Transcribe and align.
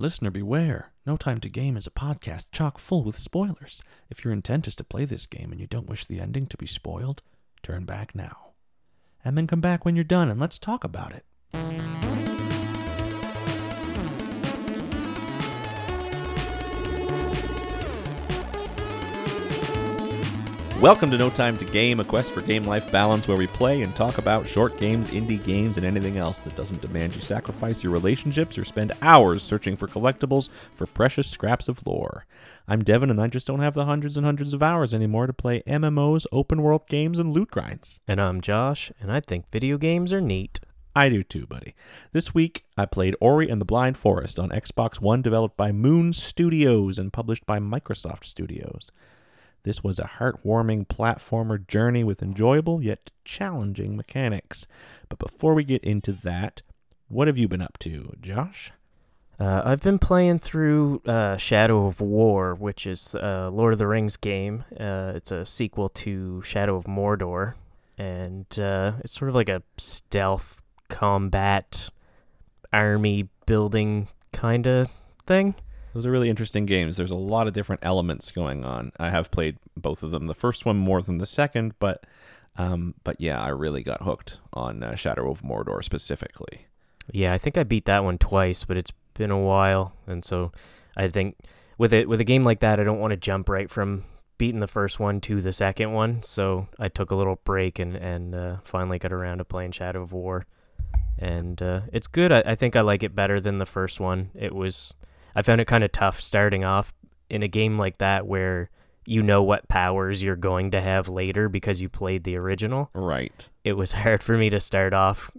Listener 0.00 0.30
beware. 0.30 0.92
No 1.04 1.18
Time 1.18 1.40
to 1.40 1.50
Game 1.50 1.76
is 1.76 1.86
a 1.86 1.90
podcast 1.90 2.46
chock 2.52 2.78
full 2.78 3.04
with 3.04 3.18
spoilers. 3.18 3.82
If 4.08 4.24
your 4.24 4.32
intent 4.32 4.66
is 4.66 4.74
to 4.76 4.82
play 4.82 5.04
this 5.04 5.26
game 5.26 5.52
and 5.52 5.60
you 5.60 5.66
don't 5.66 5.90
wish 5.90 6.06
the 6.06 6.20
ending 6.20 6.46
to 6.46 6.56
be 6.56 6.64
spoiled, 6.64 7.20
turn 7.62 7.84
back 7.84 8.14
now. 8.14 8.52
And 9.22 9.36
then 9.36 9.46
come 9.46 9.60
back 9.60 9.84
when 9.84 9.96
you're 9.96 10.04
done 10.04 10.30
and 10.30 10.40
let's 10.40 10.58
talk 10.58 10.84
about 10.84 11.12
it. 11.12 12.09
Welcome 20.80 21.10
to 21.10 21.18
No 21.18 21.28
Time 21.28 21.58
to 21.58 21.66
Game, 21.66 22.00
a 22.00 22.04
quest 22.04 22.32
for 22.32 22.40
game 22.40 22.64
life 22.64 22.90
balance 22.90 23.28
where 23.28 23.36
we 23.36 23.46
play 23.46 23.82
and 23.82 23.94
talk 23.94 24.16
about 24.16 24.46
short 24.46 24.78
games, 24.78 25.10
indie 25.10 25.44
games, 25.44 25.76
and 25.76 25.84
anything 25.84 26.16
else 26.16 26.38
that 26.38 26.56
doesn't 26.56 26.80
demand 26.80 27.14
you 27.14 27.20
sacrifice 27.20 27.84
your 27.84 27.92
relationships 27.92 28.56
or 28.56 28.64
spend 28.64 28.92
hours 29.02 29.42
searching 29.42 29.76
for 29.76 29.86
collectibles 29.86 30.48
for 30.74 30.86
precious 30.86 31.28
scraps 31.28 31.68
of 31.68 31.86
lore. 31.86 32.24
I'm 32.66 32.82
Devin, 32.82 33.10
and 33.10 33.20
I 33.20 33.26
just 33.26 33.46
don't 33.46 33.60
have 33.60 33.74
the 33.74 33.84
hundreds 33.84 34.16
and 34.16 34.24
hundreds 34.24 34.54
of 34.54 34.62
hours 34.62 34.94
anymore 34.94 35.26
to 35.26 35.34
play 35.34 35.62
MMOs, 35.66 36.24
open 36.32 36.62
world 36.62 36.88
games, 36.88 37.18
and 37.18 37.30
loot 37.30 37.50
grinds. 37.50 38.00
And 38.08 38.18
I'm 38.18 38.40
Josh, 38.40 38.90
and 39.02 39.12
I 39.12 39.20
think 39.20 39.50
video 39.52 39.76
games 39.76 40.14
are 40.14 40.22
neat. 40.22 40.60
I 40.96 41.10
do 41.10 41.22
too, 41.22 41.46
buddy. 41.46 41.74
This 42.12 42.32
week, 42.32 42.64
I 42.78 42.86
played 42.86 43.14
Ori 43.20 43.50
and 43.50 43.60
the 43.60 43.66
Blind 43.66 43.98
Forest 43.98 44.40
on 44.40 44.48
Xbox 44.48 44.98
One, 44.98 45.20
developed 45.20 45.58
by 45.58 45.72
Moon 45.72 46.14
Studios 46.14 46.98
and 46.98 47.12
published 47.12 47.44
by 47.44 47.58
Microsoft 47.58 48.24
Studios. 48.24 48.90
This 49.62 49.84
was 49.84 49.98
a 49.98 50.10
heartwarming 50.18 50.86
platformer 50.86 51.66
journey 51.66 52.04
with 52.04 52.22
enjoyable 52.22 52.82
yet 52.82 53.10
challenging 53.24 53.96
mechanics. 53.96 54.66
But 55.08 55.18
before 55.18 55.54
we 55.54 55.64
get 55.64 55.84
into 55.84 56.12
that, 56.12 56.62
what 57.08 57.26
have 57.26 57.36
you 57.36 57.48
been 57.48 57.62
up 57.62 57.78
to, 57.78 58.14
Josh? 58.20 58.72
Uh, 59.38 59.62
I've 59.64 59.80
been 59.80 59.98
playing 59.98 60.38
through 60.40 61.00
uh, 61.06 61.38
Shadow 61.38 61.86
of 61.86 62.00
War, 62.00 62.54
which 62.54 62.86
is 62.86 63.14
a 63.14 63.48
Lord 63.50 63.72
of 63.72 63.78
the 63.78 63.86
Rings 63.86 64.16
game. 64.18 64.64
Uh, 64.78 65.12
it's 65.14 65.32
a 65.32 65.46
sequel 65.46 65.88
to 65.88 66.42
Shadow 66.42 66.76
of 66.76 66.84
Mordor, 66.84 67.54
and 67.96 68.46
uh, 68.58 68.92
it's 69.00 69.14
sort 69.14 69.30
of 69.30 69.34
like 69.34 69.48
a 69.48 69.62
stealth 69.78 70.60
combat 70.88 71.88
army 72.72 73.30
building 73.46 74.08
kind 74.32 74.66
of 74.66 74.88
thing. 75.26 75.54
Those 75.92 76.06
are 76.06 76.10
really 76.10 76.30
interesting 76.30 76.66
games. 76.66 76.96
There's 76.96 77.10
a 77.10 77.16
lot 77.16 77.46
of 77.46 77.52
different 77.52 77.84
elements 77.84 78.30
going 78.30 78.64
on. 78.64 78.92
I 78.98 79.10
have 79.10 79.30
played 79.30 79.58
both 79.76 80.02
of 80.02 80.10
them. 80.10 80.26
The 80.26 80.34
first 80.34 80.64
one 80.64 80.76
more 80.76 81.02
than 81.02 81.18
the 81.18 81.26
second, 81.26 81.74
but 81.78 82.06
um, 82.56 82.94
but 83.04 83.20
yeah, 83.20 83.40
I 83.40 83.48
really 83.48 83.82
got 83.82 84.02
hooked 84.02 84.40
on 84.52 84.82
uh, 84.82 84.94
Shadow 84.94 85.30
of 85.30 85.42
Mordor 85.42 85.82
specifically. 85.82 86.66
Yeah, 87.12 87.32
I 87.32 87.38
think 87.38 87.56
I 87.56 87.64
beat 87.64 87.86
that 87.86 88.04
one 88.04 88.18
twice, 88.18 88.64
but 88.64 88.76
it's 88.76 88.92
been 89.14 89.30
a 89.30 89.38
while, 89.38 89.94
and 90.06 90.24
so 90.24 90.52
I 90.96 91.08
think 91.08 91.36
with 91.78 91.92
it 91.92 92.08
with 92.08 92.20
a 92.20 92.24
game 92.24 92.44
like 92.44 92.60
that, 92.60 92.78
I 92.78 92.84
don't 92.84 93.00
want 93.00 93.12
to 93.12 93.16
jump 93.16 93.48
right 93.48 93.70
from 93.70 94.04
beating 94.38 94.60
the 94.60 94.66
first 94.66 95.00
one 95.00 95.20
to 95.20 95.40
the 95.40 95.52
second 95.52 95.92
one. 95.92 96.22
So 96.22 96.68
I 96.78 96.88
took 96.88 97.10
a 97.10 97.16
little 97.16 97.40
break 97.44 97.78
and 97.78 97.96
and 97.96 98.34
uh, 98.34 98.56
finally 98.62 98.98
got 98.98 99.12
around 99.12 99.38
to 99.38 99.44
playing 99.44 99.72
Shadow 99.72 100.02
of 100.02 100.12
War, 100.12 100.46
and 101.18 101.60
uh, 101.60 101.80
it's 101.92 102.06
good. 102.06 102.30
I, 102.30 102.42
I 102.46 102.54
think 102.54 102.76
I 102.76 102.82
like 102.82 103.02
it 103.02 103.14
better 103.14 103.40
than 103.40 103.58
the 103.58 103.66
first 103.66 103.98
one. 103.98 104.30
It 104.34 104.54
was 104.54 104.94
I 105.34 105.42
found 105.42 105.60
it 105.60 105.66
kind 105.66 105.84
of 105.84 105.92
tough 105.92 106.20
starting 106.20 106.64
off 106.64 106.92
in 107.28 107.42
a 107.42 107.48
game 107.48 107.78
like 107.78 107.98
that 107.98 108.26
where 108.26 108.70
you 109.06 109.22
know 109.22 109.42
what 109.42 109.68
powers 109.68 110.22
you're 110.22 110.36
going 110.36 110.70
to 110.72 110.80
have 110.80 111.08
later 111.08 111.48
because 111.48 111.80
you 111.80 111.88
played 111.88 112.24
the 112.24 112.36
original. 112.36 112.90
Right. 112.94 113.48
It 113.64 113.74
was 113.74 113.92
hard 114.04 114.22
for 114.22 114.36
me 114.36 114.50
to 114.50 114.60
start 114.60 114.92
off, 114.92 115.30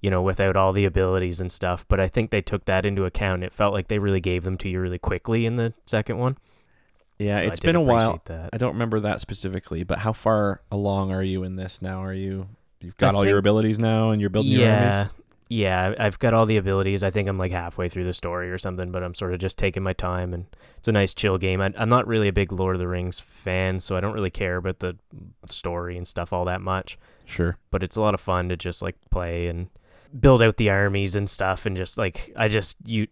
you 0.00 0.10
know, 0.10 0.22
without 0.22 0.56
all 0.56 0.72
the 0.72 0.84
abilities 0.84 1.40
and 1.40 1.50
stuff, 1.52 1.84
but 1.88 2.00
I 2.00 2.08
think 2.08 2.30
they 2.30 2.42
took 2.42 2.64
that 2.64 2.86
into 2.86 3.04
account. 3.04 3.44
It 3.44 3.52
felt 3.52 3.74
like 3.74 3.88
they 3.88 3.98
really 3.98 4.20
gave 4.20 4.44
them 4.44 4.56
to 4.58 4.68
you 4.68 4.80
really 4.80 4.98
quickly 4.98 5.46
in 5.46 5.56
the 5.56 5.74
second 5.86 6.18
one. 6.18 6.38
Yeah, 7.18 7.38
so 7.40 7.44
it's 7.44 7.60
been 7.60 7.76
a 7.76 7.82
while. 7.82 8.22
That. 8.24 8.48
I 8.52 8.56
don't 8.56 8.72
remember 8.72 8.98
that 9.00 9.20
specifically, 9.20 9.84
but 9.84 9.98
how 9.98 10.14
far 10.14 10.62
along 10.72 11.12
are 11.12 11.22
you 11.22 11.44
in 11.44 11.56
this 11.56 11.82
now? 11.82 12.02
Are 12.02 12.14
you 12.14 12.48
you've 12.80 12.96
got 12.96 13.14
I 13.14 13.16
all 13.18 13.22
think, 13.22 13.30
your 13.30 13.38
abilities 13.38 13.78
now 13.78 14.10
and 14.10 14.22
you're 14.22 14.30
building 14.30 14.52
yeah, 14.52 14.58
your 14.58 14.72
armies? 14.72 15.12
Yeah, 15.50 15.94
I've 15.98 16.20
got 16.20 16.32
all 16.32 16.46
the 16.46 16.56
abilities. 16.56 17.02
I 17.02 17.10
think 17.10 17.28
I'm 17.28 17.36
like 17.36 17.50
halfway 17.50 17.88
through 17.88 18.04
the 18.04 18.14
story 18.14 18.52
or 18.52 18.56
something, 18.56 18.92
but 18.92 19.02
I'm 19.02 19.16
sort 19.16 19.34
of 19.34 19.40
just 19.40 19.58
taking 19.58 19.82
my 19.82 19.92
time, 19.92 20.32
and 20.32 20.46
it's 20.78 20.86
a 20.86 20.92
nice 20.92 21.12
chill 21.12 21.38
game. 21.38 21.60
I, 21.60 21.72
am 21.76 21.88
not 21.88 22.06
really 22.06 22.28
a 22.28 22.32
big 22.32 22.52
Lord 22.52 22.76
of 22.76 22.78
the 22.78 22.86
Rings 22.86 23.18
fan, 23.18 23.80
so 23.80 23.96
I 23.96 24.00
don't 24.00 24.14
really 24.14 24.30
care 24.30 24.58
about 24.58 24.78
the 24.78 24.96
story 25.48 25.96
and 25.96 26.06
stuff 26.06 26.32
all 26.32 26.44
that 26.44 26.60
much. 26.60 27.00
Sure, 27.26 27.58
but 27.72 27.82
it's 27.82 27.96
a 27.96 28.00
lot 28.00 28.14
of 28.14 28.20
fun 28.20 28.48
to 28.48 28.56
just 28.56 28.80
like 28.80 28.94
play 29.10 29.48
and 29.48 29.70
build 30.20 30.40
out 30.40 30.56
the 30.56 30.70
armies 30.70 31.16
and 31.16 31.28
stuff, 31.28 31.66
and 31.66 31.76
just 31.76 31.98
like 31.98 32.32
I 32.36 32.46
just 32.46 32.76
you 32.84 33.08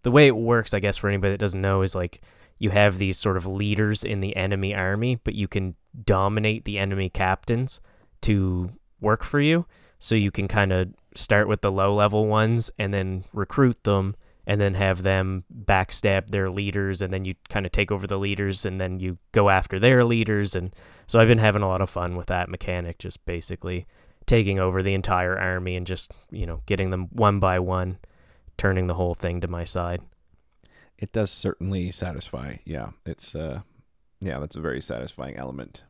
the 0.00 0.10
way 0.10 0.26
it 0.26 0.36
works, 0.36 0.72
I 0.72 0.80
guess 0.80 0.96
for 0.96 1.08
anybody 1.08 1.32
that 1.32 1.40
doesn't 1.40 1.60
know, 1.60 1.82
is 1.82 1.94
like 1.94 2.22
you 2.58 2.70
have 2.70 2.96
these 2.96 3.18
sort 3.18 3.36
of 3.36 3.46
leaders 3.46 4.02
in 4.02 4.20
the 4.20 4.34
enemy 4.34 4.74
army, 4.74 5.16
but 5.16 5.34
you 5.34 5.46
can 5.46 5.74
dominate 6.06 6.64
the 6.64 6.78
enemy 6.78 7.10
captains 7.10 7.82
to 8.22 8.70
work 8.98 9.22
for 9.22 9.40
you 9.40 9.66
so 10.02 10.16
you 10.16 10.32
can 10.32 10.48
kind 10.48 10.72
of 10.72 10.88
start 11.14 11.46
with 11.46 11.60
the 11.60 11.70
low 11.70 11.94
level 11.94 12.26
ones 12.26 12.72
and 12.76 12.92
then 12.92 13.24
recruit 13.32 13.84
them 13.84 14.16
and 14.44 14.60
then 14.60 14.74
have 14.74 15.04
them 15.04 15.44
backstab 15.64 16.30
their 16.30 16.50
leaders 16.50 17.00
and 17.00 17.12
then 17.12 17.24
you 17.24 17.36
kind 17.48 17.64
of 17.64 17.70
take 17.70 17.92
over 17.92 18.08
the 18.08 18.18
leaders 18.18 18.66
and 18.66 18.80
then 18.80 18.98
you 18.98 19.16
go 19.30 19.48
after 19.48 19.78
their 19.78 20.02
leaders 20.02 20.56
and 20.56 20.74
so 21.06 21.20
I've 21.20 21.28
been 21.28 21.38
having 21.38 21.62
a 21.62 21.68
lot 21.68 21.80
of 21.80 21.88
fun 21.88 22.16
with 22.16 22.26
that 22.26 22.48
mechanic 22.48 22.98
just 22.98 23.24
basically 23.24 23.86
taking 24.26 24.58
over 24.58 24.82
the 24.82 24.92
entire 24.92 25.38
army 25.38 25.76
and 25.76 25.86
just 25.86 26.10
you 26.32 26.46
know 26.46 26.62
getting 26.66 26.90
them 26.90 27.06
one 27.12 27.38
by 27.38 27.60
one 27.60 27.98
turning 28.58 28.88
the 28.88 28.94
whole 28.94 29.14
thing 29.14 29.40
to 29.40 29.46
my 29.46 29.62
side. 29.62 30.02
It 30.98 31.12
does 31.12 31.30
certainly 31.30 31.92
satisfy 31.92 32.56
yeah 32.64 32.90
it's 33.06 33.36
uh 33.36 33.60
yeah 34.20 34.40
that's 34.40 34.56
a 34.56 34.60
very 34.60 34.80
satisfying 34.80 35.36
element 35.36 35.84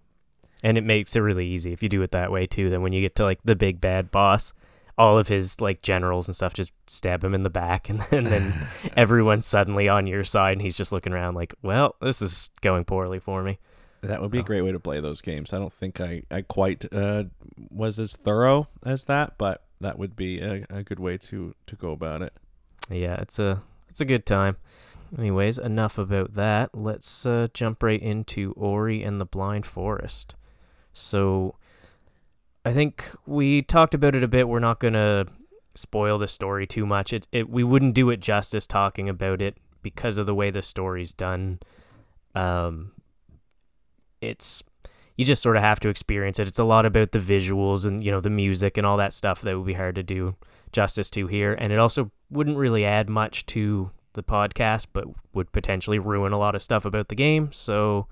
and 0.63 0.79
it 0.79 0.85
makes 0.85 1.17
it 1.17 1.21
really 1.21 1.47
easy 1.47 1.73
if 1.73 1.83
you 1.83 1.89
do 1.89 2.03
it 2.03 2.13
that 2.13 2.31
way 2.31 2.47
too. 2.47 2.71
Then 2.71 2.83
when 2.83 2.93
you 2.93 3.01
get 3.01 3.17
to 3.17 3.25
like 3.25 3.41
the 3.45 3.57
big 3.57 3.81
bad 3.81 4.11
boss, 4.11 4.53
all 4.97 5.19
of 5.19 5.29
his 5.29 5.61
like 5.61 5.83
generals 5.83 6.29
and 6.29 6.37
stuff 6.37 6.55
just 6.55 6.73
stab 6.87 7.25
him 7.25 7.35
in 7.35 7.43
the 7.43 7.51
back, 7.51 7.89
and 7.91 8.01
then, 8.01 8.27
and 8.27 8.27
then 8.27 8.55
everyone's 8.97 9.47
suddenly 9.47 9.89
on 9.89 10.07
your 10.07 10.25
side, 10.25 10.53
and 10.53 10.63
he's 10.63 10.77
just 10.77 10.93
looking 10.93 11.13
around 11.13 11.35
like, 11.35 11.55
well, 11.63 11.97
this 12.01 12.23
is 12.23 12.51
going 12.61 12.85
poorly 12.85 13.19
for 13.19 13.43
me. 13.43 13.59
That 14.03 14.21
would 14.21 14.33
be 14.33 14.39
oh. 14.39 14.43
a 14.43 14.45
great 14.45 14.63
way 14.63 14.73
to 14.73 14.81
play 14.81 15.01
those 15.01 15.21
games. 15.21 15.53
I 15.53 15.59
don't 15.59 15.73
think 15.73 16.01
I 16.01 16.23
I 16.31 16.43
quite 16.43 16.85
uh, 16.93 17.25
was 17.71 17.99
as 17.99 18.17
thorough 18.17 18.69
as 18.85 19.05
that, 19.05 19.39
but 19.39 19.63
that 19.81 19.99
would 19.99 20.17
be 20.17 20.41
a, 20.41 20.65
a 20.71 20.83
good 20.83 21.01
way 21.01 21.19
to 21.19 21.55
to 21.67 21.77
go 21.77 21.93
about 21.93 22.23
it. 22.23 22.33
Yeah, 22.91 23.17
it's 23.17 23.39
a 23.39 23.63
it's 23.89 24.01
a 24.01 24.05
good 24.05 24.27
time. 24.27 24.57
Anyways, 25.17 25.59
enough 25.59 25.99
about 25.99 26.35
that. 26.35 26.71
Let's 26.75 27.27
uh, 27.27 27.49
jump 27.53 27.83
right 27.83 28.01
into 28.01 28.53
Ori 28.53 29.03
and 29.03 29.21
the 29.21 29.27
Blind 29.27 29.67
Forest. 29.67 30.35
So 30.93 31.57
I 32.65 32.73
think 32.73 33.11
we 33.27 33.63
talked 33.63 33.95
about 33.95 34.15
it 34.15 34.23
a 34.23 34.29
bit. 34.29 34.49
We're 34.49 34.61
not 34.61 34.81
going 34.81 34.95
to 34.95 35.27
spoil 35.75 36.19
the 36.19 36.29
story 36.29 36.67
too 36.67 36.87
much. 36.87 37.13
It, 37.13 37.27
it 37.33 37.49
we 37.49 37.65
wouldn't 37.65 37.95
do 37.95 38.11
it 38.11 38.21
justice 38.21 38.67
talking 38.67 39.09
about 39.09 39.41
it 39.41 39.57
because 39.83 40.19
of 40.19 40.27
the 40.27 40.35
way 40.35 40.51
the 40.51 40.63
story's 40.63 41.13
done. 41.13 41.61
Um 42.35 42.93
it's 44.21 44.63
you 45.17 45.25
just 45.25 45.43
sort 45.43 45.57
of 45.57 45.63
have 45.63 45.81
to 45.81 45.89
experience 45.89 46.39
it. 46.39 46.49
It's 46.49 46.59
a 46.59 46.65
lot 46.65 46.87
about 46.87 47.13
the 47.13 47.19
visuals 47.19 47.87
and 47.87 48.05
you 48.05 48.11
know 48.11 48.21
the 48.21 48.31
music 48.31 48.77
and 48.77 48.87
all 48.87 48.97
that 48.99 49.13
stuff 49.13 49.41
that 49.43 49.57
would 49.57 49.67
be 49.67 49.75
hard 49.75 49.95
to 49.97 50.03
do 50.03 50.37
justice 50.73 51.11
to 51.11 51.27
here 51.27 51.53
and 51.53 51.71
it 51.71 51.79
also 51.79 52.11
wouldn't 52.31 52.57
really 52.57 52.85
add 52.85 53.11
much 53.11 53.45
to 53.45 53.91
the 54.15 54.23
podcast 54.23 54.87
but 54.93 55.05
would 55.35 55.53
potentially 55.53 55.99
ruin 55.99 56.33
a 56.33 56.39
lot 56.39 56.55
of 56.55 56.63
stuff 56.63 56.85
about 56.85 57.09
the 57.09 57.15
game. 57.15 57.51
So 57.53 58.07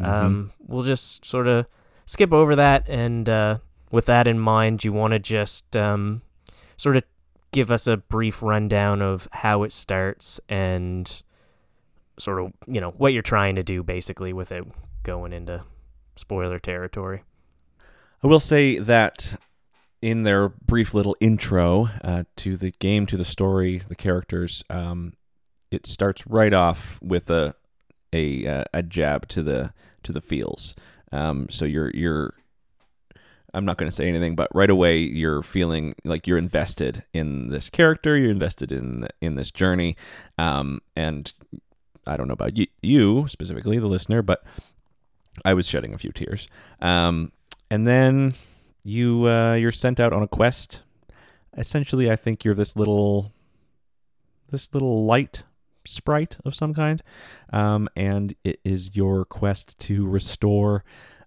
mm-hmm. 0.00 0.10
um 0.10 0.52
we'll 0.58 0.82
just 0.82 1.24
sort 1.24 1.46
of 1.46 1.66
skip 2.08 2.32
over 2.32 2.56
that. 2.56 2.88
And 2.88 3.28
uh, 3.28 3.58
with 3.92 4.06
that 4.06 4.26
in 4.26 4.38
mind, 4.38 4.82
you 4.82 4.92
want 4.92 5.12
to 5.12 5.18
just 5.18 5.76
um, 5.76 6.22
sort 6.78 6.96
of 6.96 7.04
give 7.52 7.70
us 7.70 7.86
a 7.86 7.98
brief 7.98 8.42
rundown 8.42 9.02
of 9.02 9.28
how 9.30 9.62
it 9.62 9.72
starts 9.72 10.40
and 10.48 11.22
sort 12.18 12.40
of, 12.40 12.52
you 12.66 12.80
know, 12.80 12.92
what 12.92 13.12
you're 13.12 13.22
trying 13.22 13.56
to 13.56 13.62
do 13.62 13.82
basically 13.82 14.32
without 14.32 14.66
going 15.02 15.34
into 15.34 15.62
spoiler 16.16 16.58
territory. 16.58 17.22
I 18.22 18.26
will 18.26 18.40
say 18.40 18.78
that 18.78 19.38
in 20.00 20.22
their 20.22 20.48
brief 20.48 20.94
little 20.94 21.16
intro 21.20 21.90
uh, 22.02 22.24
to 22.36 22.56
the 22.56 22.70
game, 22.70 23.04
to 23.06 23.18
the 23.18 23.24
story, 23.24 23.82
the 23.86 23.94
characters, 23.94 24.64
um, 24.70 25.12
it 25.70 25.86
starts 25.86 26.26
right 26.26 26.54
off 26.54 26.98
with 27.02 27.28
a 27.28 27.54
a 28.10 28.46
uh, 28.46 28.64
a 28.72 28.82
jab 28.82 29.28
to 29.28 29.42
the 29.42 29.74
to 30.02 30.12
the 30.12 30.22
feels. 30.22 30.74
Um, 31.12 31.48
so 31.50 31.64
you're 31.64 31.90
you're 31.94 32.34
I'm 33.54 33.64
not 33.64 33.78
going 33.78 33.90
to 33.90 33.94
say 33.94 34.08
anything, 34.08 34.34
but 34.36 34.48
right 34.54 34.70
away 34.70 34.98
you're 34.98 35.42
feeling 35.42 35.94
like 36.04 36.26
you're 36.26 36.38
invested 36.38 37.04
in 37.12 37.48
this 37.48 37.70
character, 37.70 38.16
you're 38.16 38.30
invested 38.30 38.72
in 38.72 39.08
in 39.20 39.36
this 39.36 39.50
journey, 39.50 39.96
um, 40.36 40.80
and 40.94 41.32
I 42.06 42.16
don't 42.16 42.28
know 42.28 42.34
about 42.34 42.56
you, 42.56 42.66
you 42.82 43.26
specifically, 43.28 43.78
the 43.78 43.86
listener, 43.86 44.22
but 44.22 44.42
I 45.44 45.54
was 45.54 45.68
shedding 45.68 45.94
a 45.94 45.98
few 45.98 46.12
tears. 46.12 46.48
Um, 46.80 47.32
and 47.70 47.86
then 47.86 48.34
you 48.84 49.28
uh, 49.28 49.54
you're 49.54 49.72
sent 49.72 50.00
out 50.00 50.12
on 50.12 50.22
a 50.22 50.28
quest. 50.28 50.82
Essentially, 51.56 52.10
I 52.10 52.16
think 52.16 52.44
you're 52.44 52.54
this 52.54 52.76
little 52.76 53.32
this 54.50 54.72
little 54.72 55.04
light 55.04 55.42
sprite 55.88 56.38
of 56.44 56.54
some 56.54 56.74
kind, 56.74 57.02
um, 57.52 57.88
and 57.96 58.34
it 58.44 58.60
is 58.64 58.96
your 58.96 59.24
quest 59.24 59.78
to 59.80 60.06
restore 60.06 60.84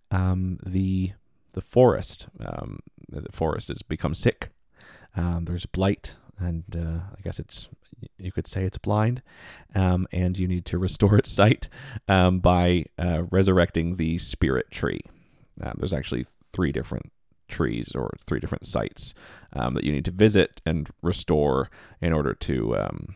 um, 0.10 0.60
the 0.66 1.14
the 1.54 1.62
forest. 1.62 2.28
Um, 2.40 2.80
the 3.10 3.32
forest 3.32 3.68
has 3.68 3.82
become 3.82 4.16
sick. 4.16 4.50
Um, 5.16 5.46
there's 5.46 5.66
blight, 5.66 6.16
and 6.40 6.64
uh, 6.76 7.02
I 7.18 7.22
guess 7.24 7.40
it's 7.40 7.68
you 8.18 8.32
could 8.32 8.48
say 8.48 8.64
it's 8.64 8.78
blind, 8.78 9.22
um, 9.76 10.08
and 10.12 10.38
you 10.38 10.48
need 10.48 10.66
to 10.66 10.78
restore 10.78 11.18
its 11.20 11.32
sight 11.32 11.68
um, 12.08 12.40
by 12.40 12.86
uh, 12.98 13.24
resurrecting 13.30 13.98
the 13.98 14.18
spirit 14.18 14.72
tree. 14.72 15.02
There's 15.76 15.94
actually 15.94 16.26
three 16.52 16.72
different 16.72 17.12
trees 17.52 17.94
or 17.94 18.12
three 18.26 18.40
different 18.40 18.66
sites 18.66 19.14
um, 19.54 19.76
that 19.76 19.84
you 19.84 19.92
need 19.92 20.06
to 20.06 20.12
visit 20.12 20.62
and 20.66 20.90
restore 21.04 21.70
in 22.00 22.14
order 22.14 22.34
to, 22.34 22.76
um, 22.76 23.16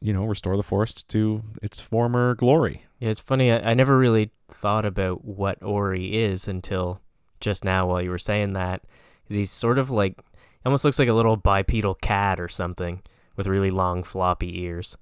you 0.00 0.12
know, 0.12 0.24
restore 0.24 0.56
the 0.56 0.62
forest 0.62 1.08
to 1.10 1.42
its 1.62 1.80
former 1.80 2.34
glory. 2.34 2.84
Yeah, 3.00 3.10
it's 3.10 3.20
funny. 3.20 3.50
I, 3.52 3.70
I 3.70 3.74
never 3.74 3.96
really 3.98 4.30
thought 4.48 4.84
about 4.84 5.24
what 5.24 5.62
Ori 5.62 6.16
is 6.16 6.48
until 6.48 7.00
just 7.40 7.64
now 7.64 7.86
while 7.86 8.02
you 8.02 8.10
were 8.10 8.18
saying 8.18 8.52
that. 8.54 8.82
'Cause 9.26 9.36
He's 9.36 9.50
sort 9.50 9.78
of 9.78 9.90
like, 9.90 10.20
almost 10.64 10.84
looks 10.84 10.98
like 10.98 11.08
a 11.08 11.12
little 11.14 11.36
bipedal 11.36 11.94
cat 11.94 12.40
or 12.40 12.48
something 12.48 13.02
with 13.36 13.46
really 13.46 13.70
long 13.70 14.02
floppy 14.02 14.60
ears. 14.62 14.96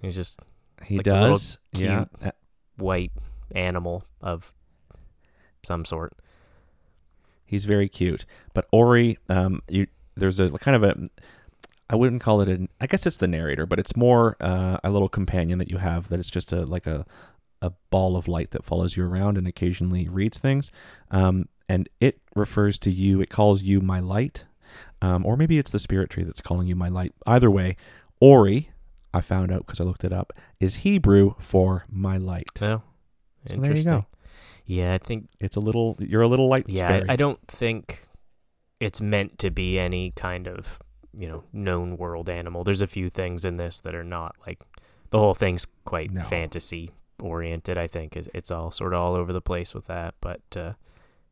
He's 0.00 0.14
just 0.16 0.40
He 0.84 0.96
Like 0.96 1.04
does, 1.04 1.58
yeah. 1.72 2.06
Uh, 2.20 2.30
white 2.76 3.12
animal 3.54 4.04
of 4.20 4.52
some 5.62 5.84
sort. 5.84 6.12
He's 7.44 7.64
very 7.66 7.88
cute. 7.88 8.24
But 8.54 8.66
Ori, 8.72 9.18
um, 9.28 9.62
you 9.68 9.86
there's 10.16 10.40
a 10.40 10.50
kind 10.52 10.74
of 10.76 10.82
a 10.82 11.08
I 11.92 11.96
wouldn't 11.96 12.22
call 12.22 12.40
it 12.40 12.48
an 12.48 12.68
I 12.80 12.86
guess 12.86 13.06
it's 13.06 13.18
the 13.18 13.28
narrator, 13.28 13.66
but 13.66 13.78
it's 13.78 13.94
more 13.94 14.36
uh, 14.40 14.78
a 14.82 14.90
little 14.90 15.10
companion 15.10 15.58
that 15.58 15.70
you 15.70 15.76
have 15.76 16.08
that 16.08 16.18
it's 16.18 16.30
just 16.30 16.52
a 16.52 16.64
like 16.64 16.86
a 16.86 17.04
a 17.60 17.72
ball 17.90 18.16
of 18.16 18.26
light 18.26 18.50
that 18.50 18.64
follows 18.64 18.96
you 18.96 19.04
around 19.06 19.38
and 19.38 19.46
occasionally 19.46 20.08
reads 20.08 20.38
things. 20.38 20.72
Um, 21.12 21.48
and 21.68 21.88
it 22.00 22.18
refers 22.34 22.78
to 22.80 22.90
you. 22.90 23.20
It 23.20 23.30
calls 23.30 23.62
you 23.62 23.80
my 23.80 24.00
light, 24.00 24.46
um, 25.00 25.24
or 25.24 25.36
maybe 25.36 25.58
it's 25.58 25.70
the 25.70 25.78
spirit 25.78 26.10
tree 26.10 26.24
that's 26.24 26.40
calling 26.40 26.66
you 26.66 26.74
my 26.74 26.88
light. 26.88 27.12
Either 27.24 27.50
way, 27.50 27.76
Ori, 28.20 28.70
I 29.14 29.20
found 29.20 29.52
out 29.52 29.66
because 29.66 29.80
I 29.80 29.84
looked 29.84 30.02
it 30.02 30.12
up, 30.12 30.32
is 30.58 30.76
Hebrew 30.76 31.34
for 31.38 31.84
my 31.88 32.16
light. 32.16 32.48
Oh, 32.56 32.58
So 32.58 32.82
there 33.46 33.56
you 33.56 33.62
interesting. 33.64 33.92
go. 33.92 34.06
Yeah, 34.64 34.94
I 34.94 34.98
think 34.98 35.28
It's 35.40 35.56
a 35.56 35.60
little. 35.60 35.96
You're 36.00 36.22
a 36.22 36.28
little 36.28 36.48
light. 36.48 36.64
Yeah. 36.68 37.02
I, 37.08 37.12
I 37.12 37.16
don't 37.16 37.40
think 37.46 38.08
it's 38.80 39.00
meant 39.00 39.38
to 39.40 39.50
be 39.50 39.78
any 39.78 40.10
kind 40.12 40.48
of 40.48 40.78
you 41.14 41.28
know 41.28 41.44
known 41.52 41.96
world 41.96 42.28
animal. 42.30 42.64
There's 42.64 42.82
a 42.82 42.86
few 42.86 43.10
things 43.10 43.44
in 43.44 43.56
this 43.56 43.80
that 43.80 43.94
are 43.94 44.04
not 44.04 44.34
like 44.46 44.62
the 45.10 45.18
whole 45.18 45.34
thing's 45.34 45.66
quite 45.84 46.10
No. 46.10 46.22
fantasy 46.24 46.92
oriented. 47.20 47.76
I 47.78 47.86
think 47.86 48.16
It's- 48.16 48.30
it's 48.34 48.50
all 48.50 48.70
sort 48.70 48.94
of 48.94 49.00
all 49.00 49.14
over 49.14 49.32
the 49.32 49.40
place 49.40 49.74
with 49.74 49.86
that, 49.86 50.14
but 50.20 50.40
uh, 50.56 50.72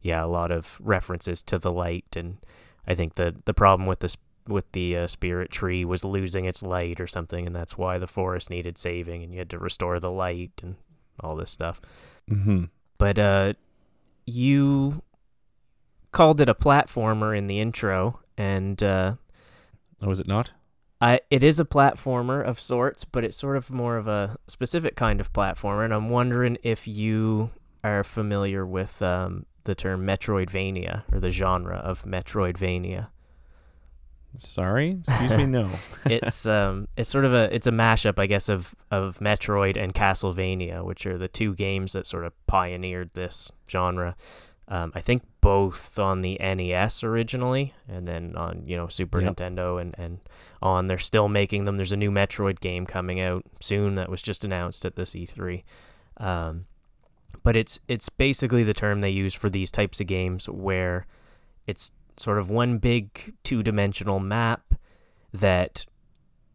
yeah, 0.03 0.25
a 0.25 0.27
lot 0.27 0.51
of 0.51 0.79
references 0.83 1.43
to 1.45 1.59
the 1.59 1.73
light, 1.73 2.15
and 2.17 2.39
I 2.87 2.95
think 2.95 3.15
the 3.15 3.37
the 3.45 3.55
problem 3.55 3.87
with 3.87 4.01
this 4.01 4.17
with 4.49 4.71
the 4.73 4.97
uh, 4.97 5.07
spirit 5.07 5.51
tree 5.51 5.85
was 5.85 6.03
losing 6.05 6.45
its 6.45 6.63
light 6.63 6.99
or 7.01 7.07
something, 7.07 7.47
and 7.47 7.55
that's 7.55 7.77
why 7.79 7.99
the 7.99 8.07
forest 8.07 8.51
needed 8.51 8.79
saving, 8.79 9.23
and 9.23 9.33
you 9.33 9.39
had 9.39 9.51
to 9.51 9.59
restore 9.59 10.01
the 10.01 10.11
light 10.11 10.53
and 10.63 10.77
all 11.21 11.37
this 11.37 11.51
stuff 11.51 11.81
Mm-hmm. 12.31 12.65
but 12.99 13.19
uh 13.19 13.53
you 14.27 15.03
called 16.13 16.41
it 16.41 16.49
a 16.49 16.55
platformer 16.55 17.37
in 17.37 17.47
the 17.47 17.61
intro 17.61 18.21
and 18.39 18.83
uh 18.83 19.15
Oh, 20.03 20.11
is 20.11 20.21
it 20.21 20.29
not? 20.29 20.53
I 21.01 21.21
it 21.31 21.43
is 21.43 21.59
a 21.59 21.65
platformer 21.65 22.45
of 22.45 22.61
sorts, 22.61 23.05
but 23.05 23.25
it's 23.25 23.37
sort 23.37 23.57
of 23.57 23.71
more 23.71 23.97
of 23.97 24.07
a 24.07 24.37
specific 24.47 24.97
kind 24.97 25.21
of 25.21 25.33
platformer 25.33 25.85
and 25.85 25.95
I'm 25.95 26.11
wondering 26.11 26.59
if 26.63 26.87
you 26.87 27.51
are 27.83 28.05
familiar 28.05 28.67
with 28.67 29.01
um 29.01 29.47
the 29.65 29.75
term 29.75 30.07
Metroidvania 30.07 31.05
or 31.13 31.21
the 31.21 31.31
genre 31.31 31.77
of 31.77 32.05
Metroidvania. 32.05 33.09
Sorry, 34.37 35.01
excuse 35.01 35.31
me. 35.31 35.47
No. 35.47 35.69
it's 36.07 36.47
um 36.47 36.87
it's 36.97 37.11
sort 37.11 37.25
of 37.25 37.33
a 37.33 37.55
it's 37.55 37.67
a 37.67 37.73
mashup 37.73 38.19
I 38.19 38.27
guess 38.27 38.49
of 38.49 38.75
of 38.91 39.19
Metroid 39.19 39.83
and 39.83 39.95
Castlevania, 39.95 40.85
which 40.85 41.07
are 41.07 41.19
the 41.19 41.29
two 41.29 41.55
games 41.55 41.93
that 41.93 42.07
sort 42.07 42.25
of 42.25 42.33
pioneered 42.47 43.11
this 43.15 43.51
genre. 43.69 44.17
Um, 44.71 44.93
I 44.95 45.01
think 45.01 45.25
both 45.41 45.99
on 45.99 46.23
the 46.23 46.39
NES 46.41 47.03
originally, 47.03 47.75
and 47.89 48.07
then 48.07 48.37
on 48.37 48.63
you 48.65 48.77
know 48.77 48.87
Super 48.87 49.21
Yep. 49.21 49.37
Nintendo 49.37 49.81
and 49.81 49.95
and 49.99 50.21
on. 50.63 50.87
They're 50.87 50.99
still 50.99 51.29
making 51.29 51.65
them. 51.65 51.77
There's 51.77 51.93
a 51.93 51.97
new 51.97 52.11
Metroid 52.11 52.61
game 52.61 52.87
coming 52.87 53.21
out 53.21 53.45
soon 53.61 53.97
that 53.97 54.09
was 54.09 54.23
just 54.23 54.45
announced 54.45 54.85
at 54.85 54.95
this 54.95 55.15
E3. 55.15 55.65
Um, 56.19 56.67
but 57.43 57.57
it's 57.57 57.81
it's 57.89 58.09
basically 58.09 58.63
the 58.63 58.75
term 58.75 59.01
they 59.01 59.11
use 59.11 59.35
for 59.35 59.51
these 59.51 59.71
types 59.73 60.01
of 60.01 60.07
games 60.07 60.49
where 60.49 61.07
it's 61.67 61.91
sort 62.17 62.39
of 62.39 62.51
one 62.51 62.79
big 62.79 63.35
two-dimensional 63.45 64.21
map 64.21 64.75
that 65.33 65.87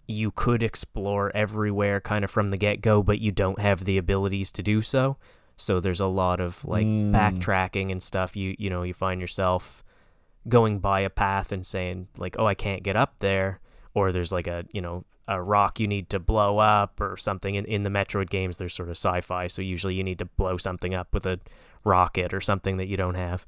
you 0.08 0.30
could 0.32 0.62
explore 0.62 1.32
everywhere 1.36 2.00
kind 2.00 2.24
of 2.24 2.30
from 2.30 2.50
the 2.50 2.58
get-go 2.58 3.02
but 3.02 3.20
you 3.20 3.32
don't 3.32 3.60
have 3.60 3.86
the 3.86 3.98
abilities 3.98 4.52
to 4.52 4.62
do 4.62 4.82
so 4.82 5.18
so 5.58 5.80
there's 5.80 6.00
a 6.02 6.06
lot 6.08 6.40
of 6.40 6.64
like 6.66 6.86
Mm. 6.86 7.12
backtracking 7.12 7.92
and 7.92 8.02
stuff. 8.02 8.36
You 8.36 8.56
you 8.58 8.70
know 8.70 8.84
you 8.84 8.94
find 8.94 9.22
yourself 9.22 9.84
going 10.48 10.80
by 10.80 11.00
a 11.02 11.10
path 11.10 11.52
and 11.52 11.66
saying 11.66 12.08
like 12.18 12.36
oh 12.38 12.46
I 12.46 12.54
can't 12.56 12.84
get 12.84 12.96
up 12.96 13.16
there 13.20 13.60
or 13.94 14.12
there's 14.12 14.32
like 14.32 14.48
a 14.48 14.66
you 14.72 14.82
know 14.82 15.06
a 15.28 15.42
rock 15.42 15.80
you 15.80 15.88
need 15.88 16.10
to 16.12 16.20
blow 16.20 16.60
up 16.60 17.02
or 17.02 17.18
something. 17.18 17.56
In, 17.56 17.66
in 17.66 17.84
the 17.84 17.90
Metroid 17.90 18.30
games 18.30 18.58
there's 18.58 18.74
sort 18.76 18.90
of 18.90 18.98
sci-fi 18.98 19.48
so 19.48 19.62
usually 19.62 19.96
you 19.96 20.04
need 20.04 20.20
to 20.20 20.26
blow 20.26 20.58
something 20.58 20.94
up 20.94 21.14
with 21.14 21.26
a 21.26 21.40
rocket 21.84 22.34
or 22.34 22.42
something 22.42 22.78
that 22.78 22.88
you 22.88 22.98
don't 22.98 23.16
have. 23.16 23.46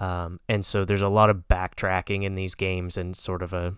Um, 0.00 0.40
and 0.48 0.66
so 0.66 0.84
there's 0.84 1.02
a 1.02 1.08
lot 1.08 1.30
of 1.30 1.46
backtracking 1.48 2.24
in 2.24 2.34
these 2.34 2.56
games 2.56 2.96
and 2.98 3.16
sort 3.16 3.42
of 3.42 3.52
a 3.52 3.74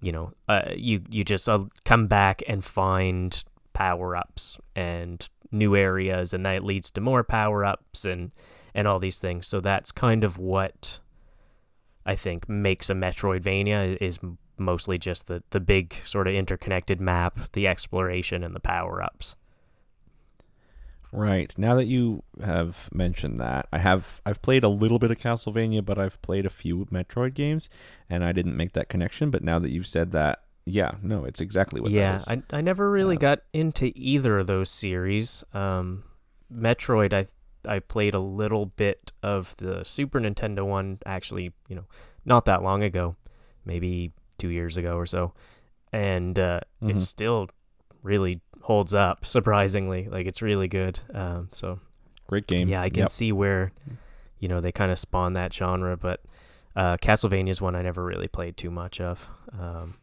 you 0.00 0.10
know 0.12 0.32
uh, 0.48 0.70
you 0.74 1.02
you 1.08 1.22
just 1.24 1.48
uh, 1.48 1.64
come 1.84 2.08
back 2.08 2.42
and 2.48 2.64
find 2.64 3.44
power-ups 3.72 4.58
and 4.74 5.28
new 5.50 5.76
areas 5.76 6.32
and 6.32 6.44
that 6.44 6.64
leads 6.64 6.90
to 6.90 7.00
more 7.00 7.24
power-ups 7.24 8.04
and 8.04 8.32
and 8.74 8.86
all 8.86 8.98
these 8.98 9.18
things 9.18 9.46
so 9.46 9.60
that's 9.60 9.90
kind 9.92 10.24
of 10.24 10.38
what 10.38 11.00
I 12.06 12.14
think 12.14 12.48
makes 12.48 12.88
a 12.88 12.94
Metroidvania 12.94 13.98
is 14.00 14.20
mostly 14.56 14.96
just 14.96 15.26
the 15.26 15.42
the 15.50 15.60
big 15.60 15.94
sort 16.04 16.28
of 16.28 16.34
interconnected 16.34 17.00
map, 17.00 17.52
the 17.52 17.66
exploration 17.66 18.44
and 18.44 18.54
the 18.54 18.60
power-ups. 18.60 19.36
Right. 21.12 21.56
Now 21.56 21.74
that 21.76 21.86
you 21.86 22.22
have 22.44 22.88
mentioned 22.92 23.40
that, 23.40 23.68
I 23.72 23.78
have 23.78 24.20
I've 24.24 24.40
played 24.42 24.64
a 24.64 24.68
little 24.68 24.98
bit 24.98 25.10
of 25.10 25.18
Castlevania, 25.18 25.84
but 25.84 25.98
I've 25.98 26.20
played 26.22 26.46
a 26.46 26.50
few 26.50 26.86
Metroid 26.86 27.34
games 27.34 27.68
and 28.08 28.24
I 28.24 28.32
didn't 28.32 28.56
make 28.56 28.72
that 28.72 28.88
connection, 28.88 29.30
but 29.30 29.42
now 29.42 29.58
that 29.58 29.70
you've 29.70 29.86
said 29.86 30.12
that, 30.12 30.42
yeah, 30.66 30.92
no, 31.02 31.24
it's 31.24 31.40
exactly 31.40 31.80
what 31.80 31.90
yeah, 31.92 32.18
that 32.18 32.22
is. 32.22 32.28
I 32.28 32.56
I 32.58 32.60
never 32.60 32.90
really 32.90 33.16
Um, 33.16 33.20
got 33.20 33.38
into 33.52 33.92
either 33.94 34.38
of 34.40 34.46
those 34.46 34.68
series. 34.68 35.44
Um, 35.54 36.02
Metroid, 36.52 37.12
I 37.14 37.26
I 37.68 37.78
played 37.80 38.14
a 38.14 38.20
little 38.20 38.66
bit 38.66 39.12
of 39.22 39.56
the 39.56 39.84
Super 39.84 40.20
Nintendo 40.20 40.64
one, 40.66 40.98
actually, 41.06 41.52
you 41.68 41.74
know, 41.76 41.84
not 42.24 42.44
that 42.44 42.62
long 42.62 42.82
ago, 42.82 43.16
maybe 43.64 44.12
two 44.38 44.48
years 44.50 44.76
ago 44.76 44.96
or 44.96 45.06
so, 45.06 45.32
and 45.92 46.38
uh, 46.38 46.60
Mhm. 46.82 46.90
it 46.96 47.00
still 47.00 47.48
really 48.02 48.40
holds 48.62 48.94
up 48.94 49.24
surprisingly. 49.26 50.08
Like 50.08 50.26
it's 50.26 50.42
really 50.42 50.68
good. 50.68 51.00
Um, 51.14 51.48
so 51.52 51.80
Great 52.28 52.46
game. 52.46 52.68
yeah, 52.68 52.82
I 52.82 52.88
can 52.90 53.00
Yep. 53.00 53.10
see 53.10 53.32
where 53.32 53.72
you 54.38 54.48
know 54.48 54.60
they 54.60 54.72
kind 54.72 54.92
of 54.92 54.98
spawn 54.98 55.32
that 55.34 55.52
genre, 55.52 55.96
but 55.96 56.20
uh, 56.76 56.96
Castlevania 56.98 57.48
is 57.50 57.60
one 57.62 57.74
I 57.74 57.82
never 57.82 58.04
really 58.04 58.28
played 58.28 58.56
too 58.56 58.70
much 58.70 59.00
of. 59.00 59.28
Um, 59.58 59.94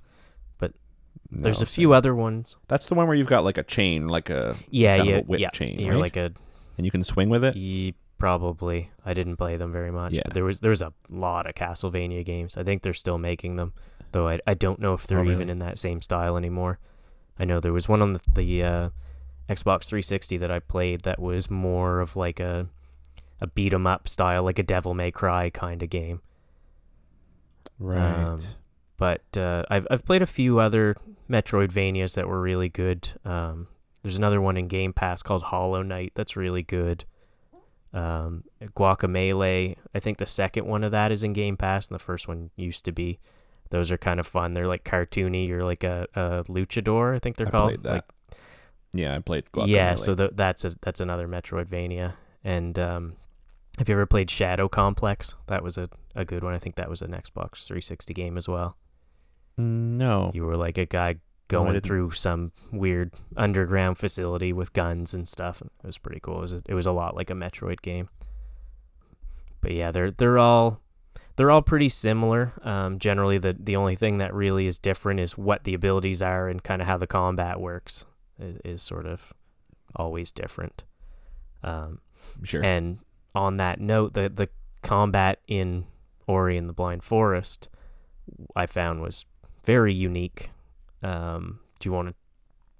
there's 1.42 1.62
a 1.62 1.66
few 1.66 1.94
other 1.94 2.13
ones. 2.16 2.56
That's 2.68 2.88
the 2.88 2.96
one 2.96 3.08
where 3.08 3.16
you've 3.16 3.28
got 3.28 3.44
like 3.44 3.58
a 3.58 3.63
chain, 3.63 4.08
like 4.08 4.30
a 4.30 4.56
Yeah, 4.70 4.98
kind 4.98 5.10
of 5.10 5.16
a 5.16 5.22
whip 5.24 5.40
yeah. 5.40 5.50
chain, 5.50 5.80
You're 5.80 5.94
right? 5.94 6.00
like 6.02 6.18
a 6.18 6.32
and 6.78 6.86
you 6.86 6.92
can 6.92 7.04
swing 7.04 7.30
with 7.30 7.44
it. 7.44 7.56
ye, 7.56 7.94
probably. 8.18 8.90
I 9.06 9.13
didn't 9.13 9.38
play 9.38 9.58
them 9.58 9.72
very 9.72 9.92
much. 9.92 10.13
Yeah. 10.13 10.22
But 10.25 10.34
there 10.34 10.44
was 10.44 10.60
there 10.60 10.70
was 10.72 10.82
a 10.82 10.94
lot 11.10 11.48
of 11.48 11.56
Castlevania 11.56 12.24
games. 12.25 12.58
I 12.58 12.63
think 12.63 12.82
they're 12.82 12.94
still 12.94 13.18
making 13.18 13.56
them, 13.58 13.74
though. 14.12 14.28
I 14.28 14.40
I 14.48 14.54
don't 14.54 14.80
know 14.80 14.94
if 14.94 15.06
they're 15.08 15.20
Oh, 15.20 15.22
really? 15.22 15.34
even 15.36 15.50
in 15.50 15.60
that 15.60 15.78
same 15.78 16.02
style 16.02 16.36
anymore. 16.38 16.80
I 17.40 17.46
know 17.46 17.60
there 17.60 17.74
was 17.74 17.90
one 17.90 18.02
on 18.02 18.13
the, 18.13 18.20
the 18.36 18.63
uh, 18.63 18.90
Xbox 19.50 19.86
360 19.86 20.38
that 20.38 20.52
I 20.52 20.60
played 20.60 21.02
that 21.02 21.20
was 21.20 21.50
more 21.50 22.00
of 22.00 22.16
like 22.16 22.40
a 22.40 22.68
a 23.42 23.48
beat 23.48 23.74
'em 23.74 23.86
up 23.88 24.08
style, 24.08 24.44
like 24.44 24.58
a 24.60 24.63
Devil 24.63 24.94
May 24.94 25.12
Cry 25.12 25.50
kind 25.50 25.84
of 25.84 25.90
game. 25.90 26.22
Right. 27.80 28.00
Um, 28.24 28.40
But 28.98 29.22
uh, 29.38 29.64
I've 29.70 29.88
I've 29.90 30.06
played 30.06 30.22
a 30.22 30.28
few 30.28 30.60
other 30.60 30.96
Metroidvanias 31.30 32.16
that 32.16 32.28
were 32.28 32.42
really 32.42 32.70
good. 32.70 33.10
Um, 33.26 33.68
there's 34.04 34.18
another 34.18 34.42
one 34.42 34.58
in 34.58 34.68
Game 34.68 34.94
Pass 34.94 35.24
called 35.24 35.44
Hollow 35.44 35.82
Knight 35.82 36.12
that's 36.16 36.36
really 36.36 36.64
good. 36.64 37.06
Um, 37.94 38.44
Guacamelee, 38.62 39.76
I 39.94 40.00
think 40.00 40.18
the 40.18 40.26
second 40.26 40.66
one 40.66 40.84
of 40.84 40.92
that 40.92 41.12
is 41.12 41.24
in 41.24 41.34
Game 41.34 41.58
Pass, 41.58 41.88
and 41.88 41.96
the 41.96 42.04
first 42.04 42.28
one 42.28 42.50
used 42.56 42.86
to 42.86 42.92
be. 42.92 43.20
Those 43.70 43.92
are 43.92 43.98
kind 43.98 44.20
of 44.20 44.28
fun. 44.28 44.54
They're 44.54 44.68
like 44.68 44.84
cartoony. 44.84 45.48
You're 45.48 45.64
like 45.64 45.84
a, 45.84 46.08
a 46.16 46.44
luchador, 46.46 47.16
I 47.16 47.20
think 47.20 47.38
they're 47.38 47.48
I 47.48 47.52
called. 47.52 47.86
Like 47.86 48.04
Yeah, 48.94 49.16
I 49.16 49.20
played 49.20 49.46
Guacamelee. 49.52 49.70
Yeah, 49.70 49.96
so 49.96 50.16
th- 50.16 50.32
that's 50.34 50.66
a 50.66 50.76
that's 50.82 51.00
another 51.00 51.28
Metroidvania. 51.28 52.14
And 52.44 52.78
um, 52.78 53.16
have 53.78 53.90
you 53.90 53.96
ever 53.96 54.06
played 54.06 54.30
Shadow 54.30 54.68
Complex? 54.68 55.36
That 55.48 55.64
was 55.64 55.78
a, 55.78 55.90
a 56.16 56.26
good 56.26 56.44
one. 56.44 56.54
I 56.54 56.60
think 56.60 56.76
that 56.76 56.90
was 56.90 57.02
an 57.02 57.12
Xbox 57.12 57.66
360 57.66 58.14
game 58.14 58.38
as 58.38 58.48
well. 58.48 58.78
No. 59.57 60.31
You 60.33 60.45
were 60.45 60.57
like 60.57 60.77
a 60.77 60.86
guy 60.86 61.15
going 61.48 61.79
through 61.81 62.12
some 62.12 62.51
weird 62.72 63.12
underground 63.38 63.98
facility 63.98 64.51
with 64.53 64.74
guns 64.74 65.13
and 65.13 65.27
stuff. 65.27 65.62
It 65.62 65.69
was 65.86 65.98
pretty 65.98 66.19
cool. 66.19 66.38
It 66.39 66.41
was 66.41 66.53
a, 66.53 66.62
it 66.69 66.74
was 66.74 66.86
a 66.86 66.91
lot 66.91 67.15
like 67.15 67.29
a 67.29 67.33
Metroid 67.33 67.81
game. 67.81 68.10
But 69.62 69.72
yeah, 69.72 69.91
they're 69.91 70.12
they're 70.12 70.39
all 70.39 70.81
they're 71.36 71.51
all 71.51 71.62
pretty 71.62 71.89
similar. 71.89 72.53
Um, 72.63 73.00
generally, 73.00 73.38
the 73.38 73.55
the 73.57 73.75
only 73.75 73.95
thing 73.95 74.17
that 74.17 74.33
really 74.33 74.67
is 74.67 74.77
different 74.77 75.19
is 75.19 75.38
what 75.38 75.63
the 75.63 75.74
abilities 75.74 76.22
are 76.22 76.48
and 76.50 76.63
kind 76.63 76.81
of 76.81 76.88
how 76.88 76.98
the 76.98 77.07
combat 77.07 77.60
works 77.60 78.05
is, 78.39 78.57
is 78.65 78.81
sort 78.81 79.05
of 79.05 79.33
always 79.95 80.31
different. 80.31 80.83
Um, 81.63 82.00
Sure. 82.43 82.63
and 82.63 83.00
on 83.36 83.57
that 83.57 83.79
note, 83.79 84.13
the 84.13 84.29
the 84.29 84.50
combat 84.81 85.39
in 85.48 85.86
Ori 86.27 86.57
and 86.57 86.67
the 86.67 86.74
Blind 86.74 87.03
Forest, 87.03 87.69
I 88.55 88.65
found 88.65 89.01
was 89.01 89.25
very 89.63 89.93
unique. 89.93 90.51
Um, 91.01 91.60
do 91.79 91.89
you 91.89 91.93
want 91.93 92.10
to 92.10 92.15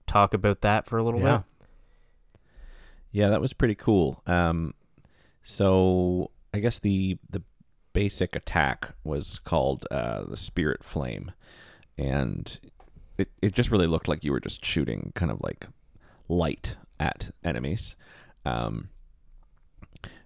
talk 0.08 0.34
about 0.34 0.62
that 0.62 0.88
for 0.88 0.98
a 0.98 1.04
little 1.04 1.22
yeah. 1.22 1.38
bit? 1.38 1.46
Yeah, 3.12 3.30
that 3.30 3.42
was 3.42 3.54
pretty 3.54 3.76
cool. 3.76 4.22
Um, 4.26 4.74
so 5.44 6.32
I 6.54 6.60
guess 6.60 6.80
the 6.80 7.18
the 7.30 7.44
basic 7.94 8.36
attack 8.36 8.90
was 9.04 9.40
called 9.40 9.86
uh, 9.92 10.24
the 10.24 10.38
Spirit 10.38 10.84
Flame, 10.84 11.32
and 11.98 12.60
it 13.18 13.30
it 13.42 13.54
just 13.54 13.72
really 13.72 13.88
looked 13.88 14.08
like 14.08 14.24
you 14.24 14.32
were 14.32 14.40
just 14.40 14.66
shooting 14.66 15.12
kind 15.16 15.32
of 15.32 15.40
like 15.42 15.68
light 16.28 16.76
at 17.00 17.32
enemies. 17.44 17.96
Um, 18.46 18.90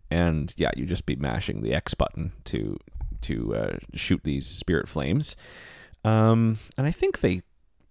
and 0.09 0.53
yeah, 0.57 0.71
you'd 0.75 0.89
just 0.89 1.05
be 1.05 1.15
mashing 1.15 1.61
the 1.61 1.73
X 1.73 1.93
button 1.93 2.31
to 2.45 2.77
to 3.21 3.55
uh, 3.55 3.77
shoot 3.93 4.23
these 4.23 4.47
spirit 4.47 4.87
flames. 4.87 5.35
Um, 6.07 6.57
and 6.77 6.87
I 6.87 6.91
think 6.91 7.19
they 7.19 7.41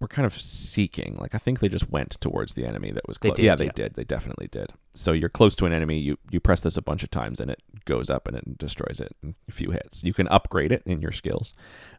were 0.00 0.08
kind 0.08 0.26
of 0.26 0.40
seeking. 0.40 1.16
Like 1.18 1.35
I 1.35 1.38
think 1.38 1.61
they 1.61 1.68
just 1.68 1.90
went 1.90 2.20
towards 2.20 2.54
the 2.54 2.66
enemy 2.66 2.90
that 2.92 3.06
was 3.08 3.18
They 3.18 3.28
close. 3.28 3.37
did, 3.37 3.44
yeah, 3.44 3.56
they 3.56 3.66
yeah. 3.66 3.73
did. 3.75 3.94
They 3.94 4.04
definitely 4.04 4.49
did. 4.49 4.73
So 4.94 5.12
you're 5.12 5.28
close 5.30 5.56
to 5.56 5.66
an 5.66 5.73
enemy. 5.73 5.99
You 5.99 6.18
you 6.30 6.40
press 6.40 6.61
this 6.61 6.76
a 6.76 6.82
bunch 6.82 7.02
of 7.02 7.11
times, 7.11 7.40
and 7.40 7.50
it 7.50 7.61
goes 7.85 8.11
up 8.11 8.28
and 8.28 8.37
it 8.37 8.58
destroys 8.58 9.00
it 9.00 9.12
in 9.23 9.35
a 9.49 9.52
few 9.52 9.70
hits. 9.70 10.04
You 10.04 10.12
can 10.14 10.28
upgrade 10.28 10.73
it 10.73 10.82
in 10.87 11.00
your 11.00 11.12
skills, 11.12 11.54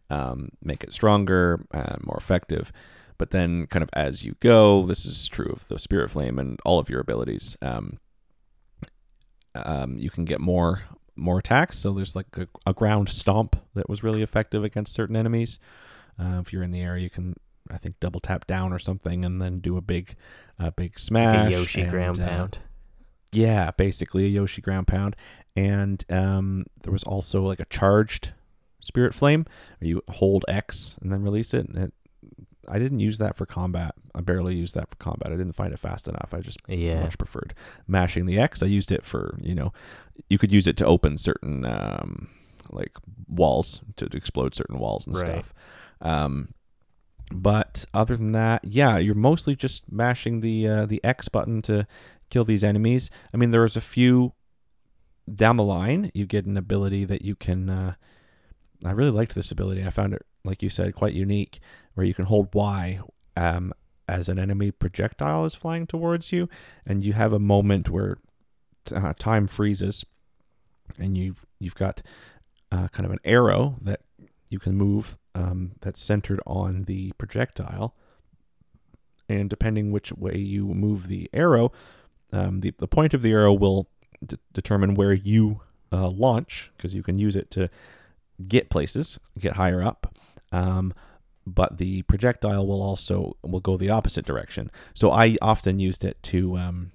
um, 0.09 0.49
make 0.63 0.83
it 0.83 0.93
stronger, 0.93 1.65
uh, 1.73 1.97
more 2.03 2.17
effective. 2.17 2.71
But 3.17 3.31
then, 3.31 3.65
kind 3.65 3.81
of 3.81 3.89
as 3.93 4.23
you 4.23 4.35
go, 4.41 4.85
this 4.85 5.03
is 5.05 5.27
true 5.27 5.51
of 5.51 5.67
the 5.67 5.79
spirit 5.79 6.11
flame 6.11 6.37
and 6.37 6.59
all 6.63 6.77
of 6.77 6.89
your 6.89 6.99
abilities. 6.99 7.57
Um, 7.63 7.97
um, 9.55 9.97
you 9.97 10.09
can 10.09 10.23
get 10.25 10.39
more 10.39 10.83
more 11.15 11.39
attacks. 11.39 11.79
So 11.79 11.93
there's 11.93 12.15
like 12.15 12.27
a, 12.37 12.47
a 12.67 12.73
ground 12.75 13.09
stomp 13.09 13.55
that 13.73 13.89
was 13.89 14.03
really 14.03 14.21
effective 14.21 14.63
against 14.63 14.93
certain 14.93 15.15
enemies. 15.15 15.57
Uh, 16.19 16.39
if 16.39 16.51
you're 16.53 16.63
in 16.63 16.71
the 16.71 16.81
air, 16.81 16.97
you 16.97 17.09
can 17.09 17.35
I 17.69 17.77
think 17.77 17.99
double 17.99 18.19
tap 18.19 18.47
down 18.47 18.71
or 18.73 18.79
something, 18.79 19.25
and 19.25 19.41
then 19.41 19.59
do 19.59 19.77
a 19.77 19.81
big 19.81 20.15
a 20.59 20.71
big 20.71 20.97
smash. 20.99 21.35
Like 21.35 21.53
a 21.53 21.57
Yoshi 21.59 21.81
and, 21.81 21.91
ground 21.91 22.19
uh, 22.19 22.27
pound. 22.27 22.59
yeah, 23.31 23.71
basically 23.71 24.25
a 24.25 24.29
Yoshi 24.29 24.61
ground 24.61 24.87
pound. 24.87 25.15
And 25.55 26.03
um, 26.09 26.65
there 26.83 26.93
was 26.93 27.03
also 27.03 27.41
like 27.43 27.59
a 27.59 27.65
charged 27.65 28.33
spirit 28.79 29.13
flame 29.13 29.45
you 29.81 30.01
hold 30.09 30.45
X 30.47 30.95
and 31.01 31.11
then 31.11 31.21
release 31.23 31.53
it. 31.53 31.67
And 31.67 31.77
it, 31.77 31.93
I 32.69 32.79
didn't 32.79 32.99
use 32.99 33.17
that 33.17 33.35
for 33.35 33.45
combat. 33.45 33.95
I 34.15 34.21
barely 34.21 34.55
used 34.55 34.75
that 34.75 34.87
for 34.89 34.95
combat. 34.97 35.31
I 35.31 35.35
didn't 35.35 35.53
find 35.53 35.73
it 35.73 35.79
fast 35.79 36.07
enough. 36.07 36.33
I 36.33 36.39
just 36.41 36.59
Yeah. 36.67 37.01
much 37.01 37.17
preferred 37.17 37.53
mashing 37.87 38.25
the 38.27 38.39
X. 38.39 38.61
I 38.63 38.67
used 38.67 38.91
it 38.91 39.03
for, 39.03 39.37
you 39.41 39.55
know, 39.55 39.73
you 40.29 40.37
could 40.37 40.51
use 40.51 40.67
it 40.67 40.77
to 40.77 40.85
open 40.85 41.17
certain 41.17 41.65
um, 41.65 42.29
like 42.71 42.91
walls 43.27 43.81
to 43.97 44.05
explode 44.13 44.53
certain 44.55 44.77
walls 44.79 45.05
and 45.07 45.15
Right. 45.15 45.25
stuff. 45.25 45.53
Um, 46.01 46.53
but 47.31 47.85
other 47.93 48.15
than 48.15 48.31
that, 48.31 48.63
yeah, 48.63 48.97
you're 48.97 49.15
mostly 49.15 49.55
just 49.55 49.91
mashing 49.91 50.39
the 50.39 50.67
uh, 50.67 50.85
the 50.85 51.03
X 51.03 51.27
button 51.27 51.61
to 51.63 51.87
kill 52.29 52.45
these 52.45 52.63
enemies. 52.63 53.09
I 53.33 53.37
mean, 53.37 53.51
there 53.51 53.65
is 53.65 53.75
a 53.75 53.81
few 53.81 54.33
down 55.33 55.57
the 55.57 55.63
line. 55.63 56.11
You 56.13 56.25
get 56.25 56.45
an 56.45 56.57
ability 56.57 57.05
that 57.05 57.21
you 57.21 57.35
can. 57.35 57.69
Uh, 57.69 57.93
I 58.85 58.91
really 58.91 59.11
liked 59.11 59.35
this 59.35 59.51
ability. 59.51 59.85
I 59.85 59.89
found 59.89 60.13
it, 60.13 60.25
like 60.45 60.63
you 60.63 60.69
said, 60.69 60.95
quite 60.95 61.13
unique, 61.13 61.59
where 61.95 62.05
you 62.05 62.13
can 62.13 62.25
hold 62.25 62.53
Y 62.53 62.99
um, 63.35 63.73
as 64.07 64.29
an 64.29 64.39
enemy 64.39 64.71
projectile 64.71 65.45
is 65.45 65.55
flying 65.55 65.85
towards 65.87 66.31
you, 66.31 66.47
and 66.85 67.03
you 67.03 67.13
have 67.13 67.33
a 67.33 67.39
moment 67.39 67.89
where 67.89 68.19
uh, 68.95 69.13
time 69.17 69.47
freezes, 69.47 70.05
and 70.97 71.17
you've 71.17 71.45
you've 71.59 71.75
got 71.75 72.01
uh, 72.71 72.87
kind 72.89 73.05
of 73.05 73.11
an 73.11 73.19
arrow 73.25 73.75
that 73.81 74.01
you 74.49 74.59
can 74.59 74.75
move 74.75 75.17
um, 75.37 75.73
that's 75.81 76.01
centered 76.01 76.41
on 76.45 76.83
the 76.83 77.11
projectile. 77.17 77.95
And 79.29 79.49
depending 79.49 79.91
which 79.91 80.11
way 80.13 80.37
you 80.37 80.65
move 80.67 81.07
the 81.07 81.29
arrow, 81.33 81.71
um, 82.33 82.61
the, 82.61 82.73
the 82.77 82.87
point 82.87 83.13
of 83.13 83.21
the 83.21 83.31
arrow 83.31 83.53
will 83.53 83.87
d- 84.25 84.37
determine 84.53 84.95
where 84.95 85.13
you 85.13 85.61
uh, 85.91 86.07
launch 86.07 86.71
because 86.75 86.95
you 86.95 87.03
can 87.03 87.17
use 87.17 87.35
it 87.35 87.51
to 87.51 87.69
get 88.47 88.69
places, 88.69 89.19
get 89.37 89.53
higher 89.53 89.81
up. 89.81 90.17
Um, 90.51 90.93
but 91.45 91.77
the 91.77 92.01
projectile 92.03 92.65
will 92.65 92.81
also 92.81 93.37
will 93.41 93.61
go 93.61 93.77
the 93.77 93.89
opposite 93.89 94.25
direction. 94.25 94.69
So 94.93 95.11
I 95.11 95.37
often 95.41 95.79
used 95.79 96.03
it 96.03 96.21
to 96.23 96.57
um, 96.57 96.91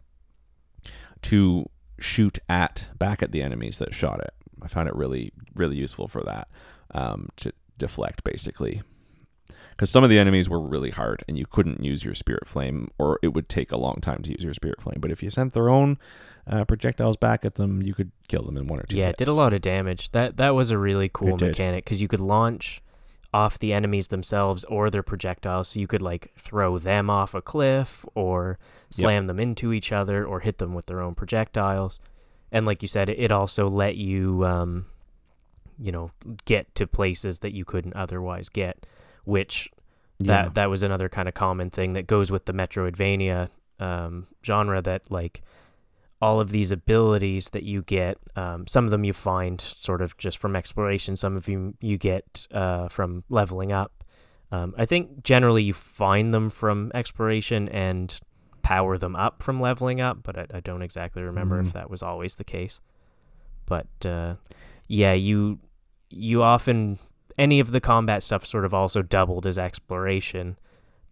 to 1.22 1.68
shoot 1.98 2.38
at 2.48 2.88
back 2.98 3.22
at 3.22 3.32
the 3.32 3.42
enemies 3.42 3.78
that 3.78 3.94
shot 3.94 4.20
it. 4.20 4.34
I 4.60 4.68
found 4.68 4.88
it 4.88 4.96
really 4.96 5.32
really 5.54 5.76
useful 5.76 6.06
for 6.06 6.22
that 6.24 6.48
um, 6.92 7.28
to 7.36 7.52
deflect 7.78 8.24
basically. 8.24 8.82
Because 9.70 9.90
some 9.90 10.04
of 10.04 10.10
the 10.10 10.18
enemies 10.18 10.48
were 10.48 10.60
really 10.60 10.90
hard 10.90 11.24
and 11.26 11.38
you 11.38 11.46
couldn't 11.46 11.82
use 11.82 12.04
your 12.04 12.14
spirit 12.14 12.46
flame, 12.46 12.90
or 12.98 13.18
it 13.22 13.28
would 13.28 13.48
take 13.48 13.72
a 13.72 13.78
long 13.78 13.96
time 14.02 14.22
to 14.22 14.30
use 14.30 14.44
your 14.44 14.54
spirit 14.54 14.80
flame. 14.82 14.98
But 15.00 15.10
if 15.10 15.22
you 15.22 15.30
sent 15.30 15.54
their 15.54 15.70
own 15.70 15.98
uh, 16.46 16.66
projectiles 16.66 17.16
back 17.16 17.44
at 17.44 17.54
them, 17.54 17.82
you 17.82 17.94
could 17.94 18.12
kill 18.28 18.42
them 18.42 18.58
in 18.58 18.66
one 18.66 18.80
or 18.80 18.82
two. 18.84 18.96
Yeah, 18.96 19.08
it 19.08 19.16
did 19.16 19.28
a 19.28 19.32
lot 19.32 19.54
of 19.54 19.62
damage. 19.62 20.10
That 20.10 20.36
that 20.36 20.54
was 20.54 20.70
a 20.70 20.78
really 20.78 21.08
cool 21.12 21.34
It 21.36 21.40
mechanic 21.40 21.84
because 21.84 22.02
you 22.02 22.08
could 22.08 22.20
launch 22.20 22.82
off 23.34 23.58
the 23.58 23.72
enemies 23.72 24.08
themselves 24.08 24.62
or 24.64 24.90
their 24.90 25.02
projectiles. 25.02 25.68
So 25.68 25.80
you 25.80 25.86
could 25.86 26.02
like 26.02 26.32
throw 26.36 26.78
them 26.78 27.08
off 27.08 27.34
a 27.34 27.40
cliff 27.40 28.04
or 28.14 28.58
slam 28.90 29.26
them 29.26 29.40
into 29.40 29.72
each 29.72 29.90
other 29.90 30.24
or 30.24 30.40
hit 30.40 30.58
them 30.58 30.74
with 30.74 30.86
their 30.86 31.00
own 31.00 31.14
projectiles. 31.14 31.98
And 32.50 32.66
like 32.66 32.82
you 32.82 32.88
said, 32.88 33.08
it, 33.08 33.18
it 33.18 33.32
also 33.32 33.68
let 33.68 33.96
you, 33.96 34.44
um, 34.44 34.84
you 35.78 35.92
know, 35.92 36.10
get 36.44 36.74
to 36.76 36.86
places 36.86 37.40
that 37.40 37.52
you 37.54 37.64
couldn't 37.64 37.94
otherwise 37.94 38.48
get, 38.48 38.86
which 39.24 39.70
Yeah. 40.18 40.26
that 40.44 40.54
that 40.54 40.70
was 40.70 40.82
another 40.82 41.08
kind 41.08 41.28
of 41.28 41.34
common 41.34 41.70
thing 41.70 41.92
that 41.94 42.06
goes 42.06 42.30
with 42.30 42.44
the 42.46 42.52
Metroidvania 42.52 43.48
um, 43.80 44.26
genre. 44.44 44.80
That 44.82 45.02
like 45.10 45.42
all 46.20 46.38
of 46.40 46.50
these 46.50 46.70
abilities 46.70 47.48
that 47.50 47.64
you 47.64 47.82
get, 47.82 48.16
um, 48.36 48.64
some 48.68 48.84
of 48.84 48.90
them 48.92 49.02
you 49.04 49.12
find 49.12 49.60
sort 49.60 50.00
of 50.00 50.16
just 50.18 50.38
from 50.38 50.54
exploration. 50.54 51.16
Some 51.16 51.36
of 51.36 51.48
you 51.48 51.74
you 51.80 51.98
get 51.98 52.46
uh, 52.52 52.88
from 52.88 53.24
leveling 53.28 53.72
up. 53.72 54.04
Um, 54.52 54.74
I 54.76 54.84
think 54.84 55.24
generally 55.24 55.64
you 55.64 55.72
find 55.72 56.32
them 56.34 56.50
from 56.50 56.92
exploration 56.94 57.68
and 57.70 58.20
power 58.62 58.96
them 58.98 59.16
up 59.16 59.42
from 59.42 59.60
leveling 59.60 60.00
up, 60.00 60.18
but 60.22 60.38
I, 60.38 60.46
I 60.54 60.60
don't 60.60 60.82
exactly 60.82 61.22
remember 61.22 61.60
Mhm. 61.60 61.66
if 61.66 61.72
that 61.72 61.90
was 61.90 62.02
always 62.02 62.36
the 62.36 62.44
case. 62.44 62.80
But 63.66 63.88
uh, 64.06 64.34
yeah, 64.92 65.14
you 65.14 65.58
you 66.10 66.42
often 66.42 66.98
any 67.38 67.60
of 67.60 67.72
the 67.72 67.80
combat 67.80 68.22
stuff 68.22 68.44
sort 68.44 68.66
of 68.66 68.74
also 68.74 69.00
doubled 69.00 69.46
as 69.46 69.56
exploration, 69.56 70.58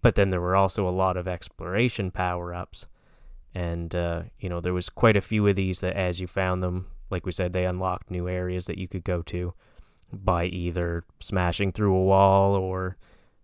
but 0.03 0.17
then 0.17 0.29
there 0.29 0.41
were 0.41 0.55
also 0.55 0.87
a 0.87 0.91
lot 0.91 1.17
of 1.17 1.27
exploration 1.27 2.11
power 2.11 2.53
ups, 2.53 2.87
and 3.55 3.95
uh, 3.95 4.25
you 4.39 4.51
know 4.51 4.61
there 4.61 4.75
was 4.75 4.91
quite 4.91 5.17
a 5.17 5.23
few 5.23 5.47
of 5.47 5.57
these 5.57 5.81
that 5.81 5.97
as 5.97 6.21
you 6.21 6.27
found 6.27 6.63
them, 6.63 6.89
like 7.09 7.25
we 7.25 7.33
said, 7.33 7.55
they 7.55 7.65
unlocked 7.65 8.11
new 8.11 8.29
areas 8.29 8.67
that 8.67 8.77
you 8.77 8.87
could 8.87 9.03
go 9.03 9.23
to 9.23 9.55
by 10.13 10.45
either 10.45 11.05
smashing 11.19 11.73
through 11.73 11.95
a 11.95 12.05
wall 12.05 12.55
or 12.55 12.99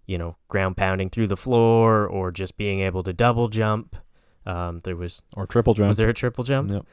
you 0.05 0.19
know 0.19 0.37
ground 0.49 0.77
pounding 0.77 1.09
through 1.09 1.29
the 1.29 1.37
floor 1.39 2.07
or 2.07 2.31
just 2.31 2.59
being 2.59 2.81
able 2.81 3.03
to 3.03 3.15
double 3.15 3.49
jump. 3.49 3.97
Um, 4.45 4.83
there 4.85 4.97
was 4.97 5.23
or 5.35 5.47
triple 5.47 5.73
jump. 5.73 5.89
was 5.89 5.97
there 5.97 6.11
a 6.11 6.15
triple 6.15 6.45
jump? 6.45 6.71
Yep. 6.71 6.87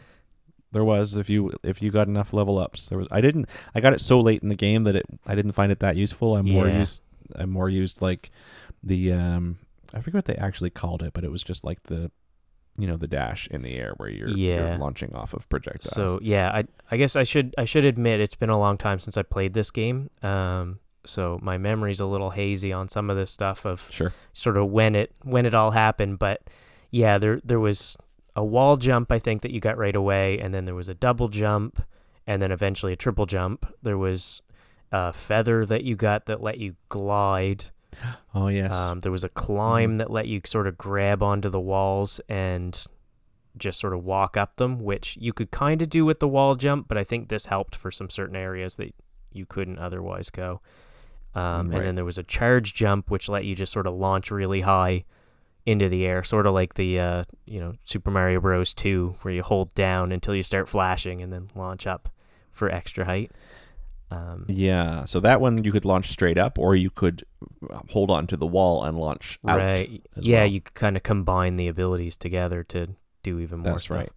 There 0.74 0.84
was 0.84 1.15
if 1.15 1.30
you 1.30 1.51
if 1.63 1.82
you 1.82 1.89
got 1.92 2.08
enough 2.08 2.34
level 2.34 2.58
ups. 2.58 2.89
There 2.89 2.98
was 2.98 3.08
I 3.12 3.22
didn't 3.22 3.48
I 3.74 3.80
got 3.80 3.94
it 3.94 4.01
so 4.01 4.20
late 4.20 4.44
in 4.44 4.50
the 4.50 4.56
game 4.56 4.84
that 4.84 4.96
it 4.96 5.06
I 5.25 5.36
didn't 5.36 5.53
find 5.53 5.72
it 5.72 5.80
that 5.80 5.96
useful. 5.96 6.36
I'm 6.36 6.46
more 6.50 6.68
Yeah. 6.68 6.80
used 6.80 7.01
I'm 7.36 7.50
more 7.51 7.70
used 7.70 8.01
like 8.01 8.32
the 8.84 9.13
um 9.13 9.60
I 9.94 10.00
forget 10.01 10.15
what 10.15 10.25
they 10.25 10.36
actually 10.36 10.72
called 10.72 11.01
it, 11.03 11.13
but 11.13 11.24
it 11.24 11.32
was 11.32 11.44
just 11.44 11.63
like 11.63 11.84
the 11.84 12.12
you 12.77 12.88
know 12.88 12.98
the 12.98 13.08
dash 13.08 13.48
in 13.51 13.62
the 13.62 13.75
air 13.75 13.94
where 13.98 14.10
you're, 14.10 14.30
Yeah. 14.30 14.70
you're 14.72 14.77
launching 14.80 15.13
off 15.13 15.34
of 15.34 15.48
projectiles. 15.48 15.94
So 15.94 16.20
yeah, 16.22 16.50
I 16.51 16.65
I 16.92 16.98
guess 16.98 17.15
I 17.15 17.24
should 17.24 17.53
I 17.58 17.65
should 17.65 17.86
admit 17.86 18.20
it's 18.20 18.36
been 18.36 18.50
a 18.50 18.58
long 18.60 18.77
time 18.77 19.00
since 19.00 19.15
I 19.15 19.22
played 19.22 19.53
this 19.53 19.70
game. 19.72 20.10
Um, 20.24 20.80
so 21.06 21.38
my 21.44 21.58
memory's 21.58 22.00
a 22.00 22.06
little 22.08 22.32
hazy 22.32 22.74
on 22.74 22.88
some 22.89 23.10
of 23.12 23.15
this 23.18 23.30
stuff 23.30 23.65
of 23.65 23.88
sure. 23.92 24.12
sort 24.34 24.58
of 24.58 24.70
when 24.72 24.96
it 24.96 25.12
when 25.24 25.46
it 25.46 25.53
all 25.53 25.72
happened. 25.72 26.18
But 26.18 26.42
Yeah, 26.89 27.18
there 27.20 27.39
there 27.44 27.60
was 27.60 27.96
a 28.36 28.44
wall 28.44 28.78
jump 28.78 29.12
I 29.12 29.20
think 29.20 29.42
that 29.42 29.52
you 29.52 29.60
got 29.60 29.78
right 29.78 29.96
away, 29.96 30.40
and 30.40 30.54
then 30.54 30.66
there 30.66 30.75
was 30.75 30.90
a 30.90 30.94
double 30.94 31.28
jump, 31.28 31.84
and 32.25 32.42
then 32.42 32.52
eventually 32.52 32.94
a 32.94 32.96
triple 32.96 33.25
jump. 33.25 33.66
There 33.82 33.98
was 33.98 34.42
a 34.92 35.12
feather 35.13 35.66
that 35.66 35.84
you 35.84 35.96
got 35.96 36.25
that 36.25 36.42
let 36.42 36.58
you 36.58 36.75
glide. 36.90 37.66
Oh 38.36 38.48
yes. 38.48 38.74
Um, 38.74 39.02
there 39.02 39.12
was 39.12 39.24
a 39.24 39.30
climb 39.30 40.00
that 40.00 40.10
let 40.10 40.28
you 40.28 40.42
sort 40.46 40.66
of 40.66 40.75
grab 40.75 41.22
onto 41.22 41.50
the 41.50 41.60
walls 41.60 42.20
and 42.28 42.84
just 43.56 43.80
sort 43.80 43.94
of 43.94 44.04
walk 44.04 44.36
up 44.36 44.56
them, 44.56 44.80
which 44.80 45.16
you 45.22 45.32
could 45.32 45.52
kind 45.52 45.84
of 45.84 45.90
do 45.90 46.04
with 46.04 46.20
the 46.20 46.28
wall 46.28 46.56
jump, 46.56 46.88
but 46.88 46.98
I 46.98 47.04
think 47.04 47.30
this 47.30 47.46
helped 47.46 47.75
for 47.75 47.92
some 47.92 48.10
certain 48.10 48.36
areas 48.36 48.74
that 48.75 48.96
you 49.32 49.46
couldn't 49.46 49.78
otherwise 49.78 50.32
go. 50.32 50.62
Um, 51.36 51.70
Right. 51.70 51.78
And 51.78 51.86
then 51.86 51.96
there 51.96 52.06
was 52.06 52.18
a 52.18 52.24
charge 52.24 52.74
jump, 52.74 53.12
which 53.12 53.30
let 53.30 53.46
you 53.46 53.54
just 53.54 53.72
sort 53.72 53.86
of 53.86 53.94
launch 53.94 54.32
really 54.32 54.62
high 54.62 55.06
into 55.65 55.88
the 55.89 56.05
air, 56.05 56.24
sort 56.24 56.46
of 56.46 56.53
like 56.53 56.74
the 56.75 57.00
uh, 57.00 57.24
you 57.46 57.60
know 57.60 57.75
Super 57.84 58.12
Mario 58.12 58.39
Bros. 58.39 58.74
2, 58.74 59.15
where 59.22 59.34
you 59.34 59.43
hold 59.43 59.74
down 59.74 60.12
until 60.12 60.36
you 60.36 60.43
start 60.43 60.67
flashing 60.67 61.22
and 61.22 61.32
then 61.32 61.50
launch 61.55 61.88
up 61.88 62.10
for 62.51 62.70
extra 62.70 63.05
height. 63.05 63.32
Um, 64.12 64.46
yeah. 64.48 65.05
So 65.05 65.20
that 65.22 65.41
one 65.41 65.63
you 65.63 65.72
could 65.72 65.86
launch 65.86 66.10
straight 66.10 66.38
up, 66.38 66.60
or 66.60 66.75
you 66.75 66.89
could 66.89 67.24
uh, 67.70 67.79
hold 67.89 68.12
on 68.12 68.27
to 68.27 68.38
the 68.38 68.46
wall 68.46 68.84
and 68.84 68.98
launch 69.00 69.39
out. 69.48 69.58
right. 69.58 70.01
Yeah, 70.15 70.39
well. 70.39 70.48
you 70.48 70.62
could 70.62 70.75
kind 70.75 70.96
of 70.98 71.03
combine 71.03 71.55
the 71.55 71.67
abilities 71.67 72.17
together 72.17 72.63
to 72.65 72.89
do 73.24 73.39
even 73.39 73.60
more 73.60 73.74
That's 73.74 73.86
stuff. 73.86 73.98
right. 73.98 74.10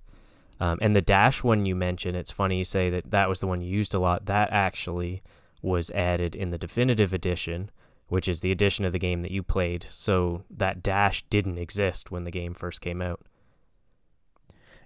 Um, 0.59 0.79
and 0.81 0.97
the 0.97 1.03
dash 1.03 1.43
one 1.43 1.67
you 1.67 1.75
mentioned, 1.75 2.17
it's 2.17 2.31
funny 2.31 2.59
you 2.59 2.65
say 2.65 2.91
that 2.91 3.11
that 3.11 3.29
was 3.29 3.41
the 3.41 3.47
one 3.47 3.61
you 3.61 3.71
used 3.71 3.95
a 3.95 3.99
lot. 3.99 4.27
That 4.27 4.51
actually 4.53 5.23
was 5.63 5.91
added 5.91 6.35
in 6.35 6.51
the 6.51 6.59
definitive 6.59 7.13
edition, 7.13 7.71
which 8.09 8.29
is 8.29 8.41
the 8.41 8.53
edition 8.53 8.85
of 8.85 8.93
the 8.93 8.99
game 8.99 9.23
that 9.23 9.31
you 9.31 9.43
played. 9.43 9.87
So 9.91 10.45
that 10.51 10.83
dash 10.83 11.25
didn't 11.29 11.59
exist 11.59 12.11
when 12.11 12.25
the 12.25 12.31
game 12.31 12.55
first 12.55 12.81
came 12.81 13.03
out. 13.03 13.21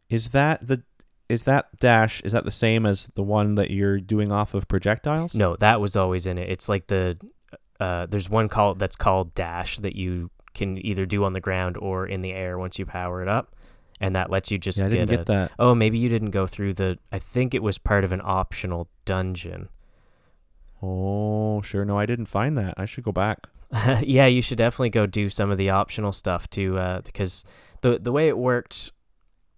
Is 0.08 0.30
that 0.30 0.66
the 0.66 0.82
is 1.28 1.44
that 1.44 1.68
dash? 1.78 2.20
Is 2.22 2.32
that 2.32 2.44
the 2.44 2.50
same 2.50 2.84
as 2.84 3.08
the 3.14 3.22
one 3.22 3.54
that 3.54 3.70
you're 3.70 4.00
doing 4.00 4.32
off 4.32 4.52
of 4.52 4.66
projectiles? 4.66 5.34
No, 5.34 5.54
that 5.56 5.80
was 5.80 5.94
always 5.94 6.26
in 6.26 6.38
it. 6.38 6.50
It's 6.50 6.68
like 6.68 6.88
the 6.88 7.18
uh, 7.78 8.06
there's 8.06 8.28
one 8.28 8.48
call 8.48 8.74
that's 8.74 8.96
called 8.96 9.34
dash 9.34 9.78
that 9.78 9.94
you 9.94 10.30
can 10.54 10.84
either 10.84 11.06
do 11.06 11.24
on 11.24 11.32
the 11.32 11.40
ground 11.40 11.76
or 11.76 12.06
in 12.06 12.22
the 12.22 12.32
air 12.32 12.58
once 12.58 12.78
you 12.78 12.84
power 12.84 13.22
it 13.22 13.28
up, 13.28 13.54
and 14.00 14.16
that 14.16 14.28
lets 14.28 14.50
you 14.50 14.58
just 14.58 14.78
Yeah, 14.80 14.86
I 14.86 14.88
didn't 14.88 15.08
get, 15.08 15.16
get 15.18 15.26
that. 15.26 15.52
Oh, 15.58 15.74
maybe 15.74 15.98
you 15.98 16.08
didn't 16.08 16.30
go 16.30 16.48
through 16.48 16.74
the. 16.74 16.98
I 17.12 17.20
think 17.20 17.54
it 17.54 17.62
was 17.62 17.78
part 17.78 18.02
of 18.02 18.10
an 18.10 18.20
optional 18.24 18.88
dungeon. 19.04 19.68
Oh, 20.82 21.60
sure. 21.62 21.84
No, 21.84 21.98
I 21.98 22.06
didn't 22.06 22.26
find 22.26 22.56
that. 22.58 22.74
I 22.76 22.86
should 22.86 23.04
go 23.04 23.12
back. 23.12 23.48
yeah, 24.02 24.26
you 24.26 24.42
should 24.42 24.58
definitely 24.58 24.90
go 24.90 25.06
do 25.06 25.28
some 25.28 25.50
of 25.50 25.58
the 25.58 25.70
optional 25.70 26.12
stuff 26.12 26.50
too, 26.50 26.76
uh, 26.78 27.02
because 27.02 27.44
the 27.82 27.98
the 27.98 28.12
way 28.12 28.28
it 28.28 28.36
worked 28.36 28.92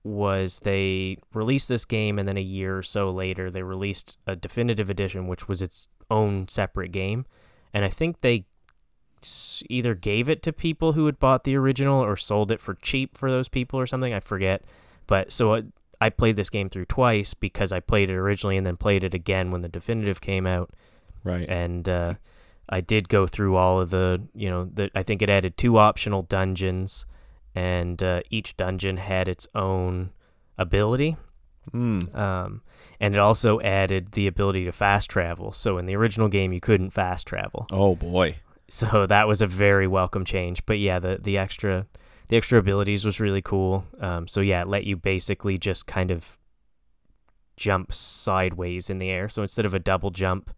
was 0.05 0.61
they 0.61 1.17
released 1.33 1.69
this 1.69 1.85
game 1.85 2.19
and 2.19 2.29
then 2.29 2.37
a 2.37 2.43
year 2.43 2.79
or 2.79 2.83
so 2.83 3.11
later 3.11 3.51
they 3.51 3.63
released 3.63 4.19
a 4.27 4.37
definitive 4.37 4.91
edition, 4.91 5.29
which 5.29 5.49
was 5.49 5.63
its 5.63 5.89
own 6.11 6.47
separate 6.49 6.93
game, 6.93 7.25
and 7.73 7.85
I 7.85 7.89
think 7.89 8.21
they 8.21 8.45
either 9.71 9.95
gave 9.95 10.29
it 10.29 10.43
to 10.43 10.53
people 10.53 10.93
who 10.93 11.07
had 11.07 11.19
bought 11.19 11.45
the 11.45 11.57
original 11.57 12.03
or 12.05 12.17
sold 12.17 12.51
it 12.51 12.61
for 12.61 12.75
cheap 12.75 13.17
for 13.17 13.31
those 13.31 13.49
people 13.49 13.79
or 13.81 13.87
something. 13.87 14.13
I 14.13 14.21
forget, 14.21 14.63
but 15.07 15.33
so 15.33 15.55
I, 15.55 15.63
I 16.03 16.11
played 16.11 16.37
this 16.37 16.51
game 16.51 16.69
through 16.69 16.87
twice 16.87 17.33
because 17.33 17.73
I 17.73 17.81
played 17.81 18.11
it 18.11 18.17
originally 18.17 18.59
and 18.59 18.67
then 18.67 18.77
played 18.77 19.05
it 19.05 19.15
again 19.15 19.51
when 19.51 19.63
the 19.63 19.69
definitive 19.69 20.21
came 20.21 20.47
out 20.47 20.71
Right. 21.25 21.45
and 21.49 21.89
uh, 21.89 22.15
I 22.69 22.81
did 22.81 23.09
go 23.09 23.27
through 23.27 23.57
all 23.57 23.81
of 23.81 23.91
the, 23.91 24.23
you 24.35 24.49
know, 24.51 24.65
the, 24.65 24.91
I 24.95 25.03
think 25.03 25.23
it 25.23 25.29
added 25.31 25.57
two 25.57 25.79
optional 25.79 26.23
dungeons, 26.23 27.07
and 27.55 28.03
uh, 28.03 28.23
each 28.31 28.57
dungeon 28.57 28.97
had 28.97 29.29
its 29.29 29.47
own 29.55 30.11
ability, 30.59 31.17
Mm. 31.73 32.13
um, 32.17 32.63
and 32.99 33.15
it 33.15 33.19
also 33.21 33.61
added 33.61 34.13
the 34.13 34.27
ability 34.27 34.65
to 34.65 34.73
fast 34.73 35.09
travel. 35.09 35.53
So 35.53 35.79
in 35.79 35.87
the 35.87 35.95
original 35.95 36.27
game, 36.29 36.53
you 36.53 36.59
couldn't 36.61 36.91
fast 36.91 37.27
travel, 37.29 37.67
Oh 37.71 37.95
boy. 37.95 38.37
so 38.69 39.07
that 39.07 39.29
was 39.29 39.41
a 39.43 39.47
very 39.47 39.87
welcome 39.87 40.25
change. 40.25 40.67
But 40.67 40.81
yeah, 40.81 40.99
the 40.99 41.21
the 41.23 41.39
extra 41.39 41.87
the 42.27 42.37
extra 42.37 42.59
abilities 42.59 43.05
was 43.05 43.21
really 43.21 43.43
cool. 43.43 43.85
Um, 44.01 44.27
so 44.27 44.41
yeah, 44.41 44.63
it 44.63 44.67
let 44.69 44.85
you 44.87 44.97
basically 44.97 45.57
just 45.57 45.87
kind 45.87 46.11
of 46.11 46.37
jump 47.57 47.93
sideways 47.93 48.91
in 48.91 48.99
the 48.99 49.11
air. 49.11 49.29
So 49.29 49.43
instead 49.43 49.65
of 49.67 49.75
a 49.75 49.79
double 49.79 50.11
jump, 50.11 50.51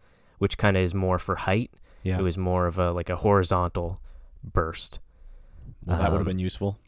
which 0.44 0.56
kind 0.64 0.76
of 0.76 0.82
is 0.82 0.94
more 0.94 1.18
for 1.18 1.36
height, 1.48 1.70
Yeah. 2.02 2.18
it 2.20 2.22
was 2.22 2.36
more 2.38 2.66
of 2.70 2.78
a 2.78 2.92
like 2.98 3.10
a 3.10 3.16
horizontal 3.16 3.88
burst. 4.42 5.00
well, 5.86 5.98
that 5.98 6.10
would 6.12 6.18
have 6.18 6.28
um, 6.28 6.32
been 6.36 6.38
useful. 6.50 6.78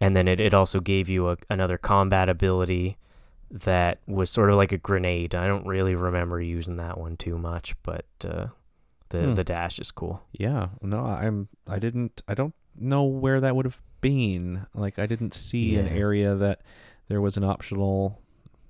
And 0.00 0.14
then 0.16 0.28
it, 0.28 0.38
it 0.40 0.54
also 0.54 0.78
gave 0.80 1.08
you 1.08 1.28
a, 1.32 1.36
another 1.50 1.78
combat 1.78 2.28
ability 2.28 2.96
that 3.50 3.98
was 4.06 4.30
sort 4.30 4.50
of 4.50 4.56
like 4.56 4.72
a 4.72 4.78
grenade. 4.78 5.34
I 5.34 5.46
don't 5.46 5.66
really 5.66 5.94
remember 5.94 6.38
using 6.40 6.76
that 6.76 6.98
one 6.98 7.16
too 7.16 7.36
much, 7.38 7.74
but 7.82 8.04
uh, 8.24 8.46
the 9.08 9.20
Hmm. 9.28 9.34
the 9.34 9.44
dash 9.44 9.78
is 9.78 9.90
cool. 9.90 10.20
Yeah. 10.32 10.68
No, 10.82 11.00
I'm. 11.24 11.48
I 11.66 11.78
didn't. 11.78 12.20
I 12.28 12.34
don't 12.34 12.54
know 12.78 13.04
where 13.04 13.40
that 13.40 13.56
would 13.56 13.64
have 13.66 13.82
been. 14.02 14.66
Like, 14.74 14.98
I 14.98 15.06
didn't 15.06 15.34
see 15.34 15.76
an 15.80 15.88
area 15.88 16.34
that 16.36 16.60
there 17.08 17.20
was 17.22 17.36
an 17.38 17.44
optional, 17.44 18.20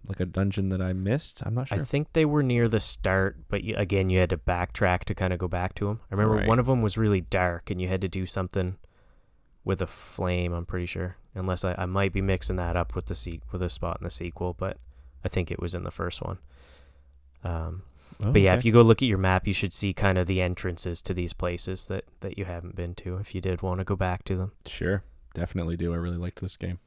like 0.08 0.20
a 0.20 0.26
dungeon 0.26 0.70
that 0.70 0.80
I 0.80 0.92
missed. 0.94 1.42
I'm 1.44 1.54
not 1.54 1.68
sure. 1.68 1.78
I 1.78 1.82
think 1.82 2.12
they 2.14 2.24
were 2.24 2.42
near 2.42 2.66
the 2.68 2.80
start, 2.80 3.36
but 3.48 3.62
you, 3.62 3.74
again, 3.76 4.08
you 4.10 4.18
had 4.18 4.30
to 4.30 4.38
backtrack 4.38 5.04
to 5.04 5.14
kind 5.14 5.32
of 5.32 5.38
go 5.38 5.48
back 5.48 5.74
to 5.76 5.86
them. 5.86 6.00
I 6.10 6.14
remember 6.14 6.36
Right. 6.36 6.46
one 6.48 6.58
of 6.58 6.66
them 6.66 6.80
was 6.82 6.96
really 6.96 7.20
dark, 7.20 7.70
and 7.70 7.80
you 7.80 7.88
had 7.88 8.00
to 8.00 8.08
do 8.08 8.24
something 8.26 8.76
with 9.64 9.82
a 9.82 9.86
flame. 9.86 10.52
I'm 10.54 10.64
pretty 10.66 10.86
sure, 10.86 11.16
unless 11.34 11.64
I, 11.64 11.74
I 11.76 11.84
might 11.86 12.12
be 12.12 12.22
mixing 12.22 12.56
that 12.56 12.76
up 12.76 12.94
with 12.94 13.06
the 13.06 13.14
se- 13.14 13.42
with 13.52 13.62
a 13.62 13.68
spot 13.68 13.98
in 14.00 14.04
the 14.04 14.10
sequel, 14.10 14.54
but 14.58 14.78
I 15.24 15.28
think 15.28 15.50
it 15.50 15.60
was 15.60 15.74
in 15.74 15.82
the 15.84 15.90
first 15.90 16.22
one. 16.22 16.38
Um, 17.44 17.82
Oh, 18.24 18.32
but 18.32 18.40
yeah, 18.42 18.52
okay. 18.52 18.58
if 18.58 18.64
you 18.64 18.72
go 18.72 18.82
look 18.82 19.00
at 19.00 19.06
your 19.06 19.18
map, 19.18 19.46
you 19.46 19.52
should 19.52 19.72
see 19.72 19.92
kind 19.92 20.18
of 20.18 20.26
the 20.26 20.40
entrances 20.40 21.00
to 21.02 21.14
these 21.14 21.32
places 21.32 21.84
that 21.84 22.04
that 22.20 22.36
you 22.36 22.46
haven't 22.46 22.74
been 22.74 22.94
to. 22.96 23.16
If 23.18 23.32
you 23.32 23.40
did 23.40 23.62
want 23.62 23.78
to 23.78 23.84
go 23.84 23.94
back 23.94 24.24
to 24.24 24.36
them. 24.36 24.52
sure, 24.66 25.04
definitely 25.34 25.76
do. 25.76 25.92
I 25.92 25.96
really 25.98 26.16
liked 26.16 26.40
this 26.40 26.56
game. 26.56 26.80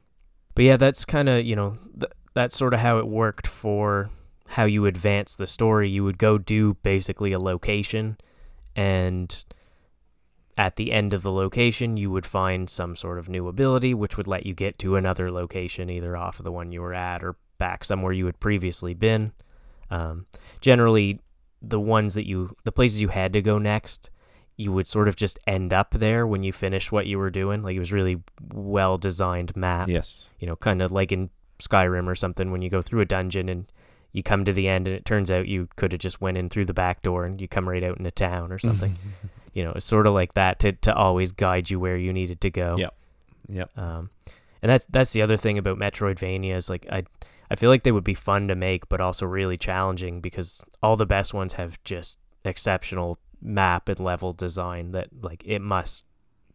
But 0.54 0.64
yeah, 0.66 0.76
that's 0.76 1.06
kind 1.06 1.30
of, 1.30 1.46
you 1.46 1.56
know, 1.56 1.72
th- 1.98 2.12
that's 2.34 2.56
sort 2.56 2.74
of 2.74 2.80
how 2.80 2.98
it 2.98 3.06
worked 3.06 3.46
for 3.46 4.10
how 4.48 4.64
you 4.64 4.86
advance 4.86 5.34
the 5.34 5.46
story. 5.46 5.88
You 5.88 6.04
would 6.04 6.18
go 6.18 6.38
do 6.38 6.74
basically 6.82 7.32
a 7.32 7.38
location, 7.38 8.16
and 8.76 9.44
at 10.58 10.76
the 10.76 10.92
end 10.92 11.14
of 11.14 11.22
the 11.22 11.32
location, 11.32 11.96
you 11.96 12.10
would 12.10 12.26
find 12.26 12.68
some 12.68 12.94
sort 12.94 13.18
of 13.18 13.28
new 13.28 13.48
ability, 13.48 13.94
which 13.94 14.16
would 14.16 14.26
let 14.26 14.44
you 14.44 14.54
get 14.54 14.78
to 14.80 14.96
another 14.96 15.30
location, 15.30 15.88
either 15.88 16.16
off 16.16 16.38
of 16.38 16.44
the 16.44 16.52
one 16.52 16.72
you 16.72 16.82
were 16.82 16.94
at 16.94 17.24
or 17.24 17.36
back 17.58 17.84
somewhere 17.84 18.12
you 18.12 18.26
had 18.26 18.38
previously 18.40 18.92
been. 18.92 19.32
Um, 19.90 20.26
generally, 20.60 21.20
the 21.60 21.80
ones 21.80 22.14
that 22.14 22.26
you, 22.26 22.54
the 22.64 22.72
places 22.72 23.00
you 23.00 23.08
had 23.08 23.32
to 23.32 23.40
go 23.42 23.58
next, 23.58 24.10
you 24.56 24.72
would 24.72 24.86
sort 24.86 25.08
of 25.08 25.16
just 25.16 25.38
end 25.46 25.72
up 25.72 25.90
there 25.92 26.26
when 26.26 26.42
you 26.42 26.52
finished 26.52 26.92
what 26.92 27.06
you 27.06 27.18
were 27.18 27.30
doing. 27.30 27.62
Like 27.62 27.76
it 27.76 27.78
was 27.78 27.92
really 27.92 28.22
well 28.52 28.98
designed 28.98 29.56
map 29.56 29.88
Yes. 29.88 30.28
you 30.38 30.46
know, 30.46 30.56
kind 30.56 30.82
of 30.82 30.92
like 30.92 31.12
in 31.12 31.30
Skyrim 31.58 32.06
or 32.06 32.14
something 32.14 32.50
when 32.50 32.62
you 32.62 32.70
go 32.70 32.82
through 32.82 33.00
a 33.00 33.04
dungeon 33.06 33.48
and 33.48 33.66
you 34.12 34.22
come 34.22 34.44
to 34.44 34.52
the 34.52 34.68
end 34.68 34.86
and 34.86 34.96
it 34.96 35.04
turns 35.04 35.30
out 35.30 35.48
you 35.48 35.68
could 35.76 35.92
have 35.92 36.00
just 36.00 36.20
went 36.20 36.36
in 36.36 36.48
through 36.48 36.66
the 36.66 36.74
back 36.74 37.02
door 37.02 37.24
and 37.24 37.40
you 37.40 37.48
come 37.48 37.68
right 37.68 37.82
out 37.82 37.98
into 37.98 38.10
town 38.10 38.52
or 38.52 38.58
something. 38.58 38.96
you 39.54 39.64
know, 39.64 39.72
it's 39.72 39.86
sort 39.86 40.06
of 40.06 40.14
like 40.14 40.34
that 40.34 40.58
to, 40.60 40.72
to 40.72 40.94
always 40.94 41.32
guide 41.32 41.70
you 41.70 41.80
where 41.80 41.96
you 41.96 42.12
needed 42.12 42.40
to 42.42 42.50
go. 42.50 42.76
Yep. 42.76 42.94
Yep. 43.48 43.78
Um, 43.78 44.10
and 44.62 44.70
that's 44.70 44.84
that's 44.86 45.12
the 45.12 45.22
other 45.22 45.36
thing 45.36 45.58
about 45.58 45.78
Metroidvania 45.78 46.54
is 46.54 46.70
like 46.70 46.86
I 46.90 47.04
I 47.50 47.56
feel 47.56 47.68
like 47.68 47.82
they 47.82 47.92
would 47.92 48.04
be 48.04 48.14
fun 48.14 48.48
to 48.48 48.54
make, 48.54 48.88
but 48.88 49.00
also 49.00 49.26
really 49.26 49.56
challenging 49.56 50.20
because 50.20 50.64
all 50.82 50.96
the 50.96 51.06
best 51.06 51.34
ones 51.34 51.54
have 51.54 51.82
just 51.84 52.18
exceptional 52.44 53.18
map 53.40 53.88
and 53.88 53.98
level 53.98 54.32
design 54.32 54.92
that 54.92 55.08
like 55.20 55.42
it 55.44 55.58
must 55.58 56.04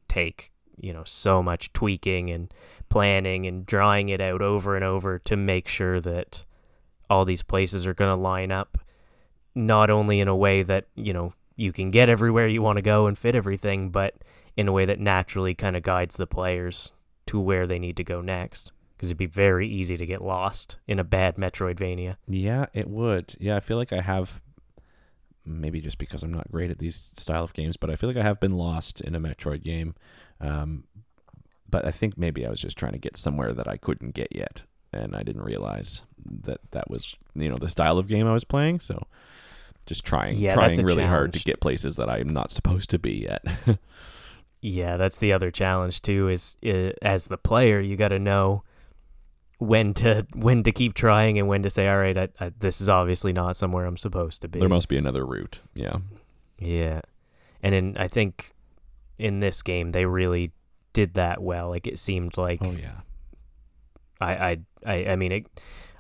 take 0.07 0.53
you 0.79 0.93
know 0.93 1.03
so 1.05 1.41
much 1.41 1.73
tweaking 1.73 2.29
and 2.29 2.53
planning 2.89 3.45
and 3.45 3.65
drawing 3.65 4.09
it 4.09 4.21
out 4.21 4.41
over 4.41 4.75
and 4.75 4.85
over 4.85 5.19
to 5.19 5.35
make 5.35 5.67
sure 5.67 5.99
that 5.99 6.45
all 7.09 7.25
these 7.25 7.43
places 7.43 7.85
are 7.85 7.93
going 7.93 8.11
to 8.11 8.21
line 8.21 8.51
up 8.51 8.77
not 9.55 9.89
only 9.89 10.19
in 10.19 10.27
a 10.27 10.35
way 10.35 10.63
that 10.63 10.85
you 10.95 11.13
know 11.13 11.33
you 11.55 11.71
can 11.71 11.89
get 11.89 12.09
everywhere 12.09 12.47
you 12.47 12.61
want 12.61 12.77
to 12.77 12.81
go 12.81 13.07
and 13.07 13.17
fit 13.17 13.35
everything 13.35 13.89
but 13.89 14.15
in 14.55 14.67
a 14.67 14.71
way 14.71 14.85
that 14.85 14.99
naturally 14.99 15.53
kind 15.53 15.75
of 15.75 15.83
guides 15.83 16.15
the 16.15 16.27
players 16.27 16.93
to 17.25 17.39
where 17.39 17.67
they 17.67 17.79
need 17.79 17.97
to 17.97 18.03
go 18.03 18.21
next 18.21 18.71
because 18.95 19.09
it'd 19.09 19.17
be 19.17 19.25
very 19.25 19.67
easy 19.67 19.97
to 19.97 20.05
get 20.05 20.21
lost 20.21 20.77
in 20.87 20.99
a 20.99 21.03
bad 21.03 21.35
metroidvania 21.35 22.15
Yeah, 22.27 22.67
it 22.73 22.89
would. 22.89 23.35
Yeah, 23.39 23.55
I 23.55 23.59
feel 23.59 23.77
like 23.77 23.93
I 23.93 24.01
have 24.01 24.41
maybe 25.47 25.81
just 25.81 25.97
because 25.97 26.23
I'm 26.23 26.33
not 26.33 26.51
great 26.51 26.69
at 26.69 26.79
these 26.79 27.11
style 27.15 27.43
of 27.43 27.53
games, 27.53 27.77
but 27.77 27.89
I 27.89 27.95
feel 27.95 28.09
like 28.09 28.17
I 28.17 28.23
have 28.23 28.39
been 28.39 28.57
lost 28.57 29.01
in 29.01 29.15
a 29.15 29.19
Metroid 29.19 29.63
game. 29.63 29.95
Um, 30.39 30.86
but 31.69 31.86
I 31.86 31.91
think 31.91 32.17
maybe 32.17 32.45
I 32.45 32.50
was 32.50 32.62
just 32.62 32.78
trying 32.78 32.93
to 32.93 33.00
get 33.00 33.17
somewhere 33.17 33.54
that 33.54 33.67
I 33.67 33.78
couldn't 33.78 34.13
get 34.13 34.30
yet, 34.32 34.63
and 34.93 35.15
I 35.15 35.23
didn't 35.23 35.43
realize 35.43 36.04
that 36.43 36.60
that 36.71 36.89
was 36.89 37.15
you 37.36 37.50
know 37.50 37.58
the 37.58 37.69
style 37.69 37.97
of 37.97 38.08
game 38.08 38.28
I 38.28 38.34
was 38.34 38.43
playing. 38.45 38.80
So 38.80 39.06
just 39.86 40.06
trying, 40.06 40.38
Yeah, 40.38 40.54
trying 40.54 40.86
really 40.86 41.04
hard 41.04 41.34
to 41.34 41.39
get 41.39 41.60
places 41.60 41.95
that 41.95 42.10
I'm 42.10 42.28
not 42.28 42.52
supposed 42.52 42.89
to 42.91 43.00
be 43.00 43.13
yet. 43.13 43.45
Yeah, 44.62 44.97
that's 44.97 45.17
the 45.17 45.34
other 45.34 45.52
challenge 45.52 46.02
too. 46.02 46.30
Is 46.30 46.58
uh, 46.65 46.91
as 47.02 47.28
the 47.28 47.38
player, 47.38 47.80
you 47.80 47.95
got 47.95 48.08
to 48.10 48.19
know 48.19 48.63
when 49.60 49.93
to 49.95 50.26
when 50.36 50.63
to 50.63 50.71
keep 50.71 50.93
trying 50.93 51.38
and 51.38 51.47
when 51.47 51.63
to 51.63 51.69
say, 51.69 51.88
"All 51.88 51.97
right, 51.97 52.17
I, 52.17 52.28
I, 52.39 52.52
this 52.60 52.82
is 52.82 52.89
obviously 52.89 53.34
not 53.34 53.56
somewhere 53.56 53.86
I'm 53.86 53.97
supposed 53.97 54.41
to 54.41 54.47
be." 54.47 54.60
There 54.60 54.69
must 54.69 54.89
be 54.89 54.97
another 54.97 55.26
route. 55.26 55.62
Yeah. 55.76 55.97
Yeah, 56.58 57.02
and 57.62 57.73
then 57.73 57.97
I 58.00 58.08
think 58.08 58.56
in 59.19 59.39
this 59.39 59.62
game 59.62 59.91
they 59.91 60.06
really 60.06 60.51
did 60.93 61.13
that 61.15 61.41
well. 61.41 61.69
Like 61.69 61.88
it 61.88 61.99
seemed 61.99 62.38
like 62.38 62.60
Oh 62.62 62.71
yeah. 62.71 63.01
I 64.19 64.34
I 64.36 64.58
I, 64.86 65.06
I 65.12 65.15
mean 65.15 65.32
it. 65.32 65.45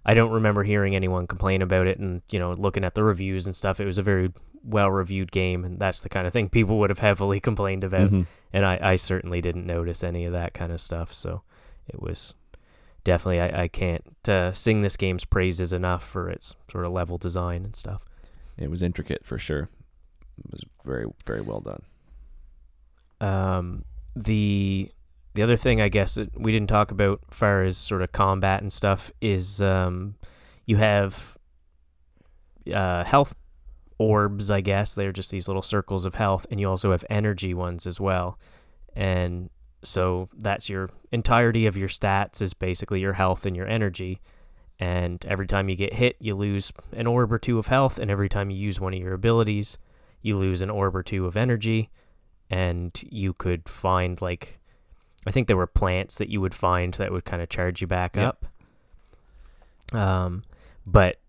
I 0.05 0.13
don't 0.13 0.31
remember 0.31 0.63
hearing 0.63 0.95
anyone 0.95 1.27
complain 1.27 1.61
about 1.61 1.85
it, 1.87 1.99
and 1.99 2.21
you 2.29 2.39
know, 2.39 2.53
looking 2.53 2.85
at 2.85 2.95
the 2.95 3.03
reviews 3.03 3.45
and 3.45 3.53
stuff, 3.55 3.79
it 3.81 3.85
was 3.85 3.97
a 3.97 4.03
very 4.03 4.31
well 4.63 4.89
reviewed 4.89 5.31
game, 5.31 5.65
and 5.65 5.79
that's 5.79 5.99
the 5.99 6.07
kind 6.09 6.25
of 6.25 6.31
thing 6.33 6.47
people 6.49 6.79
would 6.79 6.89
have 6.89 6.99
heavily 6.99 7.39
complained 7.49 7.83
about. 7.83 8.11
Mhm. 8.11 8.25
And 8.53 8.65
I, 8.65 8.79
I 8.81 8.95
certainly 8.95 9.41
didn't 9.41 9.65
notice 9.65 10.03
any 10.03 10.23
of 10.25 10.31
that 10.31 10.53
kind 10.53 10.71
of 10.71 10.79
stuff, 10.79 11.13
so 11.13 11.41
it 11.89 12.01
was 12.01 12.35
definitely 13.03 13.41
I, 13.41 13.63
I 13.63 13.67
can't 13.67 14.05
uh, 14.29 14.53
sing 14.53 14.81
this 14.81 14.95
game's 14.97 15.25
praises 15.25 15.73
enough 15.73 16.03
for 16.03 16.29
its 16.29 16.55
sort 16.71 16.85
of 16.85 16.93
level 16.93 17.17
design 17.17 17.65
and 17.65 17.75
stuff. 17.75 18.05
It 18.57 18.69
was 18.71 18.81
intricate 18.81 19.25
for 19.25 19.37
sure. 19.37 19.69
It 20.37 20.51
was 20.51 20.61
very 20.85 21.05
very 21.25 21.41
well 21.41 21.59
done. 21.59 21.81
Um, 23.21 23.83
the 24.15 24.91
the 25.33 25.43
other 25.43 25.57
thing 25.57 25.81
I 25.81 25.89
guess 25.89 26.15
that 26.15 26.39
we 26.39 26.51
didn't 26.51 26.69
talk 26.69 26.89
about 26.91 27.21
far 27.29 27.63
as 27.63 27.77
sort 27.77 28.01
of 28.01 28.11
combat 28.11 28.61
and 28.61 28.73
stuff 28.73 29.11
is 29.21 29.61
um, 29.61 30.15
you 30.65 30.77
have 30.77 31.37
uh, 32.73 33.03
health 33.03 33.35
orbs, 33.99 34.49
I 34.49 34.61
guess. 34.61 34.95
They're 34.95 35.11
just 35.11 35.31
these 35.31 35.47
little 35.47 35.61
circles 35.61 36.05
of 36.05 36.15
health, 36.15 36.45
and 36.49 36.59
you 36.59 36.69
also 36.69 36.91
have 36.91 37.05
energy 37.09 37.53
ones 37.53 37.85
as 37.85 37.99
well. 37.99 38.39
And 38.95 39.49
so 39.83 40.29
that's 40.35 40.69
your 40.69 40.89
entirety 41.11 41.67
of 41.67 41.77
your 41.77 41.87
stats 41.87 42.41
is 42.41 42.53
basically 42.53 42.99
your 42.99 43.13
health 43.13 43.45
and 43.45 43.55
your 43.55 43.67
energy. 43.67 44.21
And 44.79 45.25
every 45.27 45.47
time 45.47 45.69
you 45.69 45.75
get 45.75 45.93
hit, 45.93 46.17
you 46.19 46.35
lose 46.35 46.71
an 46.91 47.07
orb 47.07 47.31
or 47.31 47.39
two 47.39 47.57
of 47.57 47.67
health, 47.67 47.97
and 47.97 48.11
every 48.11 48.29
time 48.29 48.49
you 48.49 48.57
use 48.57 48.79
one 48.79 48.93
of 48.93 48.99
your 48.99 49.13
abilities, 49.13 49.77
you 50.21 50.35
lose 50.35 50.61
an 50.61 50.69
orb 50.69 50.95
or 50.95 51.03
two 51.03 51.25
of 51.25 51.37
energy. 51.37 51.89
And 52.49 52.91
you 53.09 53.33
could 53.33 53.67
find 53.67 54.21
like 54.21 54.59
I 55.25 55.31
think 55.31 55.47
there 55.47 55.57
were 55.57 55.67
plants 55.67 56.15
that 56.15 56.29
you 56.29 56.39
would 56.39 56.53
find 56.53 56.93
that 56.95 57.11
would 57.11 57.25
kind 57.25 57.41
of 57.41 57.49
charge 57.49 57.81
you 57.81 57.87
back 57.87 58.15
Yep. 58.15 58.45
up. 59.93 59.97
Um, 59.97 60.43
but 60.85 61.19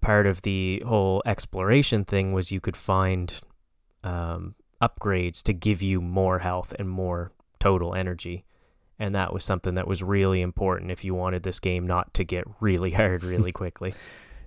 part 0.00 0.26
of 0.26 0.42
the 0.42 0.82
whole 0.86 1.22
exploration 1.26 2.04
thing 2.04 2.32
was 2.32 2.50
you 2.52 2.60
could 2.60 2.76
find 2.76 3.40
um, 4.04 4.54
upgrades 4.82 5.42
to 5.44 5.52
give 5.52 5.82
you 5.82 6.00
more 6.00 6.40
health 6.40 6.74
and 6.78 6.88
more 6.88 7.32
total 7.60 7.94
energy. 7.94 8.44
And 8.98 9.14
that 9.14 9.32
was 9.32 9.44
something 9.44 9.74
that 9.74 9.86
was 9.86 10.02
really 10.02 10.40
important 10.40 10.90
if 10.90 11.04
you 11.04 11.14
wanted 11.14 11.42
this 11.42 11.60
game 11.60 11.86
not 11.86 12.14
to 12.14 12.24
get 12.24 12.44
really 12.60 12.92
hard 12.92 13.22
really 13.22 13.52
quickly. 13.62 13.94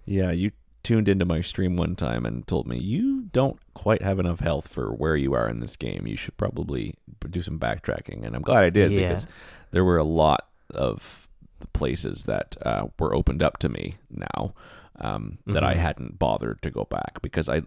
Yeah, 0.05 0.31
you 0.31 0.51
tuned 0.83 1.09
into 1.09 1.25
my 1.25 1.41
stream 1.41 1.75
one 1.75 1.95
time 1.95 2.25
and 2.25 2.47
told 2.47 2.67
me 2.67 2.77
you 2.77 3.23
don't 3.33 3.59
quite 3.73 4.01
have 4.01 4.19
enough 4.19 4.39
health 4.39 4.67
for 4.67 4.91
where 4.93 5.15
you 5.15 5.33
are 5.33 5.47
in 5.47 5.59
this 5.59 5.75
game. 5.75 6.07
You 6.07 6.15
should 6.15 6.37
probably 6.37 6.95
do 7.29 7.41
some 7.41 7.59
backtracking, 7.59 8.25
and 8.25 8.35
I'm 8.35 8.41
glad 8.41 8.63
I 8.63 8.69
did 8.69 8.91
Yeah. 8.91 9.01
because 9.01 9.27
there 9.71 9.83
were 9.83 9.97
a 9.97 10.03
lot 10.03 10.47
of 10.73 11.27
places 11.73 12.23
that 12.23 12.55
uh, 12.65 12.87
were 12.97 13.13
opened 13.13 13.43
up 13.43 13.57
to 13.59 13.69
me 13.69 13.97
now 14.09 14.53
um, 15.01 15.37
that 15.45 15.63
I 15.63 15.75
Mhm. 15.75 15.77
hadn't 15.77 16.19
bothered 16.19 16.61
to 16.61 16.69
go 16.71 16.85
back 16.85 17.21
because 17.21 17.49
I, 17.49 17.63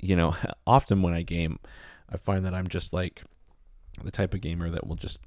you 0.00 0.16
know, 0.16 0.34
often 0.66 1.02
when 1.02 1.14
I 1.14 1.22
game, 1.22 1.58
I 2.08 2.16
find 2.16 2.44
that 2.44 2.54
I'm 2.54 2.68
just 2.68 2.92
like 2.92 3.22
the 4.02 4.10
type 4.10 4.34
of 4.34 4.40
gamer 4.40 4.70
that 4.70 4.86
will 4.86 4.96
just 4.96 5.20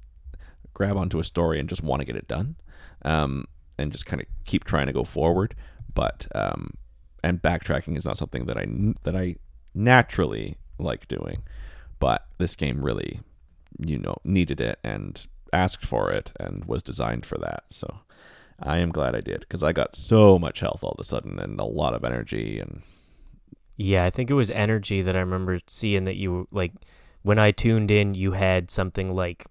grab 0.74 0.96
onto 0.96 1.18
a 1.18 1.24
story 1.24 1.58
and 1.58 1.68
just 1.68 1.82
want 1.82 2.00
to 2.00 2.06
get 2.06 2.16
it 2.16 2.28
done, 2.28 2.56
um, 3.02 3.46
and 3.78 3.90
just 3.92 4.04
kind 4.06 4.20
of 4.22 4.28
keep 4.44 4.64
trying 4.64 4.86
to 4.86 4.92
go 4.92 5.04
forward. 5.04 5.54
But 5.94 6.26
um, 6.34 6.74
and 7.22 7.42
backtracking 7.42 7.96
is 7.96 8.06
not 8.06 8.16
something 8.18 8.46
that 8.46 8.56
I 8.56 8.66
that 9.04 9.16
I 9.16 9.36
naturally 9.74 10.56
like 10.78 11.08
doing. 11.08 11.42
But 11.98 12.26
this 12.38 12.54
game 12.54 12.82
really, 12.82 13.20
you 13.78 13.98
know, 13.98 14.16
needed 14.24 14.60
it 14.60 14.78
and 14.84 15.26
asked 15.52 15.84
for 15.84 16.12
it 16.12 16.32
and 16.38 16.64
was 16.66 16.82
designed 16.82 17.26
for 17.26 17.38
that. 17.38 17.64
So 17.70 18.00
I 18.60 18.78
am 18.78 18.90
glad 18.90 19.14
I 19.14 19.20
did 19.20 19.40
because 19.40 19.62
I 19.62 19.72
got 19.72 19.96
so 19.96 20.38
much 20.38 20.60
health 20.60 20.82
all 20.82 20.92
of 20.92 21.00
a 21.00 21.04
sudden 21.04 21.38
and 21.38 21.58
a 21.58 21.64
lot 21.64 21.94
of 21.94 22.04
energy 22.04 22.58
and 22.58 22.82
Yeah, 23.76 24.04
I 24.04 24.10
think 24.10 24.30
it 24.30 24.34
was 24.34 24.50
energy 24.50 25.02
that 25.02 25.16
I 25.16 25.20
remember 25.20 25.60
seeing 25.68 26.04
that 26.04 26.16
you 26.16 26.48
like 26.50 26.72
when 27.22 27.38
I 27.38 27.50
tuned 27.50 27.90
in 27.90 28.14
you 28.14 28.32
had 28.32 28.70
something 28.70 29.14
like 29.14 29.46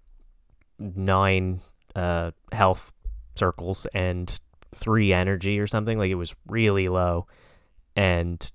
nine 0.78 1.60
uh 1.96 2.30
health 2.52 2.92
circles 3.34 3.86
and 3.94 4.38
three 4.74 5.12
energy 5.12 5.58
or 5.58 5.66
something 5.66 5.98
like 5.98 6.10
it 6.10 6.16
was 6.16 6.34
really 6.46 6.88
low 6.88 7.26
and 7.98 8.52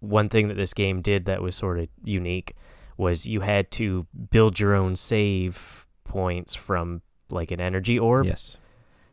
one 0.00 0.28
thing 0.28 0.48
that 0.48 0.54
this 0.54 0.74
game 0.74 1.00
did 1.02 1.24
that 1.24 1.42
was 1.42 1.56
sort 1.56 1.78
of 1.78 1.88
unique 2.04 2.54
was 2.96 3.26
you 3.26 3.40
had 3.40 3.70
to 3.70 4.06
build 4.30 4.60
your 4.60 4.74
own 4.74 4.94
save 4.96 5.86
points 6.04 6.54
from 6.54 7.02
like 7.30 7.50
an 7.50 7.60
energy 7.60 7.98
orb 7.98 8.26
yes, 8.26 8.58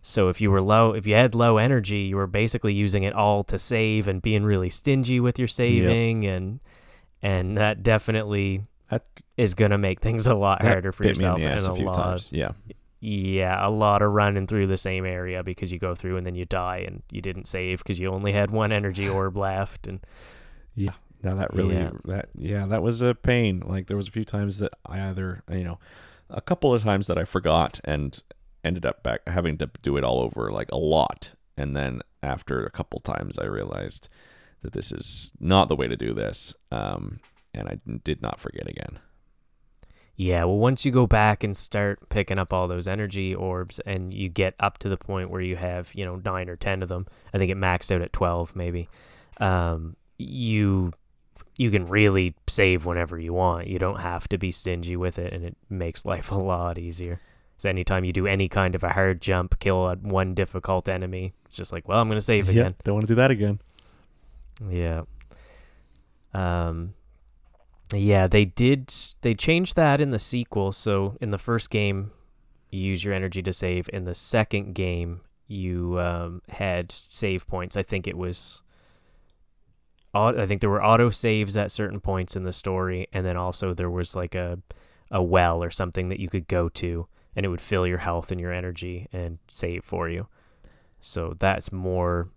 so 0.07 0.29
if 0.29 0.39
you 0.39 0.51
were 0.51 0.61
low, 0.61 0.93
if 0.93 1.07
you 1.07 1.15
had 1.15 1.33
low 1.33 1.57
energy, 1.57 2.01
you 2.01 2.15
were 2.15 2.27
basically 2.27 2.75
using 2.75 3.01
it 3.01 3.13
all 3.13 3.43
to 3.45 3.57
save 3.57 4.07
and 4.07 4.21
being 4.21 4.43
really 4.43 4.69
stingy 4.69 5.19
with 5.19 5.39
your 5.39 5.47
saving, 5.47 6.27
and 6.27 6.59
and 7.23 7.57
that 7.57 7.81
definitely 7.81 8.61
that, 8.91 9.03
is 9.35 9.55
gonna 9.55 9.79
make 9.79 10.01
things 10.01 10.27
a 10.27 10.35
lot 10.35 10.61
harder 10.61 10.91
for 10.91 11.05
yourself 11.05 11.39
and 11.39 11.59
a 11.59 11.73
lot. 11.73 11.95
times. 11.95 12.31
Yeah, 12.31 12.51
Yeah, 13.05 13.65
a 13.65 13.69
lot 13.69 14.01
of 14.01 14.11
running 14.11 14.47
through 14.47 14.65
the 14.67 14.77
same 14.77 15.05
area 15.05 15.43
because 15.43 15.71
you 15.71 15.77
go 15.77 15.93
through 15.93 16.17
and 16.17 16.25
then 16.25 16.33
you 16.33 16.45
die 16.45 16.77
and 16.87 17.03
you 17.11 17.21
didn't 17.21 17.45
save 17.45 17.79
because 17.79 17.99
you 17.99 18.09
only 18.11 18.31
had 18.31 18.49
one 18.49 18.71
energy 18.71 19.07
orb 19.07 19.37
left, 19.37 19.85
and 19.85 19.99
yeah. 20.73 20.93
Now 21.21 21.35
that 21.35 21.53
really 21.53 21.75
Yeah. 21.75 21.89
that 22.05 22.29
yeah 22.35 22.65
that 22.67 22.81
was 22.83 23.01
a 23.01 23.13
pain. 23.15 23.63
Like 23.65 23.87
there 23.87 23.97
was 23.97 24.07
a 24.07 24.11
few 24.11 24.25
times 24.25 24.57
that 24.59 24.73
I 24.85 25.09
either 25.09 25.43
you 25.51 25.63
know 25.63 25.79
a 26.29 26.41
couple 26.41 26.73
of 26.73 26.83
times 26.83 27.07
that 27.07 27.17
I 27.17 27.25
forgot 27.25 27.79
and 27.83 28.21
ended 28.63 28.85
up 28.85 29.03
back 29.03 29.21
having 29.27 29.57
to 29.59 29.69
do 29.83 29.97
it 29.97 30.03
all 30.03 30.19
over 30.21 30.51
like 30.51 30.71
a 30.71 30.77
lot. 30.77 31.33
And 31.57 31.75
then 31.75 32.01
after 32.23 32.65
a 32.65 32.71
couple 32.71 32.99
times, 32.99 33.37
I 33.37 33.45
realized 33.45 34.09
that 34.61 34.73
this 34.73 34.91
is 34.91 35.31
not 35.39 35.69
the 35.69 35.75
way 35.75 35.87
to 35.87 35.95
do 35.95 36.13
this. 36.13 36.53
Um, 36.71 37.19
and 37.53 37.67
I 37.69 37.79
did 38.03 38.21
not 38.21 38.39
forget 38.39 38.67
again. 38.67 38.99
Yeah, 40.17 40.45
well, 40.45 40.57
once 40.57 40.85
you 40.85 40.91
go 40.91 41.05
back 41.05 41.43
and 41.43 41.57
start 41.57 42.07
picking 42.09 42.39
up 42.39 42.53
all 42.53 42.67
those 42.69 42.87
energy 42.87 43.35
orbs, 43.35 43.79
and 43.79 44.13
you 44.13 44.29
get 44.29 44.55
up 44.61 44.77
to 44.79 44.89
the 44.89 44.95
point 44.97 45.29
where 45.29 45.41
you 45.41 45.57
have, 45.57 45.91
you 45.93 46.05
know, 46.05 46.21
nine 46.23 46.47
or 46.49 46.55
ten 46.55 46.81
of 46.81 46.87
them. 46.89 47.05
I 47.33 47.37
think 47.37 47.51
it 47.51 47.57
maxed 47.57 47.93
out 47.93 48.01
at 48.01 48.13
twelve, 48.13 48.55
maybe. 48.55 48.87
Um, 49.41 49.97
you 50.17 50.93
you 51.57 51.69
can 51.71 51.85
really 51.87 52.33
save 52.47 52.85
whenever 52.85 53.19
you 53.19 53.33
want. 53.33 53.67
You 53.67 53.77
don't 53.79 53.99
have 53.99 54.27
to 54.29 54.37
be 54.37 54.51
stingy 54.53 54.95
with 54.95 55.19
it, 55.19 55.33
and 55.33 55.43
it 55.43 55.57
makes 55.69 56.05
life 56.05 56.31
a 56.31 56.35
lot 56.35 56.77
easier. 56.77 57.19
So 57.57 57.69
anytime 57.69 58.03
you 58.05 58.13
do 58.13 58.27
any 58.27 58.47
kind 58.49 58.75
of 58.75 58.83
a 58.83 58.89
hard 58.93 59.21
jump, 59.21 59.59
kill 59.59 59.93
one 60.01 60.33
difficult 60.33 60.87
enemy, 60.89 61.33
it's 61.45 61.55
just 61.57 61.71
like, 61.73 61.87
well, 61.87 61.99
I'm 62.01 62.07
gonna 62.07 62.21
save 62.21 62.45
Yeah, 62.47 62.61
again. 62.61 62.75
don't 62.85 62.95
want 62.95 63.05
to 63.07 63.11
do 63.11 63.15
that 63.15 63.31
again. 63.31 63.59
Yeah. 64.69 65.01
Um 66.33 66.93
yeah, 67.93 68.27
they 68.27 68.45
did 68.45 68.93
they 69.21 69.33
changed 69.33 69.75
that 69.75 70.01
in 70.01 70.09
the 70.09 70.19
sequel. 70.19 70.71
So 70.71 71.17
in 71.21 71.31
the 71.31 71.37
first 71.37 71.69
game 71.69 72.11
you 72.71 72.79
use 72.79 73.03
your 73.03 73.13
energy 73.13 73.41
to 73.43 73.53
save. 73.53 73.89
In 73.93 74.05
the 74.05 74.15
second 74.15 74.73
game 74.73 75.21
you 75.47 75.99
um 75.99 76.41
had 76.49 76.91
save 76.91 77.47
points. 77.47 77.77
I 77.77 77.83
think 77.83 78.07
it 78.07 78.17
was 78.17 78.61
I 80.13 80.45
think 80.45 80.61
there 80.61 80.69
were 80.69 80.83
auto 80.83 81.09
saves 81.09 81.57
at 81.57 81.71
certain 81.71 81.99
points 81.99 82.37
in 82.37 82.43
the 82.43 82.53
story 82.53 83.07
and 83.11 83.25
then 83.25 83.35
also 83.35 83.73
there 83.73 83.89
was 83.89 84.15
like 84.15 84.33
a 84.33 84.59
a 85.11 85.21
well 85.21 85.63
or 85.63 85.69
something 85.69 86.09
that 86.09 86.19
you 86.19 86.29
could 86.29 86.47
go 86.47 86.69
to 86.69 87.07
and 87.35 87.45
it 87.45 87.49
would 87.49 87.61
fill 87.61 87.85
your 87.85 87.99
health 87.99 88.31
and 88.31 88.39
your 88.39 88.53
energy 88.53 89.07
and 89.11 89.37
save 89.47 89.83
for 89.83 90.09
you. 90.09 90.27
So 91.01 91.35
that's 91.37 91.71
more 91.71 92.29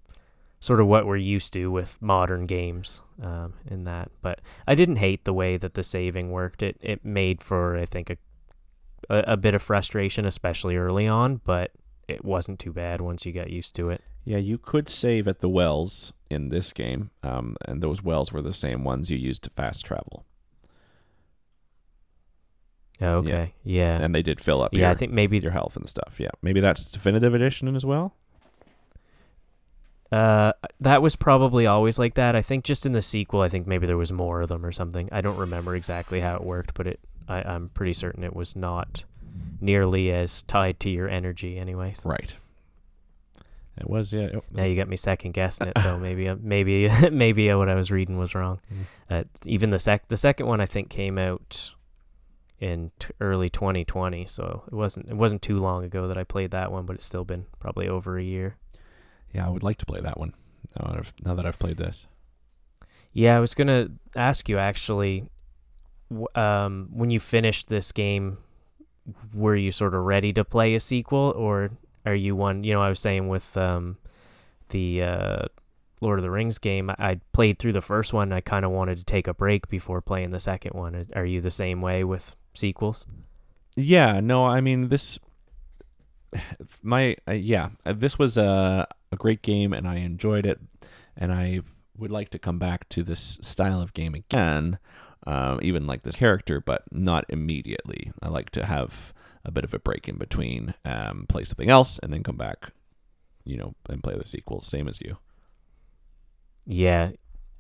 sort 0.61 0.81
of 0.81 0.87
what 0.87 1.07
we're 1.07 1.17
used 1.17 1.53
to 1.53 1.71
with 1.71 2.01
modern 2.01 2.47
games 2.47 3.01
um, 3.23 3.55
in 3.67 3.85
that. 3.85 4.11
But 4.23 4.41
I 4.67 4.75
didn't 4.75 4.97
hate 4.97 5.25
the 5.25 5.33
way 5.35 5.57
that 5.57 5.75
the 5.75 5.85
saving 5.85 6.31
worked. 6.31 6.63
It 6.63 6.77
it 6.81 7.05
made 7.05 7.43
for 7.43 7.77
I 7.77 7.87
think 7.87 8.11
a 8.11 8.17
a, 9.09 9.33
a 9.33 9.37
bit 9.37 9.55
of 9.55 9.63
frustration, 9.63 10.25
especially 10.25 10.77
early 10.77 11.07
on, 11.07 11.41
but 11.45 11.73
it 12.07 12.25
wasn't 12.25 12.59
too 12.59 12.73
bad 12.73 13.01
once 13.01 13.27
you 13.27 13.33
got 13.33 13.51
used 13.51 13.75
to 13.77 13.91
it. 13.91 14.03
Yeah, 14.25 14.39
you 14.39 14.59
could 14.59 14.89
save 14.89 15.27
at 15.29 15.41
the 15.41 15.49
wells 15.49 16.13
in 16.31 16.49
this 16.49 16.73
game, 16.73 17.11
um, 17.23 17.57
and 17.65 17.83
those 17.83 18.03
wells 18.03 18.33
were 18.33 18.43
the 18.43 18.53
same 18.53 18.85
ones 18.85 19.11
you 19.11 19.17
used 19.17 19.45
to 19.45 19.51
fast 19.51 19.87
travel, 19.87 20.27
Okay, 23.01 23.55
yeah, 23.63 23.99
and 24.01 24.15
they 24.15 24.23
did 24.23 24.41
fill 24.41 24.61
up 24.61 24.75
yeah. 24.75 24.81
your, 24.81 24.89
I 24.91 24.95
think 24.95 25.13
maybe 25.13 25.39
your 25.39 25.53
health 25.53 25.77
and 25.77 25.89
stuff. 25.89 26.17
Yeah, 26.19 26.31
maybe 26.43 26.61
that's 26.61 26.91
definitive 26.91 27.33
edition 27.33 27.75
as 27.77 27.85
well. 27.85 28.15
Uh, 30.11 30.53
that 30.81 31.03
was 31.03 31.17
probably 31.17 31.67
always 31.67 31.99
like 31.99 32.15
that. 32.15 32.35
I 32.35 32.43
think 32.43 32.65
just 32.65 32.87
in 32.87 32.93
the 32.93 33.03
sequel, 33.03 33.43
I 33.43 33.49
think 33.49 33.67
maybe 33.67 33.87
there 33.87 33.97
was 33.97 34.13
more 34.13 34.41
of 34.41 34.49
them 34.49 34.65
or 34.65 34.73
something. 34.73 35.09
I 35.13 35.21
don't 35.21 35.37
remember 35.37 35.77
exactly 35.77 36.21
how 36.21 36.37
it 36.37 36.45
worked, 36.45 36.75
but 36.75 36.87
it 36.87 37.01
I, 37.29 37.43
I'm 37.43 37.69
pretty 37.71 37.93
certain 37.93 38.25
it 38.25 38.35
was 38.35 38.57
not 38.57 39.05
nearly 39.61 40.11
as 40.11 40.43
tied 40.43 40.81
to 40.81 40.91
your 40.91 41.09
energy, 41.09 41.59
anyway. 41.59 41.95
Right. 42.05 42.37
It 43.77 43.89
was 43.89 44.13
yeah. 44.13 44.23
It 44.23 44.35
was, 44.35 44.45
Now 44.53 44.65
you 44.65 44.77
got 44.77 44.89
me 44.89 44.97
second 44.97 45.33
guessing 45.33 45.69
it 45.69 45.75
though. 45.83 45.99
Maybe 46.01 46.29
uh, 46.29 46.37
maybe 46.41 46.91
maybe 47.13 47.53
what 47.55 47.69
I 47.69 47.75
was 47.75 47.91
reading 47.91 48.19
was 48.19 48.35
wrong. 48.35 48.61
Mm. 48.73 49.21
Uh, 49.21 49.25
even 49.45 49.71
the 49.71 49.79
sec 49.79 50.09
the 50.09 50.17
second 50.17 50.47
one 50.47 50.61
I 50.61 50.67
think 50.67 50.89
came 50.89 51.19
out 51.19 51.73
in 52.61 52.91
t- 52.99 53.11
early 53.21 53.49
2020, 53.49 54.27
so 54.27 54.65
it 54.67 54.75
wasn't 54.75 55.09
it 55.09 55.17
wasn't 55.17 55.43
too 55.43 55.59
long 55.59 55.85
ago 55.85 56.09
that 56.09 56.17
I 56.19 56.25
played 56.25 56.51
that 56.51 56.73
one, 56.73 56.87
but 56.87 56.97
it's 56.97 57.07
still 57.07 57.25
been 57.25 57.47
probably 57.61 57.89
over 57.89 58.19
a 58.19 58.23
year. 58.23 58.57
Yeah, 59.33 59.47
I 59.47 59.51
would 59.51 59.63
like 59.63 59.79
to 59.79 59.87
play 59.87 60.01
that 60.01 60.19
one. 60.19 60.35
Now 60.79 60.91
that 60.91 60.99
I've, 60.99 61.13
now 61.25 61.35
that 61.35 61.47
I've 61.47 61.59
played 61.59 61.77
this. 61.77 62.07
Yeah, 63.13 63.37
I 63.37 63.41
was 63.41 63.55
gonna 63.55 63.89
ask 64.15 64.49
you 64.49 64.59
actually, 64.59 65.29
um, 66.35 66.89
when 66.93 67.11
you 67.11 67.21
finished 67.21 67.69
this 67.69 67.93
game, 67.93 68.39
were 69.35 69.57
you 69.57 69.73
sort 69.73 69.95
of 69.95 70.05
ready 70.05 70.33
to 70.35 70.45
play 70.45 70.75
a 70.75 70.81
sequel, 70.81 71.33
or 71.37 71.71
are 72.05 72.15
you 72.15 72.37
one? 72.37 72.65
You 72.65 72.75
know, 72.75 72.83
I 72.83 72.89
was 72.89 73.01
saying 73.01 73.29
with 73.29 73.57
um, 73.57 73.97
the 74.69 75.03
uh, 75.03 75.43
Lord 76.01 76.19
of 76.19 76.23
the 76.23 76.31
Rings 76.31 76.59
game, 76.59 76.91
I, 76.91 76.97
I 76.99 77.21
played 77.33 77.59
through 77.59 77.73
the 77.73 77.81
first 77.81 78.13
one. 78.13 78.33
I 78.33 78.41
kind 78.41 78.65
of 78.65 78.71
wanted 78.71 78.99
to 78.99 79.05
take 79.05 79.27
a 79.27 79.35
break 79.35 79.69
before 79.69 80.01
playing 80.01 80.31
the 80.31 80.41
second 80.41 80.75
one. 80.75 80.95
Uh, 80.95 81.05
Are 81.15 81.25
you 81.25 81.41
the 81.41 81.51
same 81.51 81.81
way 81.81 82.05
with 82.05 82.37
sequels? 82.55 83.07
Yeah, 83.77 84.21
no, 84.21 84.45
I 84.45 84.61
mean 84.61 84.89
this. 84.89 85.19
My 86.83 87.17
uh, 87.27 87.33
yeah, 87.33 87.71
uh, 87.85 87.95
this 87.95 88.19
was 88.19 88.37
a 88.37 88.87
a 89.13 89.17
great 89.17 89.43
game, 89.43 89.73
and 89.73 89.87
I 89.87 89.97
enjoyed 89.97 90.47
it, 90.47 90.61
and 91.17 91.33
I 91.33 91.61
would 91.97 92.11
like 92.11 92.31
to 92.31 92.39
come 92.39 92.59
back 92.59 92.89
to 92.91 93.03
this 93.03 93.39
style 93.43 93.81
of 93.81 93.93
game 93.93 94.15
again, 94.15 94.79
um, 95.27 95.59
even 95.63 95.87
like 95.87 96.03
this 96.03 96.17
character, 96.17 96.61
but 96.61 96.85
not 96.93 97.25
immediately. 97.29 98.13
I 98.23 98.29
like 98.29 98.51
to 98.51 98.65
have 98.65 99.13
a 99.45 99.51
bit 99.51 99.65
of 99.65 99.75
a 99.75 99.79
break 99.79 100.09
in 100.09 100.17
between, 100.17 100.75
um, 100.85 101.27
play 101.29 101.45
something 101.45 101.71
else, 101.71 101.99
and 102.03 102.13
then 102.13 102.23
come 102.23 102.37
back, 102.37 102.71
you 103.45 103.57
know, 103.57 103.75
and 103.89 104.03
play 104.03 104.17
the 104.17 104.25
sequel. 104.25 104.61
Same 104.61 104.89
as 104.89 105.01
you. 105.01 105.19
Yeah, 106.67 107.13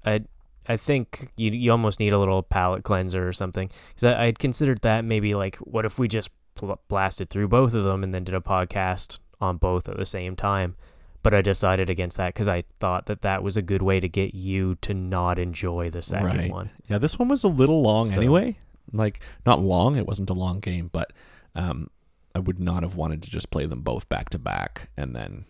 I 0.05 0.21
I 0.67 0.77
think 0.77 1.33
you 1.37 1.51
you 1.51 1.71
almost 1.71 1.99
need 1.99 2.13
a 2.13 2.19
little 2.19 2.43
palate 2.43 2.85
cleanser 2.85 3.27
or 3.27 3.33
something 3.33 3.71
because 3.89 4.05
I 4.05 4.25
I'd 4.25 4.39
considered 4.39 4.83
that 4.83 5.05
maybe 5.05 5.35
like 5.35 5.57
what 5.57 5.87
if 5.87 5.99
we 5.99 6.09
just 6.09 6.31
pl- 6.55 6.81
blasted 6.89 7.31
through 7.31 7.49
both 7.49 7.73
of 7.73 7.85
them 7.85 8.05
and 8.05 8.15
then 8.15 8.25
did 8.25 8.35
a 8.35 8.41
podcast 8.41 9.19
on 9.41 9.57
both 9.57 9.89
at 9.89 9.97
the 9.97 10.07
same 10.07 10.37
time. 10.37 10.77
But 11.23 11.35
I 11.35 11.43
decided 11.43 11.91
against 11.91 12.17
that 12.17 12.33
because 12.35 12.49
I 12.49 12.63
thought 12.81 13.07
that 13.07 13.23
that 13.23 13.43
was 13.43 13.57
a 13.57 13.63
good 13.63 13.83
way 13.83 13.99
to 14.01 14.09
get 14.09 14.35
you 14.35 14.77
to 14.83 14.95
not 14.95 15.39
enjoy 15.39 15.91
the 15.91 16.01
second 16.03 16.27
Right. 16.39 16.51
one. 16.51 16.71
Yeah, 16.89 16.99
this 16.99 17.19
one 17.19 17.29
was 17.29 17.43
a 17.45 17.49
little 17.49 17.83
long 17.83 18.07
So- 18.07 18.21
anyway. 18.21 18.59
Like 18.93 19.21
not 19.45 19.61
long, 19.61 19.97
it 19.97 20.07
wasn't 20.07 20.31
a 20.31 20.35
long 20.35 20.61
game, 20.61 20.89
but 20.91 21.13
um, 21.55 21.91
I 22.35 22.39
would 22.39 22.59
not 22.59 22.83
have 22.83 22.95
wanted 22.97 23.23
to 23.25 23.31
just 23.31 23.51
play 23.51 23.67
them 23.67 23.83
both 23.83 24.09
back 24.09 24.31
to 24.31 24.39
back 24.39 24.89
and 24.97 25.15
then 25.15 25.45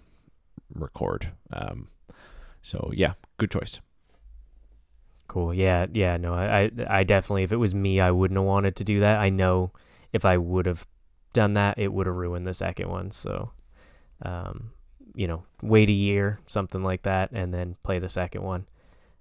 record. 0.75 1.31
Um, 1.53 1.89
so 2.63 2.91
yeah, 2.95 3.13
good 3.37 3.51
choice. 3.53 3.81
Cool. 5.29 5.53
Yeah. 5.53 5.87
Yeah. 5.93 6.17
No, 6.17 6.35
I, 6.35 6.71
I, 6.89 7.05
definitely, 7.05 7.43
if 7.43 7.53
it 7.53 7.57
was 7.59 7.75
me, 7.75 8.01
I 8.01 8.11
wouldn't 8.11 8.39
have 8.39 8.47
wanted 8.47 8.75
to 8.77 8.85
do 8.85 9.01
that. 9.01 9.19
I 9.21 9.29
know 9.29 9.73
if 10.13 10.25
I 10.25 10.39
would 10.39 10.65
have 10.67 10.87
done 11.35 11.53
that, 11.55 11.79
it 11.79 11.93
would 11.93 12.07
have 12.07 12.17
ruined 12.17 12.47
the 12.47 12.55
second 12.55 12.89
one. 12.89 13.11
So, 13.11 13.51
um, 14.23 14.71
you 15.19 15.27
know, 15.27 15.43
wait 15.61 15.89
a 15.89 15.93
year, 15.93 16.39
something 16.47 16.85
like 16.85 17.03
that, 17.03 17.33
and 17.33 17.53
then 17.53 17.75
play 17.83 17.99
the 17.99 18.09
second 18.09 18.43
one. 18.43 18.69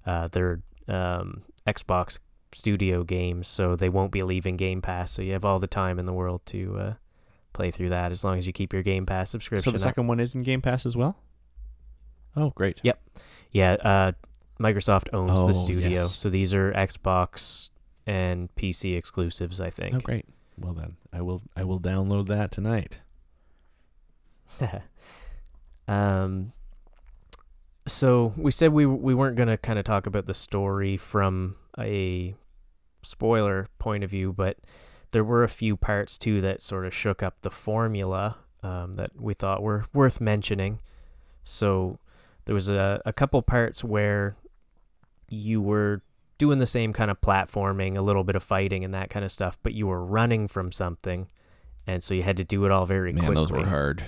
Uh, 0.06 0.28
they're 0.32 0.62
um, 0.88 1.42
Xbox 1.66 2.20
Studio 2.54 3.04
games, 3.04 3.48
so 3.48 3.76
they 3.76 3.90
won't 3.90 4.12
be 4.12 4.20
leaving 4.20 4.58
Game 4.58 4.80
Pass. 4.80 5.12
So 5.12 5.24
you 5.24 5.34
have 5.34 5.44
all 5.44 5.58
the 5.58 5.66
time 5.66 5.98
in 5.98 6.06
the 6.06 6.14
world 6.14 6.42
to 6.48 6.78
uh, 6.78 6.94
play 7.52 7.72
through 7.72 7.90
that 7.90 8.12
as 8.12 8.24
long 8.24 8.38
as 8.38 8.46
you 8.46 8.54
keep 8.54 8.74
your 8.74 8.84
Game 8.84 9.08
Pass 9.08 9.32
subscription. 9.32 9.64
So 9.64 9.72
the 9.72 9.84
up. 9.84 9.90
second 9.90 10.06
one 10.06 10.20
is 10.20 10.36
in 10.36 10.44
Game 10.44 10.62
Pass 10.62 10.86
as 10.86 10.96
well. 10.96 11.18
Oh, 12.36 12.52
great. 12.52 12.80
Yep. 12.84 13.02
Yeah, 13.52 13.74
uh, 13.74 14.12
Microsoft 14.62 15.08
owns 15.14 15.42
Oh, 15.42 15.48
the 15.48 15.54
studio, 15.56 15.90
yes. 15.90 16.16
so 16.16 16.30
these 16.30 16.54
are 16.54 16.72
Xbox 16.74 17.72
and 18.06 18.54
PC 18.56 18.96
exclusives. 18.96 19.60
I 19.60 19.72
think. 19.72 19.96
Oh, 19.96 20.00
great. 20.00 20.26
Well 20.60 20.74
then, 20.74 20.98
I 21.12 21.22
will 21.24 21.42
I 21.56 21.64
will 21.64 21.80
download 21.80 22.28
that 22.28 22.52
tonight. 22.52 23.00
um. 25.88 26.54
So 27.86 28.34
we 28.36 28.52
said 28.52 28.74
we 28.74 28.86
we 28.86 29.14
weren't 29.14 29.38
gonna 29.38 29.58
kind 29.58 29.80
of 29.80 29.86
talk 29.86 30.08
about 30.08 30.26
the 30.26 30.34
story 30.34 30.98
from 30.98 31.56
a 31.80 32.36
spoiler 33.02 33.68
point 33.80 34.04
of 34.04 34.10
view, 34.12 34.34
but 34.34 34.58
there 35.12 35.24
were 35.24 35.44
a 35.44 35.50
few 35.50 35.78
parts 35.78 36.18
too 36.18 36.42
that 36.42 36.62
sort 36.62 36.86
of 36.86 36.94
shook 36.94 37.24
up 37.24 37.36
the 37.42 37.50
formula 37.50 38.38
um, 38.62 38.94
that 38.96 39.12
we 39.20 39.34
thought 39.34 39.64
were 39.64 39.86
worth 39.94 40.20
mentioning. 40.20 40.80
So 41.46 41.98
there 42.44 42.54
was 42.54 42.68
a, 42.70 43.02
a 43.06 43.14
couple 43.14 43.42
parts 43.42 43.84
where 43.86 44.36
you 45.30 45.62
were 45.62 46.02
doing 46.38 46.60
the 46.60 46.66
same 46.66 46.92
kind 46.92 47.10
of 47.10 47.22
platforming, 47.22 47.98
a 47.98 48.02
little 48.02 48.24
bit 48.26 48.36
of 48.36 48.44
fighting 48.44 48.84
and 48.84 48.94
that 48.94 49.10
kind 49.10 49.24
of 49.24 49.32
stuff, 49.32 49.58
but 49.64 49.74
you 49.74 49.88
were 49.88 50.04
running 50.06 50.48
from 50.50 50.72
something, 50.72 51.28
and 51.86 52.04
so 52.04 52.14
you 52.14 52.24
had 52.24 52.38
to 52.38 52.44
do 52.44 52.66
it 52.66 52.72
all 52.72 52.86
very 52.86 53.14
Man, 53.14 53.24
quickly. 53.26 53.36
those 53.36 53.52
were 53.52 53.66
hard. 53.66 54.04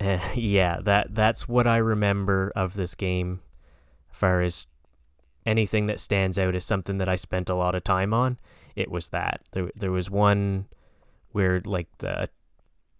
Eh, 0.00 0.18
yeah, 0.34 0.78
that 0.82 1.14
that's 1.14 1.46
what 1.46 1.66
I 1.66 1.76
remember 1.76 2.52
of 2.56 2.74
this 2.74 2.94
game. 2.94 3.40
As 4.12 4.18
far 4.18 4.40
as 4.40 4.66
anything 5.46 5.86
that 5.86 6.00
stands 6.00 6.38
out 6.38 6.54
as 6.54 6.64
something 6.64 6.98
that 6.98 7.08
I 7.08 7.14
spent 7.16 7.48
a 7.48 7.54
lot 7.54 7.74
of 7.74 7.84
time 7.84 8.12
on, 8.12 8.38
it 8.74 8.90
was 8.90 9.10
that. 9.10 9.42
There 9.52 9.70
there 9.76 9.92
was 9.92 10.10
one 10.10 10.66
where 11.32 11.60
like 11.64 11.88
the 11.98 12.28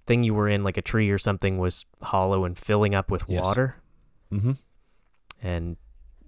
thing 0.07 0.23
you 0.23 0.35
were 0.35 0.49
in, 0.49 0.63
like 0.63 0.77
a 0.77 0.83
tree 0.83 1.11
or 1.11 1.19
something, 1.19 1.59
was 1.59 1.85
hollow 2.03 2.45
and 2.45 2.57
filling 2.57 2.95
up 2.95 3.11
with 3.11 3.25
Yes. 3.29 3.43
water, 3.45 3.77
Mm-hmm. 4.33 4.53
and 5.43 5.77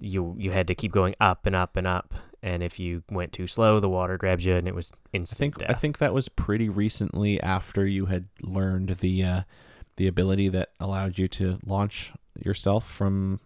you 0.00 0.34
you 0.38 0.50
had 0.50 0.66
to 0.68 0.74
keep 0.74 0.90
going 0.92 1.14
up 1.20 1.46
and 1.46 1.54
up 1.54 1.76
and 1.76 1.86
up. 1.86 2.14
And 2.44 2.60
if 2.64 2.80
you 2.80 3.04
went 3.08 3.32
too 3.32 3.46
slow, 3.46 3.78
the 3.78 3.88
water 3.88 4.18
grabbed 4.18 4.42
you, 4.42 4.56
and 4.56 4.66
it 4.66 4.74
was 4.74 4.90
instant. 5.12 5.38
I 5.38 5.38
think 5.38 5.58
death. 5.58 5.70
I 5.70 5.74
think 5.74 5.98
that 5.98 6.12
was 6.12 6.28
pretty 6.28 6.68
recently 6.68 7.40
after 7.40 7.86
you 7.86 8.06
had 8.06 8.26
learned 8.42 8.88
the 8.98 9.22
uh, 9.22 9.40
the 9.96 10.06
ability 10.06 10.48
that 10.48 10.70
allowed 10.80 11.18
you 11.18 11.28
to 11.28 11.58
launch 11.64 12.12
yourself 12.36 12.88
from 12.88 13.40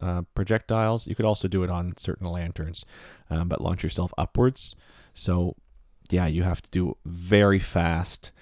uh, 0.00 0.22
projectiles. 0.34 1.06
You 1.06 1.14
could 1.14 1.24
also 1.24 1.48
do 1.48 1.62
it 1.62 1.70
on 1.70 1.96
certain 1.96 2.26
lanterns, 2.26 2.84
um, 3.30 3.48
but 3.48 3.60
launch 3.60 3.82
yourself 3.82 4.12
upwards. 4.18 4.74
So 5.14 5.56
yeah, 6.10 6.26
you 6.26 6.42
have 6.42 6.60
to 6.62 6.70
do 6.70 6.96
very 7.04 7.58
fast 7.58 8.32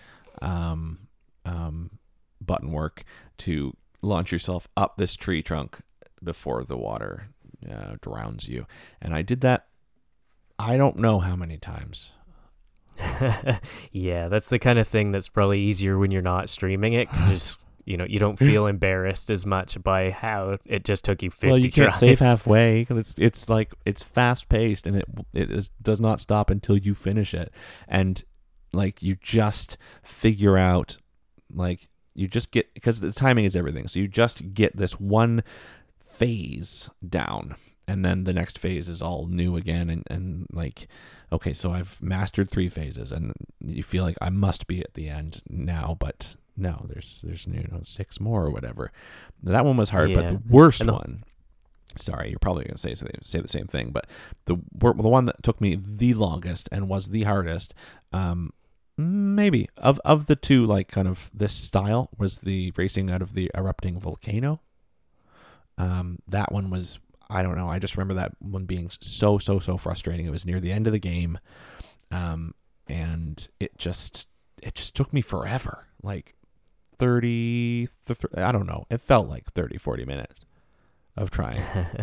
um, 0.41 1.09
um, 1.45 1.99
button 2.41 2.73
work 2.73 3.05
to 3.39 3.77
launch 4.03 4.33
yourself 4.33 4.69
up 4.77 4.97
this 4.97 5.15
tree 5.15 5.43
trunk 5.43 5.79
before 6.23 6.65
the 6.65 6.77
water 6.77 7.29
uh, 7.71 7.97
drowns 8.01 8.49
you. 8.49 8.67
And 9.01 9.15
I 9.15 9.23
did 9.23 9.41
that. 9.43 9.67
I 10.59 10.77
don't 10.77 10.97
know 10.97 11.21
how 11.21 11.37
many 11.37 11.59
times. 11.59 12.13
yeah, 13.93 14.29
that's 14.29 14.49
the 14.49 14.59
kind 14.59 14.79
of 14.79 14.87
thing 14.87 15.13
that's 15.13 15.29
probably 15.29 15.61
easier 15.61 15.99
when 15.99 16.11
you're 16.11 16.23
not 16.23 16.49
streaming 16.49 16.93
it 16.93 17.11
because 17.11 17.65
you 17.85 17.97
know 17.97 18.07
you 18.09 18.19
don't 18.19 18.39
feel 18.39 18.67
embarrassed 18.67 19.29
as 19.31 19.45
much 19.45 19.83
by 19.83 20.11
how 20.11 20.57
it 20.65 20.85
just 20.85 21.05
took 21.05 21.21
you 21.21 21.31
50 21.31 21.49
well, 21.49 21.59
you 21.59 21.73
can't 21.73 21.89
tries. 21.89 21.99
save 21.99 22.19
halfway 22.21 22.87
it's 22.89 23.17
it's 23.19 23.49
like 23.49 23.73
it's 23.85 24.05
fast 24.05 24.49
paced 24.49 24.87
and 24.87 24.97
it 24.97 25.05
it 25.33 25.51
is, 25.51 25.71
does 25.83 26.01
not 26.01 26.21
stop 26.21 26.49
until 26.49 26.77
you 26.77 26.95
finish 26.95 27.35
it, 27.35 27.53
and 27.89 28.23
like 28.73 29.03
you 29.03 29.17
just 29.21 29.77
figure 30.03 30.57
out 30.57 30.99
like 31.53 31.89
you 32.15 32.29
just 32.29 32.51
get 32.51 32.73
because 32.75 33.01
the 33.01 33.13
timing 33.13 33.45
is 33.45 33.57
everything. 33.57 33.89
So 33.89 34.01
you 34.01 34.09
just 34.09 34.55
get 34.55 34.77
this 34.77 35.01
one 35.01 35.43
phase 36.01 36.91
down, 37.07 37.57
and 37.87 38.05
then 38.05 38.25
the 38.25 38.33
next 38.33 38.59
phase 38.59 38.89
is 38.89 39.03
all 39.03 39.27
new 39.27 39.57
again, 39.57 39.91
and 39.91 40.05
and 40.11 40.47
like 40.53 40.89
okay, 41.33 41.53
so 41.53 41.73
I've 41.73 42.01
mastered 42.03 42.51
three 42.51 42.69
phases, 42.69 43.11
and 43.11 43.33
you 43.61 43.83
feel 43.83 44.05
like 44.05 44.17
I 44.21 44.31
must 44.31 44.67
be 44.67 44.81
at 44.81 44.95
the 44.95 45.09
end 45.09 45.43
now, 45.49 45.97
but 45.99 46.37
no, 46.57 46.87
there's 46.89 47.23
there's 47.23 47.47
you 47.47 47.67
know 47.71 47.81
six 47.83 48.21
more 48.21 48.45
or 48.45 48.51
whatever. 48.51 48.93
That 49.43 49.65
one 49.65 49.77
was 49.77 49.91
hard, 49.91 50.15
but 50.15 50.29
the 50.29 50.43
worst 50.49 50.85
the- 50.85 50.93
one. 50.93 51.25
Sorry, 51.95 52.31
you're 52.31 52.39
probably 52.39 52.65
gonna 52.65 52.79
say 52.79 52.95
say 52.95 53.41
the 53.41 53.49
same 53.49 53.67
thing, 53.67 53.91
but 53.91 54.07
the 54.47 54.57
the 54.75 55.09
one 55.09 55.27
that 55.27 55.43
took 55.43 55.61
me 55.61 55.79
the 55.79 56.15
longest 56.15 56.69
and 56.73 56.89
was 56.89 57.09
the 57.09 57.25
hardest, 57.25 57.75
um, 58.15 58.53
maybe 58.97 59.69
of 59.77 60.01
of 60.03 60.25
the 60.25 60.37
two, 60.37 60.65
like 60.65 60.89
kind 60.89 61.07
of 61.07 61.31
this 61.35 61.53
style 61.53 62.09
was 62.17 62.39
the 62.39 62.73
racing 62.77 63.11
out 63.11 63.21
of 63.21 63.35
the 63.35 63.51
erupting 63.55 64.01
volcano. 64.01 64.61
Um, 65.77 66.19
that 66.29 66.51
one 66.51 66.71
was 66.71 66.99
I 67.33 67.43
don't 67.43 67.57
know. 67.57 67.69
I 67.69 67.79
just 67.79 67.97
remember 67.97 68.15
that 68.15 68.33
one 68.41 68.65
being 68.67 68.91
so 69.01 69.39
so 69.39 69.59
so 69.59 69.77
frustrating. 69.77 70.27
It 70.27 70.31
was 70.31 70.45
near 70.47 70.61
the 70.61 70.73
end 70.73 70.87
of 70.87 70.93
the 70.93 70.99
game, 70.99 71.39
um, 72.11 72.55
and 72.89 73.47
it 73.61 73.77
just 73.79 74.29
it 74.63 74.75
just 74.75 74.95
took 74.95 75.13
me 75.13 75.21
forever. 75.23 75.87
Like 76.03 76.35
30, 76.99 77.89
th- 78.07 78.19
I 78.37 78.53
don't 78.53 78.67
know. 78.67 78.87
It 78.91 79.01
felt 79.01 79.29
like 79.29 79.47
30, 79.53 79.79
40 79.79 80.05
minutes 80.05 80.45
of 81.17 81.31
trying. 81.31 81.61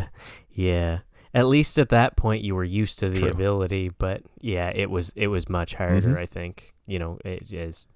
yeah, 0.51 0.99
at 1.33 1.47
least 1.47 1.77
at 1.79 1.89
that 1.89 2.15
point 2.17 2.43
you 2.43 2.55
were 2.55 2.63
used 2.63 2.99
to 2.99 3.09
the 3.09 3.19
True. 3.21 3.29
ability, 3.29 3.91
but 3.97 4.23
yeah, 4.41 4.69
it 4.73 4.89
was 4.89 5.11
it 5.15 5.27
was 5.27 5.47
much 5.49 5.75
harder. 5.75 6.15
Mhm. 6.15 6.17
I 6.17 6.25
think 6.25 6.73
you 6.87 6.99
know 6.99 7.19
it, 7.23 7.51
as 7.53 7.87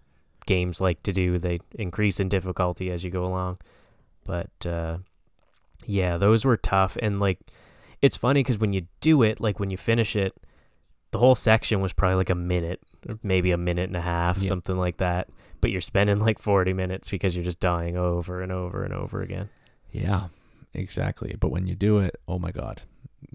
games 0.45 0.79
like 0.81 1.01
to 1.03 1.13
do, 1.13 1.39
they 1.39 1.59
increase 1.75 2.19
in 2.19 2.29
difficulty 2.29 2.91
as 2.91 3.03
you 3.03 3.11
go 3.11 3.25
along. 3.25 3.57
But 4.25 4.65
uh, 4.65 4.97
yeah, 5.85 6.17
those 6.17 6.45
were 6.45 6.57
tough, 6.57 6.97
and 7.01 7.19
like 7.19 7.39
it's 8.01 8.17
funny 8.17 8.41
because 8.41 8.57
when 8.57 8.73
you 8.73 8.87
do 9.01 9.21
it, 9.23 9.39
like 9.39 9.59
when 9.59 9.69
you 9.69 9.77
finish 9.77 10.15
it, 10.15 10.33
the 11.11 11.19
whole 11.19 11.35
section 11.35 11.79
was 11.81 11.93
probably 11.93 12.15
like 12.15 12.29
a 12.29 12.35
minute, 12.35 12.81
maybe 13.21 13.51
a 13.51 13.57
minute 13.57 13.87
and 13.89 13.95
a 13.97 14.01
half, 14.01 14.37
Yeah. 14.39 14.47
something 14.49 14.75
like 14.77 14.97
that. 14.97 15.29
But 15.61 15.71
you're 15.71 15.79
spending 15.81 16.19
like 16.19 16.39
40 16.39 16.73
minutes 16.73 17.09
because 17.09 17.35
you're 17.35 17.45
just 17.45 17.59
dying 17.61 17.95
over 17.95 18.41
and 18.41 18.51
over 18.51 18.83
and 18.83 18.93
over 18.93 19.21
again. 19.21 19.49
Yeah, 19.91 20.27
exactly. 20.73 21.35
But 21.39 21.49
when 21.51 21.65
you 21.67 21.75
do 21.75 21.99
it, 21.99 22.15
oh 22.27 22.39
my 22.39 22.51
god, 22.51 22.81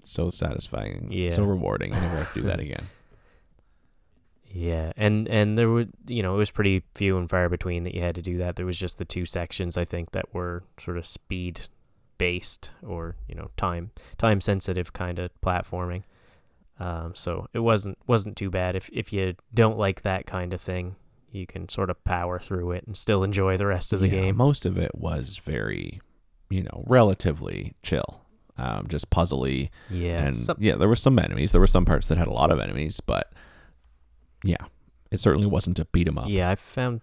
so 0.03 0.29
satisfying, 0.29 1.07
Yeah. 1.11 1.29
so 1.29 1.43
rewarding. 1.45 1.93
I 1.93 1.99
never 1.99 2.17
have 2.17 2.33
to 2.33 2.41
do 2.41 2.47
that 2.47 2.59
again. 2.67 2.83
Yeah, 4.51 4.91
and 4.97 5.27
and 5.27 5.57
there 5.57 5.69
would 5.69 5.91
you 6.07 6.23
know 6.23 6.33
it 6.35 6.37
was 6.39 6.49
pretty 6.51 6.83
few 6.95 7.17
and 7.17 7.29
far 7.29 7.49
between 7.49 7.83
that 7.83 7.93
you 7.93 8.01
had 8.01 8.15
to 8.15 8.21
do 8.21 8.37
that. 8.39 8.55
There 8.55 8.65
was 8.65 8.79
just 8.79 8.97
the 8.97 9.05
two 9.05 9.25
sections 9.25 9.77
I 9.77 9.85
think 9.85 10.11
that 10.11 10.33
were 10.33 10.63
sort 10.79 10.97
of 10.97 11.05
speed 11.05 11.61
based 12.19 12.69
or 12.85 13.15
you 13.27 13.33
know 13.33 13.49
time 13.57 13.89
time 14.19 14.39
sensitive 14.41 14.93
kind 14.93 15.17
of 15.17 15.31
platforming. 15.41 16.03
Um, 16.79 17.13
so 17.15 17.47
it 17.53 17.59
wasn't 17.59 17.97
wasn't 18.05 18.37
too 18.37 18.51
bad. 18.51 18.75
If 18.75 18.89
if 18.93 19.11
you 19.11 19.35
don't 19.53 19.77
like 19.79 20.03
that 20.03 20.27
kind 20.27 20.53
of 20.53 20.61
thing, 20.61 20.95
you 21.31 21.47
can 21.47 21.67
sort 21.67 21.89
of 21.89 22.03
power 22.03 22.37
through 22.39 22.71
it 22.73 22.85
and 22.85 22.95
still 22.95 23.23
enjoy 23.23 23.57
the 23.57 23.65
rest 23.65 23.91
of 23.91 23.99
the 23.99 24.07
Yeah, 24.07 24.21
game. 24.21 24.37
Most 24.37 24.65
of 24.67 24.77
it 24.77 24.91
was 24.95 25.37
very, 25.43 25.99
you 26.49 26.63
know, 26.63 26.83
relatively 26.87 27.73
chill, 27.83 28.21
um, 28.57 28.87
just 28.87 29.09
puzzly, 29.09 29.69
Yeah, 29.89 30.23
and 30.25 30.37
some- 30.37 30.57
yeah, 30.59 30.75
there 30.75 30.87
were 30.87 30.95
some 30.95 31.19
enemies. 31.19 31.51
There 31.51 31.59
were 31.61 31.67
some 31.67 31.85
parts 31.85 32.07
that 32.07 32.17
had 32.17 32.27
a 32.27 32.33
lot 32.33 32.49
of 32.51 32.59
enemies, 32.59 32.99
but 33.01 33.33
yeah, 34.43 34.65
it 35.11 35.19
certainly 35.19 35.47
wasn't 35.47 35.79
a 35.79 35.85
beat 35.85 36.07
'em 36.07 36.17
up. 36.17 36.25
Yeah, 36.27 36.49
I 36.49 36.55
found 36.55 37.01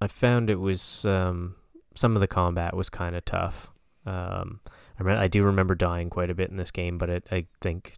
I 0.00 0.06
found 0.08 0.50
it 0.50 0.60
was 0.60 1.06
um, 1.06 1.54
some 1.94 2.14
of 2.16 2.20
the 2.20 2.26
combat 2.28 2.76
was 2.76 2.90
kind 2.90 3.16
of 3.16 3.24
tough. 3.24 3.70
Um, 4.06 4.60
I 4.98 5.02
re- 5.02 5.16
I 5.16 5.28
do 5.28 5.42
remember 5.42 5.74
dying 5.74 6.10
quite 6.10 6.30
a 6.30 6.34
bit 6.34 6.50
in 6.50 6.56
this 6.56 6.70
game, 6.70 6.98
but 6.98 7.08
it, 7.08 7.26
I 7.30 7.46
think 7.60 7.96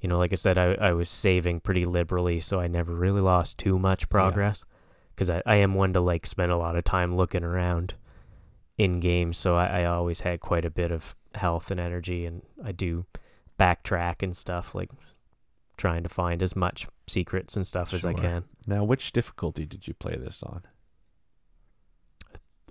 you 0.00 0.08
know, 0.08 0.18
like 0.18 0.32
I 0.32 0.36
said, 0.36 0.58
I 0.58 0.74
I 0.74 0.92
was 0.92 1.08
saving 1.08 1.60
pretty 1.60 1.84
liberally, 1.84 2.40
so 2.40 2.60
I 2.60 2.66
never 2.68 2.94
really 2.94 3.20
lost 3.20 3.58
too 3.58 3.78
much 3.78 4.08
progress. 4.08 4.64
Because 5.14 5.30
I, 5.30 5.42
I 5.44 5.56
am 5.56 5.74
one 5.74 5.92
to 5.92 6.00
like 6.00 6.26
spend 6.26 6.50
a 6.50 6.56
lot 6.56 6.76
of 6.76 6.84
time 6.84 7.16
looking 7.16 7.44
around 7.44 7.94
in 8.78 9.00
games, 9.00 9.36
so 9.36 9.56
I, 9.56 9.82
I 9.82 9.84
always 9.84 10.22
had 10.22 10.40
quite 10.40 10.64
a 10.64 10.70
bit 10.70 10.90
of 10.90 11.14
health 11.34 11.70
and 11.70 11.78
energy, 11.78 12.24
and 12.24 12.42
I 12.64 12.72
do 12.72 13.04
backtrack 13.58 14.22
and 14.22 14.34
stuff 14.34 14.74
like 14.74 14.90
trying 15.76 16.02
to 16.02 16.08
find 16.08 16.42
as 16.42 16.56
much 16.56 16.86
secrets 17.06 17.56
and 17.56 17.66
stuff 17.66 17.92
as 17.92 18.04
I 18.04 18.12
can. 18.14 18.44
Now, 18.66 18.84
which 18.84 19.12
difficulty 19.12 19.66
did 19.66 19.86
you 19.86 19.94
play 19.94 20.16
this 20.16 20.42
on? 20.42 20.62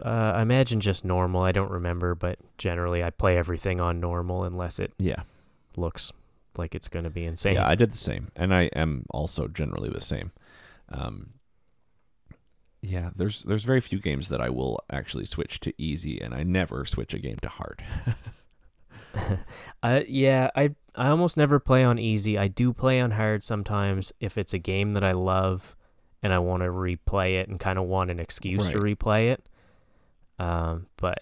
Uh, 0.04 0.34
I 0.36 0.42
imagine 0.42 0.80
just 0.80 1.04
normal. 1.06 1.42
I 1.42 1.52
don't 1.52 1.72
remember, 1.72 2.16
but 2.16 2.40
generally 2.58 3.04
I 3.04 3.10
play 3.10 3.38
everything 3.38 3.80
on 3.82 4.00
normal 4.00 4.44
unless 4.44 4.80
it 4.80 4.94
Yeah, 4.98 5.24
looks 5.76 6.12
like 6.58 6.76
it's 6.76 6.88
going 6.88 7.04
to 7.06 7.10
be 7.10 7.26
insane. 7.26 7.56
yeah, 7.56 7.68
I 7.68 7.76
did 7.76 7.92
the 7.92 7.98
same, 7.98 8.30
and 8.36 8.54
I 8.54 8.64
am 8.76 9.06
also 9.12 9.48
generally 9.48 9.90
the 9.90 10.02
same. 10.02 10.32
Um, 10.90 11.32
yeah, 12.82 13.10
there's 13.16 13.44
there's 13.44 13.64
very 13.66 13.82
few 13.82 14.00
games 14.00 14.30
that 14.30 14.40
I 14.42 14.50
will 14.50 14.80
actually 14.90 15.26
switch 15.26 15.60
to 15.62 15.74
easy, 15.78 16.20
and 16.22 16.34
I 16.34 16.44
never 16.44 16.86
switch 16.86 17.14
a 17.14 17.20
game 17.20 17.38
to 17.42 17.50
hard. 17.50 17.84
uh, 19.84 20.02
yeah, 20.08 20.50
I 20.56 20.76
I 20.96 21.10
almost 21.10 21.36
never 21.38 21.60
play 21.60 21.84
on 21.84 22.00
easy. 22.00 22.38
I 22.38 22.48
do 22.48 22.74
play 22.74 23.02
on 23.02 23.12
hard 23.12 23.44
sometimes 23.44 24.14
if 24.20 24.38
it's 24.38 24.54
a 24.54 24.60
game 24.60 24.94
that 24.94 25.04
I 25.04 25.12
love 25.12 25.76
and 26.22 26.34
I 26.34 26.40
want 26.40 26.64
to 26.64 26.70
replay 26.70 27.34
it 27.40 27.48
and 27.50 27.60
kind 27.60 27.80
of 27.80 27.86
want 27.86 28.12
an 28.12 28.20
excuse 28.20 28.68
to 28.70 28.78
replay 28.80 29.30
it. 29.32 29.48
Um, 30.40 30.88
but 30.98 31.20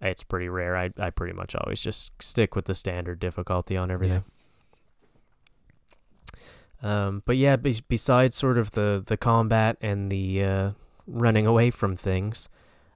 it's 0.00 0.24
pretty 0.24 0.48
rare. 0.48 0.76
I 0.76 0.90
I 0.98 1.10
pretty 1.10 1.34
much 1.34 1.54
always 1.54 1.80
just 1.80 2.12
stick 2.22 2.54
with 2.56 2.64
the 2.64 2.74
standard 2.74 3.18
difficulty 3.18 3.76
on 3.76 3.90
everything. 3.90 4.24
Um, 6.82 7.22
but 7.24 7.38
yeah, 7.38 7.56
be- 7.56 7.82
besides 7.88 8.36
sort 8.36 8.58
of 8.58 8.72
the, 8.72 9.02
the 9.04 9.16
combat 9.16 9.78
and 9.80 10.12
the 10.12 10.44
uh, 10.44 10.70
running 11.06 11.46
away 11.46 11.70
from 11.70 11.96
things, 11.96 12.50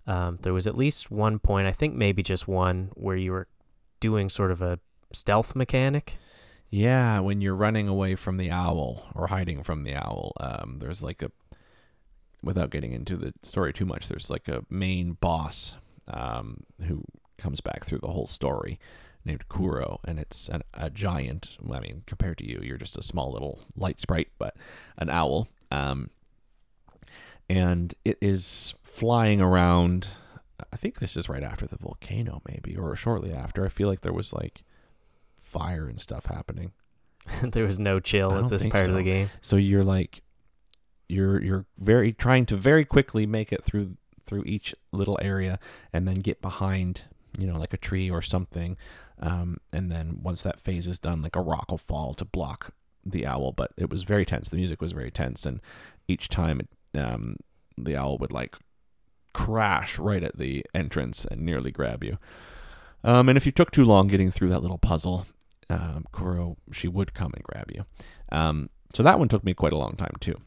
um, 0.07 0.39
there 0.43 0.53
was 0.53 0.67
at 0.67 0.77
least 0.77 1.11
one 1.11 1.39
point, 1.39 1.67
I 1.67 1.73
think 1.73 1.95
maybe 1.95 2.23
just 2.23 2.47
one, 2.47 2.91
where 2.95 3.17
you 3.17 3.33
were 3.33 3.49
doing 3.99 4.29
sort 4.29 4.51
of 4.51 4.61
a 4.61 4.79
stealth 5.11 5.57
mechanic. 5.57 6.19
Yeah, 6.69 7.21
when 7.21 7.41
you're 7.41 7.55
running 7.55 7.89
away 7.89 8.15
from 8.15 8.37
the 8.37 8.51
owl 8.51 9.07
or 9.15 9.29
hiding 9.29 9.63
from 9.63 9.85
the 9.85 9.95
owl, 9.95 10.33
um, 10.39 10.81
there's 10.81 11.03
like 11.03 11.23
a, 11.23 11.31
without 12.49 12.71
getting 12.71 12.93
into 12.93 13.15
the 13.15 13.35
story 13.43 13.75
too 13.75 13.85
much, 13.85 14.09
there's 14.09 14.31
like 14.31 14.49
a 14.49 14.65
main 14.71 15.13
boss 15.13 15.77
um, 16.09 16.63
who 16.87 17.05
comes 17.37 17.61
back 17.61 17.85
through 17.85 17.99
the 17.99 18.09
whole 18.09 18.27
story 18.27 18.81
named 19.23 19.47
Kuro, 19.51 20.01
and 20.07 20.19
it's 20.19 20.49
an, 20.49 20.63
a 20.73 20.89
giant. 20.89 21.59
I 21.71 21.81
mean, 21.81 22.05
compared 22.07 22.39
to 22.39 22.49
you, 22.49 22.61
you're 22.63 22.79
just 22.79 22.97
a 22.97 23.03
small 23.03 23.31
little 23.31 23.61
light 23.77 24.01
sprite, 24.01 24.29
but 24.39 24.57
an 24.97 25.11
owl. 25.11 25.49
Um, 25.71 26.09
and 27.51 27.93
it 28.07 28.17
is 28.23 28.75
flying 28.83 29.43
around. 29.43 30.09
I 30.73 30.77
think 30.77 31.01
this 31.01 31.19
is 31.19 31.29
right 31.29 31.43
after 31.43 31.67
the 31.67 31.77
volcano, 31.77 32.41
maybe, 32.49 32.79
or 32.79 32.97
shortly 32.97 33.31
after. 33.31 33.67
I 33.67 33.69
feel 33.69 33.89
like 33.89 34.01
there 34.01 34.13
was 34.15 34.33
like 34.33 34.63
fire 35.43 35.87
and 35.87 36.01
stuff 36.01 36.25
happening. 36.25 36.73
there 37.43 37.65
was 37.65 37.79
no 37.79 38.01
chill 38.01 38.33
at 38.33 38.49
this 38.49 38.65
part 38.65 38.89
of 38.89 38.95
the 38.95 39.03
game. 39.03 39.29
So 39.43 39.57
you're 39.57 39.85
like 39.85 40.23
you're 41.09 41.43
you're 41.43 41.67
very 41.79 42.13
trying 42.13 42.47
to 42.47 42.57
very 42.57 42.85
quickly 42.85 43.27
make 43.27 43.53
it 43.53 43.65
through 43.65 43.97
through 44.25 44.45
each 44.45 44.75
little 44.93 45.19
area 45.23 45.59
and 45.93 46.07
then 46.07 46.17
get 46.17 46.43
behind, 46.43 47.05
you 47.39 47.47
know, 47.47 47.59
like 47.59 47.73
a 47.73 47.79
tree 47.79 48.11
or 48.11 48.21
something. 48.21 48.77
Um, 49.21 49.59
and 49.73 49.91
then 49.91 50.21
once 50.23 50.43
that 50.43 50.61
phase 50.61 50.87
is 50.87 50.99
done, 50.99 51.23
like 51.23 51.35
a 51.35 51.41
rock 51.41 51.71
will 51.71 51.79
fall 51.79 52.15
to 52.15 52.25
block 52.25 52.75
the 53.05 53.27
owl. 53.27 53.53
But 53.53 53.73
it 53.77 53.91
was 53.91 54.03
very 54.03 54.27
tense. 54.27 54.49
The 54.49 54.59
music 54.59 54.81
was 54.81 54.93
very 54.93 55.11
tense, 55.11 55.47
and 55.47 55.61
each 56.07 56.29
time 56.29 56.61
um, 56.95 57.37
the 57.77 57.97
owl 57.97 58.19
would 58.19 58.33
like 58.33 58.57
crash 59.33 59.99
right 59.99 60.23
at 60.23 60.37
the 60.37 60.65
entrance 60.75 61.25
and 61.25 61.43
nearly 61.43 61.71
grab 61.71 62.05
you. 62.05 62.19
Um, 63.05 63.29
and 63.29 63.39
if 63.39 63.47
you 63.47 63.53
took 63.53 63.71
too 63.71 63.85
long 63.85 64.09
getting 64.09 64.31
through 64.31 64.49
that 64.49 64.63
little 64.63 64.79
puzzle, 64.79 65.27
um, 65.71 66.05
Kuro 66.13 66.57
she 66.73 66.89
would 66.89 67.15
come 67.15 67.33
and 67.35 67.45
grab 67.45 67.71
you. 67.73 67.85
Um, 68.31 68.71
so 68.93 69.03
that 69.03 69.19
one 69.19 69.29
took 69.29 69.45
me 69.45 69.55
quite 69.55 69.73
a 69.73 69.79
long 69.79 69.95
time 69.95 70.15
too, 70.21 70.41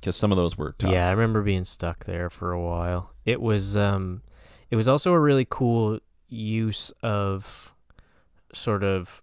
because 0.00 0.16
some 0.16 0.32
of 0.32 0.38
those 0.38 0.56
were 0.56 0.74
tough. 0.78 0.90
Yeah, 0.90 1.08
I 1.08 1.12
remember 1.12 1.42
being 1.42 1.64
stuck 1.64 2.04
there 2.04 2.30
for 2.30 2.52
a 2.52 2.60
while. 2.60 3.12
It 3.24 3.40
was 3.40 3.76
um 3.76 4.22
it 4.70 4.76
was 4.76 4.88
also 4.88 5.12
a 5.12 5.20
really 5.20 5.46
cool 5.48 6.00
use 6.28 6.90
of 7.02 7.74
sort 8.52 8.84
of 8.84 9.22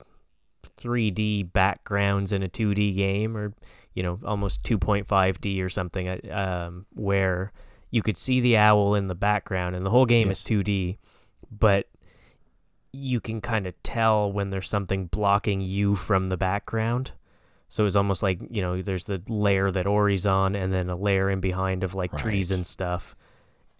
3D 0.78 1.52
backgrounds 1.54 2.32
in 2.32 2.44
a 2.44 2.50
2D 2.50 2.96
game 2.96 3.36
or 3.36 3.54
you 3.94 4.04
know, 4.04 4.20
almost 4.26 4.64
2.5D 4.64 5.64
or 5.64 5.70
something 5.70 6.10
uh, 6.10 6.18
um 6.32 6.86
where 6.94 7.52
you 7.92 8.02
could 8.02 8.18
see 8.18 8.42
the 8.42 8.58
owl 8.58 8.94
in 8.96 9.08
the 9.08 9.16
background 9.16 9.76
and 9.76 9.86
the 9.86 9.90
whole 9.90 10.06
game 10.06 10.30
is 10.30 10.42
2D, 10.42 10.98
but 11.50 11.88
you 12.92 13.20
can 13.20 13.42
kind 13.42 13.68
of 13.68 13.74
tell 13.84 14.32
when 14.32 14.50
there's 14.50 14.70
something 14.70 15.06
blocking 15.06 15.62
you 15.62 15.96
from 15.96 16.30
the 16.30 16.38
background. 16.38 17.12
So 17.70 17.86
it's 17.86 17.96
almost 17.96 18.24
like, 18.24 18.40
you 18.50 18.62
know, 18.62 18.82
there's 18.82 19.06
the 19.06 19.22
layer 19.28 19.72
that 19.72 19.88
Ori's 19.88 20.26
on 20.26 20.56
and 20.56 20.72
then 20.72 20.90
a 20.90 20.96
layer 20.96 21.30
in 21.30 21.40
behind 21.40 21.84
of 21.84 21.94
like 21.96 22.16
trees 22.16 22.52
and 22.52 22.66
stuff. 22.66 23.16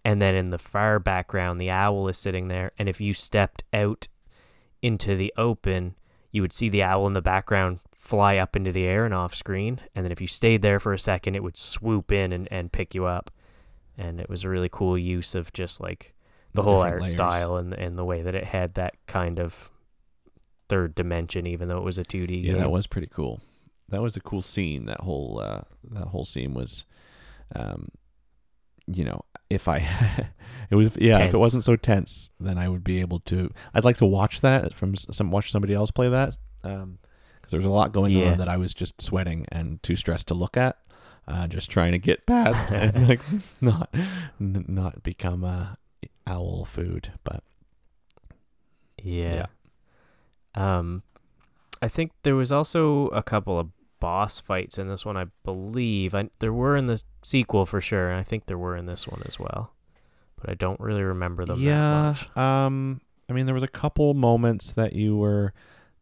And 0.04 0.20
then 0.20 0.34
in 0.34 0.50
the 0.50 0.58
far 0.58 0.98
background, 0.98 1.60
the 1.60 1.70
owl 1.70 2.06
is 2.08 2.18
sitting 2.18 2.48
there. 2.48 2.72
And 2.78 2.88
if 2.88 3.00
you 3.00 3.14
stepped 3.14 3.64
out 3.72 4.08
into 4.82 5.16
the 5.16 5.32
open, 5.36 5.94
you 6.30 6.42
would 6.42 6.52
see 6.52 6.68
the 6.68 6.82
owl 6.82 7.06
in 7.06 7.12
the 7.14 7.22
background 7.22 7.80
fly 7.94 8.36
up 8.36 8.54
into 8.54 8.70
the 8.70 8.84
air 8.84 9.04
and 9.04 9.14
off 9.14 9.34
screen. 9.34 9.80
And 9.94 10.04
then 10.04 10.12
if 10.12 10.20
you 10.20 10.26
stayed 10.28 10.62
there 10.62 10.78
for 10.78 10.92
a 10.92 10.98
second, 10.98 11.34
it 11.34 11.42
would 11.42 11.56
swoop 11.56 12.12
in 12.12 12.32
and, 12.32 12.46
and 12.52 12.70
pick 12.70 12.94
you 12.94 13.06
up. 13.06 13.30
And 13.98 14.20
it 14.20 14.28
was 14.28 14.44
a 14.44 14.48
really 14.48 14.68
cool 14.70 14.98
use 14.98 15.34
of 15.34 15.52
just 15.52 15.80
like 15.80 16.14
the, 16.54 16.62
whole 16.62 16.80
art 16.82 17.00
layers. 17.00 17.12
style 17.12 17.56
and, 17.56 17.72
and 17.74 17.98
the 17.98 18.04
way 18.04 18.22
that 18.22 18.34
it 18.34 18.44
had 18.44 18.74
that 18.74 18.94
kind 19.06 19.38
of 19.40 19.70
third 20.68 20.94
dimension, 20.94 21.46
even 21.46 21.68
though 21.68 21.78
it 21.78 21.84
was 21.84 21.98
a 21.98 22.04
2D 22.04 22.44
Yeah, 22.44 22.52
game. 22.52 22.58
that 22.58 22.70
was 22.70 22.86
pretty 22.86 23.08
cool. 23.08 23.40
That 23.88 24.02
was 24.02 24.16
a 24.16 24.20
cool 24.20 24.42
scene. 24.42 24.86
That 24.86 25.00
whole 25.00 25.40
uh, 25.40 25.62
that 25.92 26.08
whole 26.08 26.24
scene 26.24 26.54
was, 26.54 26.84
um, 27.54 27.88
you 28.86 29.04
know, 29.04 29.24
if 29.48 29.68
I, 29.68 29.78
it 30.70 30.74
was 30.74 30.90
yeah, 30.96 31.18
if 31.20 31.34
it 31.34 31.38
wasn't 31.38 31.64
so 31.64 31.76
tense, 31.76 32.30
then 32.40 32.58
I 32.58 32.68
would 32.68 32.82
be 32.84 33.00
able 33.00 33.20
to. 33.20 33.50
I'd 33.74 33.84
like 33.84 33.98
to 33.98 34.06
watch 34.06 34.40
that 34.40 34.72
from 34.74 34.96
some 34.96 35.30
watch 35.30 35.50
somebody 35.52 35.74
else 35.74 35.90
play 35.92 36.08
that, 36.08 36.36
um, 36.64 36.98
because 37.40 37.52
was 37.54 37.64
a 37.64 37.70
lot 37.70 37.92
going 37.92 38.10
Yeah. 38.12 38.32
on 38.32 38.38
that 38.38 38.48
I 38.48 38.56
was 38.56 38.74
just 38.74 39.00
sweating 39.00 39.46
and 39.52 39.80
too 39.82 39.94
stressed 39.96 40.28
to 40.28 40.34
look 40.34 40.56
at. 40.56 40.76
Uh, 41.28 41.48
just 41.48 41.70
trying 41.72 41.90
to 41.90 41.98
get 41.98 42.24
past 42.24 42.70
and 42.72 43.08
like 43.08 43.20
not 43.60 43.88
n- 44.40 44.64
not 44.68 45.02
become 45.02 45.42
a 45.42 45.76
owl 46.26 46.64
food, 46.64 47.12
but 47.24 47.42
Yeah. 49.02 49.46
Um 50.54 51.02
I 51.82 51.88
think 51.88 52.12
there 52.22 52.34
was 52.36 52.50
also 52.50 53.08
a 53.08 53.22
couple 53.22 53.58
of 53.58 53.68
boss 54.00 54.40
fights 54.40 54.78
in 54.78 54.88
this 54.88 55.04
one. 55.04 55.16
I 55.16 55.26
believe 55.44 56.14
I, 56.14 56.28
there 56.38 56.52
were 56.52 56.76
in 56.76 56.86
the 56.86 57.02
sequel 57.22 57.66
for 57.66 57.80
sure, 57.80 58.10
and 58.10 58.18
I 58.18 58.22
think 58.22 58.46
there 58.46 58.58
were 58.58 58.76
in 58.76 58.86
this 58.86 59.06
one 59.06 59.22
as 59.26 59.38
well. 59.38 59.72
But 60.40 60.50
I 60.50 60.54
don't 60.54 60.80
really 60.80 61.02
remember 61.02 61.44
them. 61.44 61.64
that 61.64 61.64
yeah. 62.36 62.66
Um. 62.68 63.00
I 63.28 63.32
mean, 63.32 63.46
there 63.46 63.54
was 63.54 63.64
a 63.64 63.68
couple 63.68 64.14
moments 64.14 64.72
that 64.72 64.92
you 64.92 65.16
were 65.16 65.52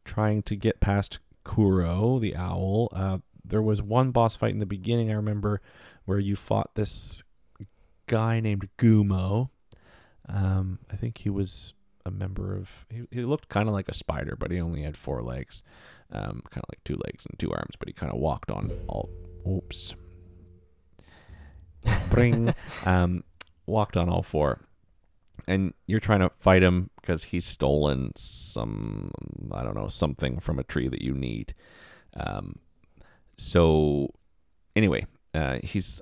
trying 0.05 0.43
to 0.43 0.57
get 0.57 0.81
past 0.81 1.19
Kuro, 1.45 2.19
the 2.19 2.37
owl. 2.37 2.89
Uh, 2.93 3.19
there 3.45 3.63
was 3.63 3.81
one 3.81 4.11
boss 4.11 4.37
fight 4.37 4.53
in 4.53 4.59
the 4.59 4.67
beginning. 4.67 5.11
I 5.11 5.15
remember 5.15 5.61
where 6.05 6.19
you 6.19 6.37
fought 6.37 6.75
this 6.75 7.23
guy 8.07 8.41
named 8.41 8.69
Gumo. 8.79 9.51
Um, 10.29 10.79
I 10.91 10.97
think 10.97 11.19
he 11.19 11.31
was 11.31 11.75
a 12.05 12.11
member 12.11 12.57
of. 12.57 12.87
He, 12.91 13.03
he 13.11 13.23
looked 13.23 13.49
kind 13.49 13.69
of 13.69 13.75
like 13.75 13.89
a 13.89 13.95
spider, 13.95 14.37
but 14.39 14.51
he 14.51 14.61
only 14.61 14.83
had 14.83 14.97
four 14.97 15.23
legs, 15.23 15.63
um, 16.13 16.43
kind 16.51 16.63
of 16.63 16.71
like 16.71 16.83
two 16.85 16.99
legs 17.05 17.27
and 17.27 17.39
two 17.39 17.53
arms. 17.53 17.77
But 17.79 17.89
he 17.89 17.93
kind 17.93 18.13
of 18.13 18.19
walked 18.19 18.51
on 18.51 18.71
all. 18.89 19.11
Oops. 19.47 19.95
Bring. 22.11 22.55
um, 22.87 23.25
walked 23.67 23.97
on 23.97 24.09
all 24.09 24.23
four, 24.23 24.61
and 25.47 25.75
you're 25.87 26.01
trying 26.01 26.21
to 26.21 26.31
fight 26.31 26.63
him 26.63 26.91
because 27.01 27.25
he's 27.25 27.45
stolen 27.45 28.13
some. 28.17 29.11
I 29.53 29.63
don't 29.63 29.77
know 29.77 29.89
something 29.89 30.41
from 30.41 30.59
a 30.59 30.65
tree 30.65 30.89
that 30.89 31.03
you 31.03 31.15
need. 31.15 31.55
Um, 32.17 32.59
so 33.37 34.09
anyway, 34.77 35.07
uh, 35.35 35.59
he's 35.63 36.01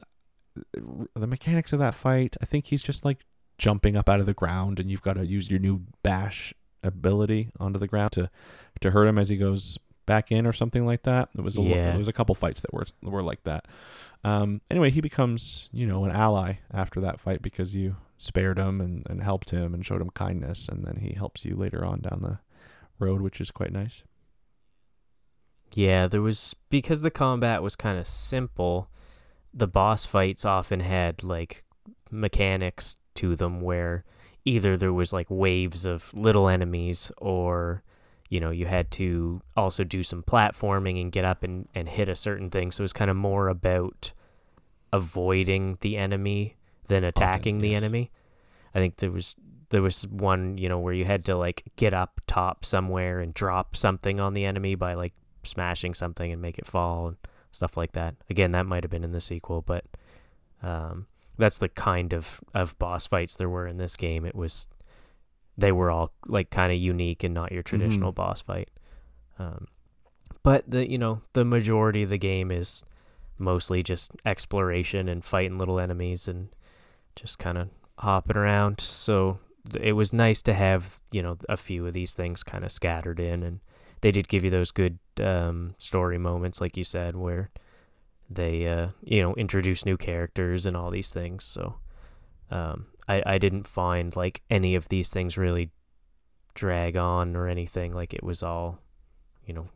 the 1.14 1.26
mechanics 1.26 1.72
of 1.72 1.78
that 1.78 1.94
fight. 1.94 2.36
I 2.42 2.44
think 2.44 2.66
he's 2.66 2.82
just 2.82 3.04
like 3.04 3.24
jumping 3.58 3.96
up 3.96 4.08
out 4.08 4.20
of 4.20 4.26
the 4.26 4.34
ground, 4.34 4.80
and 4.80 4.90
you've 4.90 5.02
got 5.02 5.14
to 5.14 5.26
use 5.26 5.50
your 5.50 5.60
new 5.60 5.82
bash 6.02 6.52
ability 6.84 7.52
onto 7.60 7.78
the 7.78 7.86
ground 7.86 8.12
to 8.12 8.28
to 8.80 8.90
hurt 8.90 9.06
him 9.06 9.18
as 9.18 9.28
he 9.28 9.36
goes 9.36 9.78
back 10.06 10.32
in 10.32 10.46
or 10.46 10.52
something 10.52 10.84
like 10.84 11.02
that. 11.04 11.28
It 11.36 11.42
was 11.42 11.58
a, 11.58 11.62
Yeah. 11.62 11.90
there 11.90 11.98
was 11.98 12.08
a 12.08 12.12
couple 12.12 12.34
fights 12.34 12.60
that 12.62 12.72
were 12.74 12.86
were 13.02 13.22
like 13.22 13.42
that. 13.44 13.66
Um, 14.24 14.60
anyway, 14.70 14.90
he 14.90 15.00
becomes 15.00 15.68
you 15.72 15.86
know 15.86 16.04
an 16.04 16.10
ally 16.12 16.54
after 16.72 17.00
that 17.00 17.20
fight 17.20 17.42
because 17.42 17.74
you 17.74 17.96
spared 18.18 18.56
him 18.58 18.80
and, 18.80 19.04
and 19.10 19.22
helped 19.22 19.50
him 19.50 19.74
and 19.74 19.84
showed 19.84 20.00
him 20.00 20.10
kindness, 20.10 20.68
and 20.68 20.84
then 20.84 20.96
he 21.00 21.14
helps 21.14 21.44
you 21.44 21.56
later 21.56 21.84
on 21.84 22.00
down 22.00 22.20
the 22.22 22.38
road, 23.04 23.20
which 23.20 23.40
is 23.40 23.50
quite 23.50 23.72
nice. 23.72 24.02
Yeah, 25.74 26.06
there 26.06 26.22
was 26.22 26.54
because 26.70 27.00
the 27.00 27.10
combat 27.10 27.62
was 27.62 27.76
kind 27.76 27.98
of 27.98 28.06
simple. 28.06 28.88
The 29.54 29.66
boss 29.66 30.04
fights 30.06 30.44
often 30.44 30.80
had 30.80 31.22
like 31.24 31.64
mechanics 32.10 32.96
to 33.16 33.34
them 33.34 33.60
where 33.60 34.04
either 34.44 34.76
there 34.76 34.92
was 34.92 35.12
like 35.12 35.26
waves 35.30 35.84
of 35.86 36.12
little 36.14 36.48
enemies 36.48 37.10
or 37.18 37.82
you 38.32 38.40
know 38.40 38.50
you 38.50 38.66
had 38.66 38.90
to 38.90 39.40
also 39.56 39.84
do 39.84 40.02
some 40.02 40.22
platforming 40.22 41.00
and 41.00 41.12
get 41.12 41.24
up 41.24 41.42
and, 41.42 41.68
and 41.74 41.88
hit 41.88 42.08
a 42.08 42.14
certain 42.14 42.50
thing 42.50 42.72
so 42.72 42.82
it 42.82 42.84
was 42.84 42.92
kind 42.92 43.10
of 43.10 43.16
more 43.16 43.48
about 43.48 44.12
avoiding 44.92 45.78
the 45.80 45.96
enemy 45.96 46.56
than 46.88 47.04
attacking 47.04 47.58
the 47.58 47.70
yes. 47.70 47.82
enemy 47.82 48.10
i 48.74 48.78
think 48.78 48.96
there 48.96 49.10
was 49.10 49.34
there 49.70 49.82
was 49.82 50.06
one 50.08 50.56
you 50.58 50.68
know 50.68 50.78
where 50.78 50.94
you 50.94 51.04
had 51.04 51.24
to 51.24 51.36
like 51.36 51.62
get 51.76 51.94
up 51.94 52.20
top 52.26 52.64
somewhere 52.64 53.20
and 53.20 53.34
drop 53.34 53.74
something 53.74 54.20
on 54.20 54.34
the 54.34 54.44
enemy 54.44 54.74
by 54.74 54.94
like 54.94 55.14
smashing 55.42 55.94
something 55.94 56.30
and 56.32 56.40
make 56.40 56.58
it 56.58 56.66
fall 56.66 57.08
and 57.08 57.16
stuff 57.52 57.76
like 57.76 57.92
that. 57.92 58.14
Again, 58.28 58.52
that 58.52 58.66
might 58.66 58.82
have 58.82 58.90
been 58.90 59.04
in 59.04 59.12
the 59.12 59.20
sequel, 59.20 59.62
but 59.62 59.84
um, 60.62 61.06
that's 61.38 61.58
the 61.58 61.68
kind 61.68 62.12
of, 62.12 62.40
of 62.54 62.78
boss 62.78 63.06
fights 63.06 63.36
there 63.36 63.48
were 63.48 63.66
in 63.66 63.76
this 63.76 63.96
game. 63.96 64.24
It 64.24 64.34
was 64.34 64.68
they 65.56 65.72
were 65.72 65.90
all 65.90 66.12
like 66.26 66.50
kind 66.50 66.72
of 66.72 66.78
unique 66.78 67.22
and 67.22 67.34
not 67.34 67.52
your 67.52 67.62
traditional 67.62 68.12
boss 68.12 68.42
fight. 68.42 68.70
Um, 69.38 69.66
but 70.42 70.68
the 70.68 70.90
you 70.90 70.98
know 70.98 71.22
the 71.32 71.44
majority 71.44 72.02
of 72.02 72.10
the 72.10 72.18
game 72.18 72.50
is 72.50 72.84
mostly 73.38 73.82
just 73.82 74.12
exploration 74.24 75.08
and 75.08 75.24
fighting 75.24 75.58
little 75.58 75.80
enemies 75.80 76.28
and 76.28 76.48
just 77.16 77.38
kind 77.38 77.58
of 77.58 77.68
hopping 77.98 78.36
around. 78.36 78.80
So 78.80 79.38
th- 79.70 79.84
it 79.84 79.92
was 79.92 80.12
nice 80.12 80.42
to 80.42 80.54
have 80.54 81.00
you 81.10 81.22
know 81.22 81.36
a 81.48 81.56
few 81.56 81.86
of 81.86 81.92
these 81.92 82.14
things 82.14 82.42
kind 82.42 82.64
of 82.64 82.72
scattered 82.72 83.20
in 83.20 83.42
and 83.42 83.60
they 84.00 84.10
did 84.10 84.28
give 84.28 84.44
you 84.44 84.50
those 84.50 84.72
good 84.72 84.98
um, 85.20 85.74
story 85.78 86.18
moments, 86.18 86.60
like 86.60 86.76
you 86.76 86.84
said, 86.84 87.16
where 87.16 87.50
they 88.28 88.66
uh, 88.66 88.88
you 89.02 89.22
know 89.22 89.34
introduce 89.34 89.86
new 89.86 89.96
characters 89.96 90.66
and 90.66 90.76
all 90.76 90.90
these 90.90 91.10
things. 91.10 91.44
So 91.44 91.76
um, 92.50 92.86
I 93.08 93.22
I 93.26 93.38
didn't 93.38 93.66
find 93.66 94.14
like 94.16 94.42
any 94.50 94.74
of 94.74 94.88
these 94.88 95.10
things 95.10 95.36
really 95.38 95.70
drag 96.54 96.96
on 96.96 97.36
or 97.36 97.48
anything. 97.48 97.92
Like 97.94 98.12
it 98.14 98.22
was 98.22 98.42
all 98.42 98.78
you 99.46 99.54
know 99.54 99.68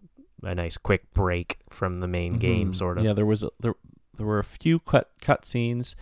a 0.42 0.54
nice 0.54 0.76
quick 0.76 1.12
break 1.14 1.58
from 1.70 2.00
the 2.00 2.08
main 2.08 2.34
game, 2.38 2.72
Mhm. 2.72 2.76
sort 2.76 2.98
of. 2.98 3.04
Yeah, 3.04 3.12
there 3.14 3.26
was 3.26 3.42
a, 3.42 3.50
there 3.60 3.74
there 4.16 4.26
were 4.26 4.38
a 4.38 4.44
few 4.44 4.78
cut 4.80 5.10
cut 5.20 5.44
scenes 5.44 5.96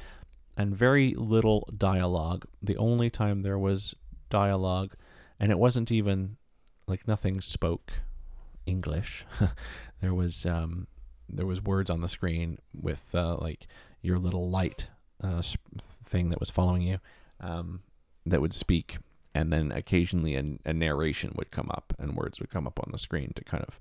and 0.56 0.74
very 0.76 1.14
little 1.14 1.68
dialogue. 1.76 2.46
The 2.62 2.76
only 2.76 3.10
time 3.10 3.40
there 3.42 3.58
was 3.58 3.94
dialogue, 4.30 4.94
and 5.40 5.50
it 5.50 5.58
wasn't 5.58 5.90
even 5.92 6.36
like 6.86 7.06
nothing 7.08 7.40
spoke 7.40 7.92
English. 8.66 9.24
there 10.00 10.14
was 10.14 10.44
um 10.46 10.86
there 11.28 11.46
was 11.46 11.62
words 11.62 11.90
on 11.90 12.00
the 12.02 12.08
screen 12.08 12.58
with 12.74 13.14
uh, 13.14 13.36
like 13.36 13.66
your 14.02 14.18
little 14.18 14.50
light 14.50 14.88
uh, 15.24 15.42
thing 16.04 16.30
that 16.30 16.40
was 16.40 16.50
following 16.50 16.82
you 16.82 16.98
um, 17.40 17.82
that 18.26 18.40
would 18.40 18.52
speak 18.52 18.98
and 19.34 19.52
then 19.52 19.72
occasionally 19.72 20.36
a, 20.36 20.44
a 20.64 20.72
narration 20.72 21.32
would 21.34 21.50
come 21.50 21.68
up 21.70 21.92
and 21.98 22.16
words 22.16 22.38
would 22.38 22.50
come 22.50 22.66
up 22.66 22.78
on 22.78 22.90
the 22.92 22.98
screen 22.98 23.32
to 23.34 23.42
kind 23.42 23.64
of 23.64 23.80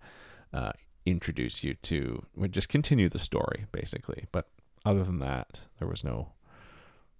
uh, 0.54 0.72
introduce 1.06 1.64
you 1.64 1.74
to 1.76 2.24
would 2.36 2.52
just 2.52 2.70
continue 2.70 3.10
the 3.10 3.20
story 3.20 3.66
basically 3.72 4.26
but 4.32 4.48
other 4.86 5.04
than 5.04 5.20
that 5.20 5.62
there 5.80 5.88
was 5.88 6.04
no 6.04 6.30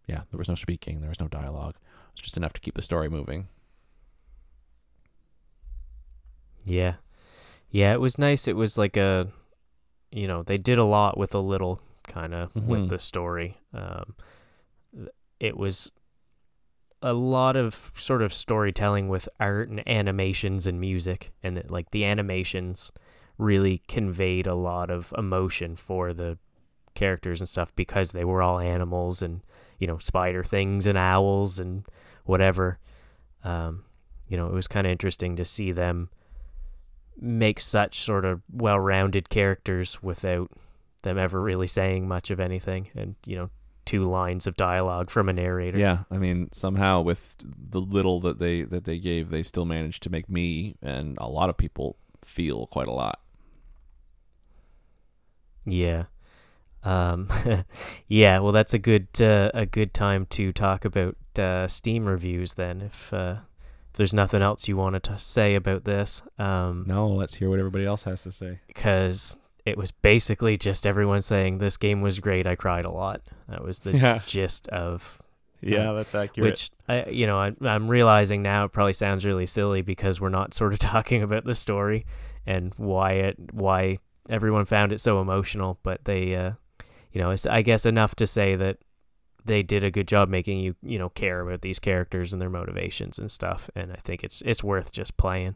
yeah 0.08 0.22
there 0.32 0.38
was 0.38 0.48
no 0.48 0.56
speaking 0.56 1.02
there 1.02 1.10
was 1.10 1.20
no 1.20 1.28
dialogue 1.28 1.76
it 1.76 2.14
was 2.16 2.22
just 2.22 2.38
enough 2.38 2.54
to 2.54 2.62
keep 2.62 2.76
the 2.76 2.82
story 2.82 3.10
moving 3.10 3.48
Yeah. 6.66 6.96
Yeah, 7.70 7.94
it 7.94 8.00
was 8.00 8.18
nice. 8.18 8.48
It 8.48 8.56
was 8.56 8.78
like 8.78 8.98
a, 8.98 9.28
you 10.12 10.28
know, 10.28 10.44
they 10.44 10.58
did 10.58 10.78
a 10.78 10.84
lot 10.84 11.18
with 11.18 11.34
a 11.34 11.40
little 11.40 11.82
kind 12.08 12.34
of 12.34 12.54
Mhm. 12.54 12.66
with 12.66 12.90
the 12.90 13.00
story. 13.00 13.58
Um, 13.74 14.16
it 15.40 15.58
was 15.58 15.92
a 17.02 17.14
lot 17.14 17.56
of 17.56 17.92
sort 17.96 18.22
of 18.22 18.34
storytelling 18.34 19.10
with 19.10 19.28
art 19.40 19.68
and 19.70 19.86
animations 19.88 20.66
and 20.68 20.80
music, 20.80 21.34
and 21.44 21.58
that 21.58 21.70
like 21.70 21.92
the 21.92 22.06
animations 22.06 22.92
really 23.38 23.80
conveyed 23.88 24.48
a 24.48 24.56
lot 24.56 24.90
of 24.90 25.14
emotion 25.18 25.76
for 25.76 26.14
the 26.14 26.38
characters 26.96 27.42
and 27.42 27.50
stuff 27.50 27.76
because 27.76 28.12
they 28.12 28.24
were 28.24 28.42
all 28.42 28.60
animals 28.60 29.22
and 29.24 29.42
you 29.80 29.88
know 29.88 29.98
spider 29.98 30.44
things 30.44 30.86
and 30.86 30.98
owls 30.98 31.60
and 31.60 31.86
whatever. 32.26 32.78
Um, 33.44 33.84
you 34.30 34.38
know, 34.38 34.48
it 34.48 34.54
was 34.54 34.68
kind 34.68 34.88
of 34.88 34.92
interesting 34.92 35.36
to 35.36 35.44
see 35.44 35.72
them 35.74 36.10
make 37.20 37.60
such 37.60 38.00
sort 38.00 38.24
of 38.26 38.42
well-rounded 38.52 39.30
characters 39.30 40.02
without 40.02 40.50
them 41.04 41.18
ever 41.18 41.40
really 41.42 41.68
saying 41.68 42.08
much 42.08 42.30
of 42.32 42.40
anything 42.40 42.90
and 42.96 43.16
you 43.26 43.36
know 43.36 43.50
two 43.86 44.10
lines 44.10 44.48
of 44.48 44.56
dialogue 44.56 45.10
from 45.10 45.28
a 45.28 45.34
narrator. 45.34 45.78
Yeah 45.78 46.04
i 46.10 46.18
mean 46.18 46.50
somehow 46.54 47.02
with 47.02 47.36
the 47.44 47.82
little 47.82 48.20
that 48.22 48.40
they 48.40 48.64
that 48.64 48.86
they 48.86 48.98
gave 48.98 49.30
they 49.30 49.44
still 49.44 49.66
managed 49.66 50.04
to 50.04 50.10
make 50.10 50.30
me 50.30 50.76
and 50.82 51.18
a 51.20 51.28
lot 51.28 51.50
of 51.50 51.58
people 51.58 51.98
feel 52.24 52.66
quite 52.68 52.88
a 52.88 52.94
lot. 52.94 53.20
Yeah. 55.66 56.06
Um 56.84 57.30
yeah 58.08 58.40
well 58.40 58.52
that's 58.52 58.74
a 58.74 58.80
good 58.80 59.08
uh, 59.22 59.52
a 59.54 59.66
good 59.66 59.94
time 59.94 60.26
to 60.32 60.52
talk 60.52 60.86
about 60.86 61.16
uh, 61.38 61.68
steam 61.68 62.06
reviews 62.06 62.54
then 62.56 62.82
if 62.82 63.14
uh 63.14 63.38
if 63.92 63.98
there's 63.98 64.14
nothing 64.14 64.42
else 64.42 64.68
you 64.68 64.76
wanted 64.78 65.04
to 65.04 65.20
say 65.20 65.56
about 65.56 65.84
this. 65.86 66.22
Um 66.40 66.86
no 66.88 67.08
let's 67.10 67.36
hear 67.36 67.50
what 67.50 67.60
everybody 67.60 67.86
else 67.86 68.04
has 68.04 68.24
to 68.24 68.32
say. 68.32 68.60
because 68.68 69.36
it 69.66 69.78
was 69.78 69.92
basically 69.92 70.58
just 70.58 70.86
everyone 70.86 71.22
saying 71.22 71.58
this 71.58 71.78
game 71.78 72.02
was 72.02 72.20
great 72.20 72.46
i 72.48 72.56
cried 72.56 72.86
a 72.86 72.92
lot 72.92 73.22
that 73.48 73.64
was 73.64 73.80
the 73.80 73.98
yeah 73.98 74.20
gist 74.26 74.68
of 74.70 75.22
yeah 75.62 75.94
that's 75.94 76.14
accurate 76.14 76.52
which 76.52 76.70
I, 76.90 77.06
you 77.06 77.26
know, 77.26 77.40
I, 77.40 77.54
I'm 77.62 77.88
realizing 77.88 78.42
now 78.42 78.66
it 78.66 78.74
probably 78.74 78.92
sounds 78.94 79.24
really 79.24 79.46
silly 79.46 79.82
because 79.82 80.20
we're 80.20 80.28
not 80.28 80.54
sort 80.54 80.74
of 80.74 80.80
talking 80.94 81.24
about 81.24 81.46
the 81.46 81.56
story 81.56 82.06
and 82.46 82.74
why 82.76 83.14
it, 83.14 83.38
why 83.54 84.00
everyone 84.30 84.66
found 84.66 84.92
it 84.92 85.00
so 85.00 85.22
emotional. 85.22 85.80
But 85.82 86.04
they, 86.04 86.36
uh, 86.36 86.52
you 87.14 87.22
know, 87.22 87.32
it's 87.32 87.46
I 87.46 87.62
guess 87.62 87.86
enough 87.86 88.16
to 88.16 88.28
say 88.28 88.58
that 88.58 88.80
they 89.46 89.64
did 89.64 89.84
a 89.86 89.92
good 89.92 90.08
job 90.10 90.28
making 90.28 90.60
you, 90.60 90.76
you 90.84 91.00
know, 91.00 91.08
care 91.08 91.40
about 91.40 91.62
these 91.62 91.80
characters 91.80 92.34
and 92.34 92.42
their 92.42 92.50
motivations 92.50 93.18
and 93.18 93.32
stuff. 93.32 93.70
And 93.76 93.94
I 93.94 93.98
think 94.04 94.26
it's 94.26 94.42
it's 94.46 94.64
worth 94.64 94.92
just 94.92 95.16
playing. 95.16 95.56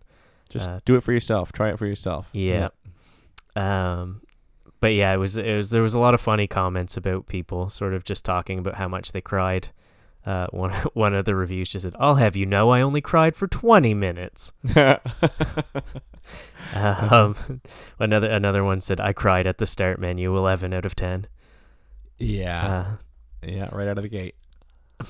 just 0.49 0.69
uh, 0.69 0.79
do 0.85 0.95
it 0.95 1.03
for 1.03 1.11
yourself 1.11 1.51
try 1.51 1.69
it 1.69 1.77
for 1.77 1.85
yourself 1.85 2.29
Yeah. 2.31 2.69
Um, 3.57 4.21
but 4.79 4.93
yeah, 4.93 5.13
it 5.13 5.17
was 5.17 5.37
it 5.37 5.55
was 5.55 5.71
there 5.71 5.81
was 5.81 5.95
a 5.95 5.99
lot 5.99 6.13
of 6.13 6.21
funny 6.21 6.47
comments 6.47 6.95
about 6.95 7.25
people 7.25 7.69
sort 7.69 7.93
of 7.93 8.03
just 8.03 8.23
talking 8.23 8.59
about 8.59 8.75
how 8.75 8.87
much 8.87 9.11
they 9.11 9.21
cried. 9.21 9.69
Uh, 10.25 10.47
one 10.51 10.71
one 10.93 11.13
of 11.15 11.25
the 11.25 11.35
reviews 11.35 11.71
just 11.71 11.83
said, 11.83 11.95
"I'll 11.99 12.15
have 12.15 12.35
you 12.35 12.45
know, 12.45 12.69
I 12.69 12.81
only 12.81 13.01
cried 13.01 13.35
for 13.35 13.47
20 13.47 13.93
minutes." 13.93 14.51
um, 16.75 17.35
another 17.99 18.29
another 18.29 18.63
one 18.63 18.81
said, 18.81 18.99
"I 18.99 19.13
cried 19.13 19.47
at 19.47 19.57
the 19.57 19.65
start 19.65 19.99
menu, 19.99 20.35
11 20.37 20.73
out 20.73 20.85
of 20.85 20.95
10." 20.95 21.27
yeah, 22.19 22.67
Uh, 22.67 22.85
yeah, 23.47 23.69
right 23.71 23.87
out 23.87 23.97
of 23.97 24.03
the 24.03 24.09
gate. 24.09 24.35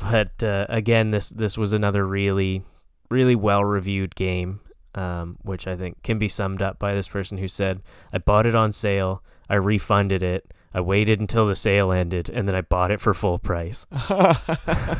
but 0.01 0.43
uh, 0.43 0.65
again, 0.69 1.11
this 1.11 1.29
this 1.29 1.57
was 1.57 1.73
another 1.73 2.05
really 2.05 2.63
really 3.09 3.35
well 3.35 3.63
reviewed 3.63 4.15
game, 4.15 4.59
um, 4.97 5.37
which 5.43 5.67
I 5.67 5.75
think 5.75 6.01
can 6.03 6.17
be 6.17 6.27
summed 6.29 6.61
up 6.61 6.79
by 6.79 6.93
this 6.93 7.07
person 7.07 7.37
who 7.37 7.47
said, 7.47 7.81
"I 8.11 8.17
bought 8.17 8.45
it 8.45 8.55
on 8.55 8.71
sale, 8.71 9.23
I 9.49 9.55
refunded 9.55 10.23
it, 10.23 10.53
I 10.73 10.81
waited 10.81 11.19
until 11.19 11.47
the 11.47 11.55
sale 11.55 11.91
ended, 11.91 12.29
and 12.29 12.47
then 12.47 12.55
I 12.55 12.61
bought 12.61 12.91
it 12.91 12.99
for 13.01 13.13
full 13.13 13.37
price." 13.39 13.85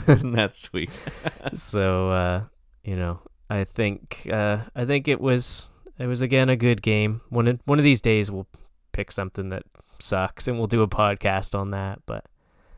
Isn't 0.08 0.34
that 0.34 0.52
sweet? 0.56 0.91
so 1.54 2.12
uh, 2.12 2.43
you 2.84 2.95
know, 2.95 3.20
I 3.50 3.64
think 3.64 4.28
uh, 4.32 4.60
I 4.76 4.86
think 4.86 5.08
it 5.08 5.20
was 5.20 5.70
it 5.98 6.08
was 6.08 6.22
again 6.22 6.50
a 6.50 6.56
good 6.56 6.82
game. 6.82 7.22
One 7.30 7.48
of, 7.48 7.60
one 7.66 7.80
of 7.80 7.84
these 7.84 8.02
days 8.02 8.30
we'll 8.32 8.48
pick 8.91 9.12
something 9.12 9.50
that 9.50 9.64
sucks 10.00 10.48
and 10.48 10.58
we'll 10.58 10.68
do 10.68 10.82
a 10.82 10.88
podcast 10.88 11.58
on 11.58 11.72
that. 11.72 12.00
But 12.06 12.26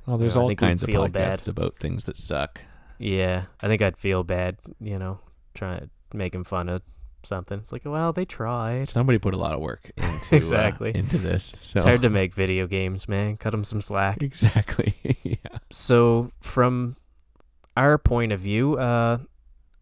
Well, 0.06 0.18
there's 0.18 0.38
I 0.38 0.42
all 0.42 0.48
think 0.48 0.62
we'd 0.62 0.68
kinds 0.68 0.84
of 0.84 0.90
podcasts 0.90 1.12
bad. 1.12 1.48
about 1.50 1.76
things 1.76 2.06
that 2.06 2.18
suck. 2.18 2.62
yeah, 2.98 3.44
I 3.62 3.68
think 3.68 3.82
I'd 3.82 3.98
feel 3.98 4.24
bad, 4.24 4.58
you 4.80 4.98
know, 4.98 5.20
trying 5.54 5.80
to 5.82 5.90
making 6.14 6.44
fun 6.46 6.70
of 6.70 6.82
something. 7.24 7.60
It's 7.60 7.72
like, 7.72 7.84
well, 7.86 8.14
they 8.14 8.26
tried. 8.26 8.90
Somebody 8.90 9.18
put 9.20 9.34
a 9.34 9.38
lot 9.38 9.54
of 9.54 9.60
work 9.62 9.92
into 9.98 10.36
Exactly. 10.36 10.94
uh, 10.94 10.98
into 10.98 11.18
this. 11.18 11.54
So 11.62 11.78
It's 11.78 11.86
hard 11.86 12.02
to 12.04 12.10
make 12.10 12.34
video 12.34 12.68
games, 12.68 13.08
man. 13.08 13.38
Cut 13.38 13.52
them 13.52 13.64
some 13.64 13.82
slack. 13.82 14.22
exactly. 14.22 14.96
yeah. 15.24 15.36
So, 15.70 16.32
from 16.42 16.96
our 17.78 17.98
point 17.98 18.32
of 18.32 18.40
view, 18.40 18.78
uh, 18.78 19.20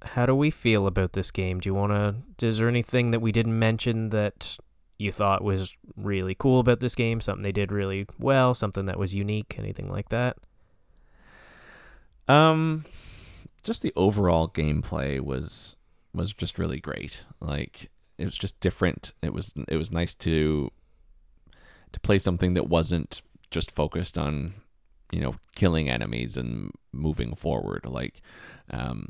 how 0.02 0.26
do 0.26 0.36
we 0.36 0.50
feel 0.52 0.86
about 0.88 1.14
this 1.14 1.32
game? 1.32 1.60
Do 1.60 1.70
you 1.70 1.74
want 1.74 1.92
to? 2.38 2.46
Is 2.46 2.60
there 2.60 2.68
anything 2.70 3.12
that 3.12 3.20
we 3.20 3.32
didn't 3.32 3.58
mention 3.58 4.10
that 4.10 4.58
you 5.00 5.12
thought 5.12 5.44
was 5.44 5.76
really 5.96 6.36
cool 6.36 6.60
about 6.60 6.80
this 6.82 6.96
game? 6.96 7.22
Something 7.22 7.44
they 7.44 7.52
did 7.52 7.72
really 7.72 8.06
well? 8.20 8.54
Something 8.54 8.86
that 8.86 9.00
was 9.00 9.16
unique? 9.16 9.56
Anything 9.58 9.90
like 9.90 10.10
that? 10.10 10.38
Um, 12.28 12.84
just 13.64 13.82
the 13.82 13.94
overall 13.96 14.50
gameplay 14.50 15.20
was 15.22 15.77
was 16.18 16.34
just 16.34 16.59
really 16.59 16.80
great. 16.80 17.24
Like 17.39 17.89
it 18.18 18.26
was 18.26 18.38
just 18.38 18.59
different. 18.59 19.13
It 19.22 19.34
was 19.34 19.53
it 19.68 19.78
was 19.78 19.91
nice 19.91 20.13
to 20.15 20.72
to 21.93 21.99
play 21.99 22.18
something 22.20 22.53
that 22.53 22.68
wasn't 22.68 23.22
just 23.49 23.72
focused 23.72 24.18
on 24.18 24.53
you 25.11 25.22
know 25.22 25.36
killing 25.55 25.89
enemies 25.89 26.38
and 26.38 26.72
moving 26.91 27.36
forward. 27.36 27.86
Like 27.86 28.22
um, 28.70 29.09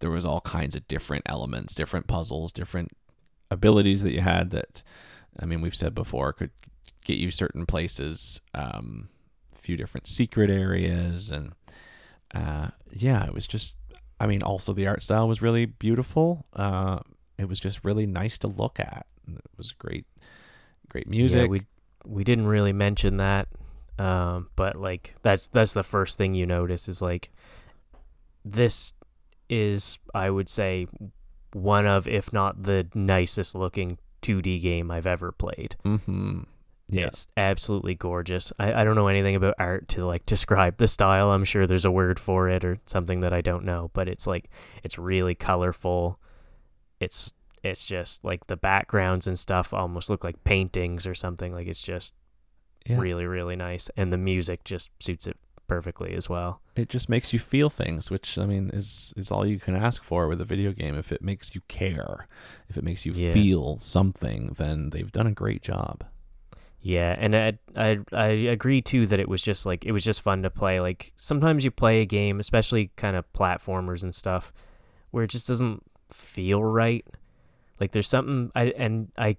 there 0.00 0.10
was 0.10 0.24
all 0.26 0.40
kinds 0.40 0.74
of 0.74 0.88
different 0.88 1.24
elements, 1.26 1.74
different 1.74 2.06
puzzles, 2.06 2.52
different 2.52 2.92
abilities 3.50 4.02
that 4.02 4.12
you 4.12 4.20
had. 4.20 4.50
That 4.50 4.82
I 5.38 5.44
mean, 5.44 5.60
we've 5.60 5.74
said 5.74 5.94
before 5.94 6.32
could 6.32 6.50
get 7.04 7.18
you 7.18 7.30
certain 7.30 7.66
places. 7.66 8.40
Um, 8.54 9.08
a 9.54 9.58
few 9.58 9.76
different 9.76 10.06
secret 10.06 10.50
areas 10.50 11.30
and 11.30 11.52
uh, 12.34 12.68
yeah, 12.90 13.24
it 13.26 13.32
was 13.32 13.46
just. 13.46 13.76
I 14.24 14.26
mean, 14.26 14.42
also 14.42 14.72
the 14.72 14.86
art 14.86 15.02
style 15.02 15.28
was 15.28 15.42
really 15.42 15.66
beautiful. 15.66 16.46
Uh, 16.54 17.00
it 17.36 17.46
was 17.46 17.60
just 17.60 17.84
really 17.84 18.06
nice 18.06 18.38
to 18.38 18.48
look 18.48 18.80
at. 18.80 19.04
It 19.28 19.42
was 19.58 19.72
great, 19.72 20.06
great 20.88 21.06
music. 21.06 21.42
Yeah, 21.42 21.48
we 21.48 21.62
we 22.06 22.24
didn't 22.24 22.46
really 22.46 22.72
mention 22.72 23.18
that, 23.18 23.48
um, 23.98 24.48
but 24.56 24.76
like 24.76 25.14
that's 25.20 25.46
that's 25.48 25.74
the 25.74 25.82
first 25.82 26.16
thing 26.16 26.32
you 26.32 26.46
notice 26.46 26.88
is 26.88 27.02
like 27.02 27.28
this 28.46 28.94
is 29.50 29.98
I 30.14 30.30
would 30.30 30.48
say 30.48 30.86
one 31.52 31.84
of 31.84 32.08
if 32.08 32.32
not 32.32 32.62
the 32.62 32.88
nicest 32.94 33.54
looking 33.54 33.98
2D 34.22 34.62
game 34.62 34.90
I've 34.90 35.06
ever 35.06 35.32
played. 35.32 35.76
mm-hmm. 35.84 36.44
Yeah, 36.88 37.06
It's 37.06 37.28
absolutely 37.36 37.94
gorgeous. 37.94 38.52
I, 38.58 38.82
I 38.82 38.84
don't 38.84 38.94
know 38.94 39.08
anything 39.08 39.34
about 39.34 39.54
art 39.58 39.88
to 39.88 40.04
like 40.04 40.26
describe 40.26 40.76
the 40.76 40.86
style. 40.88 41.30
I'm 41.30 41.44
sure 41.44 41.66
there's 41.66 41.86
a 41.86 41.90
word 41.90 42.20
for 42.20 42.48
it 42.48 42.64
or 42.64 42.78
something 42.86 43.20
that 43.20 43.32
I 43.32 43.40
don't 43.40 43.64
know, 43.64 43.90
but 43.94 44.08
it's 44.08 44.26
like 44.26 44.50
it's 44.82 44.98
really 44.98 45.34
colorful. 45.34 46.18
It's 47.00 47.32
it's 47.62 47.86
just 47.86 48.22
like 48.24 48.46
the 48.48 48.56
backgrounds 48.56 49.26
and 49.26 49.38
stuff 49.38 49.72
almost 49.72 50.10
look 50.10 50.22
like 50.22 50.44
paintings 50.44 51.06
or 51.06 51.14
something. 51.14 51.54
Like 51.54 51.66
it's 51.66 51.82
just 51.82 52.12
yeah. 52.84 52.98
really 52.98 53.24
really 53.24 53.56
nice 53.56 53.88
and 53.96 54.12
the 54.12 54.18
music 54.18 54.62
just 54.64 54.90
suits 55.00 55.26
it 55.26 55.38
perfectly 55.66 56.12
as 56.14 56.28
well. 56.28 56.60
It 56.76 56.90
just 56.90 57.08
makes 57.08 57.32
you 57.32 57.38
feel 57.38 57.70
things, 57.70 58.10
which 58.10 58.36
I 58.36 58.44
mean 58.44 58.68
is 58.74 59.14
is 59.16 59.30
all 59.30 59.46
you 59.46 59.58
can 59.58 59.74
ask 59.74 60.04
for 60.04 60.28
with 60.28 60.40
a 60.42 60.44
video 60.44 60.72
game. 60.72 60.94
If 60.94 61.10
it 61.12 61.22
makes 61.22 61.54
you 61.54 61.62
care, 61.68 62.26
if 62.68 62.76
it 62.76 62.84
makes 62.84 63.06
you 63.06 63.12
Yeah. 63.12 63.32
feel 63.32 63.78
something, 63.78 64.52
then 64.58 64.90
they've 64.90 65.10
done 65.10 65.26
a 65.26 65.32
great 65.32 65.62
job. 65.62 66.04
Yeah, 66.86 67.16
and 67.18 67.34
I, 67.34 67.54
I 67.74 67.98
I 68.12 68.26
agree 68.26 68.82
too 68.82 69.06
that 69.06 69.18
it 69.18 69.26
was 69.26 69.40
just 69.40 69.64
like 69.64 69.86
it 69.86 69.92
was 69.92 70.04
just 70.04 70.20
fun 70.20 70.42
to 70.42 70.50
play. 70.50 70.80
Like 70.80 71.14
sometimes 71.16 71.64
you 71.64 71.70
play 71.70 72.02
a 72.02 72.04
game, 72.04 72.38
especially 72.38 72.90
kind 72.94 73.16
of 73.16 73.24
platformers 73.32 74.02
and 74.02 74.14
stuff, 74.14 74.52
where 75.10 75.24
it 75.24 75.30
just 75.30 75.48
doesn't 75.48 75.82
feel 76.10 76.62
right. 76.62 77.06
Like 77.80 77.92
there's 77.92 78.06
something 78.06 78.52
I 78.54 78.64
and 78.76 79.10
I 79.16 79.38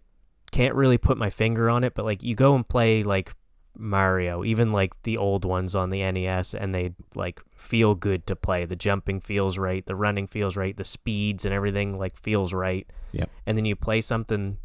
can't 0.51 0.73
really 0.73 0.97
put 0.97 1.19
my 1.19 1.29
finger 1.29 1.69
on 1.69 1.83
it, 1.83 1.93
but 1.93 2.03
like 2.03 2.23
you 2.23 2.33
go 2.33 2.55
and 2.55 2.67
play 2.67 3.03
like 3.03 3.31
Mario, 3.77 4.43
even 4.43 4.71
like 4.71 4.93
the 5.03 5.15
old 5.15 5.45
ones 5.45 5.75
on 5.75 5.91
the 5.91 5.99
NES, 5.99 6.55
and 6.55 6.73
they 6.73 6.93
like 7.13 7.41
feel 7.55 7.93
good 7.93 8.25
to 8.25 8.35
play. 8.35 8.65
The 8.65 8.75
jumping 8.75 9.21
feels 9.21 9.59
right, 9.59 9.85
the 9.85 9.95
running 9.95 10.25
feels 10.25 10.57
right, 10.57 10.75
the 10.75 10.83
speeds 10.83 11.45
and 11.45 11.53
everything 11.53 11.95
like 11.95 12.17
feels 12.17 12.55
right. 12.55 12.89
Yep. 13.11 13.29
And 13.45 13.55
then 13.55 13.65
you 13.65 13.75
play 13.75 14.01
something 14.01 14.57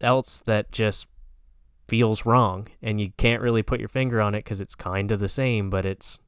else 0.00 0.38
that 0.46 0.72
just 0.72 1.08
feels 1.88 2.26
wrong, 2.26 2.68
and 2.82 3.00
you 3.00 3.12
can't 3.16 3.42
really 3.42 3.62
put 3.62 3.80
your 3.80 3.88
finger 3.88 4.20
on 4.20 4.34
it 4.34 4.44
because 4.44 4.60
it's 4.60 4.74
kind 4.74 5.12
of 5.12 5.20
the 5.20 5.28
same, 5.28 5.70
but 5.70 5.84
it's 5.84 6.20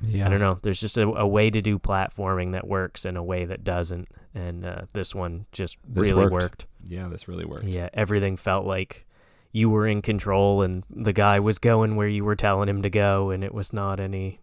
Yeah, 0.00 0.26
I 0.26 0.30
don't 0.30 0.40
know. 0.40 0.58
There's 0.62 0.80
just 0.80 0.98
a, 0.98 1.08
a 1.08 1.26
way 1.26 1.50
to 1.50 1.60
do 1.60 1.78
platforming 1.78 2.52
that 2.52 2.66
works 2.66 3.04
and 3.04 3.16
a 3.16 3.22
way 3.22 3.44
that 3.44 3.64
doesn't, 3.64 4.08
and 4.34 4.64
uh, 4.64 4.82
this 4.92 5.14
one 5.14 5.46
just 5.52 5.78
This 5.86 6.08
really 6.08 6.22
worked. 6.22 6.32
worked. 6.32 6.66
Yeah, 6.86 7.08
this 7.08 7.28
really 7.28 7.44
worked. 7.44 7.64
Yeah, 7.64 7.88
everything 7.94 8.36
felt 8.36 8.66
like 8.66 9.06
you 9.52 9.70
were 9.70 9.86
in 9.86 10.02
control 10.02 10.62
and 10.62 10.82
the 10.90 11.12
guy 11.12 11.38
was 11.38 11.58
going 11.58 11.94
where 11.94 12.08
you 12.08 12.24
were 12.24 12.34
telling 12.36 12.68
him 12.68 12.82
to 12.82 12.90
go 12.90 13.30
and 13.30 13.44
it 13.44 13.54
was 13.54 13.72
not 13.72 14.00
any, 14.00 14.40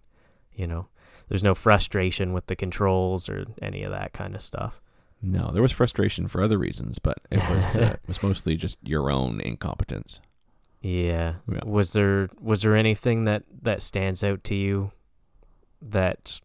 you 0.54 0.66
know, 0.66 0.88
there's 1.28 1.44
no 1.44 1.54
frustration 1.54 2.32
with 2.32 2.48
the 2.48 2.56
controls 2.56 3.28
or 3.28 3.46
any 3.62 3.84
of 3.84 3.92
that 3.92 4.14
kind 4.14 4.36
of 4.36 4.42
stuff. 4.42 4.80
No, 5.22 5.52
there 5.52 5.62
was 5.62 5.72
frustration 5.74 6.28
for 6.28 6.42
other 6.42 6.58
reasons, 6.58 6.98
but 6.98 7.20
it 7.30 7.42
was 7.54 7.78
uh, 7.78 7.98
it 8.02 8.08
was 8.08 8.24
mostly 8.24 8.56
just 8.56 8.80
your 8.84 9.12
own 9.12 9.42
incompetence. 9.42 10.22
Yeah. 10.82 11.36
Yeah. 11.52 11.60
Was 11.66 11.94
there 11.94 12.30
was 12.40 12.64
there 12.64 12.76
anything 12.76 13.26
that 13.26 13.44
that 13.62 13.82
stands 13.82 14.24
out 14.24 14.44
to 14.46 14.56
you 14.56 14.92
that 15.82 16.42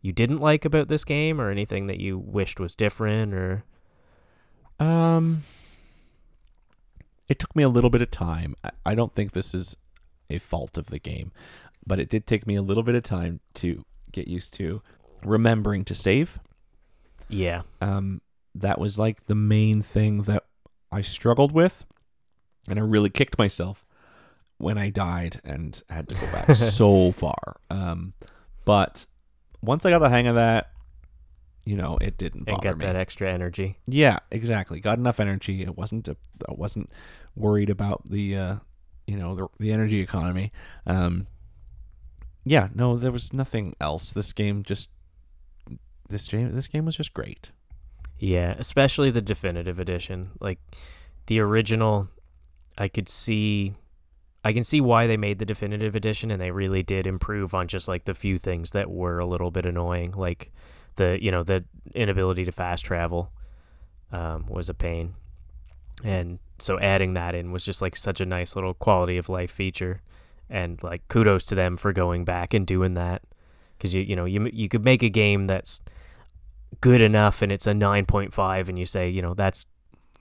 you 0.00 0.12
didn't 0.12 0.38
like 0.38 0.64
about 0.64 0.88
this 0.88 1.04
game 1.04 1.40
or 1.40 1.50
anything 1.50 1.86
that 1.86 2.00
you 2.00 2.18
wished 2.18 2.58
was 2.60 2.74
different 2.74 3.32
or 3.34 3.64
Um, 4.80 5.44
it 7.28 7.38
took 7.38 7.54
me 7.54 7.62
a 7.62 7.68
little 7.68 7.90
bit 7.90 8.02
of 8.02 8.10
time. 8.10 8.54
I, 8.64 8.70
I 8.84 8.94
don't 8.94 9.14
think 9.14 9.32
this 9.32 9.54
is 9.54 9.76
a 10.28 10.38
fault 10.38 10.76
of 10.76 10.86
the 10.86 10.98
game, 10.98 11.30
but 11.86 11.98
it 12.00 12.08
did 12.08 12.26
take 12.26 12.46
me 12.46 12.56
a 12.56 12.62
little 12.62 12.82
bit 12.82 12.94
of 12.94 13.02
time 13.04 13.40
to 13.54 13.84
get 14.10 14.26
used 14.28 14.54
to 14.54 14.82
remembering 15.24 15.84
to 15.84 15.94
save. 15.94 16.38
yeah. 17.28 17.62
Um, 17.80 18.20
that 18.54 18.78
was 18.78 18.98
like 18.98 19.26
the 19.26 19.34
main 19.34 19.80
thing 19.80 20.22
that 20.22 20.44
I 20.90 21.00
struggled 21.00 21.52
with, 21.52 21.86
and 22.68 22.78
I 22.78 22.82
really 22.82 23.10
kicked 23.10 23.38
myself 23.38 23.84
when 24.58 24.78
I 24.78 24.90
died 24.90 25.40
and 25.44 25.80
had 25.90 26.08
to 26.08 26.14
go 26.14 26.20
back 26.32 26.50
so 26.56 27.12
far. 27.12 27.56
Um, 27.70 28.12
but 28.64 29.06
once 29.60 29.84
I 29.84 29.90
got 29.90 29.98
the 30.00 30.08
hang 30.10 30.26
of 30.28 30.36
that, 30.36 30.70
you 31.64 31.76
know, 31.76 31.98
it 32.00 32.18
didn't 32.18 32.40
And 32.48 32.56
bother 32.56 32.70
got 32.70 32.78
me. 32.78 32.86
that 32.86 32.96
extra 32.96 33.30
energy. 33.30 33.78
Yeah, 33.86 34.18
exactly. 34.30 34.80
Got 34.80 34.98
enough 34.98 35.20
energy. 35.20 35.62
It 35.62 35.76
wasn't. 35.76 36.08
A, 36.08 36.16
I 36.48 36.52
wasn't 36.54 36.90
worried 37.36 37.70
about 37.70 38.02
the, 38.08 38.36
uh, 38.36 38.54
you 39.06 39.16
know, 39.16 39.34
the 39.34 39.46
the 39.60 39.72
energy 39.72 40.00
economy. 40.00 40.52
Um, 40.86 41.26
yeah, 42.44 42.68
no, 42.74 42.96
there 42.96 43.12
was 43.12 43.32
nothing 43.32 43.76
else. 43.80 44.12
This 44.12 44.32
game 44.32 44.64
just, 44.64 44.90
this 46.08 46.26
game, 46.26 46.52
this 46.52 46.66
game 46.66 46.84
was 46.84 46.96
just 46.96 47.14
great. 47.14 47.52
Yeah, 48.18 48.54
especially 48.58 49.10
the 49.10 49.22
definitive 49.22 49.78
edition. 49.78 50.30
Like 50.40 50.58
the 51.26 51.38
original 51.38 52.08
I 52.78 52.88
could 52.88 53.08
see 53.08 53.74
I 54.44 54.52
can 54.52 54.64
see 54.64 54.80
why 54.80 55.06
they 55.06 55.16
made 55.16 55.38
the 55.38 55.44
definitive 55.44 55.94
edition 55.94 56.30
and 56.30 56.40
they 56.40 56.50
really 56.50 56.82
did 56.82 57.06
improve 57.06 57.54
on 57.54 57.68
just 57.68 57.86
like 57.86 58.04
the 58.04 58.14
few 58.14 58.38
things 58.38 58.72
that 58.72 58.90
were 58.90 59.18
a 59.18 59.26
little 59.26 59.50
bit 59.50 59.64
annoying 59.64 60.12
like 60.12 60.50
the 60.96 61.18
you 61.22 61.30
know 61.30 61.42
the 61.42 61.64
inability 61.94 62.44
to 62.44 62.52
fast 62.52 62.84
travel 62.84 63.32
um, 64.12 64.46
was 64.48 64.68
a 64.68 64.74
pain. 64.74 65.14
And 66.04 66.38
so 66.58 66.78
adding 66.78 67.14
that 67.14 67.34
in 67.34 67.52
was 67.52 67.64
just 67.64 67.82
like 67.82 67.96
such 67.96 68.20
a 68.20 68.26
nice 68.26 68.54
little 68.54 68.74
quality 68.74 69.16
of 69.16 69.28
life 69.28 69.50
feature. 69.50 70.02
And 70.50 70.82
like 70.82 71.06
kudos 71.08 71.46
to 71.46 71.54
them 71.54 71.76
for 71.76 71.92
going 71.92 72.24
back 72.24 72.52
and 72.52 72.66
doing 72.66 72.94
that. 72.94 73.22
Because 73.76 73.94
you 73.94 74.02
you 74.02 74.14
know 74.14 74.26
you 74.26 74.48
you 74.52 74.68
could 74.68 74.84
make 74.84 75.02
a 75.02 75.08
game 75.08 75.46
that's 75.46 75.80
good 76.80 77.00
enough 77.02 77.42
and 77.42 77.52
it's 77.52 77.66
a 77.66 77.72
9.5 77.72 78.68
and 78.68 78.78
you 78.78 78.86
say 78.86 79.08
you 79.08 79.20
know 79.20 79.34
that's 79.34 79.66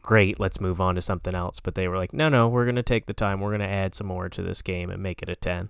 great 0.02 0.40
let's 0.40 0.60
move 0.60 0.82
on 0.82 0.96
to 0.96 1.02
something 1.02 1.36
else 1.36 1.60
but 1.60 1.76
they 1.76 1.88
were 1.88 1.98
like 1.98 2.12
no 2.14 2.28
no 2.30 2.48
we're 2.48 2.66
going 2.66 2.76
to 2.76 2.84
take 2.84 3.06
the 3.06 3.14
time 3.14 3.40
we're 3.40 3.50
going 3.50 3.60
to 3.62 3.68
add 3.68 3.94
some 3.96 4.08
more 4.08 4.30
to 4.30 4.42
this 4.42 4.62
game 4.62 4.90
and 4.90 5.02
make 5.04 5.22
it 5.22 5.30
a 5.30 5.36
10 5.36 5.70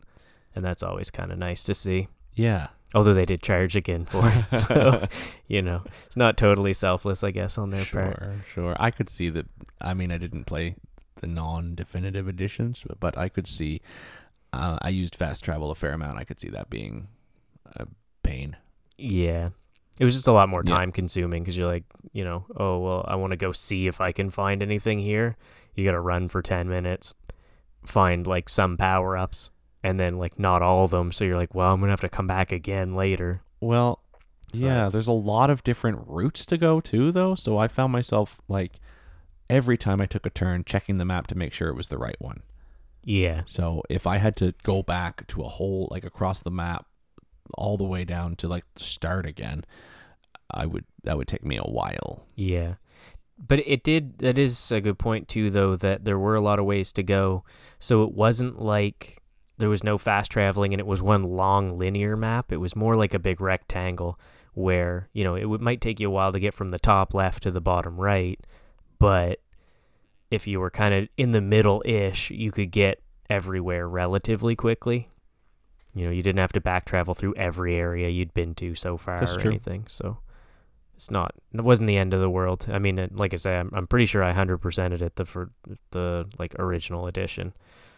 and 0.56 0.64
that's 0.66 0.84
always 0.84 1.10
kind 1.12 1.32
of 1.32 1.38
nice 1.38 1.64
to 1.64 1.74
see 1.74 2.08
Yeah. 2.36 2.68
although 2.96 3.14
they 3.14 3.26
did 3.26 3.42
charge 3.42 3.76
again 3.76 4.06
for 4.06 4.22
it 4.26 4.52
so 4.54 5.06
you 5.48 5.62
know 5.62 5.84
it's 6.06 6.18
not 6.18 6.38
totally 6.38 6.74
selfless 6.74 7.24
i 7.24 7.32
guess 7.32 7.58
on 7.58 7.72
their 7.72 7.86
part 7.86 8.18
Sure, 8.20 8.36
sure. 8.54 8.76
I 8.80 8.92
could 8.92 9.10
see 9.10 9.30
that. 9.30 9.48
I 9.82 9.94
mean, 9.94 10.12
I 10.12 10.18
didn't 10.18 10.46
play 10.46 10.76
the 11.22 11.28
non-definitive 11.28 12.28
editions, 12.28 12.84
but, 12.88 13.00
but 13.00 13.18
I 13.18 13.30
could 13.30 13.48
see. 13.48 13.82
Uh, 14.54 14.78
I 14.82 14.90
used 14.90 15.16
fast 15.16 15.44
travel 15.44 15.72
a 15.72 15.76
fair 15.76 15.92
amount. 15.94 16.18
I 16.20 16.24
could 16.24 16.40
see 16.40 16.50
that 16.50 16.70
being 16.70 17.08
a 17.76 17.86
pain. 18.24 18.56
Yeah. 18.98 19.50
It 20.02 20.06
was 20.06 20.16
just 20.16 20.28
a 20.28 20.32
lot 20.32 20.50
more 20.50 20.64
Yeah. 20.66 20.76
time 20.76 20.92
consuming 20.92 21.44
because 21.44 21.56
you're 21.56 21.68
like, 21.68 21.84
you 22.12 22.24
know, 22.24 22.46
oh, 22.58 22.80
well, 22.80 23.06
I 23.08 23.16
want 23.16 23.32
to 23.32 23.38
go 23.38 23.52
see 23.52 23.86
if 23.88 24.02
I 24.02 24.12
can 24.12 24.30
find 24.32 24.62
anything 24.64 25.00
here. 25.00 25.38
You 25.76 25.86
got 25.86 25.92
to 25.92 26.00
run 26.02 26.28
for 26.28 26.42
10 26.42 26.68
minutes, 26.68 27.14
find 27.86 28.26
like 28.28 28.50
some 28.50 28.78
power 28.78 29.16
ups, 29.16 29.52
and 29.84 30.00
then 30.00 30.18
like 30.18 30.40
not 30.40 30.62
all 30.62 30.84
of 30.86 30.92
them. 30.92 31.12
So 31.12 31.24
you're 31.24 31.38
like, 31.38 31.54
well, 31.54 31.72
I'm 31.74 31.80
going 31.80 31.88
to 31.90 31.92
have 31.94 32.02
to 32.02 32.10
come 32.10 32.28
back 32.28 32.52
again 32.52 32.94
later. 32.96 33.44
Well, 33.60 34.02
yeah, 34.54 34.86
But- 34.86 34.94
there's 34.94 35.08
a 35.08 35.12
lot 35.14 35.50
of 35.50 35.64
different 35.64 36.00
routes 36.08 36.46
to 36.48 36.58
go 36.58 36.82
too, 36.82 37.12
though. 37.12 37.36
So 37.36 37.58
I 37.58 37.68
found 37.68 37.94
myself 37.94 38.42
like 38.48 38.80
every 39.50 39.78
time 39.78 40.02
I 40.02 40.06
took 40.08 40.26
a 40.26 40.30
turn 40.30 40.64
checking 40.66 40.98
the 40.98 41.06
map 41.06 41.28
to 41.28 41.38
make 41.38 41.54
sure 41.54 41.70
it 41.70 41.76
was 41.76 41.90
the 41.90 41.98
right 41.98 42.20
one. 42.20 42.42
Yeah. 43.04 43.44
So 43.46 43.84
if 43.90 44.06
I 44.08 44.18
had 44.18 44.36
to 44.38 44.54
go 44.64 44.82
back 44.84 45.28
to 45.28 45.42
a 45.42 45.48
whole 45.48 45.88
like 45.92 46.04
across 46.06 46.40
the 46.40 46.52
map 46.52 46.86
all 47.56 47.76
the 47.78 47.84
way 47.84 48.06
down 48.06 48.36
to 48.38 48.48
like 48.48 48.66
start 48.76 49.26
again, 49.26 49.66
I 50.54 50.66
would 50.66 50.86
that 51.04 51.18
would 51.18 51.28
take 51.28 51.44
me 51.46 51.58
a 51.58 51.64
while. 51.64 52.26
Yeah. 52.36 52.76
But 53.48 53.60
it 53.66 53.84
did, 53.84 54.20
that 54.20 54.38
is 54.38 54.72
a 54.72 54.82
good 54.82 55.00
point 55.00 55.28
too, 55.28 55.50
though, 55.50 55.76
that 55.76 56.06
there 56.06 56.20
were 56.20 56.36
a 56.36 56.42
lot 56.42 56.60
of 56.60 56.66
ways 56.66 56.92
to 56.94 57.04
go. 57.04 57.44
So 57.80 58.04
it 58.04 58.14
wasn't 58.14 58.62
like 58.62 59.22
there 59.58 59.70
was 59.70 59.84
no 59.84 59.98
fast 59.98 60.32
traveling 60.32 60.74
and 60.74 60.80
it 60.80 60.86
was 60.86 61.02
one 61.02 61.24
long 61.24 61.78
linear 61.80 62.16
map. 62.16 62.52
It 62.52 62.58
was 62.58 62.76
more 62.76 62.96
like 62.96 63.16
a 63.16 63.20
big 63.20 63.42
rectangle 63.42 64.20
where, 64.54 65.10
you 65.14 65.24
know, 65.24 65.36
it 65.36 65.46
would, 65.46 65.62
might 65.62 65.82
take 65.82 66.00
you 66.00 66.08
a 66.08 66.12
while 66.12 66.32
to 66.32 66.40
get 66.40 66.54
from 66.54 66.70
the 66.70 66.78
top 66.80 67.16
left 67.16 67.42
to 67.44 67.52
the 67.52 67.62
bottom 67.62 68.00
right. 68.00 68.40
But 69.00 69.40
if 70.30 70.46
you 70.46 70.60
were 70.60 70.70
kind 70.70 70.94
of 70.94 71.10
in 71.18 71.32
the 71.32 71.42
middle 71.42 71.82
ish, 71.84 72.30
you 72.30 72.52
could 72.52 72.70
get 72.70 73.02
everywhere 73.30 73.88
relatively 73.88 74.56
quickly. 74.56 75.10
You 75.96 76.06
know, 76.06 76.12
you 76.12 76.22
didn't 76.22 76.40
have 76.40 76.54
to 76.54 76.62
back 76.62 76.86
travel 76.86 77.16
through 77.16 77.34
every 77.36 77.76
area 77.76 78.08
you'd 78.10 78.34
been 78.34 78.54
to 78.56 78.76
so 78.76 78.98
far 78.98 79.18
That's 79.18 79.36
or 79.36 79.42
true. 79.42 79.52
anything. 79.52 79.86
So 79.88 80.20
it's 81.02 81.10
not 81.10 81.34
it 81.52 81.62
wasn't 81.62 81.88
the 81.88 81.98
end 81.98 82.14
of 82.14 82.22
the 82.22 82.30
world. 82.30 82.68
I 82.72 82.78
mean, 82.78 83.00
it- 83.00 83.16
like 83.16 83.34
I 83.34 83.38
say, 83.38 83.58
I'm, 83.58 83.72
I'm 83.74 83.88
pretty 83.88 84.06
sure 84.06 84.24
I 84.24 84.34
hundred 84.34 84.60
percented 84.60 85.02
it 85.02 85.16
the 85.16 85.26
for 85.26 85.50
the 85.90 86.28
like 86.38 86.54
original 86.60 87.08
edition. 87.08 87.54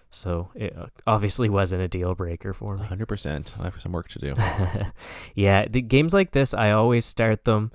So 0.09 0.49
it 0.55 0.73
uh, 0.77 0.85
obviously 1.05 1.49
wasn't 1.49 1.81
a 1.81 1.87
deal 1.89 2.15
breaker 2.15 2.53
for 2.53 2.77
me. 2.77 2.85
100%. 2.85 3.59
I 3.59 3.63
have 3.63 3.81
some 3.81 3.91
work 3.91 4.07
to 4.09 4.19
do. 4.19 4.33
yeah, 5.35 5.65
the 5.67 5.81
games 5.81 6.13
like 6.13 6.31
this, 6.31 6.53
I 6.53 6.71
always 6.71 7.03
start 7.03 7.43
them 7.43 7.71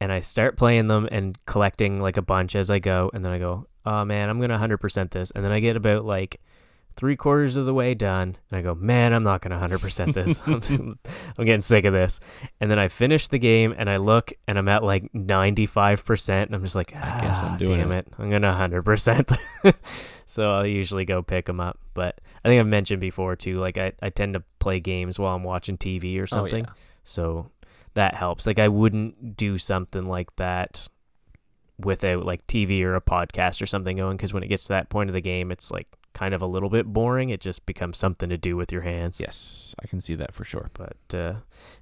and 0.00 0.10
I 0.10 0.20
start 0.20 0.56
playing 0.56 0.86
them 0.88 1.06
and 1.12 1.38
collecting 1.46 2.00
like 2.00 2.16
a 2.16 2.22
bunch 2.22 2.56
as 2.56 2.70
I 2.70 2.80
go, 2.80 3.10
and 3.14 3.24
then 3.24 3.30
I 3.32 3.38
go, 3.38 3.68
oh 3.84 4.04
man, 4.04 4.28
I'm 4.28 4.40
gonna 4.40 4.58
hundred 4.58 4.78
percent 4.78 5.12
this, 5.12 5.30
and 5.30 5.44
then 5.44 5.52
I 5.52 5.60
get 5.60 5.76
about 5.76 6.04
like 6.04 6.40
three 6.96 7.16
quarters 7.16 7.56
of 7.56 7.66
the 7.66 7.74
way 7.74 7.94
done, 7.94 8.36
and 8.50 8.58
I 8.58 8.62
go, 8.62 8.74
man, 8.74 9.12
I'm 9.12 9.22
not 9.22 9.40
gonna 9.42 9.58
hundred 9.58 9.80
percent 9.80 10.14
this. 10.14 10.40
I'm, 10.46 10.98
getting 11.38 11.60
sick 11.60 11.84
of 11.84 11.92
this, 11.92 12.20
and 12.60 12.70
then 12.70 12.78
I 12.78 12.88
finish 12.88 13.28
the 13.28 13.38
game 13.38 13.74
and 13.76 13.88
I 13.88 13.96
look 13.98 14.32
and 14.48 14.58
I'm 14.58 14.68
at 14.68 14.82
like 14.82 15.14
ninety 15.14 15.66
five 15.66 16.04
percent, 16.04 16.48
and 16.48 16.56
I'm 16.56 16.62
just 16.62 16.74
like, 16.74 16.94
I 16.96 17.20
guess 17.20 17.40
Ah, 17.42 17.52
I'm 17.52 17.58
doing 17.58 17.80
damn 17.80 17.92
it." 17.92 18.06
it, 18.06 18.14
I'm 18.18 18.30
gonna 18.30 18.52
hundred 18.54 18.82
percent. 18.84 19.30
So 20.26 20.50
I'll 20.50 20.66
usually 20.66 21.04
go 21.04 21.22
pick 21.22 21.46
them 21.46 21.60
up, 21.60 21.78
but 21.94 22.20
I 22.44 22.48
think 22.48 22.60
I've 22.60 22.66
mentioned 22.66 23.00
before 23.00 23.36
too. 23.36 23.58
Like 23.58 23.78
I, 23.78 23.92
I 24.02 24.10
tend 24.10 24.34
to 24.34 24.42
play 24.58 24.80
games 24.80 25.18
while 25.18 25.34
I'm 25.36 25.44
watching 25.44 25.78
TV 25.78 26.20
or 26.20 26.26
something. 26.26 26.66
Oh, 26.66 26.68
yeah. 26.68 26.82
So 27.04 27.50
that 27.94 28.16
helps. 28.16 28.46
Like 28.46 28.58
I 28.58 28.68
wouldn't 28.68 29.36
do 29.36 29.56
something 29.56 30.06
like 30.06 30.34
that 30.36 30.88
without 31.78 32.24
like 32.24 32.46
TV 32.48 32.82
or 32.82 32.96
a 32.96 33.00
podcast 33.00 33.62
or 33.62 33.66
something 33.66 33.96
going 33.96 34.16
because 34.16 34.34
when 34.34 34.42
it 34.42 34.48
gets 34.48 34.64
to 34.64 34.70
that 34.70 34.88
point 34.88 35.08
of 35.08 35.14
the 35.14 35.20
game, 35.20 35.52
it's 35.52 35.70
like 35.70 35.86
kind 36.16 36.34
of 36.34 36.40
a 36.40 36.46
little 36.46 36.70
bit 36.70 36.86
boring. 36.86 37.28
It 37.28 37.42
just 37.42 37.66
becomes 37.66 37.98
something 37.98 38.30
to 38.30 38.38
do 38.38 38.56
with 38.56 38.72
your 38.72 38.80
hands. 38.80 39.20
Yes, 39.20 39.74
I 39.82 39.86
can 39.86 40.00
see 40.00 40.14
that 40.14 40.34
for 40.34 40.44
sure. 40.44 40.70
But 40.72 41.14
uh, 41.14 41.34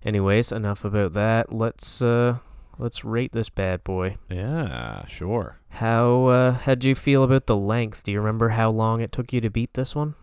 anyways, 0.04 0.50
enough 0.50 0.84
about 0.84 1.12
that. 1.12 1.52
Let's 1.52 2.02
uh, 2.02 2.38
let's 2.76 3.04
rate 3.04 3.32
this 3.32 3.48
bad 3.48 3.84
boy. 3.84 4.16
Yeah, 4.28 5.06
sure. 5.06 5.60
How 5.68 6.26
uh, 6.26 6.52
how'd 6.52 6.82
you 6.82 6.96
feel 6.96 7.22
about 7.22 7.46
the 7.46 7.56
length? 7.56 8.02
Do 8.02 8.10
you 8.10 8.18
remember 8.18 8.50
how 8.50 8.70
long 8.70 9.00
it 9.00 9.12
took 9.12 9.32
you 9.32 9.40
to 9.40 9.50
beat 9.50 9.74
this 9.74 9.94
one? 9.94 10.16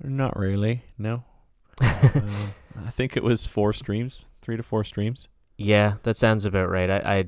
Not 0.00 0.38
really. 0.38 0.84
No. 0.96 1.24
uh, 1.80 2.20
I 2.86 2.90
think 2.90 3.16
it 3.16 3.24
was 3.24 3.46
four 3.46 3.72
streams, 3.72 4.20
three 4.40 4.56
to 4.56 4.62
four 4.62 4.84
streams. 4.84 5.28
Yeah, 5.56 5.94
that 6.04 6.16
sounds 6.16 6.44
about 6.44 6.70
right. 6.70 6.88
I 6.88 7.18
I, 7.18 7.24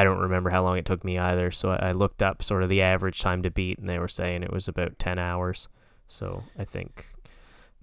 I 0.00 0.04
don't 0.04 0.18
remember 0.18 0.50
how 0.50 0.62
long 0.62 0.76
it 0.78 0.84
took 0.84 1.04
me 1.04 1.18
either. 1.18 1.50
So 1.50 1.70
I, 1.70 1.88
I 1.88 1.92
looked 1.92 2.22
up 2.22 2.42
sort 2.42 2.62
of 2.62 2.68
the 2.68 2.82
average 2.82 3.20
time 3.20 3.42
to 3.42 3.50
beat, 3.50 3.78
and 3.78 3.88
they 3.88 3.98
were 3.98 4.08
saying 4.08 4.42
it 4.42 4.52
was 4.52 4.68
about 4.68 4.98
ten 4.98 5.18
hours. 5.18 5.68
So 6.08 6.42
I 6.58 6.64
think 6.64 7.06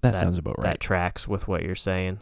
That, 0.02 0.12
That- 0.12 0.20
sounds 0.20 0.38
about 0.38 0.58
right. 0.58 0.64
that 0.72 0.80
tracks 0.80 1.26
with 1.28 1.48
what 1.48 1.62
you're 1.62 1.74
saying. 1.74 2.18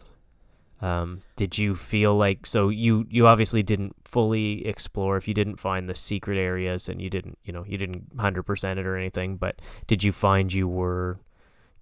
Um, 0.81 1.21
did 1.35 1.59
you 1.59 1.75
feel 1.75 2.15
like 2.15 2.47
so 2.47 2.69
you 2.69 3.05
you 3.07 3.27
obviously 3.27 3.61
didn't 3.61 3.95
fully 4.03 4.65
explore 4.65 5.15
if 5.15 5.27
you 5.27 5.33
didn't 5.35 5.59
find 5.59 5.87
the 5.87 5.93
secret 5.93 6.39
areas 6.39 6.89
and 6.89 6.99
you 6.99 7.07
didn't 7.07 7.37
you 7.43 7.53
know 7.53 7.63
you 7.67 7.77
didn't 7.77 8.07
hundred 8.17 8.43
percent 8.43 8.79
it 8.79 8.87
or 8.87 8.97
anything, 8.97 9.37
but 9.37 9.61
did 9.85 10.03
you 10.03 10.11
find 10.11 10.51
you 10.51 10.67
were 10.67 11.19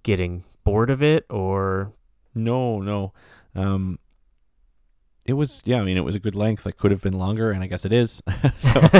getting 0.03 0.43
bored 0.65 0.89
of 0.89 1.01
it 1.01 1.25
or 1.29 1.93
No, 2.35 2.81
no. 2.81 3.13
Um, 3.55 3.99
it 5.29 5.33
was 5.33 5.61
yeah. 5.65 5.79
I 5.79 5.83
mean, 5.83 5.95
it 5.97 6.03
was 6.03 6.15
a 6.15 6.19
good 6.19 6.35
length. 6.35 6.67
It 6.67 6.77
could 6.77 6.91
have 6.91 7.01
been 7.01 7.17
longer, 7.17 7.51
and 7.51 7.63
I 7.63 7.67
guess 7.67 7.85
it 7.85 7.93
is. 7.93 8.21
so 8.57 8.79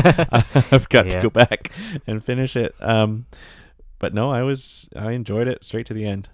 I've 0.71 0.88
got 0.89 1.05
Yeah. 1.07 1.11
to 1.11 1.21
go 1.23 1.30
back 1.30 1.71
and 2.07 2.23
finish 2.23 2.55
it. 2.55 2.73
Um, 2.80 3.25
but 3.99 4.13
no, 4.13 4.32
I 4.32 4.43
was 4.43 4.88
I 4.95 5.11
enjoyed 5.11 5.47
it 5.47 5.63
straight 5.63 5.86
to 5.88 5.93
the 5.93 6.05
end. 6.05 6.30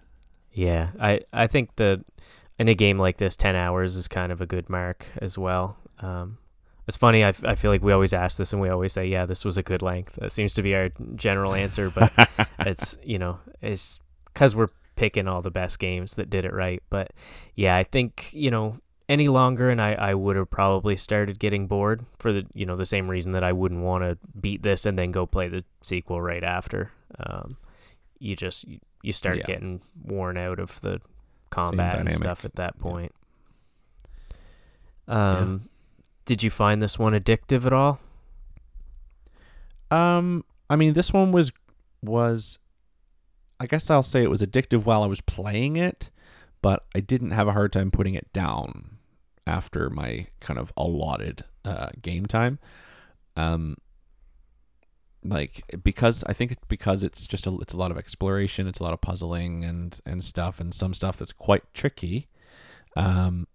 Yeah, 0.52 0.90
I 1.00 1.22
I 1.34 1.48
think 1.48 1.76
that 1.78 2.04
in 2.60 2.68
a 2.68 2.76
game 2.76 3.00
like 3.00 3.18
this, 3.18 3.36
ten 3.36 3.56
hours 3.56 3.96
is 3.96 4.08
kind 4.08 4.32
of 4.32 4.40
a 4.42 4.46
good 4.46 4.70
mark 4.70 5.08
as 5.22 5.38
well. 5.38 5.78
Um, 6.00 6.38
it's 6.88 6.98
funny. 6.98 7.24
I, 7.24 7.30
f- 7.30 7.44
I 7.44 7.56
feel 7.56 7.72
like 7.72 7.82
we 7.82 7.92
always 7.92 8.14
ask 8.14 8.38
this, 8.38 8.54
and 8.54 8.62
we 8.62 8.70
always 8.70 8.94
say, 8.94 9.08
"Yeah, 9.08 9.26
this 9.26 9.44
was 9.44 9.58
a 9.58 9.64
good 9.64 9.82
length." 9.82 10.16
That 10.22 10.32
seems 10.32 10.54
to 10.54 10.62
be 10.62 10.76
our 10.76 10.90
general 11.16 11.54
answer, 11.56 11.90
but 11.90 12.12
it's 12.60 12.98
you 13.04 13.18
know 13.18 13.40
it's 13.62 14.00
because 14.34 14.56
we're 14.56 14.70
picking 14.96 15.28
all 15.28 15.42
the 15.42 15.52
best 15.52 15.80
games 15.80 16.14
that 16.16 16.30
did 16.30 16.46
it 16.46 16.54
right. 16.54 16.82
But 16.90 17.12
yeah, 17.56 17.76
I 17.76 17.84
think 17.84 18.30
you 18.32 18.52
know 18.52 18.78
any 19.08 19.28
longer, 19.28 19.70
and 19.70 19.82
I 19.82 19.94
I 19.94 20.14
would 20.14 20.36
have 20.36 20.50
probably 20.50 20.98
started 20.98 21.40
getting 21.40 21.68
bored 21.68 22.06
for 22.20 22.34
the 22.34 22.46
you 22.54 22.66
know 22.66 22.76
the 22.76 22.86
same 22.86 23.10
reason 23.10 23.32
that 23.34 23.44
I 23.44 23.52
wouldn't 23.54 23.82
want 23.82 24.04
to 24.04 24.18
beat 24.40 24.64
this 24.64 24.86
and 24.86 24.98
then 24.98 25.12
go 25.12 25.26
play 25.26 25.48
the 25.48 25.64
sequel 25.82 26.22
right 26.22 26.44
after. 26.44 26.92
Um, 27.20 27.58
you 28.20 28.36
just 28.36 28.68
you, 28.68 28.80
you 29.04 29.14
start 29.14 29.38
Yeah. 29.38 29.44
getting 29.46 29.82
worn 30.04 30.38
out 30.38 30.60
of 30.60 30.82
the 30.82 31.00
combat 31.50 31.96
and 32.00 32.12
stuff 32.14 32.44
at 32.46 32.56
that 32.56 32.80
point. 32.80 33.14
Um, 35.08 35.70
did 36.26 36.42
you 36.42 36.50
find 36.50 36.82
this 36.82 36.98
one 36.98 37.14
addictive 37.14 37.66
at 37.66 37.74
all? 37.74 38.00
Um, 39.92 40.44
I 40.70 40.76
mean, 40.76 40.94
this 40.94 41.14
one 41.14 41.32
was 41.32 41.52
was, 42.02 42.60
I 43.60 43.68
guess 43.68 43.90
I'll 43.90 44.04
say 44.04 44.24
it 44.24 44.30
was 44.30 44.42
addictive 44.42 44.86
while 44.86 45.04
I 45.04 45.08
was 45.08 45.22
playing 45.22 45.76
it, 45.76 46.10
but 46.62 46.86
I 46.96 47.00
didn't 47.00 47.32
have 47.32 47.48
a 47.48 47.52
hard 47.54 47.72
time 47.72 47.92
putting 47.92 48.16
it 48.16 48.32
down 48.34 48.95
after 49.48 49.90
my 49.90 50.28
kind 50.40 50.60
of 50.60 50.74
allotted 50.78 51.44
uh, 51.64 51.90
game 52.02 52.26
time. 52.26 52.60
Um, 53.36 53.78
like 55.24 55.64
because 55.84 56.24
I 56.26 56.34
think 56.34 56.56
because 56.68 57.02
it's 57.02 57.26
just 57.26 57.48
a 57.48 57.58
it's 57.60 57.74
a 57.74 57.78
lot 57.78 57.92
of 57.92 57.98
exploration, 57.98 58.68
it's 58.68 58.80
a 58.80 58.84
lot 58.84 58.94
of 58.94 59.02
puzzling 59.02 59.64
and 59.66 60.00
and 60.06 60.24
stuff, 60.24 60.60
and 60.60 60.74
some 60.74 60.94
stuff 60.94 61.18
that's 61.18 61.34
quite 61.34 61.64
tricky. 61.74 62.28
Um, 62.96 63.48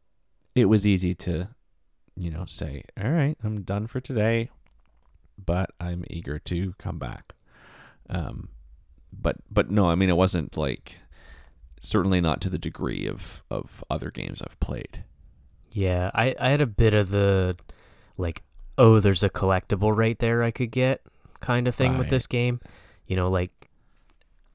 it 0.54 0.66
was 0.66 0.86
easy 0.86 1.14
to, 1.14 1.48
you 2.16 2.30
know, 2.30 2.44
say, 2.44 2.84
all 3.02 3.10
right, 3.10 3.36
I'm 3.42 3.62
done 3.62 3.86
for 3.86 4.00
today 4.00 4.50
but 5.44 5.70
I'm 5.80 6.04
eager 6.08 6.38
to 6.38 6.74
come 6.78 6.98
back. 6.98 7.34
Um, 8.08 8.48
but 9.12 9.36
but 9.50 9.70
no, 9.70 9.90
I 9.90 9.94
mean 9.94 10.08
it 10.08 10.16
wasn't 10.16 10.56
like 10.56 10.98
certainly 11.80 12.20
not 12.20 12.40
to 12.42 12.50
the 12.50 12.58
degree 12.58 13.06
of 13.06 13.42
of 13.50 13.84
other 13.90 14.10
games 14.10 14.42
I've 14.42 14.58
played. 14.60 15.04
Yeah, 15.72 16.10
I, 16.14 16.34
I 16.38 16.50
had 16.50 16.60
a 16.60 16.66
bit 16.66 16.94
of 16.94 17.10
the 17.10 17.56
like, 18.16 18.42
oh, 18.76 19.00
there's 19.00 19.22
a 19.22 19.30
collectible 19.30 19.96
right 19.96 20.18
there 20.18 20.42
I 20.42 20.50
could 20.50 20.70
get 20.70 21.02
kind 21.40 21.66
of 21.68 21.74
thing 21.74 21.96
with 21.98 22.08
this 22.10 22.26
game. 22.26 22.60
You 23.06 23.16
know, 23.16 23.28
like 23.30 23.68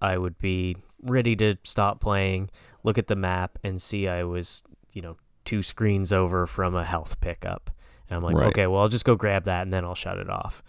I 0.01 0.17
would 0.17 0.37
be 0.37 0.77
ready 1.03 1.35
to 1.37 1.57
stop 1.63 1.99
playing, 1.99 2.49
look 2.83 2.97
at 2.97 3.07
the 3.07 3.15
map, 3.15 3.57
and 3.63 3.81
see 3.81 4.07
I 4.07 4.23
was, 4.23 4.63
you 4.91 5.01
know, 5.01 5.17
two 5.45 5.61
screens 5.63 6.11
over 6.11 6.45
from 6.45 6.75
a 6.75 6.83
health 6.83 7.19
pickup. 7.21 7.71
And 8.09 8.17
I'm 8.17 8.23
like, 8.23 8.35
Right. 8.35 8.47
okay, 8.47 8.67
well, 8.67 8.81
I'll 8.81 8.89
just 8.89 9.05
go 9.05 9.15
grab 9.15 9.45
that 9.45 9.63
and 9.63 9.73
then 9.73 9.83
I'll 9.83 9.95
shut 9.95 10.17
it 10.17 10.29
off. 10.29 10.63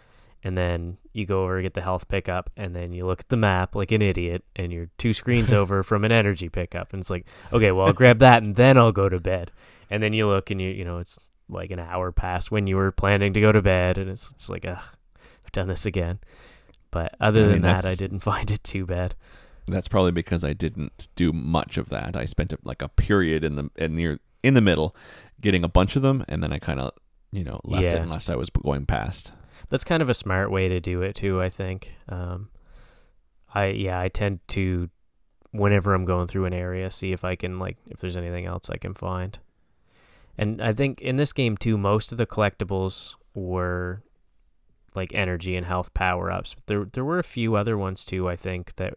And 0.46 0.56
then 0.56 0.98
you 1.12 1.26
go 1.26 1.42
over 1.42 1.56
to 1.56 1.62
get 1.64 1.74
the 1.74 1.80
health 1.80 2.06
pickup, 2.06 2.50
and 2.56 2.72
then 2.72 2.92
you 2.92 3.04
look 3.04 3.18
at 3.18 3.30
the 3.30 3.36
map 3.36 3.74
like 3.74 3.90
an 3.90 4.00
idiot, 4.00 4.44
and 4.54 4.72
you're 4.72 4.90
two 4.96 5.12
screens 5.12 5.52
over 5.60 5.82
from 5.82 6.04
an 6.04 6.12
energy 6.12 6.48
pickup, 6.48 6.92
and 6.92 7.00
it's 7.00 7.10
like, 7.10 7.26
okay, 7.52 7.72
well, 7.72 7.88
I'll 7.88 7.92
grab 7.92 8.20
that 8.20 8.44
and 8.44 8.54
then 8.54 8.78
I'll 8.78 8.92
go 8.92 9.08
to 9.08 9.18
bed. 9.18 9.50
And 9.90 10.00
then 10.00 10.12
you 10.12 10.28
look 10.28 10.52
and 10.52 10.60
you 10.60 10.68
you 10.68 10.84
know 10.84 10.98
it's 10.98 11.18
like 11.48 11.72
an 11.72 11.80
hour 11.80 12.12
past 12.12 12.52
when 12.52 12.68
you 12.68 12.76
were 12.76 12.92
planning 12.92 13.32
to 13.32 13.40
go 13.40 13.50
to 13.50 13.60
bed, 13.60 13.98
and 13.98 14.08
it's 14.08 14.32
just 14.34 14.48
like, 14.48 14.64
ugh, 14.64 14.78
I've 15.44 15.50
done 15.50 15.66
this 15.66 15.84
again. 15.84 16.20
But 16.92 17.16
other 17.18 17.40
I 17.40 17.46
mean, 17.46 17.52
than 17.54 17.62
that, 17.62 17.84
I 17.84 17.96
didn't 17.96 18.20
find 18.32 18.48
it 18.52 18.62
too 18.62 18.86
bad. 18.86 19.16
That's 19.66 19.88
probably 19.88 20.12
because 20.12 20.44
I 20.44 20.52
didn't 20.52 21.08
do 21.16 21.32
much 21.32 21.76
of 21.76 21.88
that. 21.88 22.16
I 22.16 22.24
spent 22.24 22.52
a, 22.52 22.58
like 22.62 22.82
a 22.82 22.88
period 22.88 23.42
in 23.42 23.56
the 23.56 23.68
in 23.74 23.96
near 23.96 24.20
in 24.44 24.54
the 24.54 24.60
middle, 24.60 24.94
getting 25.40 25.64
a 25.64 25.68
bunch 25.68 25.96
of 25.96 26.02
them, 26.02 26.24
and 26.28 26.40
then 26.40 26.52
I 26.52 26.60
kind 26.60 26.78
of 26.78 26.92
you 27.32 27.42
know 27.42 27.58
left 27.64 27.86
it 27.86 27.94
unless 27.94 28.30
I 28.30 28.36
was 28.36 28.48
going 28.48 28.86
past. 28.86 29.32
That's 29.68 29.84
kind 29.84 30.02
of 30.02 30.08
a 30.08 30.14
smart 30.14 30.50
way 30.50 30.68
to 30.68 30.80
do 30.80 31.02
it 31.02 31.16
too. 31.16 31.40
I 31.40 31.48
think. 31.48 31.94
Um, 32.08 32.48
I 33.54 33.66
yeah, 33.66 34.00
I 34.00 34.08
tend 34.08 34.40
to 34.48 34.90
whenever 35.50 35.94
I'm 35.94 36.04
going 36.04 36.26
through 36.26 36.44
an 36.44 36.52
area, 36.52 36.90
see 36.90 37.12
if 37.12 37.24
I 37.24 37.34
can 37.36 37.58
like 37.58 37.76
if 37.88 38.00
there's 38.00 38.16
anything 38.16 38.46
else 38.46 38.70
I 38.70 38.76
can 38.76 38.94
find. 38.94 39.38
And 40.38 40.60
I 40.62 40.72
think 40.72 41.00
in 41.00 41.16
this 41.16 41.32
game 41.32 41.56
too, 41.56 41.78
most 41.78 42.12
of 42.12 42.18
the 42.18 42.26
collectibles 42.26 43.14
were 43.34 44.02
like 44.94 45.14
energy 45.14 45.56
and 45.56 45.66
health 45.66 45.94
power 45.94 46.30
ups. 46.30 46.56
There 46.66 46.84
there 46.84 47.04
were 47.04 47.18
a 47.18 47.24
few 47.24 47.56
other 47.56 47.76
ones 47.76 48.04
too. 48.04 48.28
I 48.28 48.36
think 48.36 48.76
that 48.76 48.94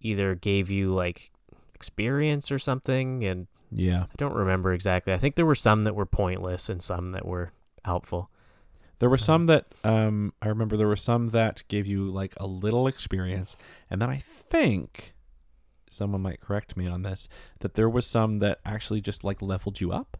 either 0.00 0.34
gave 0.34 0.70
you 0.70 0.94
like 0.94 1.30
experience 1.74 2.50
or 2.50 2.58
something, 2.58 3.24
and 3.24 3.46
Yeah, 3.70 4.04
I 4.04 4.14
don't 4.16 4.34
remember 4.34 4.72
exactly. 4.72 5.12
I 5.12 5.18
think 5.18 5.36
there 5.36 5.46
were 5.46 5.54
some 5.54 5.84
that 5.84 5.94
were 5.94 6.06
pointless 6.06 6.68
and 6.68 6.82
some 6.82 7.12
that 7.12 7.26
were 7.26 7.52
helpful. 7.84 8.30
There 8.98 9.08
were 9.08 9.14
Uh-huh. 9.16 9.24
some 9.24 9.46
that 9.46 9.66
um 9.84 10.32
I 10.42 10.48
remember 10.48 10.76
there 10.76 10.88
were 10.88 10.96
some 10.96 11.28
that 11.28 11.62
gave 11.68 11.86
you 11.86 12.10
like 12.10 12.34
a 12.38 12.46
little 12.46 12.86
experience, 12.86 13.56
and 13.90 14.00
then 14.02 14.10
I 14.10 14.18
think 14.18 15.14
someone 15.90 16.20
might 16.20 16.40
correct 16.40 16.76
me 16.76 16.86
on 16.86 17.02
this 17.02 17.28
that 17.60 17.74
there 17.74 17.88
was 17.88 18.06
some 18.06 18.40
that 18.40 18.58
actually 18.64 19.00
just 19.00 19.24
like 19.24 19.40
leveled 19.40 19.80
you 19.80 19.90
up. 19.90 20.16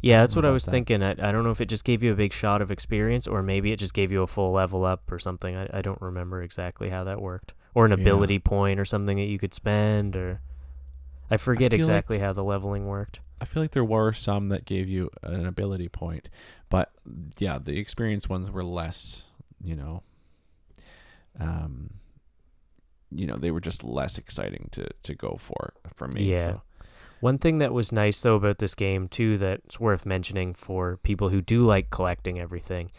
Yeah, 0.00 0.20
that's 0.20 0.34
what 0.34 0.44
I 0.44 0.50
was 0.50 0.64
that. 0.64 0.72
thinking. 0.72 1.02
I, 1.02 1.10
I 1.12 1.30
don't 1.30 1.44
know 1.44 1.50
if 1.50 1.60
it 1.60 1.66
just 1.68 1.84
gave 1.84 2.02
you 2.02 2.12
a 2.12 2.16
big 2.16 2.32
shot 2.32 2.60
of 2.60 2.70
experience 2.72 3.28
or 3.28 3.40
maybe 3.42 3.70
it 3.72 3.78
just 3.78 3.94
gave 3.94 4.10
you 4.10 4.22
a 4.22 4.26
full 4.26 4.50
level 4.52 4.84
up 4.84 5.10
or 5.12 5.18
something. 5.20 5.54
I, 5.56 5.68
I 5.72 5.80
don't 5.82 6.00
remember 6.02 6.42
exactly 6.42 6.88
how 6.88 7.04
that 7.04 7.20
worked. 7.22 7.52
Or 7.74 7.84
an 7.86 7.92
Yeah. 7.92 7.98
ability 7.98 8.38
point 8.40 8.80
or 8.80 8.84
something 8.84 9.16
that 9.16 9.26
you 9.26 9.38
could 9.38 9.54
spend 9.54 10.16
or 10.16 10.40
I 11.30 11.36
forget 11.36 11.70
like- 11.72 11.78
exactly 11.78 12.18
how 12.18 12.32
the 12.32 12.42
leveling 12.44 12.86
worked. 12.86 13.20
I 13.40 13.44
feel 13.44 13.62
like 13.62 13.72
there 13.72 13.84
were 13.84 14.12
some 14.12 14.50
that 14.50 14.64
gave 14.64 14.88
you 14.88 15.10
an 15.22 15.46
ability 15.46 15.88
point, 15.88 16.28
but 16.72 16.90
yeah, 17.38 17.58
the 17.58 17.78
experienced 17.78 18.30
ones 18.30 18.50
were 18.50 18.64
less, 18.64 19.24
you 19.62 19.76
know, 19.76 20.02
um, 21.38 21.90
you 23.10 23.26
know, 23.26 23.36
they 23.36 23.50
were 23.50 23.60
just 23.60 23.84
less 23.84 24.16
exciting 24.16 24.70
to 24.72 24.88
to 25.02 25.14
go 25.14 25.36
for 25.38 25.74
for 25.92 26.08
me. 26.08 26.30
Yeah. 26.30 26.46
so. 26.46 26.62
One 27.20 27.36
thing 27.36 27.58
that 27.58 27.74
was 27.74 27.92
nice 27.92 28.18
though 28.22 28.36
about 28.36 28.56
this 28.56 28.74
game 28.74 29.06
too 29.06 29.36
that's 29.36 29.78
worth 29.78 30.06
mentioning 30.06 30.54
for 30.54 30.96
people 30.96 31.28
who 31.28 31.42
do 31.42 31.66
like 31.66 31.90
collecting 31.90 32.40
everything 32.40 32.90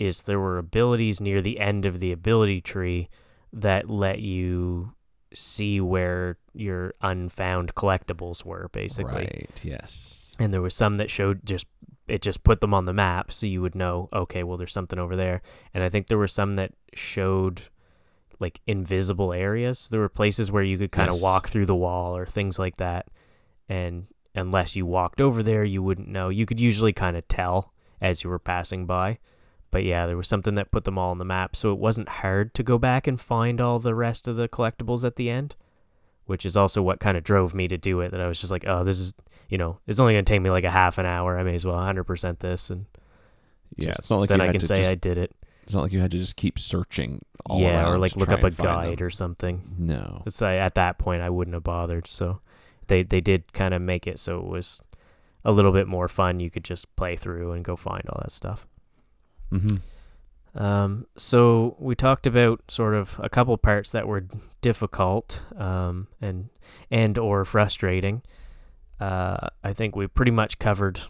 is 0.00 0.24
there 0.24 0.40
were 0.40 0.58
abilities 0.58 1.20
near 1.20 1.40
the 1.40 1.60
end 1.60 1.86
of 1.86 2.00
the 2.00 2.10
ability 2.10 2.60
tree 2.60 3.08
that 3.52 3.88
let 3.88 4.18
you 4.18 4.94
see 5.32 5.80
where 5.80 6.38
your 6.54 6.94
unfound 7.02 7.76
collectibles 7.76 8.44
were 8.44 8.68
basically. 8.72 9.30
Right. 9.32 9.60
Yes. 9.62 10.34
and 10.40 10.52
there 10.52 10.60
was 10.60 10.74
some 10.74 10.96
that 10.96 11.08
showed 11.08 11.46
just 11.46 11.66
it 12.08 12.20
just 12.22 12.42
put 12.42 12.60
them 12.60 12.74
on 12.74 12.84
the 12.84 12.92
map 12.92 13.30
so 13.32 13.46
you 13.46 13.62
would 13.62 13.74
know 13.74 14.08
okay 14.12 14.42
well 14.42 14.56
there's 14.56 14.72
something 14.72 14.98
over 14.98 15.16
there. 15.16 15.40
And 15.72 15.82
i 15.84 15.88
think 15.88 16.08
there 16.08 16.18
were 16.18 16.28
some 16.28 16.54
that 16.56 16.72
showed 16.94 17.62
like 18.40 18.60
invisible 18.66 19.32
areas. 19.32 19.88
There 19.88 20.00
were 20.00 20.08
places 20.08 20.50
where 20.50 20.64
you 20.64 20.76
could 20.76 20.90
kind 20.92 21.08
of 21.08 21.14
Yes. 21.16 21.22
walk 21.22 21.48
through 21.48 21.66
the 21.66 21.76
wall 21.76 22.16
or 22.16 22.26
things 22.26 22.58
like 22.58 22.76
that. 22.78 23.06
And 23.68 24.06
unless 24.34 24.74
you 24.74 24.84
walked 24.84 25.20
over 25.20 25.42
there 25.42 25.62
you 25.64 25.82
wouldn't 25.82 26.08
know. 26.08 26.28
You 26.28 26.44
could 26.46 26.58
usually 26.58 26.92
kind 26.92 27.16
of 27.16 27.26
tell 27.28 27.72
as 28.00 28.24
you 28.24 28.30
were 28.30 28.40
passing 28.40 28.84
by. 28.86 29.18
But 29.70 29.84
yeah 29.84 30.06
there 30.06 30.16
was 30.16 30.26
something 30.28 30.56
that 30.56 30.72
put 30.72 30.84
them 30.84 30.98
all 30.98 31.10
on 31.12 31.18
the 31.18 31.24
map 31.24 31.54
so 31.54 31.72
it 31.72 31.78
wasn't 31.78 32.08
hard 32.08 32.52
to 32.54 32.62
go 32.64 32.78
back 32.78 33.06
and 33.06 33.20
find 33.20 33.60
all 33.60 33.78
the 33.78 33.94
rest 33.94 34.26
of 34.26 34.36
the 34.36 34.48
collectibles 34.48 35.04
at 35.04 35.16
the 35.16 35.30
end 35.30 35.54
which 36.26 36.44
is 36.46 36.56
also 36.56 36.82
what 36.82 37.00
kind 37.00 37.16
of 37.16 37.24
drove 37.24 37.54
me 37.54 37.68
to 37.68 37.76
do 37.78 38.00
it 38.00 38.10
that 38.10 38.20
i 38.20 38.26
was 38.26 38.40
just 38.40 38.50
like 38.52 38.64
oh 38.66 38.84
this 38.84 38.98
is 38.98 39.14
you 39.48 39.58
know, 39.58 39.76
it's 39.86 40.00
only 40.00 40.14
going 40.14 40.24
to 40.24 40.32
take 40.32 40.40
me 40.40 40.48
like 40.48 40.64
a 40.64 40.70
half 40.70 40.96
an 40.96 41.04
hour. 41.04 41.38
I 41.38 41.42
may 41.42 41.54
as 41.54 41.66
well 41.66 41.76
100% 41.76 42.38
this, 42.38 42.70
and 42.70 42.86
Yeah. 43.76 43.88
just- 43.88 43.98
it's 43.98 44.10
not 44.10 44.20
like 44.20 44.30
then 44.30 44.38
you 44.38 44.44
I 44.44 44.46
had 44.46 44.52
can 44.54 44.60
to 44.60 44.66
say 44.66 44.76
just, 44.78 44.92
I 44.92 44.94
did 44.94 45.18
it. 45.18 45.30
It's 45.64 45.74
not 45.74 45.82
like 45.82 45.92
you 45.92 46.00
had 46.00 46.10
to 46.12 46.16
just 46.16 46.36
keep 46.36 46.58
searching. 46.58 47.22
All 47.44 47.60
yeah, 47.60 47.86
or 47.86 47.98
like 47.98 48.16
look 48.16 48.30
up 48.30 48.44
a 48.44 48.50
guide 48.50 48.96
them. 49.00 49.06
or 49.06 49.10
something. 49.10 49.74
No. 49.76 50.22
It's 50.24 50.40
like 50.40 50.58
at 50.58 50.74
that 50.76 50.96
point 50.96 51.20
I 51.20 51.28
wouldn't 51.28 51.52
have 51.52 51.64
bothered. 51.64 52.06
So 52.06 52.40
they 52.86 53.02
they 53.02 53.20
did 53.20 53.52
kind 53.52 53.74
of 53.74 53.82
make 53.82 54.06
it 54.06 54.18
so 54.18 54.38
it 54.38 54.46
was 54.46 54.80
a 55.44 55.52
little 55.52 55.70
bit 55.72 55.86
more 55.86 56.08
fun. 56.08 56.40
You 56.40 56.48
could 56.50 56.64
just 56.64 56.96
play 56.96 57.14
through 57.16 57.52
and 57.52 57.62
go 57.62 57.76
find 57.76 58.04
all 58.08 58.20
that 58.22 58.32
stuff. 58.32 58.66
Mm-hmm. 59.52 59.76
Um, 60.54 61.06
so 61.16 61.76
we 61.78 61.94
talked 61.94 62.26
about 62.26 62.62
sort 62.70 62.94
of 62.94 63.18
a 63.22 63.28
couple 63.28 63.56
parts 63.56 63.90
that 63.92 64.06
were 64.06 64.26
difficult 64.60 65.42
um, 65.56 66.08
and 66.20 66.50
and 66.90 67.16
or 67.18 67.44
frustrating. 67.44 68.22
Uh, 69.00 69.48
I 69.64 69.72
think 69.72 69.96
we 69.96 70.06
pretty 70.06 70.30
much 70.30 70.58
covered 70.58 71.00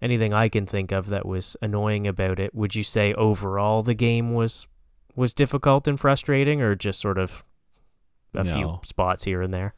anything 0.00 0.34
I 0.34 0.48
can 0.48 0.66
think 0.66 0.92
of 0.92 1.08
that 1.08 1.24
was 1.24 1.56
annoying 1.62 2.06
about 2.06 2.38
it. 2.38 2.54
Would 2.54 2.74
you 2.74 2.84
say 2.84 3.14
overall 3.14 3.82
the 3.82 3.94
game 3.94 4.34
was 4.34 4.66
was 5.14 5.32
difficult 5.32 5.88
and 5.88 5.98
frustrating, 5.98 6.60
or 6.60 6.74
just 6.74 7.00
sort 7.00 7.18
of 7.18 7.44
a 8.34 8.44
few 8.44 8.80
spots 8.82 9.24
here 9.24 9.42
and 9.42 9.52
there? 9.52 9.74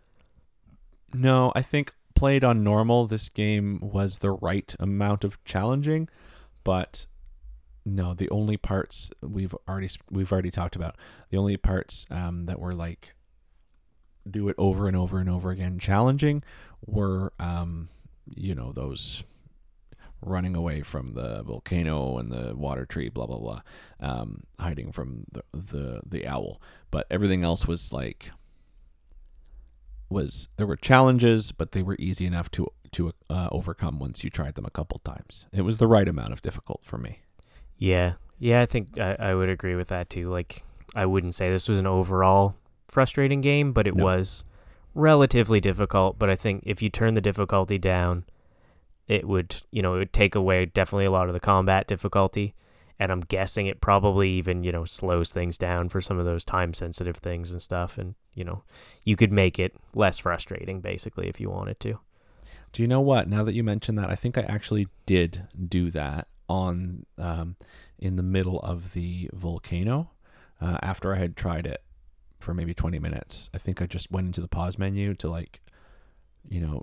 No, 1.12 1.52
I 1.54 1.62
think 1.62 1.92
played 2.14 2.42
on 2.44 2.64
normal, 2.64 3.06
this 3.06 3.28
game 3.28 3.78
was 3.80 4.18
the 4.18 4.30
right 4.30 4.74
amount 4.78 5.24
of 5.24 5.42
challenging, 5.44 6.08
but 6.64 7.06
no, 7.84 8.14
the 8.14 8.30
only 8.30 8.56
parts 8.56 9.10
we've 9.20 9.54
already 9.68 9.88
we've 10.10 10.32
already 10.32 10.50
talked 10.50 10.76
about. 10.76 10.96
The 11.30 11.36
only 11.36 11.56
parts 11.56 12.06
um, 12.10 12.46
that 12.46 12.58
were 12.58 12.74
like 12.74 13.14
do 14.28 14.48
it 14.48 14.54
over 14.56 14.88
and 14.88 14.96
over 14.96 15.18
and 15.18 15.28
over 15.28 15.50
again 15.50 15.78
challenging 15.78 16.42
were 16.86 17.32
um, 17.38 17.88
you 18.34 18.54
know 18.54 18.72
those 18.72 19.22
running 20.22 20.56
away 20.56 20.80
from 20.80 21.12
the 21.12 21.42
volcano 21.42 22.16
and 22.16 22.32
the 22.32 22.56
water 22.56 22.86
tree 22.86 23.10
blah 23.10 23.26
blah 23.26 23.36
blah 23.36 23.60
um, 24.00 24.44
hiding 24.58 24.90
from 24.90 25.24
the, 25.30 25.42
the 25.52 26.00
the 26.06 26.26
owl 26.26 26.58
but 26.90 27.06
everything 27.10 27.44
else 27.44 27.68
was 27.68 27.92
like 27.92 28.30
was 30.08 30.48
there 30.56 30.66
were 30.66 30.76
challenges, 30.76 31.52
but 31.52 31.72
they 31.72 31.82
were 31.82 31.96
easy 31.98 32.26
enough 32.26 32.50
to 32.52 32.68
to 32.92 33.12
uh, 33.28 33.48
overcome 33.50 33.98
once 33.98 34.22
you 34.22 34.30
tried 34.30 34.54
them 34.54 34.64
a 34.64 34.70
couple 34.70 35.00
times. 35.00 35.46
It 35.52 35.62
was 35.62 35.78
the 35.78 35.88
right 35.88 36.08
amount 36.08 36.32
of 36.32 36.40
difficult 36.40 36.80
for 36.84 36.96
me. 36.96 37.20
Yeah, 37.78 38.14
yeah, 38.38 38.62
I 38.62 38.66
think 38.66 38.98
I, 38.98 39.16
I 39.18 39.34
would 39.34 39.48
agree 39.48 39.74
with 39.74 39.88
that 39.88 40.10
too. 40.10 40.30
Like, 40.30 40.64
I 40.94 41.06
wouldn't 41.06 41.34
say 41.34 41.50
this 41.50 41.68
was 41.68 41.78
an 41.78 41.86
overall 41.86 42.56
frustrating 42.88 43.40
game, 43.40 43.72
but 43.72 43.86
it 43.86 43.96
No. 43.96 44.04
was 44.04 44.44
relatively 44.94 45.60
difficult. 45.60 46.18
But 46.18 46.30
I 46.30 46.36
think 46.36 46.62
if 46.66 46.82
you 46.82 46.88
turn 46.90 47.14
the 47.14 47.20
difficulty 47.20 47.78
down, 47.78 48.24
it 49.08 49.26
would, 49.26 49.56
you 49.70 49.82
know, 49.82 49.94
it 49.94 49.98
would 49.98 50.12
take 50.12 50.34
away 50.34 50.66
definitely 50.66 51.04
a 51.04 51.10
lot 51.10 51.28
of 51.28 51.34
the 51.34 51.40
combat 51.40 51.86
difficulty. 51.86 52.54
And 52.98 53.10
I'm 53.10 53.20
guessing 53.20 53.66
it 53.66 53.80
probably 53.80 54.30
even, 54.30 54.62
you 54.62 54.70
know, 54.70 54.84
slows 54.84 55.32
things 55.32 55.58
down 55.58 55.88
for 55.88 56.00
some 56.00 56.16
of 56.18 56.24
those 56.24 56.44
time 56.44 56.72
sensitive 56.74 57.16
things 57.16 57.50
and 57.50 57.60
stuff. 57.60 57.98
And, 57.98 58.14
you 58.34 58.44
know, 58.44 58.62
you 59.04 59.16
could 59.16 59.32
make 59.32 59.58
it 59.58 59.74
less 59.94 60.18
frustrating 60.18 60.80
basically 60.80 61.28
if 61.28 61.40
you 61.40 61.50
wanted 61.50 61.80
to. 61.80 61.98
Do 62.72 62.82
you 62.82 62.88
know 62.88 63.00
what? 63.00 63.28
Now 63.28 63.42
that 63.42 63.54
you 63.54 63.64
mention 63.64 63.96
that, 63.96 64.10
I 64.10 64.14
think 64.14 64.38
I 64.38 64.42
actually 64.42 64.86
did 65.06 65.48
do 65.68 65.90
that 65.90 66.28
on 66.48 67.06
um, 67.18 67.56
in 67.98 68.16
the 68.16 68.22
middle 68.22 68.60
of 68.60 68.92
the 68.92 69.30
volcano 69.32 70.10
uh, 70.60 70.78
after 70.82 71.14
I 71.14 71.18
had 71.18 71.36
tried 71.36 71.66
it 71.66 71.82
for 72.40 72.52
maybe 72.54 72.74
20 72.74 72.98
minutes. 72.98 73.48
I 73.54 73.58
think 73.58 73.80
I 73.80 73.86
just 73.86 74.10
went 74.10 74.26
into 74.26 74.40
the 74.40 74.48
pause 74.48 74.78
menu 74.78 75.14
to 75.14 75.28
like, 75.30 75.60
you 76.48 76.60
know, 76.60 76.82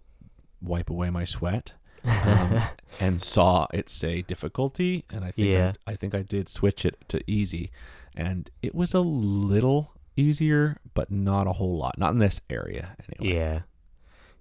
wipe 0.62 0.90
away 0.90 1.10
my 1.10 1.24
sweat. 1.24 1.74
um, 2.04 2.60
and 3.00 3.22
saw 3.22 3.68
it 3.72 3.88
say 3.88 4.24
difficulty, 4.24 5.06
and 5.12 5.24
I 5.24 5.30
think 5.32 5.48
Yeah. 5.50 5.74
I, 5.86 5.92
I 5.92 5.96
think 5.96 6.16
I 6.16 6.24
did 6.24 6.50
switch 6.50 6.84
it 6.84 6.96
to 7.10 7.22
easy, 7.28 7.70
and 8.16 8.50
it 8.64 8.74
was 8.74 8.96
a 8.96 9.02
little 9.02 9.94
easier, 10.18 10.78
but 10.96 11.12
not 11.12 11.46
a 11.46 11.54
whole 11.54 11.78
lot. 11.78 12.00
Not 12.00 12.12
in 12.14 12.18
this 12.18 12.42
area, 12.50 12.96
anyway. 13.20 13.36
yeah. 13.36 13.60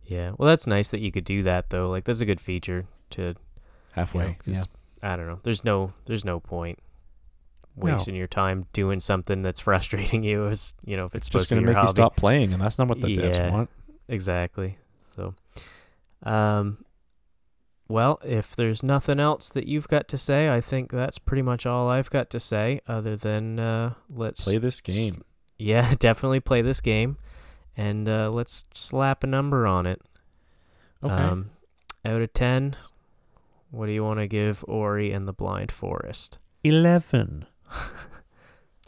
Yeah. 0.07 0.33
Well, 0.39 0.49
that's 0.49 0.67
nice 0.67 0.89
that 0.89 1.01
you 1.01 1.13
could 1.13 1.25
do 1.25 1.43
that 1.43 1.69
though. 1.71 1.91
Like, 1.91 2.05
that's 2.05 2.21
a 2.23 2.25
good 2.27 2.41
feature 2.41 2.87
to 3.11 3.35
halfway. 3.93 4.25
you 4.25 4.31
know, 4.31 4.37
'cause 4.45 4.69
I 5.03 5.17
don't 5.17 5.27
know. 5.27 5.41
There's 5.43 5.65
no 5.65 5.93
there's 6.07 6.25
no 6.25 6.41
point 6.41 6.79
No. 7.77 7.85
wasting 7.95 8.15
your 8.15 8.27
time 8.27 8.67
doing 8.73 9.01
something 9.01 9.43
that's 9.43 9.61
frustrating 9.69 10.23
you 10.25 10.49
as 10.49 10.75
you 10.85 10.97
know 10.97 11.05
if 11.07 11.15
it's, 11.15 11.29
it's 11.29 11.35
just 11.37 11.51
going 11.51 11.65
to 11.65 11.73
make 11.73 11.81
you 11.83 11.89
stop 11.89 12.17
playing, 12.17 12.53
and 12.53 12.61
that's 12.63 12.79
not 12.79 12.89
what 12.89 13.01
the 13.01 13.17
devs 13.17 13.33
Yeah. 13.35 13.51
want. 13.51 13.71
Exactly. 14.09 14.77
So 15.17 15.35
Um, 16.23 16.85
well, 17.89 18.21
if 18.25 18.55
there's 18.55 18.83
nothing 18.83 19.19
else 19.19 19.49
that 19.49 19.67
you've 19.67 19.89
got 19.89 20.07
to 20.09 20.19
say, 20.19 20.49
I 20.49 20.61
think 20.61 20.91
that's 20.93 21.19
pretty 21.19 21.43
much 21.43 21.67
all 21.67 21.89
I've 21.89 22.11
got 22.11 22.31
to 22.31 22.39
say. 22.41 22.81
Other 22.87 23.17
than 23.17 23.59
uh, 23.59 23.95
let's 24.09 24.45
Play 24.45 24.59
this 24.59 24.81
game. 24.81 25.23
yeah, 25.59 25.95
definitely 25.99 26.39
play 26.41 26.63
this 26.63 26.81
game, 26.81 27.17
and 27.77 28.09
uh, 28.09 28.31
let's 28.31 28.65
slap 28.75 29.25
a 29.25 29.27
number 29.27 29.67
on 29.67 29.87
it. 29.87 30.03
Okay. 31.03 31.13
Um, 31.15 31.51
out 32.05 32.23
of 32.23 32.33
ten, 32.33 32.77
what 33.71 33.87
do 33.87 33.93
you 33.93 34.05
want 34.05 34.21
to 34.21 34.27
give 34.27 34.65
Ori 34.69 35.13
and 35.13 35.27
the 35.27 35.33
Blind 35.33 35.73
Forest? 35.73 36.39
Eleven. 36.65 37.47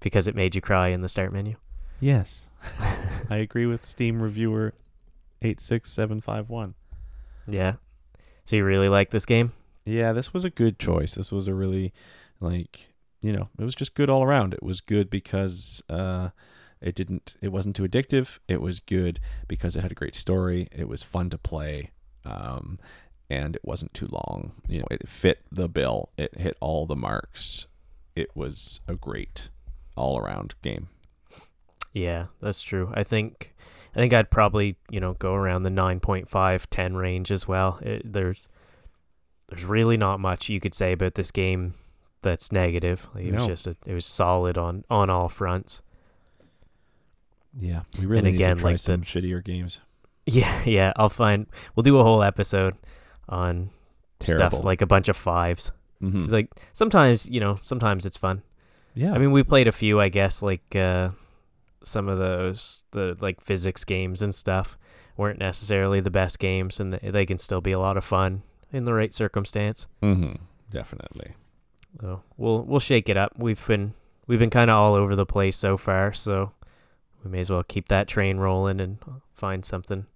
Because 0.02 0.26
it 0.26 0.34
made 0.34 0.54
you 0.56 0.60
cry 0.60 0.88
in 0.88 1.00
the 1.00 1.08
start 1.08 1.32
menu. 1.32 1.54
Yes. 2.00 2.48
I 3.30 3.36
agree 3.36 3.66
with 3.66 3.86
Steam 3.86 4.20
reviewer 4.20 4.74
eight 5.40 5.60
six 5.60 5.90
seven 5.90 6.20
five 6.20 6.48
one. 6.48 6.74
Yeah. 7.46 7.74
So 8.44 8.56
you 8.56 8.64
really 8.64 8.88
like 8.88 9.10
this 9.10 9.24
game? 9.24 9.52
Yeah, 9.84 10.12
this 10.12 10.34
was 10.34 10.44
a 10.44 10.50
good 10.50 10.78
choice. 10.78 11.14
This 11.14 11.30
was 11.32 11.46
a 11.48 11.54
really 11.54 11.92
like 12.40 12.92
you 13.20 13.32
know, 13.32 13.48
it 13.56 13.62
was 13.64 13.76
just 13.76 13.94
good 13.94 14.10
all 14.10 14.24
around. 14.24 14.54
It 14.54 14.62
was 14.62 14.80
good 14.80 15.08
because 15.08 15.82
uh 15.88 16.30
it 16.80 16.96
didn't 16.96 17.36
it 17.40 17.52
wasn't 17.52 17.76
too 17.76 17.84
addictive. 17.84 18.40
It 18.48 18.60
was 18.60 18.80
good 18.80 19.20
because 19.46 19.76
it 19.76 19.82
had 19.82 19.92
a 19.92 19.96
great 19.96 20.16
story. 20.16 20.66
It 20.72 20.88
was 20.88 21.04
fun 21.04 21.30
to 21.30 21.38
play. 21.38 21.90
Um 22.24 22.80
and 23.32 23.56
it 23.56 23.62
wasn't 23.64 23.94
too 23.94 24.08
long. 24.10 24.52
You 24.68 24.80
know, 24.80 24.86
it 24.90 25.08
fit 25.08 25.40
the 25.50 25.66
bill. 25.66 26.10
It 26.18 26.38
hit 26.38 26.54
all 26.60 26.84
the 26.84 26.94
marks. 26.94 27.66
It 28.14 28.36
was 28.36 28.80
a 28.86 28.94
great 28.94 29.48
all 29.96 30.18
around 30.18 30.54
game. 30.60 30.88
Yeah, 31.94 32.26
that's 32.42 32.60
true. 32.60 32.92
I 32.94 33.04
think 33.04 33.54
I 33.96 33.98
think 34.00 34.12
I'd 34.12 34.30
probably, 34.30 34.76
you 34.90 35.00
know, 35.00 35.14
go 35.14 35.34
around 35.34 35.62
the 35.62 35.70
9.5 35.70 36.66
10 36.70 36.94
range 36.94 37.32
as 37.32 37.48
well. 37.48 37.78
It, 37.80 38.12
there's 38.12 38.48
there's 39.48 39.64
really 39.64 39.96
not 39.96 40.20
much 40.20 40.50
you 40.50 40.60
could 40.60 40.74
say 40.74 40.92
about 40.92 41.14
this 41.14 41.30
game 41.30 41.72
that's 42.20 42.52
negative. 42.52 43.08
Like, 43.14 43.24
it 43.24 43.34
was 43.34 43.46
just 43.46 43.66
a, 43.66 43.76
it 43.86 43.94
was 43.94 44.04
solid 44.04 44.58
on 44.58 44.84
on 44.90 45.08
all 45.08 45.30
fronts. 45.30 45.80
Yeah. 47.56 47.82
We 47.98 48.04
really 48.04 48.30
need 48.32 48.34
again, 48.34 48.56
to 48.56 48.60
try 48.60 48.70
like 48.72 48.76
the- 48.80 48.82
some 48.82 49.02
shittier 49.02 49.42
games. 49.42 49.80
Yeah, 50.24 50.62
yeah, 50.64 50.92
I'll 50.94 51.08
find 51.08 51.46
we'll 51.74 51.82
do 51.82 51.98
a 51.98 52.04
whole 52.04 52.22
episode 52.22 52.76
on 53.28 53.70
Terrible. 54.18 54.50
stuff 54.50 54.64
like 54.64 54.82
a 54.82 54.86
bunch 54.86 55.08
of 55.08 55.16
fives. 55.16 55.72
Mhm. 56.02 56.22
It's 56.24 56.32
like 56.32 56.50
sometimes, 56.72 57.28
you 57.28 57.40
know, 57.40 57.58
sometimes 57.62 58.04
it's 58.06 58.16
fun. 58.16 58.42
Yeah. 58.94 59.12
I 59.12 59.18
mean, 59.18 59.30
we 59.32 59.42
played 59.42 59.68
a 59.68 59.72
few, 59.72 60.00
I 60.00 60.08
guess, 60.08 60.42
like 60.42 60.74
uh, 60.76 61.10
some 61.84 62.08
of 62.08 62.18
those 62.18 62.84
the 62.90 63.16
like 63.20 63.40
physics 63.40 63.84
games 63.84 64.20
and 64.22 64.34
stuff 64.34 64.76
weren't 65.16 65.38
necessarily 65.38 66.00
the 66.00 66.10
best 66.10 66.38
games, 66.38 66.80
and 66.80 66.92
they, 66.94 67.10
they 67.10 67.26
can 67.26 67.38
still 67.38 67.60
be 67.60 67.72
a 67.72 67.78
lot 67.78 67.96
of 67.96 68.04
fun 68.04 68.42
in 68.72 68.84
the 68.84 68.94
right 68.94 69.12
circumstance. 69.14 69.86
mm-hmm. 70.02 70.34
Definitely. 70.70 71.32
So 72.00 72.22
we'll 72.36 72.62
we'll 72.62 72.80
shake 72.80 73.08
it 73.08 73.16
up. 73.16 73.32
We've 73.38 73.64
been 73.66 73.92
we've 74.26 74.38
been 74.38 74.50
kind 74.50 74.70
of 74.70 74.76
all 74.76 74.94
over 74.94 75.14
the 75.14 75.26
place 75.26 75.56
so 75.56 75.76
far, 75.76 76.12
so 76.14 76.52
we 77.22 77.30
may 77.30 77.40
as 77.40 77.50
well 77.50 77.62
keep 77.62 77.88
that 77.88 78.08
train 78.08 78.38
rolling 78.38 78.80
and 78.80 78.98
find 79.34 79.64
something 79.64 80.06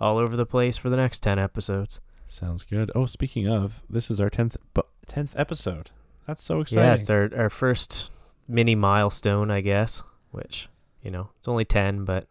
all 0.00 0.16
over 0.18 0.36
the 0.36 0.46
place 0.46 0.76
for 0.78 0.88
the 0.88 0.96
next 0.96 1.20
ten 1.20 1.38
episodes. 1.38 2.00
Sounds 2.28 2.62
good. 2.62 2.90
Oh, 2.94 3.06
speaking 3.06 3.48
of, 3.48 3.82
this 3.90 4.10
is 4.10 4.20
our 4.20 4.30
tenth 4.30 4.56
bu- 4.74 4.82
tenth 5.06 5.34
episode. 5.36 5.90
That's 6.26 6.42
so 6.42 6.60
exciting. 6.60 6.84
Yeah, 6.84 6.94
it's 6.94 7.10
our 7.10 7.30
our 7.36 7.50
first 7.50 8.10
mini 8.46 8.74
milestone, 8.74 9.50
I 9.50 9.60
guess. 9.62 10.02
Which 10.30 10.68
you 11.02 11.10
know 11.10 11.30
it's 11.38 11.48
only 11.48 11.64
ten, 11.64 12.04
but 12.04 12.28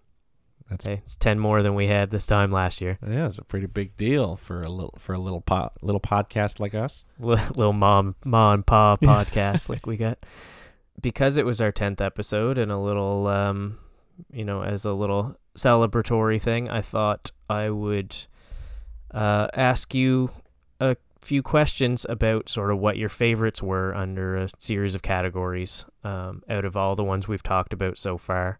That's 0.69 0.85
hey, 0.85 1.01
it's 1.03 1.15
ten 1.15 1.39
more 1.39 1.63
than 1.63 1.73
we 1.73 1.87
had 1.87 2.11
this 2.11 2.27
time 2.27 2.51
last 2.51 2.79
year. 2.79 2.99
yeah, 3.05 3.25
it's 3.25 3.39
a 3.39 3.43
pretty 3.43 3.65
big 3.65 3.97
deal 3.97 4.35
for 4.35 4.61
a 4.61 4.69
little 4.69 4.93
for 4.99 5.13
a 5.13 5.19
little 5.19 5.41
po- 5.41 5.71
little 5.81 5.99
podcast 6.01 6.59
like 6.59 6.75
us. 6.75 7.03
Little 7.19 7.73
mom 7.73 8.15
mom 8.23 8.53
and 8.53 8.65
pa 8.67 8.95
podcast 9.01 9.67
like 9.67 9.87
we 9.87 9.97
got 9.97 10.19
because 11.01 11.37
it 11.37 11.45
was 11.45 11.59
our 11.61 11.71
10th 11.71 12.01
episode 12.01 12.57
and 12.57 12.71
a 12.71 12.77
little 12.77 13.27
um 13.27 13.77
you 14.31 14.43
know 14.45 14.61
as 14.63 14.83
a 14.85 14.93
little 14.93 15.35
celebratory 15.55 16.41
thing 16.41 16.67
i 16.69 16.81
thought 16.81 17.31
i 17.49 17.69
would 17.69 18.15
uh 19.17 19.47
ask 19.53 19.93
you 19.93 20.29
a 20.79 20.95
few 21.21 21.41
questions 21.41 22.05
about 22.09 22.47
sort 22.47 22.71
of 22.71 22.77
what 22.77 22.97
your 22.97 23.09
favorites 23.09 23.61
were 23.61 23.93
under 23.95 24.37
a 24.37 24.49
series 24.59 24.95
of 24.95 25.01
categories 25.01 25.85
um 26.03 26.43
out 26.49 26.65
of 26.65 26.77
all 26.77 26.95
the 26.95 27.03
ones 27.03 27.27
we've 27.27 27.43
talked 27.43 27.73
about 27.73 27.97
so 27.97 28.17
far 28.17 28.59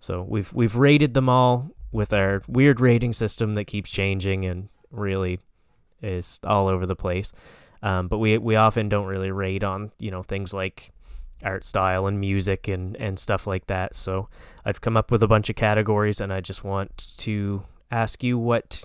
so 0.00 0.22
we've 0.22 0.52
we've 0.52 0.76
rated 0.76 1.14
them 1.14 1.28
all 1.28 1.70
with 1.92 2.12
our 2.12 2.42
weird 2.48 2.80
rating 2.80 3.12
system 3.12 3.54
that 3.54 3.66
keeps 3.66 3.90
changing 3.90 4.44
and 4.44 4.68
really 4.90 5.38
is 6.00 6.40
all 6.44 6.68
over 6.68 6.86
the 6.86 6.96
place 6.96 7.32
um, 7.82 8.08
but 8.08 8.18
we 8.18 8.38
we 8.38 8.56
often 8.56 8.88
don't 8.88 9.06
really 9.06 9.30
rate 9.30 9.64
on 9.64 9.90
you 9.98 10.10
know 10.10 10.22
things 10.22 10.54
like 10.54 10.92
art 11.42 11.64
style 11.64 12.06
and 12.06 12.20
music 12.20 12.68
and 12.68 12.96
and 12.96 13.18
stuff 13.18 13.46
like 13.46 13.66
that. 13.66 13.96
So 13.96 14.28
I've 14.64 14.80
come 14.80 14.96
up 14.96 15.10
with 15.10 15.22
a 15.22 15.28
bunch 15.28 15.50
of 15.50 15.56
categories, 15.56 16.20
and 16.20 16.32
I 16.32 16.40
just 16.40 16.64
want 16.64 17.14
to 17.18 17.64
ask 17.90 18.22
you 18.22 18.38
what 18.38 18.84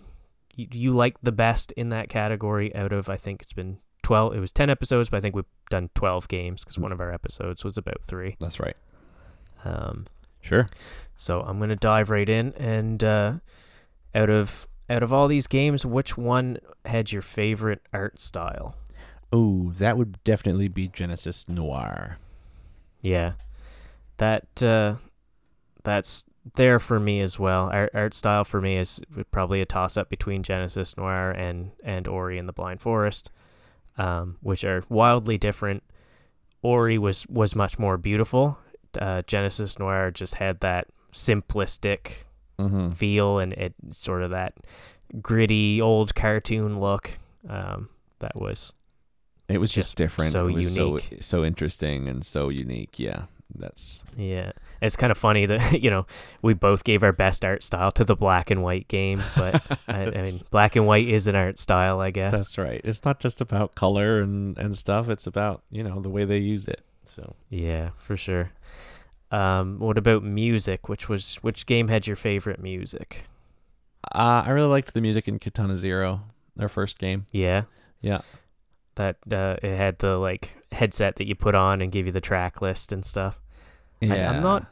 you, 0.58 0.68
you 0.72 0.92
like 0.92 1.16
the 1.24 1.32
best 1.32 1.72
in 1.74 1.88
that 1.90 2.10
category. 2.10 2.76
Out 2.76 2.92
of 2.92 3.10
I 3.10 3.16
think 3.16 3.42
it's 3.42 3.54
been 3.54 3.78
twelve. 4.04 4.36
It 4.36 4.40
was 4.42 4.52
ten 4.52 4.70
episodes, 4.70 5.10
but 5.10 5.18
I 5.18 5.22
think 5.22 5.36
we've 5.36 5.46
done 5.70 5.90
twelve 5.96 6.28
games 6.28 6.64
because 6.66 6.78
one 6.78 6.92
of 6.92 7.00
our 7.00 7.14
episodes 7.14 7.64
was 7.64 7.78
about 7.78 8.04
three. 8.04 8.36
That's 8.42 8.60
right. 8.60 8.76
Um, 9.64 10.06
Sure. 10.42 10.66
so 11.16 11.42
I'm 11.42 11.60
gonna 11.60 11.76
dive 11.76 12.10
right 12.10 12.28
in, 12.28 12.54
and 12.54 13.04
uh, 13.04 13.34
out 14.14 14.30
of 14.30 14.68
out 14.90 15.04
of 15.04 15.12
all 15.12 15.28
these 15.28 15.48
games, 15.48 15.86
which 15.86 16.18
one 16.18 16.58
had 16.86 17.12
your 17.12 17.22
favorite 17.22 17.82
art 17.92 18.22
style? 18.22 18.76
Oh, 19.34 19.72
that 19.78 19.98
would 19.98 20.24
definitely 20.24 20.70
be 20.70 20.88
Genesis 20.88 21.50
Noir. 21.50 22.18
Yeah, 23.02 23.34
that 24.18 24.64
uh, 24.64 24.96
that's 25.84 26.24
there 26.56 26.80
for 26.80 27.00
me 27.00 27.20
as 27.22 27.38
well. 27.40 27.70
Art 27.72 27.92
art 27.94 28.14
style 28.14 28.44
for 28.44 28.62
me 28.62 28.78
is 28.78 29.02
probably 29.32 29.62
a 29.62 29.66
toss 29.66 29.98
up 29.98 30.10
between 30.10 30.44
Genesis 30.44 30.96
Noir 30.98 31.32
and 31.32 31.72
and 31.84 32.08
Ori 32.08 32.38
and 32.38 32.48
the 32.48 32.54
Blind 32.54 32.82
Forest, 32.82 33.32
um, 33.98 34.38
which 34.42 34.64
are 34.64 34.84
wildly 34.90 35.38
different. 35.38 35.84
Ori 36.62 36.98
was 36.98 37.26
was 37.28 37.56
much 37.56 37.78
more 37.80 37.98
beautiful. 37.98 38.58
Uh, 39.00 39.22
Genesis 39.28 39.78
Noir 39.78 40.12
just 40.12 40.36
had 40.36 40.60
that 40.62 40.88
simplistic 41.12 42.24
Mm-hmm. 42.60 42.90
feel 42.90 43.38
and 43.38 43.54
it 43.54 43.76
sort 43.92 44.24
of 44.24 44.32
that 44.32 44.56
gritty 45.22 45.80
old 45.80 46.16
cartoon 46.16 46.80
look. 46.80 47.20
Um, 47.48 47.90
that 48.18 48.36
was 48.36 48.74
It 49.48 49.60
was 49.60 49.72
Just 49.72 49.90
just, 49.90 49.98
different. 49.98 50.32
so 50.32 50.48
unique. 50.48 50.66
so 50.68 51.00
so 51.20 51.46
interesting 51.46 52.08
and 52.08 52.26
so 52.26 52.50
unique. 52.50 52.98
Yeah, 52.98 53.26
that's 53.54 54.04
Yeah, 54.18 54.54
it's 54.82 54.96
kind 54.96 55.12
of 55.12 55.18
funny 55.18 55.46
that 55.46 55.82
you 55.84 55.90
know 55.90 56.06
we 56.42 56.54
both 56.54 56.84
gave 56.84 57.04
our 57.04 57.14
best 57.14 57.44
art 57.46 57.64
style 57.64 57.92
to 57.94 58.04
the 58.04 58.16
black 58.16 58.52
and 58.52 58.64
white 58.64 58.88
game, 58.88 59.22
but 59.36 59.62
I, 59.88 60.04
I 60.06 60.22
mean, 60.24 60.34
black 60.52 60.76
and 60.76 60.86
white 60.88 61.08
is 61.08 61.28
an 61.28 61.36
art 61.36 61.58
style, 61.58 62.00
I 62.00 62.12
guess. 62.12 62.32
that's 62.32 62.58
right. 62.58 62.82
It's 62.84 63.04
not 63.06 63.20
just 63.20 63.42
about 63.42 63.76
color 63.76 64.22
and 64.22 64.58
and 64.58 64.76
stuff. 64.76 65.10
It's 65.10 65.28
about 65.28 65.64
you 65.72 65.84
know 65.84 66.00
the 66.00 66.10
way 66.10 66.26
they 66.26 66.38
use 66.40 66.68
it. 66.68 66.82
So 67.06 67.36
yeah, 67.50 67.92
for 67.96 68.18
sure. 68.18 68.52
Um, 69.32 69.80
what 69.80 69.98
about 69.98 70.24
music? 70.24 70.88
Which 70.88 71.10
was 71.10 71.36
which 71.38 71.66
game 71.66 71.90
had 71.90 72.08
your 72.08 72.16
favorite 72.16 72.62
music? 72.62 73.26
uh, 74.16 74.44
I 74.46 74.52
really 74.52 74.70
liked 74.70 74.94
the 74.94 75.02
music 75.02 75.28
in 75.28 75.38
Katana 75.38 75.76
Zero, 75.76 76.22
their 76.56 76.70
first 76.70 76.98
game. 76.98 77.26
Yeah, 77.34 77.64
Yeah. 78.02 78.20
that 78.96 79.18
uh, 79.32 79.58
it 79.62 79.76
had 79.76 80.00
the 80.00 80.18
like 80.18 80.56
headset 80.72 81.18
that 81.18 81.28
you 81.28 81.36
put 81.36 81.56
on 81.56 81.82
and 81.82 81.92
give 81.92 82.06
you 82.06 82.12
the 82.14 82.22
track 82.22 82.62
list 82.62 82.94
and 82.94 83.04
stuff. 83.04 83.42
Yeah. 84.02 84.32
I'm 84.32 84.42
not- 84.44 84.66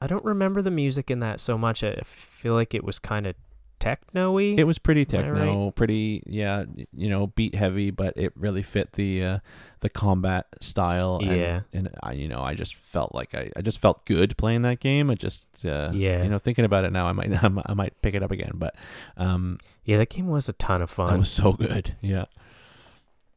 I 0.00 0.06
don't 0.08 0.24
remember 0.24 0.62
the 0.62 0.70
music 0.70 1.10
in 1.10 1.20
that 1.20 1.38
so 1.40 1.56
much. 1.56 1.84
I 1.84 1.94
feel 2.04 2.54
like 2.54 2.74
it 2.74 2.82
was 2.82 2.98
kind 2.98 3.26
of 3.26 3.36
techno-y. 3.78 4.54
It 4.58 4.64
was 4.64 4.78
pretty 4.78 5.02
Am 5.02 5.06
I 5.20 5.22
techno, 5.22 5.70
pretty 5.72 6.22
yeah, 6.26 6.64
you 6.96 7.08
know, 7.08 7.28
beat 7.28 7.54
heavy, 7.54 7.90
but 7.90 8.16
it 8.16 8.32
really 8.36 8.62
fit 8.62 8.92
the 8.92 9.24
uh, 9.24 9.38
the 9.80 9.88
combat 9.88 10.46
style. 10.60 11.18
and- 11.22 11.36
Yeah. 11.36 11.60
and, 11.72 11.88
I, 12.02 12.12
you 12.12 12.26
know, 12.28 12.42
I 12.42 12.54
just 12.54 12.74
felt 12.76 13.14
like 13.14 13.34
I, 13.34 13.50
I 13.56 13.62
just 13.62 13.80
felt 13.80 14.04
good 14.06 14.36
playing 14.36 14.62
that 14.62 14.80
game. 14.80 15.08
I 15.10 15.14
just 15.14 15.48
uh, 15.64 15.90
Yeah. 15.94 16.22
you 16.24 16.28
know, 16.28 16.38
thinking 16.38 16.64
about 16.64 16.84
it 16.84 16.92
now, 16.92 17.06
I 17.06 17.12
might 17.12 17.30
I 17.66 17.74
might 17.74 18.00
pick 18.02 18.14
it 18.14 18.22
up 18.24 18.30
again. 18.32 18.52
But 18.54 18.74
um, 19.16 19.58
yeah, 19.84 19.98
that 19.98 20.10
game 20.10 20.26
was 20.28 20.48
a 20.48 20.52
ton 20.54 20.82
of 20.82 20.90
fun. 20.90 21.14
it 21.14 21.18
was 21.18 21.30
so 21.30 21.52
good. 21.52 21.94
Yeah. 22.00 22.24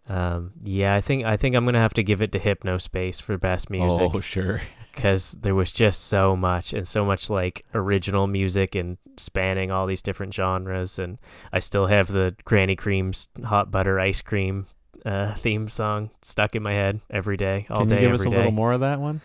Um, 0.07 0.51
yeah, 0.63 0.93
I 0.95 1.01
think 1.01 1.25
I 1.25 1.35
think 1.37 1.55
I'm 1.55 1.65
gonna 1.65 1.79
have 1.79 1.93
to 1.95 2.03
give 2.03 2.21
it 2.21 2.31
to 2.33 2.39
Hypnospace 2.39 3.21
for 3.21 3.37
best 3.39 3.69
music 3.71 4.11
Oh 4.13 4.19
sure. 4.19 4.61
Because 4.95 5.33
there 5.33 5.53
was 5.53 5.71
just 5.71 6.05
so 6.07 6.35
much 6.35 6.73
and 6.73 6.87
so 6.87 7.05
much 7.05 7.29
like 7.29 7.65
original 7.73 8.27
music 8.27 8.75
and 8.75 8.97
spanning 9.17 9.69
all 9.71 9.85
these 9.85 10.01
different 10.01 10.33
genres. 10.33 10.97
And 10.97 11.17
I 11.51 11.59
still 11.59 11.87
have 11.87 12.07
the 12.07 12.35
Granny 12.45 12.75
Cream's 12.75 13.27
hot 13.43 13.69
butter 13.69 13.99
ice 13.99 14.21
cream 14.21 14.67
uh, 15.05 15.35
theme 15.35 15.67
song 15.67 16.09
stuck 16.21 16.55
in 16.55 16.63
my 16.63 16.73
head 16.73 17.01
every 17.09 17.37
day, 17.37 17.67
all 17.69 17.79
Can 17.79 17.89
day, 17.89 17.95
you 17.95 18.01
give 18.01 18.13
us 18.13 18.21
a 18.21 18.29
day. 18.29 18.35
little 18.37 18.51
more 18.51 18.71
of 18.73 18.79
that 18.79 18.99
one? 18.99 19.21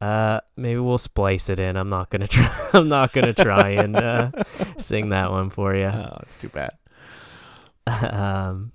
Uh, 0.00 0.40
maybe 0.56 0.78
we'll 0.78 0.98
splice 0.98 1.48
it 1.48 1.58
in. 1.58 1.76
I'm 1.76 1.88
not 1.88 2.08
gonna 2.10 2.28
try. 2.28 2.68
I'm 2.72 2.88
not 2.88 3.12
gonna 3.12 3.34
try 3.34 3.70
and 3.70 3.96
uh, 3.96 4.30
sing 4.76 5.08
that 5.08 5.30
one 5.30 5.50
for 5.50 5.74
you. 5.74 5.86
Oh, 5.86 6.18
it's 6.22 6.36
too 6.36 6.50
bad. 6.50 6.70
um, 7.86 8.72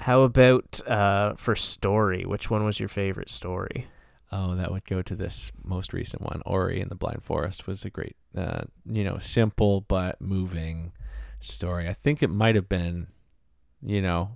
how 0.00 0.22
about 0.22 0.86
uh, 0.86 1.34
for 1.36 1.56
story? 1.56 2.24
Which 2.26 2.50
one 2.50 2.64
was 2.64 2.78
your 2.78 2.90
favorite 2.90 3.30
story? 3.30 3.86
Oh, 4.34 4.54
that 4.54 4.72
would 4.72 4.86
go 4.86 5.02
to 5.02 5.14
this 5.14 5.52
most 5.62 5.92
recent 5.92 6.22
one. 6.22 6.40
Ori 6.46 6.80
and 6.80 6.90
the 6.90 6.94
Blind 6.94 7.22
Forest 7.22 7.66
was 7.66 7.84
a 7.84 7.90
great, 7.90 8.16
uh, 8.36 8.62
you 8.86 9.04
know, 9.04 9.18
simple 9.18 9.82
but 9.82 10.20
moving 10.22 10.92
story. 11.38 11.86
I 11.86 11.92
think 11.92 12.22
it 12.22 12.28
might 12.30 12.54
have 12.54 12.68
been, 12.68 13.08
you 13.82 14.00
know, 14.00 14.30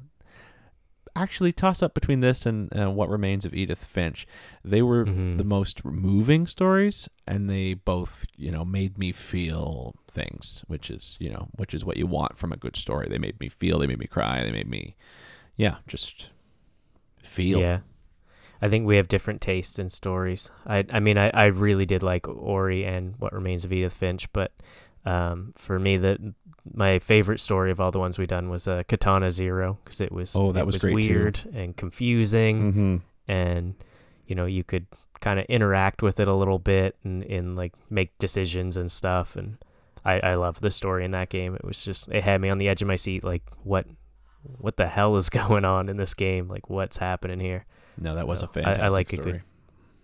actually 1.14 1.50
toss 1.50 1.82
up 1.82 1.94
between 1.94 2.20
this 2.20 2.44
and 2.44 2.70
uh, 2.78 2.90
What 2.90 3.08
Remains 3.08 3.46
of 3.46 3.54
Edith 3.54 3.82
Finch. 3.82 4.26
They 4.62 4.82
were 4.82 5.06
Mhm. 5.06 5.38
the 5.38 5.44
most 5.44 5.82
moving 5.82 6.46
stories, 6.46 7.08
and 7.26 7.48
they 7.48 7.72
both, 7.72 8.26
you 8.36 8.50
know, 8.50 8.66
made 8.66 8.98
me 8.98 9.12
feel 9.12 9.94
things, 10.08 10.62
which 10.68 10.90
is, 10.90 11.16
you 11.20 11.30
know, 11.30 11.48
which 11.52 11.72
is 11.72 11.86
what 11.86 11.96
you 11.96 12.06
want 12.06 12.36
from 12.36 12.52
a 12.52 12.56
good 12.58 12.76
story. 12.76 13.08
They 13.08 13.16
made 13.18 13.40
me 13.40 13.48
feel. 13.48 13.78
They 13.78 13.86
made 13.86 13.98
me 13.98 14.06
cry. 14.06 14.44
They 14.44 14.52
made 14.52 14.68
me, 14.68 14.94
yeah, 15.56 15.76
just 15.86 16.32
feel. 17.22 17.60
Yeah. 17.60 17.78
I 18.62 18.68
think 18.68 18.86
we 18.86 18.96
have 18.96 19.08
different 19.08 19.40
tastes 19.40 19.78
in 19.78 19.90
stories. 19.90 20.50
I 20.66 20.84
I 20.90 21.00
mean 21.00 21.18
I, 21.18 21.30
I 21.30 21.44
really 21.46 21.86
did 21.86 22.02
like 22.02 22.26
Ori 22.28 22.84
and 22.84 23.14
What 23.18 23.32
Remains 23.32 23.64
of 23.64 23.72
Edith 23.72 23.92
Finch, 23.94 24.32
but 24.32 24.52
um, 25.04 25.52
for 25.56 25.78
me 25.78 25.96
the 25.96 26.34
my 26.74 26.98
favorite 26.98 27.38
story 27.38 27.70
of 27.70 27.78
all 27.80 27.90
the 27.92 27.98
ones 27.98 28.18
we 28.18 28.26
done 28.26 28.48
was 28.50 28.66
uh, 28.66 28.82
Katana 28.88 29.30
Zero 29.30 29.78
because 29.84 30.00
it 30.00 30.10
was 30.10 30.34
Oh, 30.34 30.50
that 30.52 30.60
it 30.60 30.66
was 30.66 30.78
great, 30.78 31.04
too. 31.04 31.12
weird 31.14 31.40
and 31.54 31.76
confusing 31.76 32.72
Mm-hmm. 32.72 32.96
and 33.30 33.74
you 34.26 34.34
know 34.34 34.46
you 34.46 34.64
could 34.64 34.86
kind 35.20 35.38
of 35.38 35.46
interact 35.46 36.02
with 36.02 36.18
it 36.20 36.28
a 36.28 36.34
little 36.34 36.58
bit 36.58 36.96
and, 37.04 37.22
and 37.24 37.56
like 37.56 37.72
make 37.88 38.18
decisions 38.18 38.76
and 38.76 38.90
stuff 38.90 39.36
and 39.36 39.58
I 40.04 40.18
I 40.20 40.34
love 40.34 40.60
the 40.60 40.70
story 40.70 41.04
in 41.04 41.10
that 41.12 41.28
game. 41.30 41.54
It 41.54 41.64
was 41.64 41.84
just 41.84 42.08
it 42.08 42.22
had 42.24 42.40
me 42.40 42.48
on 42.48 42.58
the 42.58 42.68
edge 42.68 42.82
of 42.82 42.88
my 42.88 42.96
seat 42.96 43.22
like 43.24 43.42
what 43.62 43.86
what 44.58 44.76
the 44.76 44.88
hell 44.88 45.16
is 45.16 45.28
going 45.40 45.64
on 45.64 45.88
in 45.88 45.96
this 45.98 46.14
game? 46.14 46.48
Like 46.48 46.68
what's 46.68 46.96
happening 46.98 47.38
here? 47.40 47.64
No, 47.98 48.14
that 48.14 48.26
was 48.26 48.42
a 48.42 48.46
No, 48.46 48.50
I- 48.56 48.60
I 48.60 48.64
fantastic 48.74 48.92
like 48.92 49.12
a 49.12 49.16
story. 49.16 49.32
good- 49.32 49.42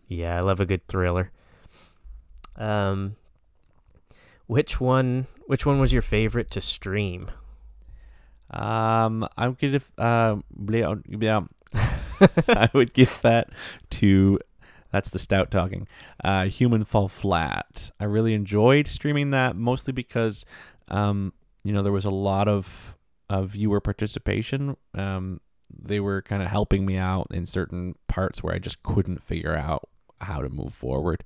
Yeah, 0.09 0.37
I 0.37 0.41
love 0.41 0.61
a 0.61 0.67
good 0.67 0.87
thriller. 0.89 1.31
Um, 2.57 3.17
which 4.47 4.81
one? 4.81 5.27
Which 5.47 5.65
one 5.67 5.79
was 5.81 5.93
your 5.93 6.03
favorite 6.03 6.51
to 6.53 6.61
stream? 6.61 7.31
Um, 8.51 9.27
I'm 9.37 9.57
gonna 9.61 9.81
uh, 9.99 10.37
yeah, 10.69 10.95
yeah. 11.09 11.41
I 12.49 12.69
would 12.75 12.93
give 12.93 13.21
that 13.23 13.49
to 13.91 14.39
that's 14.91 15.09
the 15.09 15.19
stout 15.19 15.51
talking. 15.51 15.89
Uh, 16.23 16.45
Human 16.47 16.85
Fall 16.85 17.09
Flat. 17.09 17.91
I 17.99 18.05
really 18.05 18.35
enjoyed 18.35 18.89
streaming 18.89 19.31
that 19.31 19.57
mostly 19.57 19.93
because, 19.95 20.45
um, 20.89 21.33
you 21.65 21.73
know, 21.73 21.83
there 21.83 21.93
was 21.93 22.05
a 22.05 22.11
lot 22.11 22.47
of 22.49 22.97
of 23.31 23.51
viewer 23.51 23.81
participation. 23.81 24.77
Um, 24.95 25.41
they 25.81 26.01
were 26.01 26.23
kind 26.23 26.43
of 26.43 26.49
helping 26.49 26.85
me 26.87 26.97
out 26.97 27.29
in 27.31 27.47
certain 27.47 27.95
parts 28.09 28.43
where 28.43 28.55
I 28.55 28.59
just 28.59 28.83
couldn't 28.83 29.23
figure 29.23 29.55
out 29.57 29.89
how 30.21 30.41
to 30.41 30.49
move 30.49 30.73
forward. 30.73 31.25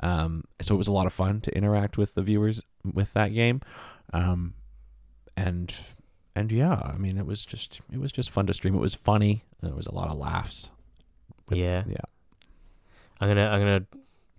Um, 0.00 0.44
so 0.60 0.74
it 0.74 0.78
was 0.78 0.88
a 0.88 0.92
lot 0.92 1.06
of 1.06 1.12
fun 1.12 1.40
to 1.42 1.56
interact 1.56 1.98
with 1.98 2.14
the 2.14 2.22
viewers 2.22 2.62
with 2.84 3.12
that 3.14 3.34
game. 3.34 3.60
Um, 4.12 4.54
and 5.36 5.74
and 6.34 6.50
yeah, 6.52 6.74
I 6.84 6.96
mean, 6.98 7.18
it 7.18 7.26
was 7.26 7.44
just 7.44 7.80
it 7.92 8.00
was 8.00 8.12
just 8.12 8.30
fun 8.30 8.46
to 8.46 8.54
stream. 8.54 8.74
It 8.74 8.80
was 8.80 8.94
funny. 8.94 9.44
There 9.62 9.74
was 9.74 9.86
a 9.86 9.94
lot 9.94 10.08
of 10.08 10.16
laughs. 10.18 10.70
Yeah, 11.50 11.84
Yeah. 11.86 11.96
I'm 13.20 13.28
gonna 13.28 13.46
I'm 13.48 13.60
gonna 13.60 13.86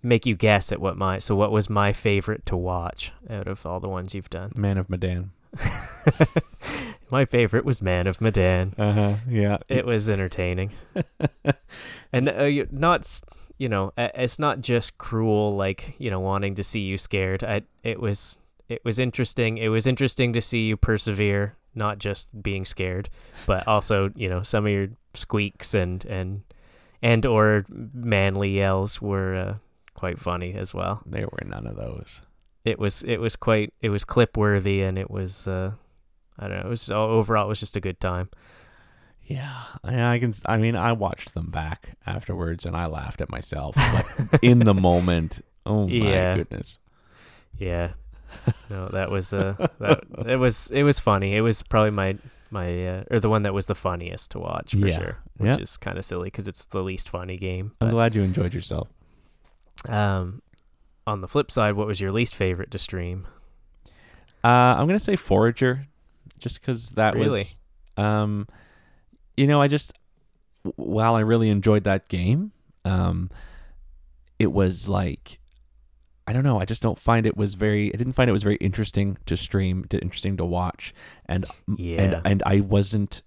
make 0.02 0.24
you 0.26 0.34
guess 0.34 0.72
at 0.72 0.80
what 0.80 0.96
my 0.96 1.18
so 1.18 1.36
what 1.36 1.52
was 1.52 1.68
my 1.68 1.92
favorite 1.92 2.46
to 2.46 2.56
watch 2.56 3.12
out 3.28 3.46
of 3.46 3.66
all 3.66 3.80
the 3.80 3.88
ones 3.88 4.14
you've 4.14 4.30
done. 4.30 4.52
Man 4.56 4.78
of 4.78 4.88
Medan. 4.88 5.32
my 7.10 7.24
favorite 7.24 7.64
was 7.64 7.82
Man 7.82 8.06
of 8.06 8.20
Medan. 8.20 8.74
Uh 8.78 8.92
huh. 8.92 9.14
Yeah. 9.28 9.58
It 9.68 9.86
was 9.86 10.08
entertaining, 10.08 10.72
and 12.12 12.28
uh, 12.28 12.48
not 12.70 13.20
you 13.58 13.68
know 13.68 13.92
it's 13.96 14.38
not 14.38 14.60
just 14.60 14.98
cruel 14.98 15.52
like 15.52 15.94
you 15.98 16.10
know 16.10 16.20
wanting 16.20 16.54
to 16.56 16.62
see 16.62 16.80
you 16.80 16.96
scared. 16.98 17.44
I 17.44 17.62
it 17.82 18.00
was 18.00 18.38
it 18.68 18.84
was 18.84 18.98
interesting. 18.98 19.58
It 19.58 19.68
was 19.68 19.86
interesting 19.86 20.32
to 20.32 20.40
see 20.40 20.66
you 20.66 20.76
persevere, 20.76 21.56
not 21.74 21.98
just 21.98 22.42
being 22.42 22.64
scared, 22.64 23.10
but 23.46 23.66
also 23.66 24.10
you 24.14 24.28
know 24.28 24.42
some 24.42 24.66
of 24.66 24.72
your 24.72 24.88
squeaks 25.14 25.74
and 25.74 26.04
and 26.06 26.42
and 27.02 27.26
or 27.26 27.64
manly 27.68 28.56
yells 28.56 29.00
were 29.02 29.34
uh, 29.34 29.54
quite 29.94 30.18
funny 30.18 30.54
as 30.54 30.72
well. 30.72 31.02
There 31.04 31.26
were 31.26 31.46
none 31.46 31.66
of 31.66 31.76
those. 31.76 32.22
It 32.64 32.78
was 32.78 33.02
it 33.02 33.18
was 33.18 33.36
quite 33.36 33.72
it 33.80 33.90
was 33.90 34.04
clip 34.04 34.36
worthy 34.36 34.82
and 34.82 34.98
it 34.98 35.10
was 35.10 35.48
uh, 35.48 35.72
I 36.40 36.48
don't 36.48 36.56
know 36.60 36.66
it 36.66 36.68
was 36.70 36.90
overall 36.90 37.44
it 37.44 37.48
was 37.48 37.60
just 37.60 37.76
a 37.76 37.80
good 37.80 38.00
time. 38.00 38.30
Yeah, 39.26 39.62
I, 39.84 40.14
I 40.14 40.18
can. 40.18 40.34
I 40.46 40.56
mean, 40.56 40.74
I 40.74 40.90
watched 40.92 41.34
them 41.34 41.50
back 41.52 41.90
afterwards, 42.04 42.66
and 42.66 42.74
I 42.76 42.86
laughed 42.86 43.20
at 43.20 43.30
myself. 43.30 43.76
But 44.30 44.40
in 44.42 44.58
the 44.60 44.74
moment, 44.88 45.40
oh 45.64 45.86
my 45.86 45.94
Yeah. 45.94 46.34
goodness. 46.36 46.78
Yeah. 47.56 47.92
No, 48.70 48.88
that 48.88 49.10
was 49.10 49.32
uh 49.32 49.54
that 49.78 50.00
it 50.26 50.36
was 50.36 50.70
it 50.72 50.82
was 50.82 50.98
funny. 50.98 51.36
It 51.36 51.42
was 51.42 51.62
probably 51.62 51.90
my 51.92 52.16
my 52.50 52.86
uh, 52.88 53.04
or 53.10 53.20
the 53.20 53.28
one 53.28 53.42
that 53.44 53.54
was 53.54 53.66
the 53.66 53.74
funniest 53.76 54.32
to 54.32 54.40
watch 54.40 54.72
for 54.72 54.88
Yeah. 54.88 54.98
sure, 54.98 55.18
which 55.36 55.46
Yeah. 55.58 55.62
is 55.62 55.76
kind 55.76 55.96
of 55.98 56.04
silly 56.04 56.26
because 56.26 56.48
it's 56.48 56.64
the 56.64 56.82
least 56.82 57.08
funny 57.08 57.36
game. 57.36 57.70
I'm 57.80 57.90
glad 57.90 58.16
you 58.16 58.22
enjoyed 58.22 58.52
yourself. 58.54 58.88
um, 59.88 60.42
on 61.06 61.20
the 61.20 61.28
flip 61.28 61.50
side, 61.52 61.74
what 61.74 61.86
was 61.86 62.00
your 62.00 62.10
least 62.12 62.34
favorite 62.34 62.70
to 62.72 62.78
stream? 62.78 63.26
Uh, 64.42 64.74
I'm 64.78 64.86
gonna 64.86 64.98
say 64.98 65.16
Forager, 65.16 65.86
just 66.40 66.60
because 66.60 66.90
that 66.90 67.14
Really? 67.14 67.40
was, 67.40 67.60
um, 67.96 68.46
you 69.36 69.46
know, 69.46 69.60
I 69.62 69.68
just 69.68 69.92
while 70.76 71.14
I 71.14 71.20
really 71.20 71.48
enjoyed 71.48 71.84
that 71.84 72.08
game, 72.08 72.52
um, 72.84 73.30
it 74.38 74.52
was 74.52 74.88
like, 74.88 75.38
I 76.26 76.32
don't 76.32 76.44
know, 76.44 76.60
I 76.60 76.64
just 76.64 76.82
don't 76.82 76.98
find 76.98 77.26
it 77.26 77.36
was 77.36 77.54
very. 77.54 77.92
I 77.92 77.96
didn't 77.96 78.12
find 78.12 78.28
it 78.28 78.32
was 78.32 78.42
very 78.42 78.56
interesting 78.56 79.16
to 79.26 79.36
stream, 79.36 79.84
to 79.86 79.98
interesting 80.00 80.36
to 80.36 80.44
watch, 80.44 80.92
and 81.26 81.44
Yeah. 81.76 82.02
and 82.02 82.20
and 82.26 82.42
I 82.46 82.60
wasn't. 82.60 83.22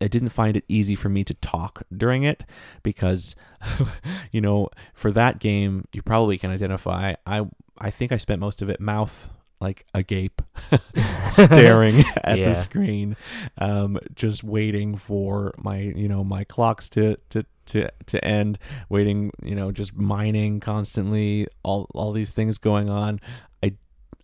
I 0.00 0.06
didn't 0.06 0.28
find 0.28 0.56
it 0.56 0.64
easy 0.68 0.94
for 0.94 1.08
me 1.08 1.24
to 1.24 1.34
talk 1.34 1.82
during 1.96 2.22
it 2.22 2.44
because, 2.84 3.34
you 4.32 4.40
know, 4.40 4.68
for 4.94 5.10
that 5.10 5.40
game, 5.40 5.86
you 5.92 6.02
probably 6.02 6.38
can 6.38 6.50
identify. 6.52 7.14
I 7.26 7.46
I 7.78 7.90
think 7.90 8.12
I 8.12 8.16
spent 8.16 8.40
most 8.40 8.62
of 8.62 8.68
it 8.70 8.80
mouth 8.80 9.30
like 9.60 9.84
agape, 9.94 10.40
staring 11.24 12.02
at 12.24 12.38
Yeah. 12.38 12.48
the 12.50 12.54
screen, 12.54 13.16
um, 13.58 13.98
just 14.14 14.44
waiting 14.44 14.96
for 14.96 15.52
my 15.58 15.78
you 15.78 16.08
know 16.08 16.24
my 16.24 16.44
clocks 16.44 16.88
to 16.90 17.16
to 17.30 17.44
to 17.66 17.88
to 18.06 18.24
end. 18.24 18.58
Waiting, 18.88 19.30
you 19.42 19.54
know, 19.54 19.68
just 19.68 19.94
mining 19.94 20.60
constantly. 20.60 21.46
All 21.62 21.86
all 21.94 22.12
these 22.12 22.30
things 22.30 22.58
going 22.58 22.88
on. 22.88 23.20
I 23.62 23.72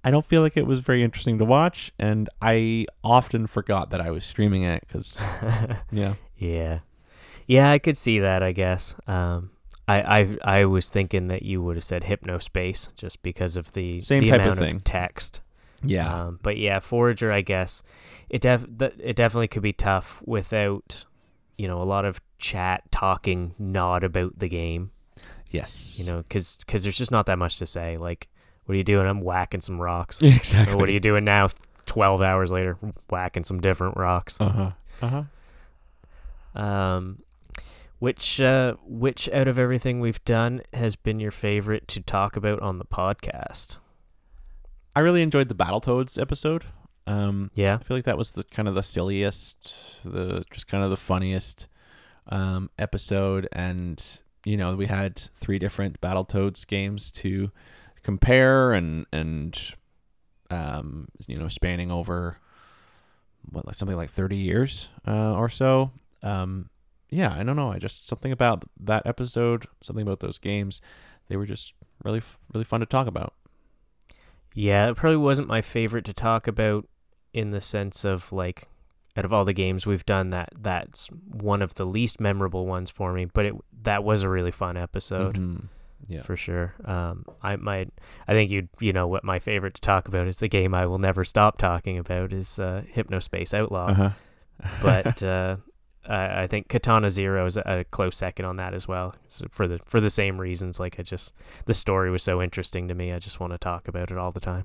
I 0.04 0.10
don't 0.10 0.24
feel 0.24 0.42
like 0.42 0.56
it 0.56 0.66
was 0.66 0.78
very 0.80 1.02
interesting 1.02 1.38
to 1.38 1.44
watch, 1.44 1.92
and 1.98 2.28
I 2.40 2.86
often 3.02 3.46
forgot 3.46 3.90
that 3.90 4.00
I 4.00 4.10
was 4.10 4.24
streaming 4.24 4.62
it 4.62 4.84
because 4.86 5.20
yeah, 5.90 6.14
yeah, 6.36 6.78
yeah, 7.46 7.70
I 7.70 7.78
could 7.78 7.96
see 7.98 8.18
that. 8.20 8.42
I 8.42 8.52
guess. 8.52 8.94
Um, 9.06 9.50
I 9.86 10.18
I 10.20 10.38
I 10.60 10.64
was 10.64 10.88
thinking 10.88 11.28
that 11.28 11.42
you 11.42 11.62
would 11.62 11.76
have 11.76 11.84
said 11.84 12.04
hypnospace 12.04 12.94
just 12.96 13.22
because 13.22 13.56
of 13.56 13.72
the 13.72 14.00
Same 14.00 14.22
the 14.22 14.30
type 14.30 14.40
of 14.40 14.46
amount 14.46 14.58
thing. 14.58 14.80
text. 14.80 15.40
yeah, 15.82 16.24
Um, 16.26 16.38
but 16.42 16.56
yeah, 16.56 16.78
Forager, 16.80 17.30
I 17.30 17.42
guess 17.42 17.82
it 18.30 18.40
def 18.42 18.66
th- 18.78 18.94
it 18.98 19.16
definitely 19.16 19.48
could 19.48 19.62
be 19.62 19.72
tough 19.74 20.22
without 20.24 21.04
you 21.58 21.68
know 21.68 21.82
a 21.82 21.84
lot 21.84 22.04
of 22.04 22.20
chat 22.38 22.82
talking 22.90 23.54
not 23.58 24.02
about 24.04 24.38
the 24.38 24.48
game. 24.48 24.90
yes, 25.50 25.98
You 26.00 26.10
know, 26.10 26.22
because 26.22 26.58
there's 26.66 26.96
just 26.98 27.12
not 27.12 27.26
that 27.26 27.38
much 27.38 27.58
to 27.58 27.66
say. 27.66 27.96
Like, 27.98 28.28
what 28.64 28.74
are 28.74 28.78
you 28.78 28.84
doing? 28.84 29.06
I'm 29.06 29.20
whacking 29.20 29.60
some 29.60 29.78
rocks. 29.80 30.20
exactly. 30.22 30.74
or 30.74 30.78
what 30.78 30.88
are 30.88 30.92
you 30.92 31.00
doing 31.00 31.24
now? 31.24 31.48
Twelve 31.86 32.22
hours 32.22 32.50
later, 32.50 32.78
whacking 33.10 33.44
some 33.44 33.60
different 33.60 33.96
rocks. 33.98 34.40
Uh 34.40 34.48
huh. 34.48 34.70
Uh 35.02 35.08
huh. 35.08 35.22
Um, 36.54 37.18
which 38.04 38.38
uh, 38.38 38.74
which 38.84 39.30
out 39.30 39.48
of 39.48 39.58
everything 39.58 39.98
we've 39.98 40.22
done 40.26 40.60
has 40.74 40.94
been 40.94 41.18
your 41.18 41.30
favorite 41.30 41.88
to 41.88 42.02
talk 42.02 42.36
about 42.36 42.60
on 42.60 42.76
the 42.76 42.84
podcast? 42.84 43.78
I 44.94 45.00
really 45.00 45.22
enjoyed 45.22 45.48
the 45.48 45.54
Battletoads 45.54 46.20
episode. 46.20 46.66
Um, 47.06 47.50
Yeah, 47.54 47.78
I 47.80 47.82
feel 47.82 47.96
like 47.96 48.04
that 48.04 48.18
was 48.18 48.32
the 48.32 48.44
kind 48.44 48.68
of 48.68 48.74
the 48.74 48.82
silliest, 48.82 50.02
the 50.04 50.44
just 50.50 50.66
kind 50.66 50.84
of 50.84 50.90
the 50.90 50.98
funniest 50.98 51.66
um, 52.28 52.68
episode, 52.78 53.48
and 53.52 54.20
you 54.44 54.58
know 54.58 54.76
we 54.76 54.84
had 54.84 55.16
three 55.16 55.58
different 55.58 55.98
Battletoads 56.02 56.66
games 56.66 57.10
to 57.12 57.52
compare, 58.02 58.74
and 58.74 59.06
and 59.14 59.74
um, 60.50 61.08
you 61.26 61.38
know 61.38 61.48
spanning 61.48 61.90
over 61.90 62.36
what 63.50 63.64
like 63.64 63.76
something 63.76 63.96
like 63.96 64.10
thirty 64.10 64.36
years 64.36 64.90
uh, 65.08 65.32
or 65.32 65.48
so. 65.48 65.90
Um, 66.22 66.68
yeah, 67.10 67.34
I 67.38 67.42
don't 67.42 67.56
know. 67.56 67.70
I 67.72 67.78
just 67.78 68.06
something 68.06 68.32
about 68.32 68.64
that 68.80 69.06
episode, 69.06 69.66
something 69.82 70.02
about 70.02 70.20
those 70.20 70.38
games, 70.38 70.80
they 71.28 71.36
were 71.36 71.46
just 71.46 71.74
really 72.04 72.22
really 72.52 72.64
fun 72.64 72.80
to 72.80 72.86
talk 72.86 73.06
about. 73.06 73.34
Yeah, 74.54 74.88
it 74.90 74.96
probably 74.96 75.16
wasn't 75.16 75.48
my 75.48 75.60
favorite 75.60 76.04
to 76.06 76.12
talk 76.12 76.46
about 76.46 76.86
in 77.32 77.50
the 77.50 77.60
sense 77.60 78.04
of 78.04 78.32
like 78.32 78.68
out 79.16 79.24
of 79.24 79.32
all 79.32 79.44
the 79.44 79.52
games 79.52 79.86
we've 79.86 80.06
done, 80.06 80.30
that 80.30 80.50
that's 80.60 81.08
one 81.08 81.62
of 81.62 81.74
the 81.74 81.84
least 81.86 82.20
memorable 82.20 82.66
ones 82.66 82.90
for 82.90 83.12
me. 83.12 83.24
But 83.26 83.46
it 83.46 83.54
that 83.82 84.04
was 84.04 84.22
a 84.22 84.28
really 84.28 84.50
fun 84.50 84.76
episode 84.76 85.36
Mhm. 85.36 85.68
Yeah. 86.06 86.22
for 86.22 86.36
sure. 86.36 86.74
Um, 86.84 87.24
I 87.42 87.56
might, 87.56 87.90
I 88.28 88.32
think 88.32 88.50
you'd 88.50 88.68
you 88.80 88.92
know 88.92 89.06
what 89.06 89.24
my 89.24 89.38
favorite 89.38 89.74
to 89.74 89.80
talk 89.80 90.06
about 90.08 90.26
is 90.28 90.38
the 90.38 90.48
game 90.48 90.74
I 90.74 90.86
will 90.86 90.98
never 90.98 91.24
stop 91.24 91.58
talking 91.58 91.98
about 91.98 92.32
is 92.32 92.58
uh, 92.58 92.82
Hypnospace 92.94 93.54
Outlaw. 93.54 93.86
Uh-huh. 93.88 94.10
But 94.82 95.22
uh, 95.22 95.56
I, 96.08 96.42
I 96.42 96.46
think 96.46 96.68
Katana 96.68 97.10
Zero 97.10 97.46
is 97.46 97.56
a, 97.56 97.62
a 97.66 97.84
close 97.84 98.16
second 98.16 98.44
on 98.44 98.56
that 98.56 98.74
as 98.74 98.86
well 98.88 99.14
so 99.28 99.46
for 99.50 99.66
the 99.66 99.80
for 99.84 100.00
the 100.00 100.10
same 100.10 100.40
reasons. 100.40 100.78
Like 100.80 100.98
I 100.98 101.02
just 101.02 101.34
the 101.66 101.74
story 101.74 102.10
was 102.10 102.22
so 102.22 102.42
interesting 102.42 102.88
to 102.88 102.94
me. 102.94 103.12
I 103.12 103.18
just 103.18 103.40
want 103.40 103.52
to 103.52 103.58
talk 103.58 103.88
about 103.88 104.10
it 104.10 104.18
all 104.18 104.30
the 104.32 104.40
time. 104.40 104.64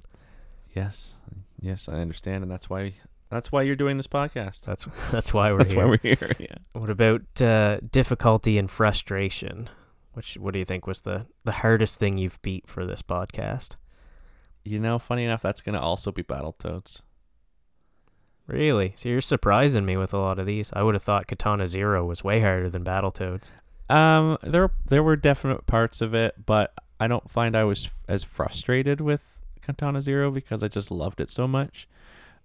yes. 0.76 1.14
Yes, 1.62 1.90
I 1.90 1.96
understand 1.96 2.44
and 2.44 2.52
that's 2.52 2.70
why 2.70 2.94
that's 3.30 3.52
why 3.52 3.62
you're 3.64 3.76
doing 3.76 3.98
this 3.98 4.08
podcast. 4.08 4.62
That's 4.62 4.88
that's 5.12 5.34
why 5.34 5.52
we're 5.52 5.60
That's 5.60 5.72
here. 5.72 5.86
why 5.86 5.90
we're 6.04 6.16
here. 6.16 6.32
Yeah. 6.40 6.56
What 6.74 6.90
about 6.90 7.42
uh, 7.42 7.80
difficulty 7.92 8.58
and 8.58 8.70
frustration? 8.72 9.70
Which 10.14 10.38
what 10.38 10.54
do 10.54 10.60
you 10.60 10.66
think 10.66 10.88
was 10.88 11.02
the 11.02 11.26
the 11.44 11.52
hardest 11.52 12.00
thing 12.00 12.18
you've 12.18 12.42
beat 12.42 12.68
for 12.68 12.86
this 12.86 13.02
podcast? 13.02 13.76
You 14.66 14.80
know, 14.80 15.00
funny 15.00 15.24
enough, 15.24 15.42
that's 15.42 15.62
gonna 15.62 15.80
also 15.80 16.12
be 16.12 16.24
Battletoads. 16.24 17.02
Really? 18.50 18.93
So 18.95 19.10
you're 19.10 19.22
surprising 19.22 19.86
me 19.86 19.95
with 19.95 20.14
a 20.14 20.18
lot 20.18 20.39
of 20.39 20.45
these. 20.47 20.72
I 20.74 20.82
would 20.82 20.95
have 20.95 21.04
thought 21.04 21.28
Katana 21.28 21.68
Zero 21.68 22.04
was 22.06 22.24
way 22.24 22.41
harder 22.41 22.70
than 22.70 22.84
Battletoads. 22.84 23.52
Um, 23.89 24.38
there 24.43 24.72
there 24.86 25.04
were 25.04 25.16
definite 25.16 25.66
parts 25.68 26.02
of 26.02 26.14
it, 26.14 26.45
but 26.45 26.74
I 27.00 27.08
don't 27.08 27.30
find 27.30 27.56
I 27.56 27.64
was 27.64 27.89
as 28.08 28.24
frustrated 28.24 29.02
with 29.02 29.38
Katana 29.62 30.02
Zero 30.02 30.32
because 30.32 30.64
I 30.64 30.68
just 30.68 30.89
loved 30.89 31.22
it 31.22 31.30
so 31.30 31.47
much. 31.47 31.88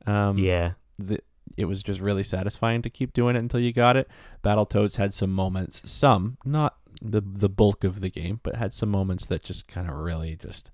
Um, 0.06 0.38
yeah. 0.38 0.72
the, 0.98 1.20
it 1.56 1.64
was 1.64 1.82
just 1.82 2.00
really 2.00 2.24
satisfying 2.24 2.82
to 2.82 2.90
keep 2.90 3.12
doing 3.14 3.36
it 3.36 3.38
until 3.38 3.60
you 3.60 3.72
got 3.72 3.96
it. 3.96 4.08
Battletoads 4.42 4.96
had 4.96 5.14
some 5.14 5.32
moments, 5.32 5.82
some 5.90 6.36
not 6.44 6.76
the 7.00 7.22
the 7.24 7.48
bulk 7.48 7.82
of 7.84 8.00
the 8.00 8.10
game, 8.10 8.40
but 8.42 8.56
had 8.56 8.72
some 8.74 8.90
moments 8.90 9.24
that 9.26 9.42
just 9.42 9.68
kind 9.68 9.88
of 9.88 9.94
really 9.96 10.36
just 10.36 10.70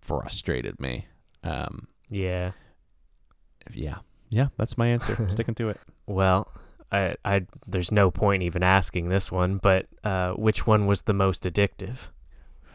frustrated 0.00 0.80
me. 0.80 1.06
Um, 1.44 1.88
Yeah. 2.08 2.52
yeah, 3.72 3.98
yeah, 4.30 4.48
that's 4.56 4.78
my 4.78 4.86
answer. 4.88 5.16
I'm 5.18 5.30
sticking 5.30 5.54
to 5.56 5.68
it. 5.68 5.80
Well, 6.06 6.48
I 6.90 7.16
I 7.24 7.46
there's 7.66 7.92
no 7.92 8.10
point 8.10 8.42
even 8.42 8.62
asking 8.62 9.08
this 9.08 9.30
one, 9.30 9.58
but 9.58 9.86
uh, 10.02 10.32
which 10.32 10.66
one 10.66 10.86
was 10.86 11.02
the 11.02 11.12
most 11.12 11.44
addictive? 11.44 12.08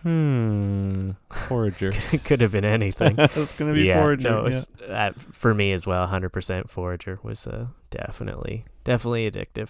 Hmm, 0.03 1.11
Forager. 1.31 1.91
could 2.23 2.41
have 2.41 2.51
been 2.51 2.63
anything. 2.65 3.15
it's 3.17 3.53
gonna 3.53 3.73
be 3.73 3.83
yeah, 3.85 3.99
Forager. 3.99 4.29
no, 4.29 4.41
yeah. 4.41 4.47
it's, 4.49 4.69
uh, 4.87 5.11
for 5.31 5.55
me 5.55 5.71
as 5.71 5.87
well. 5.87 6.07
100% 6.07 6.69
Forager 6.69 7.19
was 7.23 7.47
uh, 7.47 7.65
definitely 7.89 8.65
definitely 8.83 9.29
addictive. 9.31 9.69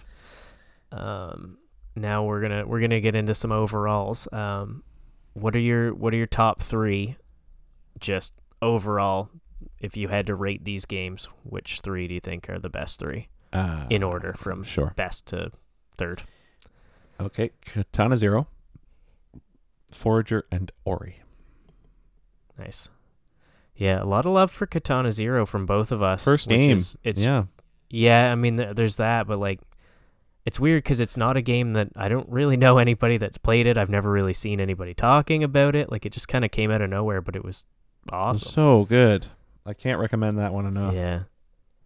Um, 0.92 1.56
now 1.94 2.24
we're 2.24 2.42
gonna 2.42 2.66
we're 2.66 2.80
gonna 2.80 3.00
get 3.00 3.14
into 3.14 3.34
some 3.34 3.50
overalls. 3.50 4.30
Um, 4.30 4.82
what 5.32 5.56
are 5.56 5.60
your 5.60 5.94
what 5.94 6.12
are 6.12 6.18
your 6.18 6.26
top 6.26 6.60
three? 6.60 7.16
Just 7.98 8.34
overall, 8.60 9.30
if 9.80 9.96
you 9.96 10.08
had 10.08 10.26
to 10.26 10.34
rate 10.34 10.64
these 10.64 10.84
games, 10.86 11.28
which 11.44 11.80
three 11.80 12.08
do 12.08 12.14
you 12.14 12.20
think 12.20 12.48
are 12.50 12.58
the 12.58 12.68
best 12.70 12.98
three 13.00 13.28
Uh, 13.52 13.86
in 13.90 14.02
order 14.02 14.32
from 14.34 14.62
sure. 14.64 14.92
best 14.96 15.26
to 15.26 15.50
third? 15.96 16.22
Okay, 17.20 17.50
Katana 17.64 18.16
Zero, 18.18 18.46
Forager, 19.90 20.46
and 20.50 20.70
Ori. 20.84 21.22
Nice. 22.58 22.88
Yeah, 23.74 24.02
a 24.02 24.04
lot 24.06 24.24
of 24.26 24.32
love 24.32 24.50
for 24.50 24.66
Katana 24.66 25.12
Zero 25.12 25.44
from 25.46 25.66
both 25.66 25.92
of 25.92 26.02
us. 26.02 26.24
First 26.24 26.48
game. 26.48 26.78
is- 26.78 26.96
it's 27.04 27.22
yeah, 27.22 27.44
Yeah, 27.90 28.32
I 28.32 28.34
mean, 28.34 28.56
th- 28.56 28.74
there's 28.76 28.96
that, 28.96 29.26
but 29.26 29.38
like, 29.38 29.60
it's 30.44 30.58
weird 30.60 30.82
because 30.82 31.00
it's 31.00 31.16
not 31.16 31.36
a 31.36 31.42
game 31.42 31.72
that 31.72 31.88
I 31.96 32.08
don't 32.08 32.28
really 32.28 32.56
know 32.56 32.78
anybody 32.86 33.16
that's 33.18 33.38
played 33.38 33.66
it. 33.66 33.76
I've 33.78 33.90
never 33.90 34.10
really 34.10 34.32
seen 34.34 34.60
anybody 34.60 34.94
talking 34.94 35.44
about 35.44 35.76
it. 35.76 35.90
Like, 35.90 36.04
it 36.06 36.12
just 36.12 36.28
kind 36.28 36.44
of 36.44 36.50
came 36.50 36.70
out 36.70 36.80
of 36.82 36.90
nowhere, 36.90 37.20
but 37.20 37.36
it 37.36 37.44
was 37.44 37.66
awesome. 38.12 38.48
so 38.50 38.84
good. 38.84 39.26
I 39.66 39.74
can't 39.74 40.00
recommend 40.00 40.38
that 40.38 40.52
one 40.52 40.66
enough. 40.66 40.94
Yeah, 40.94 41.22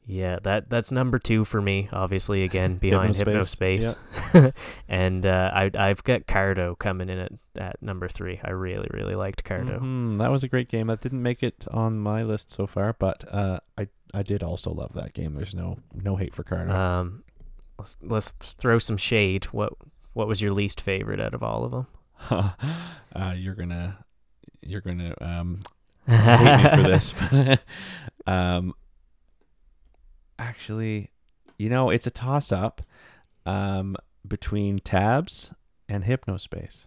yeah. 0.06 0.38
That 0.42 0.68
that's 0.70 0.92
number 0.92 1.18
two 1.18 1.44
for 1.44 1.60
me. 1.62 1.88
Obviously, 1.92 2.42
again 2.44 2.76
behind 2.78 3.14
Hypnospace, 3.14 3.94
Hypnospace, 4.32 4.52
and 4.88 5.24
uh, 5.24 5.50
I 5.54 5.70
I've 5.74 6.04
got 6.04 6.26
Carto 6.26 6.78
coming 6.78 7.08
in 7.08 7.18
at 7.18 7.32
at 7.56 7.82
number 7.82 8.08
three. 8.08 8.40
I 8.44 8.50
really 8.50 8.88
really 8.92 9.14
liked 9.14 9.44
Carto. 9.44 9.80
Mhm, 9.80 10.18
That 10.18 10.30
was 10.30 10.44
a 10.44 10.48
great 10.48 10.68
game. 10.68 10.88
That 10.88 11.00
didn't 11.00 11.22
make 11.22 11.42
it 11.42 11.66
on 11.70 11.98
my 11.98 12.22
list 12.22 12.52
so 12.52 12.66
far, 12.66 12.94
but 12.98 13.24
uh, 13.32 13.60
I 13.78 13.88
I 14.12 14.22
did 14.22 14.42
also 14.42 14.72
love 14.72 14.92
that 14.94 15.14
game. 15.14 15.34
There's 15.34 15.54
no 15.54 15.78
no 15.94 16.16
hate 16.16 16.34
for 16.34 16.44
Carto. 16.44 16.70
Um, 16.70 17.24
let's 17.78 17.96
let's 18.02 18.30
throw 18.30 18.78
some 18.78 18.96
shade. 18.96 19.46
What 19.46 19.72
what 20.12 20.26
was 20.28 20.42
your 20.42 20.52
least 20.52 20.80
favorite 20.80 21.20
out 21.20 21.32
of 21.34 21.42
all 21.42 21.64
of 21.64 21.70
them? 21.70 21.86
uh, 23.14 23.34
you're 23.36 23.54
gonna 23.54 24.04
you're 24.60 24.80
gonna 24.82 25.14
um, 25.20 25.60
for 26.06 26.12
this. 26.82 27.14
um, 28.26 28.74
actually, 30.38 31.10
you 31.58 31.68
know, 31.68 31.90
it's 31.90 32.06
a 32.06 32.10
toss 32.10 32.52
up 32.52 32.82
um, 33.46 33.96
between 34.26 34.78
Tabs 34.78 35.52
and 35.88 36.04
Hypnospace. 36.04 36.86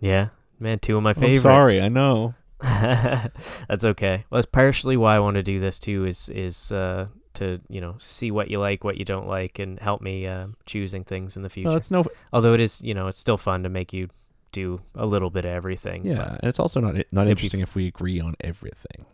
Yeah, 0.00 0.28
man, 0.58 0.78
two 0.78 0.96
of 0.96 1.02
my 1.02 1.14
favorites. 1.14 1.44
I'm 1.44 1.62
sorry, 1.62 1.80
I 1.80 1.88
know. 1.88 2.34
That's 2.60 3.84
okay. 3.84 4.24
Well, 4.28 4.38
that's 4.38 4.46
partially 4.46 4.98
why 4.98 5.16
I 5.16 5.18
want 5.18 5.36
to 5.36 5.42
do 5.42 5.60
this 5.60 5.78
too. 5.78 6.04
Is 6.04 6.28
is 6.28 6.72
uh, 6.72 7.06
to 7.34 7.58
you 7.70 7.80
know 7.80 7.96
see 7.98 8.30
what 8.30 8.50
you 8.50 8.58
like, 8.58 8.84
what 8.84 8.98
you 8.98 9.04
don't 9.06 9.26
like, 9.26 9.58
and 9.58 9.78
help 9.80 10.02
me 10.02 10.26
uh, 10.26 10.48
choosing 10.66 11.02
things 11.02 11.36
in 11.36 11.42
the 11.42 11.48
future. 11.48 11.68
Well, 11.68 11.78
it's 11.78 11.90
no, 11.90 12.04
Although 12.34 12.52
it 12.52 12.60
is, 12.60 12.82
you 12.82 12.92
know, 12.92 13.06
it's 13.06 13.18
still 13.18 13.38
fun 13.38 13.62
to 13.62 13.70
make 13.70 13.94
you 13.94 14.08
do 14.52 14.80
a 14.94 15.06
little 15.06 15.30
bit 15.30 15.44
of 15.44 15.50
everything. 15.52 16.04
yeah, 16.06 16.16
but 16.16 16.28
and 16.40 16.48
it's 16.48 16.58
also 16.58 16.80
not 16.80 16.96
not 17.12 17.28
interesting 17.28 17.60
if 17.60 17.74
we 17.74 17.86
agree 17.86 18.20
on 18.20 18.34
everything. 18.40 19.06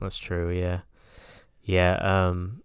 that's 0.00 0.18
true. 0.18 0.50
Yeah, 0.50 0.80
yeah. 1.64 1.94
Um, 2.28 2.62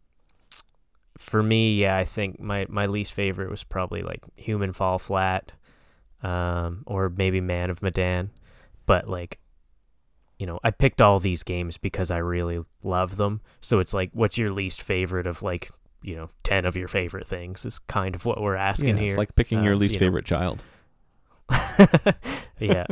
for 1.18 1.44
me, 1.44 1.76
yeah, 1.76 1.98
I 1.98 2.06
think 2.06 2.40
my 2.40 2.66
my 2.70 2.86
least 2.88 3.14
favorite 3.14 3.50
was 3.50 3.64
probably 3.64 4.02
like 4.02 4.22
Human 4.36 4.74
Fall 4.74 5.00
Flat, 5.00 5.52
um, 6.24 6.84
or 6.88 7.10
maybe 7.10 7.42
Man 7.42 7.70
of 7.70 7.82
Medan, 7.82 8.32
but 8.86 9.08
like. 9.10 9.38
You 10.40 10.48
know, 10.48 10.60
I 10.64 10.72
picked 10.72 11.04
all 11.04 11.20
these 11.20 11.44
games 11.44 11.78
because 11.78 12.10
I 12.10 12.18
really 12.18 12.64
love 12.82 13.18
them. 13.18 13.42
So 13.62 13.78
it's 13.78 13.94
like, 13.94 14.10
what's 14.14 14.40
your 14.40 14.50
least 14.52 14.82
favorite 14.82 15.28
of 15.28 15.44
like, 15.44 15.70
you 16.02 16.16
know, 16.16 16.32
ten 16.42 16.66
of 16.66 16.76
your 16.76 16.88
favorite 16.88 17.28
things 17.28 17.64
is 17.64 17.78
kind 17.78 18.16
of 18.16 18.26
what 18.26 18.42
we're 18.42 18.56
asking 18.56 18.96
Yeah, 18.96 19.02
here. 19.02 19.08
it's 19.10 19.18
like 19.18 19.36
picking 19.36 19.64
your 19.64 19.74
Um, 19.74 19.80
least 19.82 19.94
you 19.94 20.00
know. 20.00 20.06
favorite 20.08 20.26
child. 20.26 20.64
yeah. 22.60 22.86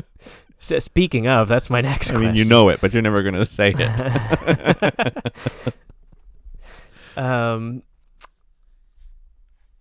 So 0.59 0.79
speaking 0.79 1.27
of, 1.27 1.47
that's 1.47 1.69
my 1.69 1.81
next 1.81 2.11
question. 2.11 2.27
I 2.27 2.31
mean, 2.31 2.37
you 2.37 2.45
know 2.45 2.69
it, 2.69 2.81
but 2.81 2.93
you're 2.93 3.01
never 3.01 3.23
gonna 3.23 3.45
say 3.45 3.73
it. 3.77 5.73
um, 7.17 7.83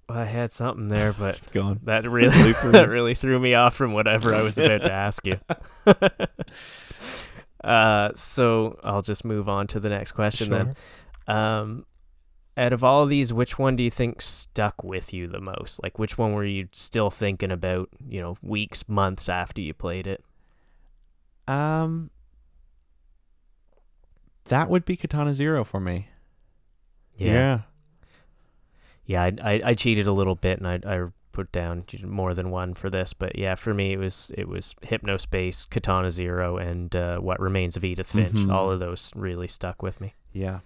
well, 0.08 0.18
I 0.18 0.24
had 0.24 0.50
something 0.50 0.88
there, 0.88 1.12
but 1.12 1.36
it's 1.38 1.46
gone. 1.48 1.80
that 1.84 2.08
really 2.08 2.52
that 2.52 2.88
me. 2.88 2.92
really 2.92 3.14
threw 3.14 3.38
me 3.38 3.54
off 3.54 3.74
from 3.74 3.92
whatever 3.92 4.34
I 4.34 4.42
was 4.42 4.56
about 4.56 4.82
to 4.82 4.92
ask 4.92 5.26
you. 5.26 5.38
uh, 7.64 8.12
so 8.14 8.78
I'll 8.84 9.02
just 9.02 9.24
move 9.24 9.48
on 9.48 9.66
to 9.68 9.80
the 9.80 9.88
next 9.88 10.12
question 10.12 10.50
then. 10.50 10.74
Um, 11.26 11.84
out 12.58 12.72
of 12.72 12.82
all 12.84 13.02
of 13.04 13.08
these, 13.08 13.32
which 13.32 13.58
one 13.58 13.76
do 13.76 13.82
you 13.82 13.90
think 13.90 14.20
stuck 14.20 14.82
with 14.84 15.14
you 15.14 15.26
the 15.28 15.40
most? 15.40 15.82
Like, 15.82 15.98
which 15.98 16.18
one 16.18 16.34
were 16.34 16.44
you 16.44 16.68
still 16.72 17.08
thinking 17.10 17.50
about? 17.52 17.88
You 18.06 18.20
know, 18.20 18.36
weeks, 18.42 18.88
months 18.88 19.28
after 19.28 19.60
you 19.60 19.72
played 19.72 20.06
it. 20.06 20.22
Um, 21.46 22.10
that 24.46 24.68
would 24.68 24.84
be 24.84 24.96
Katana 24.96 25.34
Zero 25.34 25.64
for 25.64 25.80
me. 25.80 26.08
Yeah, 27.16 27.60
Yeah, 29.06 29.22
I, 29.24 29.32
I 29.42 29.60
I 29.66 29.74
cheated 29.74 30.06
a 30.06 30.12
little 30.12 30.34
bit, 30.36 30.58
and 30.60 30.68
I 30.68 30.78
I 30.86 31.06
put 31.32 31.50
down 31.52 31.84
more 32.04 32.34
than 32.34 32.50
one 32.50 32.74
for 32.74 32.90
this, 32.90 33.12
but 33.12 33.36
yeah, 33.38 33.54
for 33.54 33.72
me 33.74 33.92
it 33.92 33.98
was 33.98 34.30
it 34.36 34.48
was 34.48 34.74
Hypnospace, 34.84 35.68
Katana 35.68 36.10
Zero, 36.10 36.56
and 36.58 36.94
uh, 36.94 37.18
What 37.18 37.40
Remains 37.40 37.76
of 37.76 37.84
Edith 37.84 38.08
Finch. 38.12 38.32
Mhm. 38.34 38.52
All 38.52 38.70
of 38.70 38.78
those 38.80 39.10
really 39.14 39.48
stuck 39.48 39.82
with 39.82 40.00
me. 40.00 40.14
yeah. 40.32 40.60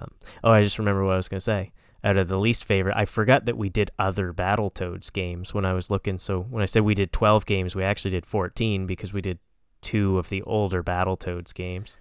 Um, 0.00 0.10
oh, 0.44 0.50
I 0.50 0.62
just 0.62 0.78
remember 0.78 1.02
what 1.04 1.12
I 1.12 1.16
was 1.16 1.28
gonna 1.28 1.40
say. 1.40 1.72
Out 2.04 2.16
of 2.16 2.28
the 2.28 2.38
least 2.38 2.64
favorite, 2.64 2.96
I 2.96 3.04
forgot 3.04 3.46
that 3.46 3.56
we 3.56 3.68
did 3.68 3.90
other 3.98 4.32
Battletoads 4.32 5.12
games 5.12 5.52
when 5.52 5.64
I 5.64 5.72
was 5.72 5.90
looking. 5.90 6.18
So 6.18 6.40
when 6.40 6.62
I 6.62 6.66
said 6.66 6.82
we 6.82 6.94
did 6.94 7.12
twelve 7.12 7.46
games, 7.46 7.74
we 7.74 7.82
actually 7.82 8.12
did 8.12 8.26
fourteen 8.26 8.86
because 8.86 9.12
we 9.12 9.20
did 9.20 9.38
two 9.82 10.18
of 10.18 10.28
the 10.28 10.42
older 10.42 10.82
Battletoads 10.82 11.52
games. 11.54 11.96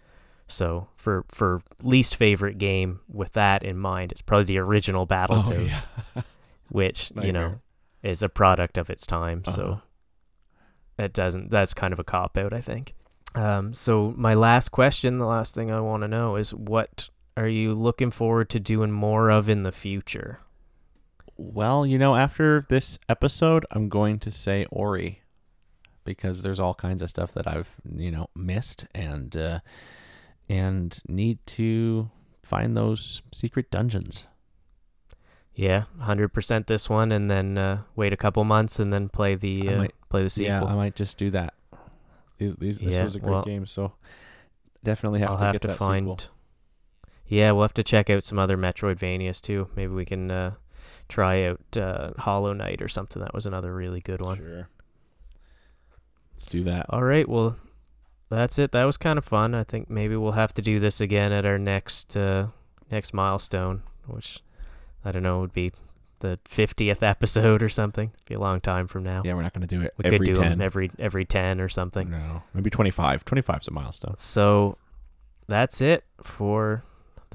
So 0.48 0.90
for 0.96 1.26
for 1.30 1.62
least 1.82 2.16
favorite 2.16 2.58
game 2.58 3.00
with 3.12 3.32
that 3.34 3.64
in 3.64 3.78
mind, 3.78 4.12
it's 4.12 4.22
probably 4.22 4.46
the 4.46 4.60
original 4.60 5.08
Battletoads, 5.08 5.86
Oh, 6.16 6.24
which 6.70 7.12
you 7.22 7.32
know 7.32 7.60
is 8.04 8.22
a 8.22 8.30
product 8.30 8.78
of 8.78 8.90
its 8.90 9.06
time. 9.06 9.42
Uh-huh. 9.48 9.56
So 9.56 9.82
that 10.98 11.14
doesn't 11.14 11.50
that's 11.50 11.74
kind 11.74 11.94
of 11.94 12.00
a 12.00 12.04
cop 12.04 12.38
out, 12.38 12.54
I 12.54 12.62
think. 12.62 12.94
Um, 13.34 13.74
so 13.74 14.14
my 14.16 14.34
last 14.34 14.70
question, 14.70 15.18
the 15.18 15.26
last 15.26 15.56
thing 15.56 15.72
I 15.72 15.82
want 15.82 16.04
to 16.04 16.08
know 16.08 16.36
is 16.38 16.54
what 16.54 17.10
are 17.38 17.48
you 17.48 17.74
looking 17.74 18.12
forward 18.12 18.50
to 18.52 18.60
doing 18.60 18.92
more 18.92 19.30
of 19.30 19.50
in 19.50 19.64
the 19.64 19.72
future? 19.72 20.40
Well, 21.38 21.86
you 21.86 21.98
know, 22.00 22.16
after 22.16 22.66
this 22.70 22.98
episode, 23.10 23.66
I'm 23.72 23.90
going 23.90 24.20
to 24.20 24.32
say 24.32 24.66
Ori 24.72 25.22
because 26.06 26.44
there's 26.44 26.60
all 26.60 26.74
kinds 26.74 27.02
of 27.02 27.10
stuff 27.10 27.34
that 27.34 27.48
I've, 27.48 27.70
you 27.94 28.12
know, 28.12 28.30
missed 28.36 28.86
and 28.96 29.36
uh, 29.36 29.60
and 30.48 30.98
need 31.10 31.40
to 31.48 32.10
find 32.44 32.78
those 32.78 33.22
secret 33.34 33.70
dungeons. 33.70 34.28
Yeah, 35.56 35.86
hundred 36.00 36.30
percent 36.30 36.68
this 36.68 36.90
one, 36.90 37.12
and 37.12 37.30
then 37.30 37.58
uh, 37.58 37.82
wait 37.96 38.14
a 38.14 38.18
couple 38.18 38.44
months 38.44 38.80
and 38.80 38.94
then 38.94 39.10
play 39.10 39.36
the 39.36 39.68
uh, 39.70 39.78
might- 39.78 40.10
play 40.10 40.24
the 40.24 40.30
sequel. 40.30 40.52
Yeah, 40.52 40.64
I 40.64 40.76
might 40.76 40.96
just 40.96 41.18
do 41.18 41.30
that. 41.32 41.54
These, 42.38 42.56
these, 42.58 42.80
this 42.80 42.94
Yeah, 42.96 43.04
was 43.04 43.16
a 43.16 43.20
great 43.20 43.32
well, 43.32 43.44
game, 43.44 43.66
so 43.66 43.94
definitely 44.84 45.22
have 45.22 45.32
I'll 45.32 45.38
to 45.38 45.44
have 45.46 45.54
get 45.54 45.62
to 45.64 45.68
that 45.70 45.78
find. 45.78 46.20
sequel. 46.20 46.35
Yeah, 47.28 47.52
we'll 47.52 47.64
have 47.64 47.74
to 47.76 47.84
check 47.84 48.10
out 48.10 48.24
some 48.24 48.38
other 48.40 48.58
Metroidvanias 48.58 49.42
too. 49.42 49.68
Maybe 49.76 49.94
we 49.94 50.06
can 50.06 50.30
uh, 50.30 50.52
try 51.10 51.44
out 51.46 51.78
uh, 51.78 52.12
Hollow 52.18 52.54
Knight 52.54 52.82
or 52.82 52.88
something. 52.88 53.22
That 53.22 53.34
was 53.34 53.46
another 53.46 53.74
really 53.74 54.02
good 54.02 54.22
one. 54.22 54.38
Sure. 54.38 54.70
Let's 56.34 56.48
do 56.48 56.64
that. 56.66 56.86
All 56.90 57.04
right, 57.04 57.28
well, 57.28 57.58
that's 58.30 58.60
it. 58.60 58.72
That 58.72 58.84
was 58.84 58.98
kind 58.98 59.18
of 59.18 59.26
fun. 59.26 59.56
I 59.56 59.64
think 59.64 59.90
maybe 59.90 60.16
we'll 60.16 60.34
have 60.34 60.54
to 60.56 60.62
do 60.62 60.80
this 60.80 61.00
again 61.00 61.32
at 61.32 61.46
our 61.46 61.58
next 61.58 62.18
uh, 62.18 62.48
next 62.92 63.14
milestone, 63.14 63.84
which 64.06 64.40
I 65.04 65.12
don't 65.12 65.24
know 65.24 65.40
would 65.40 65.54
be 65.54 65.72
the 66.20 66.40
fiftieth 66.46 67.04
episode 67.04 67.64
or 67.64 67.70
something. 67.70 68.12
It'd 68.14 68.26
Be 68.28 68.36
a 68.36 68.40
long 68.40 68.60
time 68.60 68.88
from 68.88 69.04
now. 69.04 69.22
Yeah, 69.24 69.34
we're 69.34 69.44
not 69.44 69.54
going 69.54 69.66
to 69.66 69.76
do 69.76 69.82
it 69.82 69.94
we 69.98 70.10
could 70.10 70.26
do 70.26 70.36
10. 70.36 70.50
them 70.52 70.62
every 70.62 70.92
every 71.00 71.26
ten 71.26 71.62
or 71.62 71.70
something. 71.70 72.10
No, 72.10 72.44
maybe 72.54 72.70
25. 72.70 73.24
25 73.24 73.62
is 73.62 73.68
a 73.68 73.72
milestone. 73.72 74.16
So 74.18 74.78
that's 75.48 75.80
it 75.82 76.04
for 76.22 76.84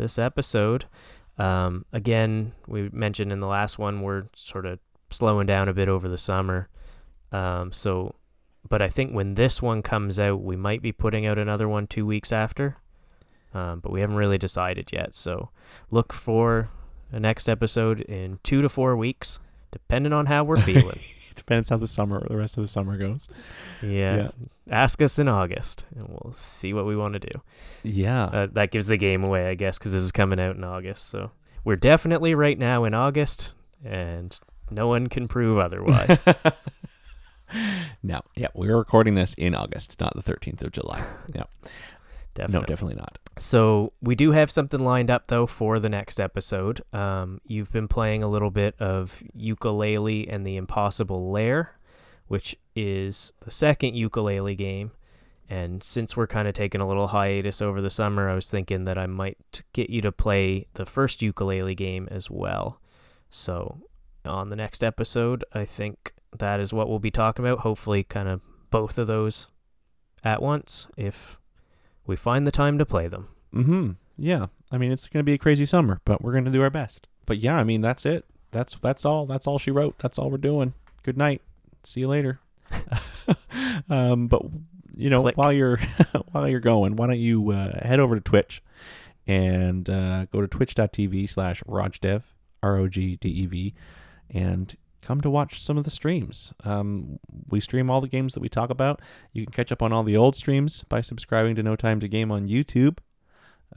this 0.01 0.19
episode. 0.19 0.87
Um, 1.39 1.85
again, 1.93 2.53
we 2.67 2.89
mentioned 2.93 3.33
in 3.33 3.41
the 3.41 3.47
last 3.47 3.79
one 3.79 4.03
we're 4.03 4.25
sort 4.35 4.67
of 4.67 4.79
slowing 5.11 5.47
down 5.47 5.69
a 5.69 5.73
bit 5.73 5.89
over 5.89 6.09
the 6.09 6.19
summer. 6.19 6.69
Um, 7.33 7.73
so, 7.73 8.15
but 8.69 8.83
I 8.83 8.89
think 8.89 9.15
when 9.15 9.35
this 9.35 9.63
one 9.63 9.83
comes 9.83 10.19
out, 10.19 10.43
we 10.43 10.57
might 10.57 10.83
be 10.83 10.93
putting 10.93 11.27
out 11.27 11.39
another 11.39 11.69
one 11.69 11.87
two 11.87 12.05
weeks 12.05 12.33
after. 12.33 12.77
Um, 13.53 13.81
but 13.81 13.91
we 13.91 14.01
haven't 14.01 14.17
really 14.17 14.39
decided 14.39 14.93
yet. 14.93 15.15
So 15.15 15.51
look 15.91 16.13
for 16.13 16.71
the 17.11 17.21
next 17.21 17.49
episode 17.49 18.01
in 18.03 18.39
two 18.43 18.63
to 18.63 18.69
four 18.69 18.97
weeks, 18.97 19.41
depending 19.73 20.13
on 20.13 20.27
how 20.27 20.45
we're 20.45 20.57
feeling. 20.61 21.01
Depends 21.41 21.71
how 21.71 21.79
the 21.79 21.89
summer, 21.89 22.23
the 22.29 22.37
rest 22.37 22.59
of 22.59 22.63
the 22.63 22.69
summer 22.69 22.99
goes. 22.99 23.31
yeah. 23.83 24.17
Yeah. 24.17 24.31
Ask 24.71 25.01
us 25.01 25.19
in 25.19 25.27
August, 25.27 25.87
and 25.97 26.07
we'll 26.07 26.35
see 26.35 26.75
what 26.75 26.85
we 26.85 26.95
want 26.95 27.15
to 27.15 27.19
do. 27.19 27.41
Yeah. 27.83 28.25
Uh, 28.25 28.47
that 28.53 28.71
gives 28.71 28.87
the 28.87 28.99
game 28.99 29.25
away, 29.25 29.49
I 29.49 29.55
guess, 29.55 29.79
because 29.79 29.93
this 29.93 30.03
is 30.03 30.13
coming 30.13 30.39
out 30.39 30.55
in 30.57 30.63
August. 30.65 31.09
So 31.09 31.31
we're 31.65 31.77
definitely 31.77 32.35
right 32.35 32.59
now 32.59 32.85
in 32.85 32.93
August, 32.93 33.55
and 33.83 34.39
no 34.71 34.87
one 34.87 35.07
can 35.09 35.29
prove 35.29 35.57
otherwise. 35.59 36.23
no, 38.03 38.21
yeah, 38.37 38.49
we're 38.55 38.77
recording 38.77 39.15
this 39.15 39.33
in 39.35 39.55
August, 39.55 39.99
not 39.99 40.15
the 40.15 40.23
13th 40.23 40.63
of 40.63 40.73
July. 40.73 41.03
Yeah. 41.35 41.45
Definitely. 42.41 42.61
No, 42.61 42.67
definitely 42.67 42.97
not. 42.97 43.19
So 43.39 43.93
we 44.01 44.15
do 44.15 44.33
have 44.33 44.51
something 44.51 44.81
lined 44.81 45.11
up 45.11 45.27
though 45.27 45.47
for 45.47 45.79
the 45.79 45.89
next 45.89 46.21
episode. 46.21 46.83
Um, 46.93 47.41
you've 47.45 47.73
been 47.73 47.89
playing 47.89 48.23
a 48.23 48.29
little 48.29 48.51
bit 48.51 48.75
of 48.81 49.23
Yooka-Laylee 49.37 50.33
and 50.33 50.47
the 50.47 50.57
Impossible 50.57 51.31
Lair, 51.31 51.79
which 52.29 52.57
is 52.75 53.33
the 53.45 53.51
second 53.51 53.95
Yooka-Laylee 53.95 54.57
game. 54.57 54.93
And 55.49 55.83
since 55.83 56.17
we're 56.17 56.29
kind 56.29 56.47
of 56.47 56.55
taking 56.55 56.81
a 56.81 56.87
little 56.87 57.09
hiatus 57.09 57.61
over 57.61 57.81
the 57.81 57.91
summer, 57.91 58.31
I 58.31 58.37
was 58.37 58.49
thinking 58.49 58.85
that 58.85 58.97
I 58.97 59.07
might 59.07 59.63
get 59.73 59.91
you 59.91 60.01
to 60.03 60.13
play 60.13 60.69
the 60.75 60.87
first 60.87 61.21
Yooka-Laylee 61.21 61.77
game 61.77 62.07
as 62.11 62.31
well. 62.31 62.81
So 63.31 63.81
on 64.25 64.51
the 64.51 64.57
next 64.57 64.85
episode, 64.85 65.45
I 65.53 65.65
think 65.65 66.13
that 66.39 66.61
is 66.61 66.73
what 66.73 66.89
we'll 66.89 67.01
be 67.01 67.11
talking 67.11 67.45
about. 67.45 67.61
Hopefully, 67.61 68.05
kind 68.05 68.29
of 68.29 68.41
both 68.71 68.97
of 68.97 69.09
those 69.09 69.49
at 70.23 70.41
once 70.41 70.87
if 70.97 71.40
we 72.11 72.17
find 72.17 72.47
the 72.47 72.51
time 72.51 72.77
to 72.77 72.85
play 72.85 73.07
them. 73.09 73.29
Mm-hmm. 73.55 73.93
Yeah. 74.19 74.47
I 74.71 74.79
mean, 74.79 74.93
it's 74.93 75.07
going 75.07 75.21
to 75.21 75.25
be 75.25 75.35
a 75.35 75.39
crazy 75.39 75.65
summer, 75.65 76.01
but 76.05 76.23
we're 76.23 76.33
going 76.33 76.45
to 76.45 76.51
do 76.51 76.61
our 76.61 76.71
best. 76.71 77.07
But 77.25 77.39
yeah, 77.39 77.57
I 77.57 77.65
mean, 77.65 77.81
that's 77.81 78.05
it. 78.05 78.25
That's 78.51 78.75
that's 78.75 79.05
all. 79.05 79.27
That's 79.27 79.47
all 79.47 79.59
she 79.59 79.71
wrote. 79.71 79.99
That's 79.99 80.19
all 80.19 80.29
we're 80.29 80.39
doing. 80.39 80.75
Good 81.05 81.17
night. 81.17 81.41
See 81.85 82.01
you 82.01 82.09
later. 82.09 82.41
um, 83.89 84.27
but 84.27 84.43
you 84.97 85.09
know, 85.09 85.23
Click. 85.23 85.37
while 85.37 85.53
you're 85.53 85.79
while 86.33 86.49
you're 86.49 86.61
going, 86.61 86.97
why 86.97 87.07
don't 87.07 87.19
you 87.19 87.53
uh, 87.53 87.87
head 87.87 88.01
over 88.01 88.17
to 88.17 88.21
Twitch 88.21 88.63
and 89.27 89.89
uh, 89.89 90.25
go 90.27 90.41
to 90.41 90.49
twitch.tv 90.49 91.29
slash 91.29 91.63
rogdev 91.63 92.23
r 92.63 92.77
o 92.77 92.89
g 92.89 93.17
d 93.17 93.29
e 93.29 93.47
v 93.47 93.75
and 94.29 94.77
come 95.01 95.21
to 95.21 95.31
watch 95.31 95.61
some 95.61 95.79
of 95.79 95.85
the 95.85 95.91
streams. 95.91 96.53
Um, 96.65 97.19
we 97.49 97.61
stream 97.61 97.91
all 97.91 98.01
the 98.01 98.09
games 98.09 98.35
that 98.35 98.41
we 98.41 98.49
talk 98.49 98.71
about. 98.71 99.01
You 99.33 99.45
can 99.45 99.53
catch 99.53 99.73
up 99.73 99.83
on 99.83 99.93
all 99.93 100.03
the 100.03 100.17
old 100.17 100.37
streams 100.37 100.85
by 100.85 101.01
subscribing 101.01 101.55
to 101.57 101.63
No 101.63 101.77
Time 101.77 102.01
to 102.01 102.09
Game 102.09 102.31
on 102.31 102.47
YouTube. 102.47 102.99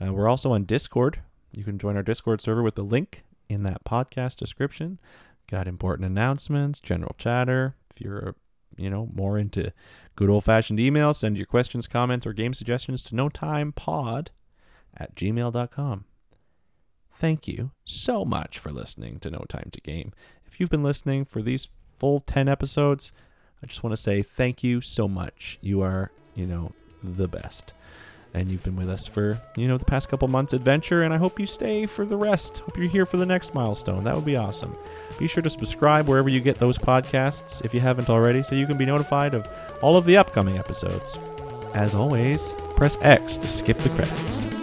Uh, 0.00 0.12
we're 0.12 0.28
also 0.28 0.52
on 0.52 0.64
Discord. 0.64 1.20
You 1.52 1.64
can 1.64 1.78
join 1.78 1.96
our 1.96 2.02
Discord 2.02 2.40
server 2.40 2.62
with 2.62 2.74
the 2.74 2.82
link 2.82 3.24
in 3.48 3.62
that 3.62 3.84
podcast 3.84 4.36
description. 4.36 4.98
Got 5.48 5.68
important 5.68 6.06
announcements, 6.06 6.80
general 6.80 7.14
chatter. 7.18 7.74
If 7.90 8.00
you're, 8.00 8.34
you 8.76 8.90
know, 8.90 9.08
more 9.14 9.38
into 9.38 9.72
good 10.16 10.30
old 10.30 10.44
fashioned 10.44 10.80
email, 10.80 11.14
send 11.14 11.36
your 11.36 11.46
questions, 11.46 11.86
comments, 11.86 12.26
or 12.26 12.32
game 12.32 12.54
suggestions 12.54 13.02
to 13.04 13.14
no 13.14 13.28
time 13.28 13.72
pod 13.72 14.30
at 14.96 15.14
gmail.com. 15.14 16.06
Thank 17.16 17.46
you 17.46 17.70
so 17.84 18.24
much 18.24 18.58
for 18.58 18.72
listening 18.72 19.20
to 19.20 19.30
No 19.30 19.44
Time 19.48 19.70
to 19.72 19.80
Game. 19.80 20.12
If 20.54 20.60
you've 20.60 20.70
been 20.70 20.84
listening 20.84 21.24
for 21.24 21.42
these 21.42 21.68
full 21.98 22.20
10 22.20 22.48
episodes, 22.48 23.10
I 23.60 23.66
just 23.66 23.82
want 23.82 23.92
to 23.92 24.00
say 24.00 24.22
thank 24.22 24.62
you 24.62 24.80
so 24.80 25.08
much. 25.08 25.58
You 25.60 25.82
are, 25.82 26.12
you 26.36 26.46
know, 26.46 26.70
the 27.02 27.26
best. 27.26 27.74
And 28.32 28.52
you've 28.52 28.62
been 28.62 28.76
with 28.76 28.88
us 28.88 29.08
for, 29.08 29.42
you 29.56 29.66
know, 29.66 29.78
the 29.78 29.84
past 29.84 30.08
couple 30.08 30.28
months 30.28 30.52
adventure, 30.52 31.02
and 31.02 31.12
I 31.12 31.16
hope 31.16 31.40
you 31.40 31.46
stay 31.46 31.86
for 31.86 32.06
the 32.06 32.16
rest. 32.16 32.58
Hope 32.58 32.78
you're 32.78 32.86
here 32.86 33.04
for 33.04 33.16
the 33.16 33.26
next 33.26 33.52
milestone. 33.52 34.04
That 34.04 34.14
would 34.14 34.24
be 34.24 34.36
awesome. 34.36 34.76
Be 35.18 35.26
sure 35.26 35.42
to 35.42 35.50
subscribe 35.50 36.06
wherever 36.06 36.28
you 36.28 36.40
get 36.40 36.60
those 36.60 36.78
podcasts 36.78 37.64
if 37.64 37.74
you 37.74 37.80
haven't 37.80 38.08
already, 38.08 38.44
so 38.44 38.54
you 38.54 38.68
can 38.68 38.78
be 38.78 38.86
notified 38.86 39.34
of 39.34 39.48
all 39.82 39.96
of 39.96 40.06
the 40.06 40.16
upcoming 40.16 40.56
episodes. 40.56 41.18
As 41.74 41.96
always, 41.96 42.52
press 42.76 42.96
X 43.00 43.38
to 43.38 43.48
skip 43.48 43.78
the 43.78 43.88
credits. 43.88 44.53